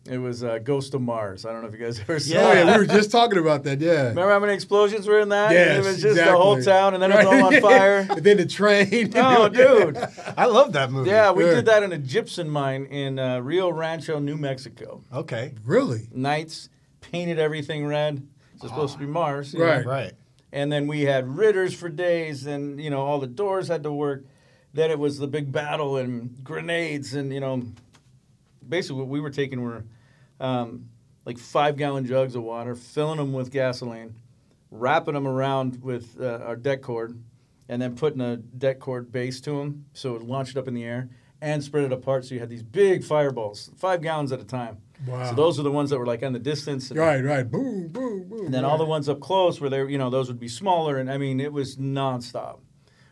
it 0.05 0.17
was 0.17 0.43
uh, 0.43 0.57
Ghost 0.59 0.93
of 0.93 1.01
Mars. 1.01 1.45
I 1.45 1.51
don't 1.51 1.61
know 1.61 1.67
if 1.67 1.73
you 1.77 1.85
guys 1.85 1.99
ever 2.07 2.19
saw. 2.19 2.35
Oh 2.37 2.51
it. 2.51 2.55
yeah, 2.55 2.71
we 2.77 2.77
were 2.79 2.85
just 2.85 3.11
talking 3.11 3.37
about 3.37 3.63
that. 3.63 3.79
Yeah. 3.81 4.09
Remember 4.09 4.29
how 4.31 4.39
many 4.39 4.53
explosions 4.53 5.07
were 5.07 5.19
in 5.19 5.29
that? 5.29 5.51
Yes, 5.51 5.77
it 5.85 5.87
was 5.87 6.01
just 6.01 6.15
the 6.15 6.31
whole 6.35 6.61
town, 6.61 6.93
and 6.93 7.03
then 7.03 7.11
it 7.11 7.15
was 7.17 7.25
all 7.25 7.45
on 7.45 7.61
fire. 7.61 7.97
and 8.09 8.23
then 8.23 8.37
the 8.37 8.45
train. 8.45 9.11
oh, 9.15 9.49
dude. 9.49 9.97
I 10.37 10.45
love 10.45 10.73
that 10.73 10.91
movie. 10.91 11.09
Yeah, 11.09 11.31
we 11.31 11.45
Yeah. 11.45 11.55
did 11.55 11.65
that 11.65 11.83
in 11.83 11.91
a 11.91 11.97
gypsum 11.97 12.49
mine 12.49 12.85
in 12.85 13.19
uh, 13.19 13.39
Rio 13.39 13.69
Rancho, 13.71 14.19
New 14.19 14.37
Mexico. 14.37 15.03
Okay. 15.13 15.53
Really? 15.65 16.07
Nights, 16.11 16.69
painted 17.01 17.39
everything 17.39 17.85
red. 17.85 18.25
It's 18.55 18.63
supposed 18.63 18.93
to 18.93 18.99
be 18.99 19.05
Mars. 19.05 19.53
you 19.53 19.59
know. 19.59 19.65
Right. 19.65 19.85
Right. 19.85 20.13
And 20.51 20.71
then 20.71 20.87
we 20.87 21.01
had 21.03 21.27
ritters 21.37 21.73
for 21.75 21.89
days, 21.89 22.45
and 22.47 22.81
you 22.81 22.89
know 22.89 23.01
all 23.01 23.19
the 23.19 23.27
doors 23.27 23.67
had 23.67 23.83
to 23.83 23.91
work. 23.91 24.25
Then 24.73 24.89
it 24.91 24.97
was 24.99 25.17
the 25.19 25.27
big 25.27 25.51
battle 25.51 25.97
and 25.97 26.43
grenades, 26.43 27.13
and 27.13 27.31
you 27.31 27.39
know, 27.39 27.63
basically 28.69 28.99
what 28.99 29.07
we 29.07 29.19
were 29.19 29.29
taking 29.29 29.61
were 29.61 29.83
um, 30.39 30.89
like 31.25 31.37
five 31.37 31.75
gallon 31.77 32.05
jugs 32.05 32.35
of 32.35 32.43
water, 32.43 32.75
filling 32.75 33.17
them 33.17 33.33
with 33.33 33.51
gasoline, 33.51 34.15
wrapping 34.71 35.15
them 35.15 35.27
around 35.27 35.81
with 35.81 36.19
uh, 36.19 36.39
our 36.45 36.55
det 36.55 36.77
cord, 36.81 37.21
and 37.67 37.81
then 37.81 37.95
putting 37.95 38.21
a 38.21 38.37
det 38.37 38.79
cord 38.79 39.11
base 39.11 39.41
to 39.41 39.51
them 39.51 39.85
so 39.93 40.15
it 40.15 40.19
would 40.19 40.27
launch 40.27 40.51
it 40.51 40.57
up 40.57 40.67
in 40.67 40.73
the 40.73 40.83
air 40.83 41.09
and 41.41 41.63
spread 41.63 41.85
it 41.85 41.93
apart. 41.93 42.25
So 42.25 42.33
you 42.33 42.39
had 42.39 42.49
these 42.49 42.63
big 42.63 43.03
fireballs, 43.03 43.71
five 43.77 44.01
gallons 44.01 44.31
at 44.31 44.39
a 44.39 44.45
time. 44.45 44.77
Wow. 45.05 45.29
So 45.29 45.35
those 45.35 45.59
are 45.59 45.63
the 45.63 45.71
ones 45.71 45.89
that 45.91 45.97
were 45.97 46.05
like 46.05 46.23
on 46.23 46.33
the 46.33 46.39
distance. 46.39 46.91
Right, 46.91 47.23
right. 47.23 47.49
Boom, 47.49 47.87
boom, 47.87 48.27
boom. 48.27 48.45
and 48.45 48.53
then 48.53 48.65
all 48.65 48.77
the 48.77 48.85
ones 48.85 49.07
up 49.07 49.21
close 49.21 49.61
where 49.61 49.69
they, 49.69 49.85
you 49.85 49.97
know, 49.97 50.09
those 50.09 50.27
would 50.27 50.39
be 50.39 50.49
smaller. 50.49 50.97
And 50.97 51.09
I 51.09 51.17
mean, 51.17 51.39
it 51.39 51.53
was 51.53 51.77
nonstop. 51.77 52.59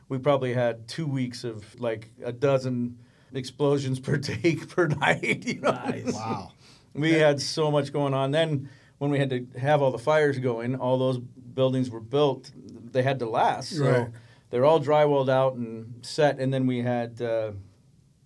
We 0.10 0.18
probably 0.18 0.54
had 0.54 0.88
two 0.88 1.08
weeks 1.08 1.44
of 1.44 1.80
like 1.80 2.10
a 2.24 2.34
dozen 2.34 2.98
explosions 3.34 4.00
per 4.00 4.18
take 4.32 4.70
per 4.70 4.88
night. 4.88 5.46
You 5.46 5.62
know, 5.62 5.94
Wow. 6.14 6.52
we 6.94 7.14
had 7.14 7.42
so 7.42 7.70
much 7.72 7.92
going 7.94 8.14
on. 8.14 8.32
Then 8.32 8.70
when 8.98 9.12
we 9.12 9.20
had 9.20 9.30
to 9.32 9.48
have 9.60 9.82
all 9.82 9.92
the 9.92 9.98
fires 10.00 10.40
going, 10.40 10.76
all 10.76 10.98
those 10.98 11.18
buildings 11.20 11.90
were 11.90 12.00
built. 12.02 12.52
They 12.92 13.04
had 13.04 13.20
to 13.20 13.30
last, 13.30 13.70
so 13.78 13.84
Right. 13.84 14.08
they're 14.50 14.66
all 14.66 14.80
drywalled 14.80 15.30
out 15.30 15.56
and 15.56 15.94
set. 16.06 16.40
And 16.40 16.54
then 16.54 16.66
we 16.68 16.80
had 16.82 17.22
uh, 17.22 17.52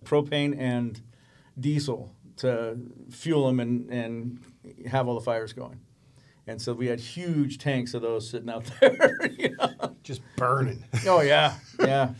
propane 0.04 0.56
and 0.58 1.00
diesel 1.58 2.14
to 2.36 2.76
fuel 3.10 3.46
them 3.46 3.60
and, 3.60 3.90
and 3.90 4.38
have 4.88 5.08
all 5.08 5.14
the 5.14 5.20
fires 5.20 5.52
going. 5.52 5.80
And 6.46 6.60
so 6.60 6.72
we 6.72 6.86
had 6.86 6.98
huge 6.98 7.58
tanks 7.58 7.94
of 7.94 8.02
those 8.02 8.28
sitting 8.28 8.50
out 8.50 8.64
there. 8.80 9.18
you 9.38 9.54
know? 9.56 9.94
Just 10.02 10.22
burning. 10.36 10.84
Oh 11.06 11.20
yeah, 11.20 11.54
yeah. 11.78 12.14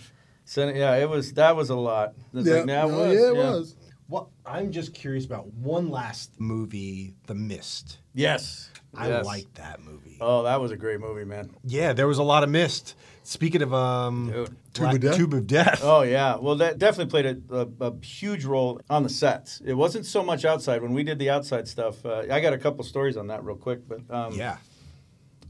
So 0.44 0.68
yeah, 0.68 0.96
it 0.96 1.08
was 1.08 1.32
that 1.34 1.56
was 1.56 1.70
a 1.70 1.76
lot. 1.76 2.14
It's 2.34 2.46
yeah, 2.46 2.54
like, 2.56 2.66
nah, 2.66 2.86
it 2.86 2.88
no, 2.88 2.98
was, 2.98 3.14
yeah, 3.14 3.28
it 3.28 3.34
yeah. 3.34 3.50
was. 3.50 3.76
Well, 4.08 4.30
I'm 4.44 4.72
just 4.72 4.92
curious 4.92 5.24
about 5.24 5.46
one 5.54 5.88
last 5.88 6.38
movie, 6.38 7.14
The 7.26 7.34
Mist. 7.34 7.98
Yes, 8.12 8.70
I 8.94 9.08
yes. 9.08 9.24
like 9.24 9.54
that 9.54 9.80
movie. 9.80 10.18
Oh, 10.20 10.42
that 10.42 10.60
was 10.60 10.70
a 10.70 10.76
great 10.76 11.00
movie, 11.00 11.24
man. 11.24 11.54
Yeah, 11.64 11.94
there 11.94 12.06
was 12.06 12.18
a 12.18 12.22
lot 12.22 12.42
of 12.42 12.50
mist. 12.50 12.94
Speaking 13.22 13.62
of 13.62 13.72
um, 13.72 14.30
Dude. 14.30 14.46
Tube 14.74 14.84
of 14.84 14.90
Black- 14.90 15.00
Death? 15.00 15.16
Tube 15.16 15.34
of 15.34 15.46
Death. 15.46 15.80
Oh 15.82 16.02
yeah, 16.02 16.36
well 16.36 16.56
that 16.56 16.78
definitely 16.78 17.10
played 17.10 17.26
a, 17.50 17.56
a, 17.80 17.86
a 17.88 18.04
huge 18.04 18.44
role 18.44 18.80
on 18.90 19.02
the 19.02 19.08
sets. 19.08 19.62
It 19.64 19.74
wasn't 19.74 20.04
so 20.04 20.22
much 20.22 20.44
outside 20.44 20.82
when 20.82 20.92
we 20.92 21.04
did 21.04 21.18
the 21.18 21.30
outside 21.30 21.68
stuff. 21.68 22.04
Uh, 22.04 22.24
I 22.30 22.40
got 22.40 22.52
a 22.52 22.58
couple 22.58 22.84
stories 22.84 23.16
on 23.16 23.28
that 23.28 23.44
real 23.44 23.56
quick, 23.56 23.88
but 23.88 24.00
um, 24.10 24.34
yeah. 24.34 24.58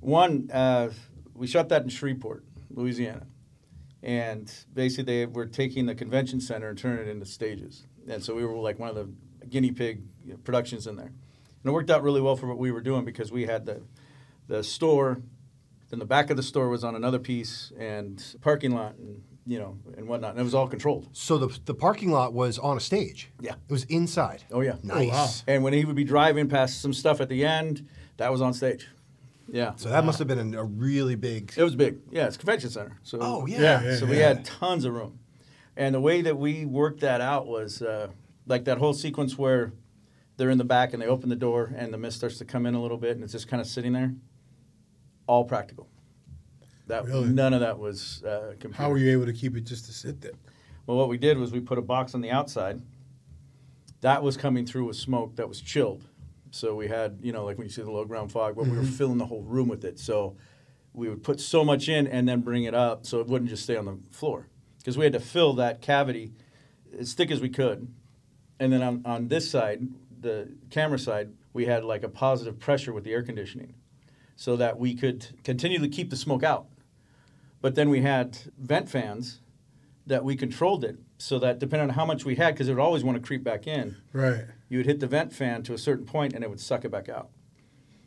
One, 0.00 0.50
uh, 0.52 0.90
we 1.34 1.46
shot 1.46 1.68
that 1.70 1.82
in 1.82 1.88
Shreveport, 1.88 2.44
Louisiana, 2.70 3.26
and 4.02 4.52
basically 4.74 5.04
they 5.04 5.26
were 5.26 5.46
taking 5.46 5.86
the 5.86 5.94
convention 5.94 6.40
center 6.40 6.68
and 6.68 6.78
turning 6.78 7.06
it 7.06 7.10
into 7.10 7.26
stages, 7.26 7.86
and 8.08 8.22
so 8.22 8.34
we 8.34 8.44
were 8.44 8.56
like 8.56 8.78
one 8.78 8.88
of 8.88 8.96
the 8.96 9.08
guinea 9.48 9.72
pig 9.72 10.02
productions 10.44 10.86
in 10.86 10.96
there, 10.96 11.06
and 11.06 11.64
it 11.64 11.70
worked 11.70 11.90
out 11.90 12.02
really 12.02 12.20
well 12.20 12.36
for 12.36 12.46
what 12.46 12.58
we 12.58 12.70
were 12.72 12.80
doing 12.80 13.04
because 13.04 13.30
we 13.32 13.46
had 13.46 13.66
the 13.66 13.82
the 14.48 14.62
store, 14.64 15.20
then 15.90 15.98
the 15.98 16.04
back 16.04 16.30
of 16.30 16.36
the 16.36 16.42
store 16.42 16.68
was 16.68 16.82
on 16.84 16.94
another 16.96 17.18
piece, 17.18 17.72
and 17.78 18.36
parking 18.40 18.72
lot, 18.72 18.96
and 18.96 19.22
you 19.46 19.58
know, 19.58 19.76
and 19.96 20.06
whatnot, 20.06 20.30
and 20.32 20.40
it 20.40 20.44
was 20.44 20.54
all 20.54 20.68
controlled. 20.68 21.08
So 21.12 21.38
the 21.38 21.58
the 21.64 21.74
parking 21.74 22.10
lot 22.10 22.32
was 22.32 22.58
on 22.58 22.76
a 22.76 22.80
stage. 22.80 23.30
Yeah. 23.40 23.52
It 23.68 23.72
was 23.72 23.84
inside. 23.84 24.44
Oh 24.52 24.60
yeah, 24.60 24.76
Nice. 24.82 25.08
wow. 25.10 25.28
And 25.46 25.64
when 25.64 25.72
he 25.72 25.84
would 25.84 25.96
be 25.96 26.04
driving 26.04 26.48
past 26.48 26.80
some 26.80 26.92
stuff 26.92 27.20
at 27.20 27.28
the 27.28 27.44
end, 27.44 27.88
that 28.18 28.30
was 28.30 28.40
on 28.40 28.52
stage. 28.54 28.88
Yeah. 29.48 29.72
So 29.76 29.88
that 29.90 30.04
must 30.04 30.18
have 30.18 30.28
been 30.28 30.54
a, 30.54 30.60
a 30.60 30.64
really 30.64 31.14
big. 31.14 31.52
It 31.56 31.62
was 31.62 31.74
big. 31.76 31.98
Yeah, 32.10 32.26
it's 32.26 32.36
a 32.36 32.38
convention 32.38 32.70
center. 32.70 32.98
So 33.02 33.18
Oh, 33.20 33.46
yeah. 33.46 33.60
Yeah, 33.60 33.82
yeah, 33.82 33.96
so 33.96 34.06
we 34.06 34.18
had 34.18 34.44
tons 34.44 34.84
of 34.84 34.94
room, 34.94 35.18
and 35.76 35.94
the 35.94 36.00
way 36.00 36.22
that 36.22 36.36
we 36.38 36.64
worked 36.64 37.00
that 37.00 37.20
out 37.20 37.46
was 37.46 37.82
uh, 37.82 38.08
like 38.46 38.64
that 38.64 38.78
whole 38.78 38.94
sequence 38.94 39.36
where 39.38 39.72
they're 40.36 40.50
in 40.50 40.58
the 40.58 40.64
back 40.64 40.92
and 40.92 41.02
they 41.02 41.06
open 41.06 41.28
the 41.28 41.36
door 41.36 41.72
and 41.76 41.92
the 41.92 41.98
mist 41.98 42.16
starts 42.16 42.38
to 42.38 42.44
come 42.44 42.66
in 42.66 42.74
a 42.74 42.80
little 42.80 42.96
bit 42.96 43.12
and 43.16 43.22
it's 43.22 43.32
just 43.32 43.48
kind 43.48 43.60
of 43.60 43.66
sitting 43.66 43.92
there. 43.92 44.14
All 45.26 45.44
practical. 45.44 45.88
That 46.88 47.04
Really? 47.04 47.28
none 47.28 47.52
of 47.54 47.60
that 47.60 47.78
was 47.78 48.22
uh, 48.24 48.54
computer. 48.58 48.82
How 48.82 48.90
were 48.90 48.98
you 48.98 49.12
able 49.12 49.26
to 49.26 49.32
keep 49.32 49.56
it 49.56 49.60
just 49.64 49.84
to 49.86 49.92
sit 49.92 50.20
there? 50.20 50.32
Well, 50.86 50.96
what 50.96 51.08
we 51.08 51.16
did 51.16 51.38
was 51.38 51.52
we 51.52 51.60
put 51.60 51.78
a 51.78 51.82
box 51.82 52.14
on 52.14 52.22
the 52.22 52.30
outside. 52.30 52.82
That 54.00 54.22
was 54.22 54.36
coming 54.36 54.66
through 54.66 54.86
with 54.86 54.96
smoke 54.96 55.36
that 55.36 55.48
was 55.48 55.60
chilled. 55.60 56.02
So 56.54 56.74
we 56.74 56.86
had, 56.86 57.18
you 57.22 57.32
know, 57.32 57.44
like 57.44 57.56
when 57.58 57.66
you 57.66 57.72
see 57.72 57.82
the 57.82 57.90
low 57.90 58.04
ground 58.04 58.30
fog, 58.30 58.56
but 58.56 58.66
we 58.66 58.76
were 58.76 58.82
mm-hmm. 58.82 58.92
filling 58.92 59.18
the 59.18 59.26
whole 59.26 59.42
room 59.42 59.68
with 59.68 59.84
it. 59.84 59.98
So 59.98 60.36
we 60.92 61.08
would 61.08 61.22
put 61.22 61.40
so 61.40 61.64
much 61.64 61.88
in 61.88 62.06
and 62.06 62.28
then 62.28 62.40
bring 62.40 62.64
it 62.64 62.74
up 62.74 63.06
so 63.06 63.20
it 63.20 63.26
wouldn't 63.26 63.50
just 63.50 63.62
stay 63.62 63.76
on 63.76 63.86
the 63.86 63.98
floor. 64.10 64.48
Because 64.78 64.98
we 64.98 65.04
had 65.04 65.14
to 65.14 65.20
fill 65.20 65.54
that 65.54 65.80
cavity 65.80 66.32
as 66.98 67.14
thick 67.14 67.30
as 67.30 67.40
we 67.40 67.48
could. 67.48 67.88
And 68.60 68.72
then 68.72 68.82
on, 68.82 69.02
on 69.06 69.28
this 69.28 69.50
side, 69.50 69.88
the 70.20 70.50
camera 70.70 70.98
side, 70.98 71.30
we 71.54 71.64
had 71.66 71.84
like 71.84 72.02
a 72.02 72.08
positive 72.08 72.58
pressure 72.58 72.92
with 72.92 73.04
the 73.04 73.12
air 73.12 73.22
conditioning 73.22 73.74
so 74.36 74.56
that 74.56 74.78
we 74.78 74.94
could 74.94 75.28
continually 75.44 75.88
keep 75.88 76.10
the 76.10 76.16
smoke 76.16 76.42
out. 76.42 76.66
But 77.62 77.76
then 77.76 77.88
we 77.88 78.02
had 78.02 78.38
vent 78.58 78.90
fans 78.90 79.40
that 80.06 80.24
we 80.24 80.36
controlled 80.36 80.84
it 80.84 80.98
so 81.16 81.38
that 81.38 81.58
depending 81.58 81.88
on 81.88 81.94
how 81.94 82.04
much 82.04 82.24
we 82.24 82.34
had, 82.34 82.54
because 82.54 82.68
it 82.68 82.72
would 82.72 82.82
always 82.82 83.04
want 83.04 83.16
to 83.16 83.22
creep 83.22 83.44
back 83.44 83.66
in, 83.66 83.96
Right. 84.12 84.44
You 84.72 84.78
would 84.78 84.86
hit 84.86 85.00
the 85.00 85.06
vent 85.06 85.34
fan 85.34 85.62
to 85.62 85.74
a 85.74 85.78
certain 85.78 86.06
point 86.06 86.32
and 86.32 86.42
it 86.42 86.48
would 86.48 86.58
suck 86.58 86.82
it 86.86 86.90
back 86.90 87.10
out. 87.10 87.28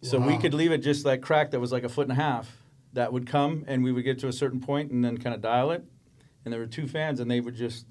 So 0.01 0.19
we 0.19 0.35
could 0.35 0.55
leave 0.55 0.71
it 0.71 0.79
just 0.79 1.05
like 1.05 1.21
crack 1.21 1.51
that 1.51 1.59
was 1.59 1.71
like 1.71 1.83
a 1.83 1.89
foot 1.89 2.09
and 2.09 2.11
a 2.11 2.21
half 2.21 2.57
that 2.93 3.13
would 3.13 3.27
come 3.27 3.65
and 3.67 3.83
we 3.83 3.91
would 3.91 4.03
get 4.03 4.17
to 4.19 4.27
a 4.27 4.33
certain 4.33 4.59
point 4.59 4.89
and 4.89 5.05
then 5.05 5.19
kind 5.19 5.35
of 5.35 5.41
dial 5.41 5.69
it. 5.69 5.85
And 6.43 6.51
there 6.51 6.59
were 6.59 6.65
two 6.65 6.87
fans 6.87 7.19
and 7.19 7.29
they 7.29 7.39
would 7.39 7.53
just 7.55 7.85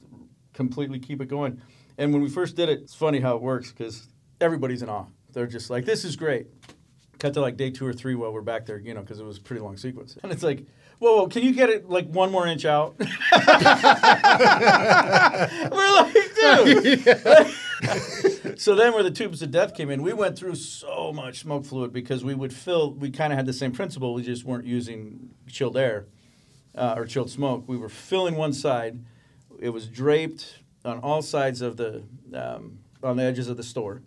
completely 0.54 0.98
keep 0.98 1.20
it 1.20 1.26
going. 1.26 1.62
And 1.98 2.12
when 2.12 2.20
we 2.20 2.28
first 2.28 2.56
did 2.56 2.68
it, 2.68 2.80
it's 2.80 2.96
funny 2.96 3.20
how 3.20 3.36
it 3.36 3.42
works 3.42 3.70
because 3.70 4.08
everybody's 4.40 4.82
in 4.82 4.88
awe. 4.88 5.06
They're 5.32 5.46
just 5.46 5.70
like, 5.70 5.84
this 5.84 6.04
is 6.04 6.16
great. 6.16 6.48
Cut 7.20 7.34
to 7.34 7.40
like 7.40 7.56
day 7.56 7.70
two 7.70 7.86
or 7.86 7.92
three 7.92 8.16
while 8.16 8.32
we're 8.32 8.40
back 8.40 8.66
there, 8.66 8.78
you 8.78 8.92
know, 8.92 9.02
because 9.02 9.20
it 9.20 9.24
was 9.24 9.38
a 9.38 9.40
pretty 9.40 9.62
long 9.62 9.76
sequence. 9.76 10.18
And 10.24 10.32
it's 10.32 10.42
like, 10.42 10.66
whoa, 10.98 11.18
whoa, 11.18 11.28
can 11.28 11.44
you 11.44 11.52
get 11.52 11.70
it 11.70 11.88
like 11.88 12.08
one 12.08 12.32
more 12.32 12.44
inch 12.48 12.64
out? 12.64 12.96
we're 12.98 13.06
like, 15.94 16.14
dude. 16.34 17.54
so 18.56 18.74
then 18.74 18.92
where 18.94 19.02
the 19.02 19.10
tubes 19.10 19.42
of 19.42 19.50
death 19.50 19.74
came 19.74 19.90
in, 19.90 20.02
we 20.02 20.12
went 20.12 20.38
through 20.38 20.54
so 20.54 21.12
much 21.12 21.40
smoke 21.40 21.64
fluid 21.64 21.92
because 21.92 22.24
we 22.24 22.34
would 22.34 22.52
fill, 22.52 22.92
we 22.92 23.10
kind 23.10 23.32
of 23.32 23.36
had 23.36 23.46
the 23.46 23.52
same 23.52 23.72
principle. 23.72 24.14
We 24.14 24.22
just 24.22 24.44
weren't 24.44 24.66
using 24.66 25.30
chilled 25.48 25.76
air 25.76 26.06
uh, 26.74 26.94
or 26.96 27.06
chilled 27.06 27.30
smoke. 27.30 27.64
We 27.66 27.76
were 27.76 27.88
filling 27.88 28.36
one 28.36 28.52
side. 28.52 29.04
It 29.58 29.70
was 29.70 29.86
draped 29.86 30.58
on 30.84 30.98
all 30.98 31.22
sides 31.22 31.60
of 31.60 31.76
the, 31.76 32.02
um, 32.32 32.78
on 33.02 33.16
the 33.16 33.22
edges 33.22 33.48
of 33.48 33.56
the 33.56 33.62
store. 33.62 34.02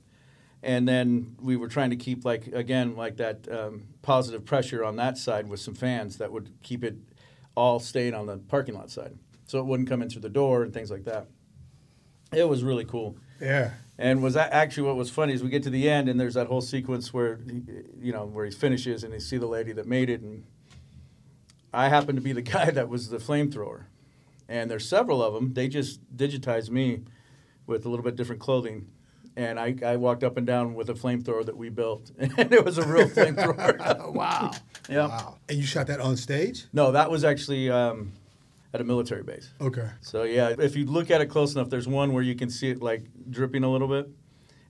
And 0.64 0.88
then 0.88 1.36
we 1.42 1.56
were 1.56 1.68
trying 1.68 1.92
to 1.92 1.96
keep 1.96 2.26
like, 2.26 2.48
again, 2.48 2.96
like 2.96 3.18
that 3.18 3.48
um, 3.52 3.84
positive 4.02 4.44
pressure 4.44 4.84
on 4.84 4.96
that 4.96 5.18
side 5.18 5.48
with 5.48 5.60
some 5.60 5.76
fans 5.76 6.18
that 6.18 6.32
would 6.32 6.50
keep 6.64 6.84
it 6.84 6.96
all 7.56 7.80
staying 7.80 8.14
on 8.14 8.26
the 8.26 8.38
parking 8.38 8.76
lot 8.76 8.90
side. 8.90 9.18
So 9.46 9.60
it 9.60 9.66
wouldn't 9.66 9.88
come 9.88 10.02
in 10.02 10.10
through 10.10 10.22
the 10.22 10.30
door 10.30 10.64
and 10.64 10.74
things 10.74 10.92
like 10.92 11.06
that. 11.06 11.28
It 12.34 12.48
was 12.48 12.64
really 12.64 12.86
cool. 12.86 13.18
Yeah. 13.42 13.72
And 14.00 14.22
was 14.22 14.36
that 14.36 14.52
actually 14.54 14.88
what 14.88 14.96
was 14.96 15.10
funny 15.10 15.34
is 15.34 15.42
we 15.44 15.50
get 15.50 15.64
to 15.64 15.70
the 15.72 15.90
end 15.90 16.08
and 16.08 16.20
there's 16.20 16.36
that 16.36 16.48
whole 16.48 16.62
sequence 16.62 17.14
where 17.14 17.38
he- 17.50 17.64
you 18.08 18.14
know 18.14 18.26
where 18.26 18.46
he 18.46 18.52
finishes 18.52 19.04
and 19.04 19.14
you 19.14 19.20
see 19.20 19.38
the 19.38 19.48
lady 19.48 19.72
that 19.74 19.88
made 19.88 20.10
it 20.10 20.22
and 20.22 20.44
I 21.74 21.90
happen 21.90 22.16
to 22.16 22.22
be 22.22 22.32
the 22.34 22.42
guy 22.56 22.72
that 22.72 22.90
was 22.90 23.10
the 23.10 23.18
flamethrower. 23.18 23.84
And 24.50 24.72
there's 24.72 24.88
several 24.88 25.22
of 25.22 25.34
them. 25.34 25.54
They 25.54 25.68
just 25.68 26.00
digitized 26.16 26.70
me 26.70 27.02
with 27.66 27.86
a 27.86 27.90
little 27.90 28.04
bit 28.06 28.16
different 28.16 28.40
clothing. 28.42 28.88
And 29.36 29.60
I, 29.60 29.76
I 29.86 29.98
walked 29.98 30.24
up 30.24 30.38
and 30.38 30.48
down 30.48 30.74
with 30.74 30.90
a 30.90 30.94
flamethrower 30.94 31.46
that 31.46 31.58
we 31.58 31.70
built. 31.70 32.12
And 32.18 32.52
it 32.54 32.64
was 32.64 32.78
a 32.78 32.88
real 32.88 33.08
flamethrower. 33.16 34.14
wow. 34.14 34.52
yeah. 34.90 35.08
Wow. 35.08 35.38
And 35.50 35.58
you 35.58 35.66
shot 35.66 35.88
that 35.88 36.00
on 36.00 36.16
stage? 36.18 36.66
No, 36.72 36.92
that 36.94 37.12
was 37.12 37.24
actually 37.26 37.70
um, 37.70 38.14
at 38.74 38.82
a 38.82 38.84
military 38.84 39.24
base. 39.24 39.52
Okay. 39.62 39.88
So 40.02 40.24
yeah, 40.24 40.54
if 40.58 40.76
you 40.76 40.86
look 40.86 41.10
at 41.12 41.22
it 41.22 41.28
close 41.28 41.56
enough, 41.56 41.70
there's 41.70 41.88
one 41.88 42.14
where 42.14 42.24
you 42.24 42.36
can 42.36 42.50
see 42.50 42.70
it 42.70 42.82
like 42.82 43.06
dripping 43.30 43.64
a 43.64 43.72
little 43.72 43.88
bit, 43.88 44.10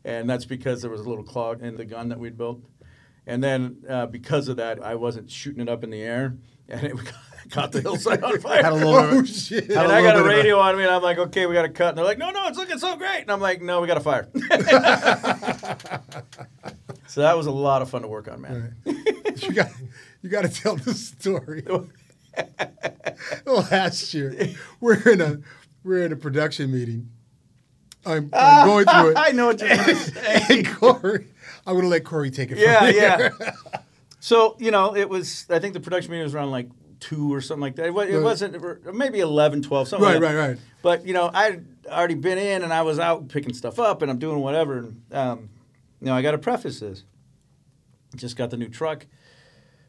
and 0.06 0.30
that's 0.30 0.45
because 0.45 0.82
there 0.82 0.91
was 0.91 1.02
a 1.02 1.10
little 1.10 1.24
clog 1.24 1.61
in 1.61 1.76
the 1.76 1.86
gun 1.86 2.10
that 2.10 2.19
we'd 2.19 2.38
built. 2.38 2.61
And 3.26 3.44
then 3.44 3.78
uh, 3.90 4.06
because 4.06 4.48
of 4.48 4.57
that, 4.57 4.82
I 4.84 4.95
wasn't 4.95 5.30
shooting 5.30 5.61
it 5.61 5.68
up 5.69 5.84
in 5.84 5.90
the 5.90 6.02
air, 6.02 6.38
and 6.69 6.84
it 6.84 6.95
caught 7.49 7.72
the 7.72 7.82
hillside 7.82 8.24
on 8.24 8.40
fire. 8.40 8.64
Had 8.64 8.74
a 8.74 8.76
little 8.76 8.94
Oh, 9.19 9.24
shit. 9.26 9.69
and 9.69 9.80
I 9.91 10.02
got 10.02 10.15
a 10.18 10.24
bit 10.24 10.32
a- 10.34 10.36
radio 10.38 10.60
on 10.60 10.78
me, 10.78 10.84
and 10.84 10.91
I'm 10.91 11.02
like, 11.02 11.18
okay, 11.18 11.45
we 11.45 11.53
got 11.53 11.64
to 11.64 11.69
cut. 11.69 11.90
And 11.90 11.98
they're 11.98 12.06
like, 12.06 12.18
no, 12.18 12.30
no, 12.32 12.48
it's 12.48 12.57
looking 12.57 12.78
so 12.78 12.95
great. 12.98 13.22
And 13.22 13.32
I'm 13.32 13.41
like, 13.41 13.61
no, 13.61 13.82
we 13.82 13.88
got 13.88 13.98
a 13.98 14.02
fire. 14.02 14.28
so 17.07 17.22
that 17.22 17.36
was 17.38 17.48
a 17.48 17.52
lot 17.52 17.82
of 17.82 17.90
fun 17.90 18.02
to 18.03 18.07
work 18.07 18.28
on, 18.32 18.41
man. 18.41 18.76
Right. 18.86 19.44
you 19.44 19.53
got 19.53 19.69
you 20.22 20.30
got 20.30 20.41
to 20.44 20.49
tell 20.49 20.76
the 20.76 20.94
story. 20.94 21.64
Last 23.45 24.14
year, 24.14 24.35
we're 24.80 25.09
in 25.09 25.22
a 25.22 25.39
we're 25.84 26.03
in 26.05 26.11
a 26.11 26.15
production 26.15 26.72
meeting. 26.72 27.09
I'm, 28.05 28.30
I'm 28.34 28.65
going 28.68 28.85
through 28.85 29.09
it. 29.11 29.18
I 29.18 29.31
know 29.31 29.47
what 29.47 29.59
you're 29.59 29.69
going 29.76 29.84
to 29.85 29.95
say. 29.95 30.43
and 30.49 30.68
Corey, 30.76 31.27
I'm 31.65 31.73
going 31.73 31.84
to 31.84 31.89
let 31.89 32.03
Corey 32.05 32.31
take 32.31 32.51
it. 32.51 32.57
Yeah, 32.57 32.80
from 33.30 33.39
yeah. 33.41 33.51
So 34.19 34.55
you 34.59 34.72
know, 34.72 34.95
it 34.95 35.09
was. 35.09 35.45
I 35.49 35.59
think 35.59 35.73
the 35.73 35.80
production 35.80 36.11
meeting 36.11 36.23
was 36.23 36.35
around 36.35 36.51
like 36.51 36.69
two 36.99 37.34
or 37.34 37.41
something 37.41 37.61
like 37.61 37.76
that. 37.76 37.88
It, 37.88 37.93
wa- 37.93 38.01
it 38.01 38.14
Right. 38.15 38.23
wasn't 38.23 38.93
maybe 38.95 39.19
11, 39.19 39.61
12, 39.61 39.88
something. 39.88 40.03
Right, 40.07 40.15
like 40.15 40.23
right, 40.23 40.49
right. 40.49 40.57
But 40.81 41.05
you 41.05 41.14
know, 41.14 41.30
I'd 41.34 41.64
already 41.88 42.15
been 42.15 42.38
in 42.38 42.64
and 42.64 42.73
I 42.73 42.81
was 42.81 42.97
out 42.99 43.27
picking 43.27 43.53
stuff 43.53 43.77
up 43.80 44.01
and 44.01 44.09
I'm 44.09 44.18
doing 44.19 44.39
whatever. 44.39 44.80
And, 44.80 45.01
um, 45.11 45.49
you 46.01 46.07
know, 46.07 46.14
I 46.15 46.22
got 46.22 46.31
to 46.31 46.38
preface 46.39 46.80
this. 46.80 47.03
Just 48.15 48.35
got 48.35 48.49
the 48.49 48.57
new 48.57 48.68
truck, 48.69 49.05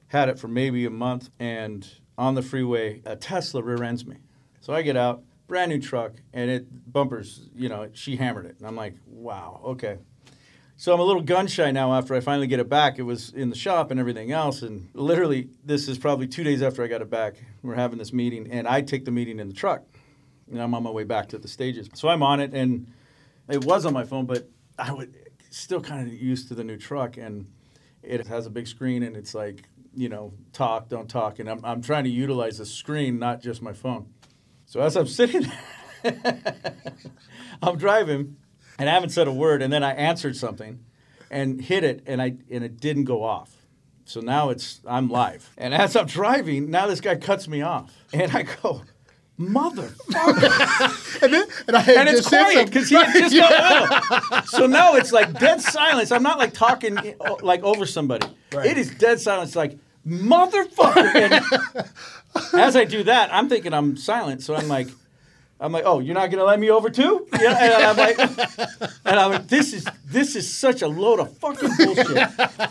had 0.08 0.28
it 0.28 0.38
for 0.38 0.48
maybe 0.48 0.84
a 0.84 0.90
month, 0.90 1.30
and 1.38 1.88
on 2.18 2.34
the 2.34 2.42
freeway, 2.42 3.00
a 3.06 3.16
Tesla 3.16 3.62
rear 3.62 3.82
ends 3.82 4.04
me. 4.04 4.16
So 4.60 4.74
I 4.74 4.82
get 4.82 4.96
out, 4.96 5.22
brand 5.46 5.70
new 5.70 5.80
truck, 5.80 6.12
and 6.34 6.50
it 6.50 6.92
bumpers, 6.92 7.48
you 7.54 7.68
know, 7.68 7.88
she 7.94 8.16
hammered 8.16 8.44
it. 8.44 8.56
And 8.58 8.66
I'm 8.66 8.76
like, 8.76 8.96
wow, 9.06 9.60
okay. 9.64 9.98
So 10.76 10.92
I'm 10.92 11.00
a 11.00 11.04
little 11.04 11.22
gun 11.22 11.46
shy 11.46 11.70
now 11.70 11.94
after 11.94 12.14
I 12.14 12.20
finally 12.20 12.48
get 12.48 12.60
it 12.60 12.68
back. 12.68 12.98
It 12.98 13.02
was 13.02 13.30
in 13.30 13.50
the 13.50 13.56
shop 13.56 13.90
and 13.90 13.98
everything 13.98 14.32
else. 14.32 14.62
And 14.62 14.88
literally, 14.94 15.48
this 15.64 15.88
is 15.88 15.96
probably 15.96 16.26
two 16.26 16.44
days 16.44 16.60
after 16.60 16.82
I 16.84 16.88
got 16.88 17.02
it 17.02 17.10
back. 17.10 17.36
We're 17.62 17.74
having 17.76 17.98
this 17.98 18.12
meeting, 18.12 18.50
and 18.50 18.66
I 18.66 18.82
take 18.82 19.04
the 19.04 19.10
meeting 19.10 19.38
in 19.38 19.48
the 19.48 19.54
truck. 19.54 19.84
And 20.50 20.60
I'm 20.60 20.74
on 20.74 20.82
my 20.82 20.90
way 20.90 21.04
back 21.04 21.28
to 21.28 21.38
the 21.38 21.48
stages. 21.48 21.88
So 21.94 22.08
I'm 22.08 22.22
on 22.22 22.40
it, 22.40 22.52
and 22.52 22.92
it 23.48 23.64
was 23.64 23.86
on 23.86 23.92
my 23.92 24.04
phone, 24.04 24.26
but 24.26 24.48
I 24.78 24.92
would 24.92 25.14
still 25.50 25.80
kind 25.80 26.06
of 26.06 26.12
used 26.12 26.48
to 26.48 26.54
the 26.54 26.64
new 26.64 26.76
truck. 26.76 27.16
And 27.16 27.46
it 28.02 28.26
has 28.26 28.46
a 28.46 28.50
big 28.50 28.66
screen, 28.66 29.02
and 29.02 29.16
it's 29.16 29.34
like, 29.34 29.68
you 29.98 30.08
know, 30.08 30.32
talk, 30.52 30.88
don't 30.88 31.08
talk. 31.08 31.40
And 31.40 31.50
I'm, 31.50 31.64
I'm 31.64 31.82
trying 31.82 32.04
to 32.04 32.10
utilize 32.10 32.58
the 32.58 32.66
screen, 32.66 33.18
not 33.18 33.42
just 33.42 33.60
my 33.60 33.72
phone. 33.72 34.06
So 34.66 34.80
as 34.80 34.96
I'm 34.96 35.06
sitting 35.20 35.50
there, 36.02 36.42
I'm 37.62 37.76
driving 37.76 38.36
and 38.78 38.88
I 38.88 38.92
haven't 38.92 39.10
said 39.10 39.26
a 39.26 39.32
word, 39.32 39.60
and 39.60 39.72
then 39.72 39.82
I 39.82 39.92
answered 39.92 40.36
something 40.36 40.84
and 41.30 41.60
hit 41.60 41.82
it, 41.82 42.04
and 42.06 42.22
I 42.22 42.36
and 42.50 42.62
it 42.62 42.80
didn't 42.80 43.04
go 43.04 43.24
off. 43.24 43.66
So 44.04 44.20
now 44.20 44.50
it's 44.50 44.80
I'm 44.86 45.10
live, 45.10 45.52
and 45.58 45.74
as 45.74 45.96
I'm 45.96 46.06
driving, 46.06 46.70
now 46.70 46.86
this 46.86 47.00
guy 47.00 47.16
cuts 47.16 47.48
me 47.48 47.60
off, 47.60 47.92
and 48.12 48.30
I 48.30 48.42
go, 48.44 48.82
motherfucker, 49.38 51.22
and, 51.22 51.32
then, 51.32 51.46
and, 51.66 51.76
I 51.76 51.82
and 51.82 52.08
it's 52.08 52.28
quiet 52.28 52.66
because 52.66 52.88
he 52.88 52.94
just 52.94 53.34
got 53.34 54.12
off. 54.32 54.48
So 54.48 54.66
now 54.66 54.94
it's 54.94 55.12
like 55.12 55.36
dead 55.38 55.60
silence. 55.60 56.12
I'm 56.12 56.22
not 56.22 56.38
like 56.38 56.54
talking 56.54 56.96
like 57.42 57.62
over 57.64 57.84
somebody. 57.84 58.28
Right. 58.52 58.66
It 58.66 58.78
is 58.78 58.94
dead 58.94 59.20
silence, 59.20 59.56
like 59.56 59.76
motherfucker. 60.06 61.88
As 62.54 62.76
I 62.76 62.84
do 62.84 63.02
that, 63.04 63.32
I'm 63.32 63.48
thinking 63.48 63.72
I'm 63.72 63.96
silent, 63.96 64.42
so 64.42 64.54
I'm 64.54 64.68
like. 64.68 64.88
I'm 65.60 65.72
like, 65.72 65.82
oh, 65.84 65.98
you're 65.98 66.14
not 66.14 66.30
gonna 66.30 66.44
let 66.44 66.60
me 66.60 66.70
over 66.70 66.88
too? 66.88 67.26
Yeah, 67.32 67.58
and 67.60 67.82
I'm 67.82 67.96
like, 67.96 68.16
and 69.04 69.18
I'm 69.18 69.32
like, 69.32 69.48
this 69.48 69.72
is 69.72 69.88
this 70.04 70.36
is 70.36 70.48
such 70.48 70.82
a 70.82 70.86
load 70.86 71.18
of 71.18 71.36
fucking 71.38 71.70
bullshit. 71.76 72.28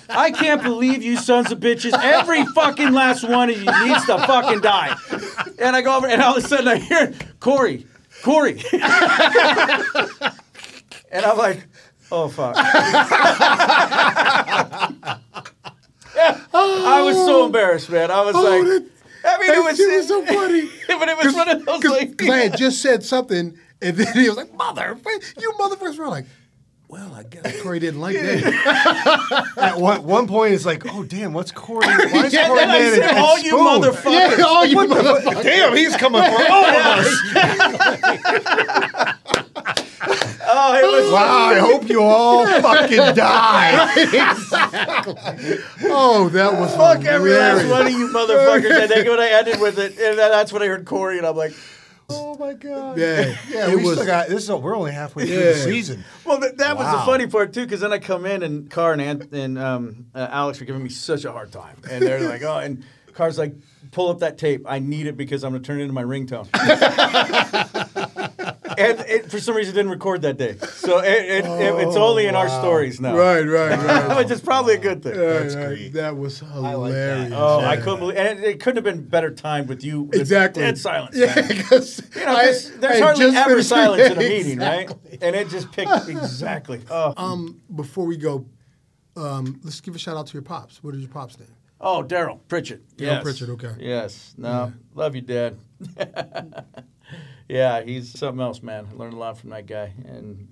I 0.10 0.32
can't 0.32 0.64
believe 0.64 1.04
you 1.04 1.18
sons 1.18 1.52
of 1.52 1.60
bitches. 1.60 1.92
Every 2.02 2.46
fucking 2.46 2.94
last 2.94 3.28
one 3.28 3.50
of 3.50 3.58
you 3.58 3.66
needs 3.86 4.06
to 4.06 4.18
fucking 4.20 4.62
die. 4.62 4.96
And 5.60 5.76
I 5.76 5.82
go 5.82 5.98
over, 5.98 6.08
and 6.08 6.22
all 6.22 6.38
of 6.38 6.46
a 6.46 6.48
sudden 6.48 6.70
I 6.70 6.78
hear 6.78 7.14
Corey, 7.42 7.86
Corey, 8.24 8.64
and 11.12 11.26
I'm 11.26 11.38
like, 11.38 11.68
oh 12.10 12.30
fuck. 12.30 12.56
I 16.54 17.02
was 17.04 17.16
so 17.16 17.46
embarrassed, 17.46 17.90
man. 17.90 18.10
I 18.12 18.22
was 18.22 18.36
Oh, 18.36 18.42
like, 18.44 18.64
that- 18.64 18.86
I 19.26 19.38
mean, 19.40 19.52
it 19.52 19.64
was, 19.64 19.78
shit 19.78 19.98
was 19.98 20.08
so 20.08 20.26
funny. 20.26 20.70
but 20.88 21.10
it 21.10 21.18
was 21.18 21.34
one 21.36 21.50
of 21.50 21.66
those 21.66 21.84
like, 21.84 22.12
Because 22.12 22.30
I 22.30 22.38
had 22.38 22.58
just 22.66 22.82
said 22.82 23.04
something, 23.04 23.58
and 23.82 23.98
then 23.98 24.14
he 24.14 24.28
was 24.30 24.38
like, 24.38 24.54
"Mother, 24.54 24.98
you 25.40 25.52
motherfuckers!" 25.60 25.98
We're 25.98 26.08
like, 26.08 26.26
"Well, 26.88 27.14
I 27.14 27.24
guess 27.24 27.62
Corey 27.62 27.80
didn't 27.80 28.00
like 28.00 28.16
that." 28.16 29.54
At 29.58 29.78
one, 29.82 30.04
one 30.04 30.28
point, 30.28 30.54
it's 30.54 30.66
like, 30.66 30.84
oh 30.94 31.04
damn, 31.04 31.34
what's 31.34 31.52
Corey? 31.52 31.86
Why 31.88 31.96
is 32.26 32.34
And 32.34 32.48
Corey 32.48 32.60
then 32.60 32.70
I 32.70 32.80
Man 32.80 32.94
said, 32.94 33.10
and 33.10 33.18
all 33.20 33.38
you 33.40 33.54
motherfuckers. 33.58 34.38
yeah, 34.38 34.44
all 34.46 34.66
you 34.66 34.78
motherfuckers. 34.78 35.44
Damn, 35.44 35.76
he's 35.76 35.96
coming 35.98 36.22
for 36.24 36.46
all 36.50 36.66
of 36.66 37.06
us. 37.06 37.22
Oh, 40.50 40.76
it 40.76 41.04
was 41.04 41.12
Wow, 41.12 41.46
I 41.48 41.60
hope 41.60 41.90
you 41.90 42.02
all 42.02 42.46
fucking 42.62 43.16
die. 43.16 43.94
Oh, 45.90 46.30
that 46.32 46.54
was 46.54 46.76
fuck 46.76 47.04
every 47.06 47.32
last 47.34 47.68
one 47.70 47.88
of 47.88 47.92
you 47.92 48.08
motherfuckers. 48.08 48.82
And 48.84 48.90
then 48.92 49.08
when 49.10 49.20
I 49.20 49.30
ended 49.30 49.60
with 49.60 49.78
it, 49.78 49.98
and 50.00 50.18
that's 50.18 50.54
when 50.54 50.62
I 50.62 50.68
heard 50.68 50.86
Corey, 50.86 51.18
and 51.18 51.28
I'm 51.28 51.36
like, 51.36 51.54
Oh 52.10 52.38
my 52.38 52.54
god. 52.54 52.98
Yeah, 52.98 53.36
Yeah, 53.50 53.70
it 53.72 53.76
we 53.76 53.84
was. 53.84 53.96
still 53.96 54.06
got 54.06 54.30
this. 54.30 54.44
Is, 54.44 54.52
we're 54.52 54.78
only 54.78 54.94
halfway 54.94 55.26
through 55.26 55.36
Yeah. 55.38 55.52
the 55.52 55.56
season. 55.56 56.06
well, 56.26 56.40
th- 56.40 56.54
that 56.56 56.78
was 56.78 56.90
the 56.90 57.00
funny 57.06 57.28
part 57.28 57.52
too, 57.54 57.66
because 57.66 57.82
then 57.82 57.92
I 57.92 58.00
come 58.00 58.26
in 58.26 58.44
and 58.44 58.70
Car 58.72 58.94
and 58.94 59.02
Ant- 59.02 59.32
and 59.34 59.58
um, 59.60 60.06
uh, 60.16 60.28
Alex 60.32 60.62
are 60.62 60.66
giving 60.66 60.82
me 60.84 60.90
such 60.90 61.26
a 61.26 61.32
hard 61.34 61.52
time, 61.52 61.76
and 61.92 62.02
they're 62.02 62.22
like, 62.30 62.44
oh, 62.44 62.60
and 62.60 62.86
Car's 63.14 63.38
like, 63.38 63.56
pull 63.92 64.10
up 64.10 64.20
that 64.20 64.38
tape. 64.38 64.64
I 64.66 64.80
need 64.80 65.08
it 65.08 65.18
because 65.18 65.44
I'm 65.44 65.52
gonna 65.52 65.64
turn 65.64 65.80
it 65.80 65.84
into 65.84 65.94
my 65.94 66.04
ringtone. 66.04 66.48
and 68.78 69.00
it, 69.02 69.32
for 69.32 69.40
some 69.40 69.56
reason, 69.56 69.74
didn't 69.76 69.92
record 69.92 70.22
that 70.22 70.38
day, 70.38 70.58
so 70.58 71.00
it, 71.00 71.08
it, 71.08 71.46
it, 71.46 71.88
it's 71.88 71.96
only 71.96 72.28
in 72.28 72.36
our 72.36 72.48
stories 72.50 73.02
now. 73.02 73.16
Right, 73.18 73.42
right, 73.42 73.78
right. 73.78 74.18
Which 74.24 74.32
is 74.32 74.42
probably 74.42 74.76
a 74.76 74.78
good 74.78 75.04
thing. 75.04 75.14
Right, 75.18 75.28
That's 75.28 75.56
right. 75.56 75.68
great. 75.68 75.94
That 75.94 76.16
was 76.18 76.42
like 76.42 76.72
hilarious. 76.72 77.30
that. 77.30 77.36
Oh, 77.38 77.60
I 77.60 77.78
couldn't 77.78 78.00
believe, 78.00 78.18
and 78.18 78.44
it, 78.44 78.60
couldn't 78.60 78.78
have 78.78 78.84
been 78.96 79.08
better 79.08 79.32
timed 79.32 79.68
with 79.70 79.84
you. 79.84 80.10
Exactly. 80.14 80.62
Dead 80.64 80.78
silence. 80.78 81.16
Yeah, 81.18 81.48
because 81.48 82.02
You 82.16 82.26
know, 82.26 82.36
'cause 82.36 82.72
there's 82.80 83.00
hardly 83.02 83.26
ever 83.36 83.62
silence 83.64 84.04
in 84.04 84.18
a 84.18 84.20
meeting, 84.30 84.60
right? 84.60 84.92
And 85.22 85.36
it 85.36 85.50
just 85.50 85.72
picked 85.72 86.08
exactly. 86.08 86.82
Oh, 86.90 87.14
Um, 87.18 87.62
before 87.76 88.06
we 88.06 88.18
go, 88.18 88.46
um, 89.16 89.60
let's 89.64 89.82
give 89.82 89.96
a 89.96 90.00
shout 90.00 90.16
out 90.18 90.28
to 90.28 90.34
your 90.34 90.44
pops. 90.44 90.84
What 90.84 90.94
is 90.96 91.02
your 91.02 91.10
pops 91.10 91.40
name? 91.40 91.50
oh 91.80 92.04
Daryl 92.04 92.40
Pritchett. 92.48 92.82
Daryl 92.98 93.02
Yes. 93.02 93.24
Pritchett, 93.24 93.50
okay. 93.50 93.74
Yes. 93.80 94.34
No, 94.38 94.74
love 94.96 95.14
you, 95.16 95.22
Dad. 95.22 95.58
Yeah, 97.50 97.82
he's 97.84 98.18
something 98.18 98.42
else, 98.42 98.62
man. 98.62 98.88
I 98.92 98.96
learned 98.96 99.14
a 99.14 99.18
lot 99.18 99.38
from 99.38 99.52
that 99.52 99.66
guy, 99.66 99.94
and 100.06 100.48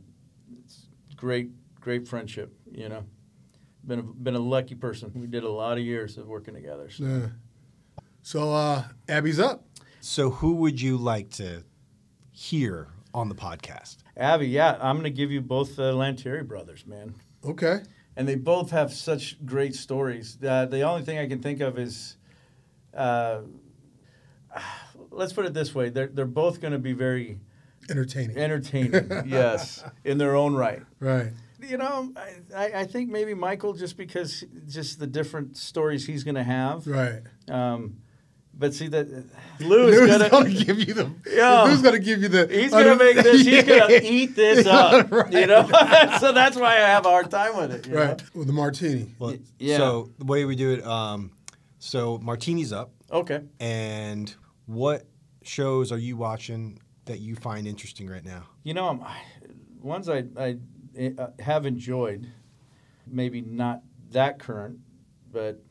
it's 0.63 0.85
great, 1.15 1.49
great 1.79 2.07
friendship. 2.07 2.53
You 2.71 2.89
know, 2.89 3.03
been 3.85 3.99
a, 3.99 4.03
been 4.03 4.35
a 4.35 4.39
lucky 4.39 4.75
person. 4.75 5.11
We 5.15 5.27
did 5.27 5.43
a 5.43 5.49
lot 5.49 5.77
of 5.77 5.83
years 5.83 6.17
of 6.17 6.27
working 6.27 6.53
together. 6.53 6.89
So. 6.89 7.03
Yeah. 7.03 7.27
So 8.21 8.53
uh, 8.53 8.83
Abby's 9.07 9.39
up. 9.39 9.65
So, 10.01 10.29
who 10.29 10.55
would 10.57 10.79
you 10.79 10.97
like 10.97 11.31
to 11.31 11.63
hear 12.31 12.89
on 13.13 13.27
the 13.29 13.35
podcast? 13.35 13.97
Abby, 14.17 14.47
yeah, 14.47 14.77
I'm 14.79 14.95
going 14.95 15.03
to 15.05 15.09
give 15.09 15.31
you 15.31 15.41
both 15.41 15.75
the 15.75 15.91
Lantieri 15.93 16.47
brothers, 16.47 16.85
man. 16.85 17.15
Okay. 17.43 17.79
and 18.15 18.27
they 18.27 18.35
both 18.35 18.71
have 18.71 18.93
such 18.93 19.43
great 19.45 19.75
stories. 19.75 20.37
Uh, 20.43 20.65
the 20.65 20.81
only 20.81 21.01
thing 21.03 21.17
I 21.19 21.27
can 21.27 21.41
think 21.41 21.59
of 21.59 21.77
is, 21.77 22.17
uh, 22.93 23.41
let's 25.15 25.33
put 25.33 25.45
it 25.45 25.53
this 25.53 25.73
way: 25.73 25.89
they're 25.89 26.07
they're 26.07 26.25
both 26.25 26.61
going 26.61 26.73
to 26.73 26.79
be 26.79 26.93
very 26.93 27.39
Entertaining. 27.89 28.37
entertaining. 28.37 29.09
yes, 29.27 29.83
in 30.03 30.17
their 30.17 30.35
own 30.35 30.55
right. 30.55 30.81
right. 30.99 31.31
You 31.61 31.77
know, 31.77 32.11
I, 32.15 32.33
I 32.55 32.79
I 32.81 32.85
think 32.85 33.09
maybe 33.09 33.33
Michael 33.33 33.73
just 33.73 33.97
because 33.97 34.43
just 34.67 34.99
the 34.99 35.07
different 35.07 35.57
stories 35.57 36.05
he's 36.05 36.23
going 36.23 36.35
to 36.35 36.43
have. 36.43 36.85
Right. 36.85 37.21
Um, 37.49 37.97
but 38.57 38.73
see 38.73 38.87
that 38.87 39.07
Lou 39.59 39.87
is 39.87 39.99
Lou's 39.99 40.17
going 40.17 40.29
gonna 40.31 40.49
give 40.63 40.79
you 40.79 40.93
the. 40.93 41.11
Yeah. 41.29 41.63
Lou's 41.63 41.81
gonna 41.81 41.99
give 41.99 42.21
you 42.21 42.29
the. 42.29 42.47
He's 42.47 42.71
gonna 42.71 42.95
make 42.95 43.17
this. 43.17 43.45
He's 43.45 43.63
gonna 43.63 43.99
eat 44.03 44.35
this 44.35 44.65
up. 44.65 45.11
You 45.31 45.45
know, 45.47 45.67
so 46.19 46.31
that's 46.31 46.55
why 46.55 46.75
I 46.75 46.87
have 46.87 47.05
a 47.05 47.09
hard 47.09 47.29
time 47.29 47.57
with 47.57 47.71
it. 47.73 47.87
you 47.87 47.93
know? 47.93 48.05
Right. 48.05 48.23
With 48.33 48.47
the 48.47 48.53
martini. 48.53 49.13
Well, 49.19 49.35
yeah. 49.59 49.77
So 49.77 50.11
the 50.19 50.25
way 50.25 50.45
we 50.45 50.55
do 50.55 50.71
it, 50.73 50.85
um, 50.85 51.31
so 51.79 52.17
Martini's 52.19 52.71
up, 52.71 52.91
Okay. 53.11 53.41
and 53.59 54.33
what 54.65 55.05
shows 55.43 55.91
are 55.91 55.97
you 55.97 56.17
watching 56.17 56.79
that 57.05 57.19
you 57.19 57.35
find 57.35 57.67
interesting 57.67 58.09
right 58.09 58.25
now? 58.25 58.43
You 58.63 58.73
know, 58.73 58.89
I'm, 58.89 59.03
ones 59.81 60.09
I, 60.09 60.23
I 60.37 60.57
uh, 61.17 61.27
have 61.39 61.65
enjoyed, 61.65 62.27
maybe 63.07 63.41
not 63.41 63.81
that 64.11 64.39
current, 64.39 64.79
but 65.31 65.61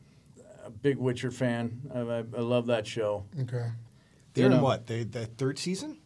a 0.63 0.69
big 0.69 0.97
Witcher 0.97 1.31
fan. 1.31 1.81
I, 1.93 1.99
I, 1.99 2.17
I 2.19 2.41
love 2.41 2.67
that 2.67 2.87
show. 2.87 3.25
Okay. 3.41 3.71
They're 4.33 4.49
You 4.49 4.55
in 4.55 4.61
what? 4.61 4.87
They 4.87 5.03
the 5.03 5.25
third 5.25 5.59
season? 5.59 5.99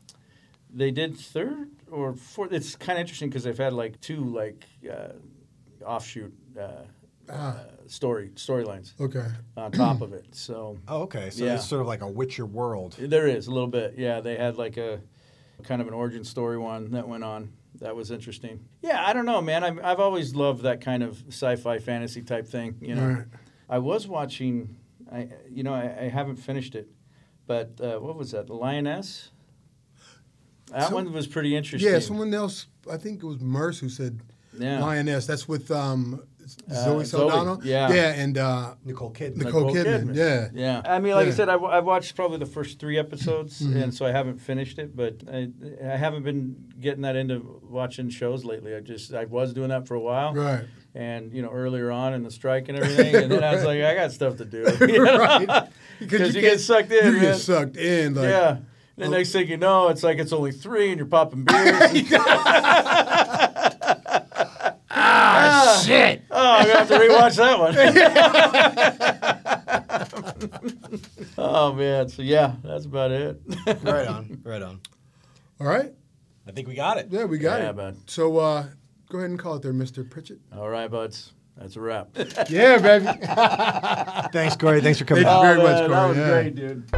They 0.71 0.91
did 0.91 1.17
third 1.17 1.69
or 1.91 2.13
fourth. 2.13 2.51
It's 2.51 2.75
kind 2.75 2.97
of 2.97 3.01
interesting 3.01 3.29
because 3.29 3.43
they've 3.43 3.57
had 3.57 3.73
like 3.73 3.99
two 4.01 4.23
like 4.23 4.65
uh, 4.89 5.13
offshoot 5.83 6.33
uh, 6.59 6.83
Ah. 7.31 7.59
Story 7.91 8.29
storylines 8.35 8.93
Okay. 8.99 9.25
on 9.57 9.71
top 9.71 10.01
of 10.01 10.13
it. 10.13 10.27
So 10.31 10.77
Oh, 10.87 11.01
okay. 11.03 11.29
So 11.29 11.45
Yeah. 11.45 11.55
it's 11.55 11.65
sort 11.67 11.81
of 11.81 11.87
like 11.87 12.01
a 12.01 12.07
Witcher 12.07 12.45
world. 12.45 12.95
There 12.99 13.27
is 13.27 13.47
a 13.47 13.51
little 13.51 13.67
bit. 13.67 13.95
Yeah, 13.97 14.19
they 14.21 14.35
had 14.37 14.57
like 14.57 14.77
a 14.77 15.01
kind 15.63 15.81
of 15.81 15.87
an 15.87 15.93
origin 15.93 16.23
story 16.23 16.57
one 16.57 16.91
that 16.91 17.07
went 17.07 17.23
on. 17.23 17.51
That 17.81 17.95
was 17.95 18.11
interesting. 18.11 18.65
Yeah, 18.81 19.03
I 19.05 19.13
don't 19.13 19.25
know, 19.25 19.41
man. 19.41 19.63
I've, 19.63 19.79
I've 19.83 19.99
always 19.99 20.35
loved 20.35 20.63
that 20.63 20.81
kind 20.81 21.03
of 21.03 21.23
sci-fi 21.29 21.77
fantasy 21.79 22.21
type 22.21 22.47
thing. 22.47 22.75
You 22.81 22.95
know, 22.95 23.07
Right. 23.07 23.25
I 23.69 23.77
was 23.79 24.07
watching. 24.07 24.75
I 25.11 25.29
you 25.49 25.63
know 25.63 25.73
I, 25.73 26.05
I 26.05 26.09
haven't 26.09 26.37
finished 26.37 26.75
it, 26.75 26.89
but 27.47 27.79
uh, 27.81 27.97
what 27.99 28.15
was 28.15 28.31
that? 28.31 28.47
The 28.47 28.53
Lioness. 28.53 29.29
That 30.71 30.89
So- 30.89 30.95
one 30.95 31.11
was 31.13 31.27
pretty 31.27 31.55
interesting. 31.55 31.91
Yeah. 31.91 31.99
Someone 31.99 32.33
else. 32.33 32.67
I 32.91 32.97
think 32.97 33.23
it 33.23 33.25
was 33.25 33.39
Merce 33.39 33.79
who 33.79 33.89
said 33.89 34.19
Yeah. 34.57 34.79
lioness. 34.81 35.25
That's 35.27 35.47
with 35.47 35.71
um, 35.71 36.23
Uh, 36.69 36.73
Zoe 36.73 37.05
Zoe, 37.05 37.05
Saldana. 37.05 37.59
yeah. 37.63 37.91
Yeah, 37.91 38.13
and 38.13 38.37
uh, 38.37 38.75
Nicole 38.85 39.11
Kidman. 39.11 39.37
Nicole, 39.37 39.65
Nicole 39.67 39.75
Kidman. 39.75 40.03
Kidman. 40.13 40.15
Yeah. 40.15 40.49
Yeah, 40.53 40.81
I 40.85 40.99
mean, 40.99 41.13
like 41.13 41.25
Yeah. 41.27 41.31
I 41.33 41.35
said, 41.35 41.49
I've, 41.49 41.63
I've 41.63 41.85
watched 41.85 42.15
probably 42.15 42.37
the 42.37 42.45
first 42.45 42.79
three 42.79 42.97
episodes, 42.97 43.61
Mm-hmm. 43.61 43.77
and 43.77 43.93
so 43.93 44.05
I 44.05 44.11
haven't 44.11 44.39
finished 44.39 44.79
it. 44.79 44.95
But 44.95 45.21
I, 45.31 45.49
I 45.83 45.97
haven't 45.97 46.23
been 46.23 46.55
getting 46.79 47.01
that 47.01 47.15
into 47.15 47.61
watching 47.63 48.09
shows 48.09 48.45
lately. 48.45 48.75
I 48.75 48.79
just 48.79 49.13
I 49.13 49.25
was 49.25 49.53
doing 49.53 49.69
that 49.69 49.87
for 49.87 49.95
a 49.95 49.99
while, 49.99 50.33
Right. 50.33 50.65
and 50.95 51.33
you 51.33 51.41
know 51.41 51.49
earlier 51.51 51.91
on 51.91 52.13
in 52.13 52.23
the 52.23 52.31
strike 52.31 52.69
and 52.69 52.77
everything. 52.77 53.15
And 53.15 53.31
then 53.31 53.43
I 53.43 53.53
was 53.55 53.63
like, 53.71 53.81
I 53.81 53.95
got 53.95 54.11
stuff 54.11 54.37
to 54.37 54.45
do. 54.45 54.65
You 54.87 55.03
right. 55.05 55.67
Because 55.99 56.33
you, 56.33 56.39
get 56.41 56.61
sucked 56.61 56.91
in. 56.93 57.05
You 57.05 57.11
man. 57.11 57.21
get 57.21 57.35
sucked 57.37 57.75
in. 57.75 58.13
Like, 58.15 58.29
yeah. 58.29 58.57
The 58.95 59.07
next 59.09 59.31
thing 59.33 59.47
you 59.49 59.57
know, 59.57 59.87
it's 59.89 60.01
like 60.03 60.17
it's 60.17 60.31
only 60.33 60.51
three, 60.53 60.89
and 60.89 60.97
you're 60.97 61.07
popping 61.07 61.43
beers. 61.45 61.91
Ah, 65.31 65.83
shit. 65.85 66.23
oh, 66.31 66.51
I'm 66.57 66.65
gonna 66.67 66.79
have 66.79 66.87
to 66.87 66.97
rewatch 66.97 67.35
that 67.37 67.59
one. 67.59 67.75
oh 71.37 71.73
man, 71.73 72.09
so 72.09 72.21
yeah, 72.21 72.53
that's 72.63 72.85
about 72.85 73.11
it. 73.11 73.39
right 73.83 74.07
on, 74.07 74.41
right 74.43 74.61
on. 74.61 74.79
All 75.59 75.67
right. 75.67 75.93
I 76.47 76.51
think 76.51 76.67
we 76.67 76.73
got 76.75 76.97
it. 76.97 77.07
Yeah, 77.11 77.25
we 77.25 77.37
got 77.37 77.61
Yeah, 77.61 77.69
it. 77.69 77.75
bud. 77.75 77.97
So 78.07 78.37
uh, 78.37 78.65
go 79.09 79.17
ahead 79.19 79.29
and 79.29 79.37
call 79.39 79.55
it 79.55 79.61
there, 79.61 79.73
Mr. 79.73 80.09
Pritchett. 80.09 80.39
All 80.55 80.69
right, 80.69 80.89
buds, 80.89 81.33
that's 81.57 81.75
a 81.75 81.81
wrap. 81.81 82.09
Yeah, 82.49 82.77
baby. 82.79 83.05
Thanks, 84.33 84.55
Corey. 84.55 84.81
Thanks 84.81 84.99
for 84.99 85.05
coming. 85.05 85.25
Thank 85.25 85.35
you 85.35 85.47
very 85.47 85.57
much, 85.61 85.81
Oh, 85.83 85.87
man, 85.89 85.89
Corey. 85.89 85.89
That 85.89 86.07
was 86.09 86.17
Yeah. 86.17 86.29
great, 86.41 86.55
dude. 86.55 86.89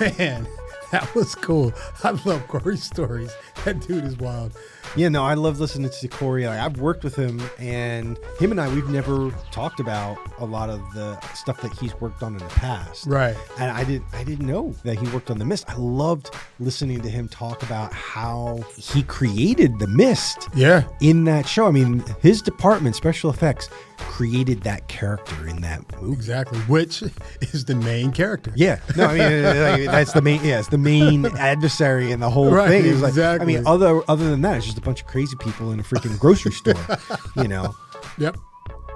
Man, 0.00 0.46
that 0.92 1.12
was 1.14 1.34
cool. 1.34 1.72
I 2.04 2.10
love 2.24 2.46
Corey's 2.48 2.82
stories. 2.82 3.34
That 3.64 3.80
dude 3.80 4.04
is 4.04 4.16
wild. 4.18 4.56
Yeah, 4.94 5.08
no, 5.08 5.24
I 5.24 5.34
love 5.34 5.58
listening 5.60 5.90
to 5.90 6.08
Corey. 6.08 6.46
Like, 6.46 6.60
I've 6.60 6.78
worked 6.80 7.02
with 7.04 7.16
him, 7.16 7.42
and 7.58 8.18
him 8.38 8.50
and 8.50 8.60
I, 8.60 8.72
we've 8.72 8.88
never 8.88 9.30
talked 9.50 9.80
about 9.80 10.16
a 10.38 10.44
lot 10.44 10.70
of 10.70 10.80
the 10.94 11.18
stuff 11.34 11.60
that 11.62 11.72
he's 11.78 11.94
worked 12.00 12.22
on 12.22 12.32
in 12.34 12.38
the 12.38 12.44
past. 12.46 13.06
Right. 13.06 13.36
And 13.58 13.70
I 13.70 13.84
didn't, 13.84 14.06
I 14.12 14.22
didn't 14.24 14.46
know 14.46 14.74
that 14.84 14.98
he 14.98 15.06
worked 15.08 15.30
on 15.30 15.38
the 15.38 15.44
Mist. 15.44 15.64
I 15.68 15.74
loved 15.76 16.30
listening 16.60 17.00
to 17.02 17.10
him 17.10 17.28
talk 17.28 17.62
about 17.62 17.92
how 17.92 18.60
he 18.76 19.02
created 19.02 19.78
the 19.78 19.88
Mist 19.88 20.48
Yeah. 20.54 20.84
in 21.00 21.24
that 21.24 21.46
show. 21.48 21.66
I 21.66 21.72
mean, 21.72 22.04
his 22.22 22.40
department, 22.40 22.94
special 22.96 23.28
effects, 23.30 23.68
created 23.98 24.62
that 24.62 24.88
character 24.88 25.46
in 25.46 25.60
that 25.62 25.84
movie. 26.00 26.14
Exactly. 26.14 26.58
Which 26.60 27.02
is 27.40 27.64
the 27.64 27.74
main 27.74 28.12
character. 28.12 28.52
Yeah, 28.56 28.80
no, 28.96 29.06
I 29.06 29.18
mean 29.18 29.42
like, 29.44 29.84
that's 29.86 30.12
the 30.12 30.22
main. 30.22 30.44
Yeah, 30.44 30.58
it's 30.58 30.68
the 30.68 30.78
main 30.78 31.26
adversary 31.38 32.12
in 32.12 32.20
the 32.20 32.30
whole 32.30 32.50
Right, 32.50 32.68
thing. 32.82 33.00
Was 33.00 33.16
like, 33.16 33.40
I 33.40 33.44
mean, 33.44 33.66
other 33.66 34.02
other 34.08 34.28
than 34.30 34.42
that, 34.42 34.56
it's 34.58 34.66
just 34.66 34.78
a 34.78 34.82
bunch 34.82 35.00
of 35.02 35.06
crazy 35.06 35.36
people 35.38 35.72
in 35.72 35.80
a 35.80 35.82
freaking 35.82 36.18
grocery 36.18 36.52
store. 36.52 36.74
You 37.36 37.48
know, 37.48 37.74
Yep. 38.18 38.38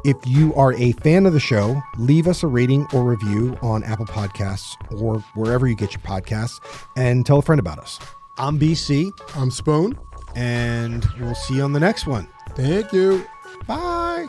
if 0.05 0.17
you 0.27 0.55
are 0.55 0.73
a 0.75 0.93
fan 0.93 1.27
of 1.27 1.33
the 1.35 1.41
show, 1.41 1.81
leave 1.99 2.27
us 2.27 2.43
a 2.43 2.47
rating 2.47 2.87
or 2.95 3.05
review 3.05 3.57
on 3.61 3.85
Apple 3.85 4.07
Podcasts 4.07 4.75
or 4.99 5.19
wherever 5.35 5.67
you 5.67 5.75
get 5.75 5.93
your 5.93 6.01
podcasts, 6.01 6.59
and 6.97 7.27
tell 7.27 7.39
a 7.39 7.43
friend 7.43 7.61
about 7.61 7.79
us. 7.79 7.99
I'm 8.39 8.59
BC, 8.59 9.11
I'm 9.37 9.51
Spoon. 9.51 9.99
and 10.35 11.05
we'll 11.21 11.35
see 11.35 11.57
you 11.57 11.63
on 11.63 11.73
the 11.75 11.81
next 11.81 12.07
one. 12.07 12.29
Thank 12.55 12.93
you. 12.93 13.27
Bye. 13.71 14.27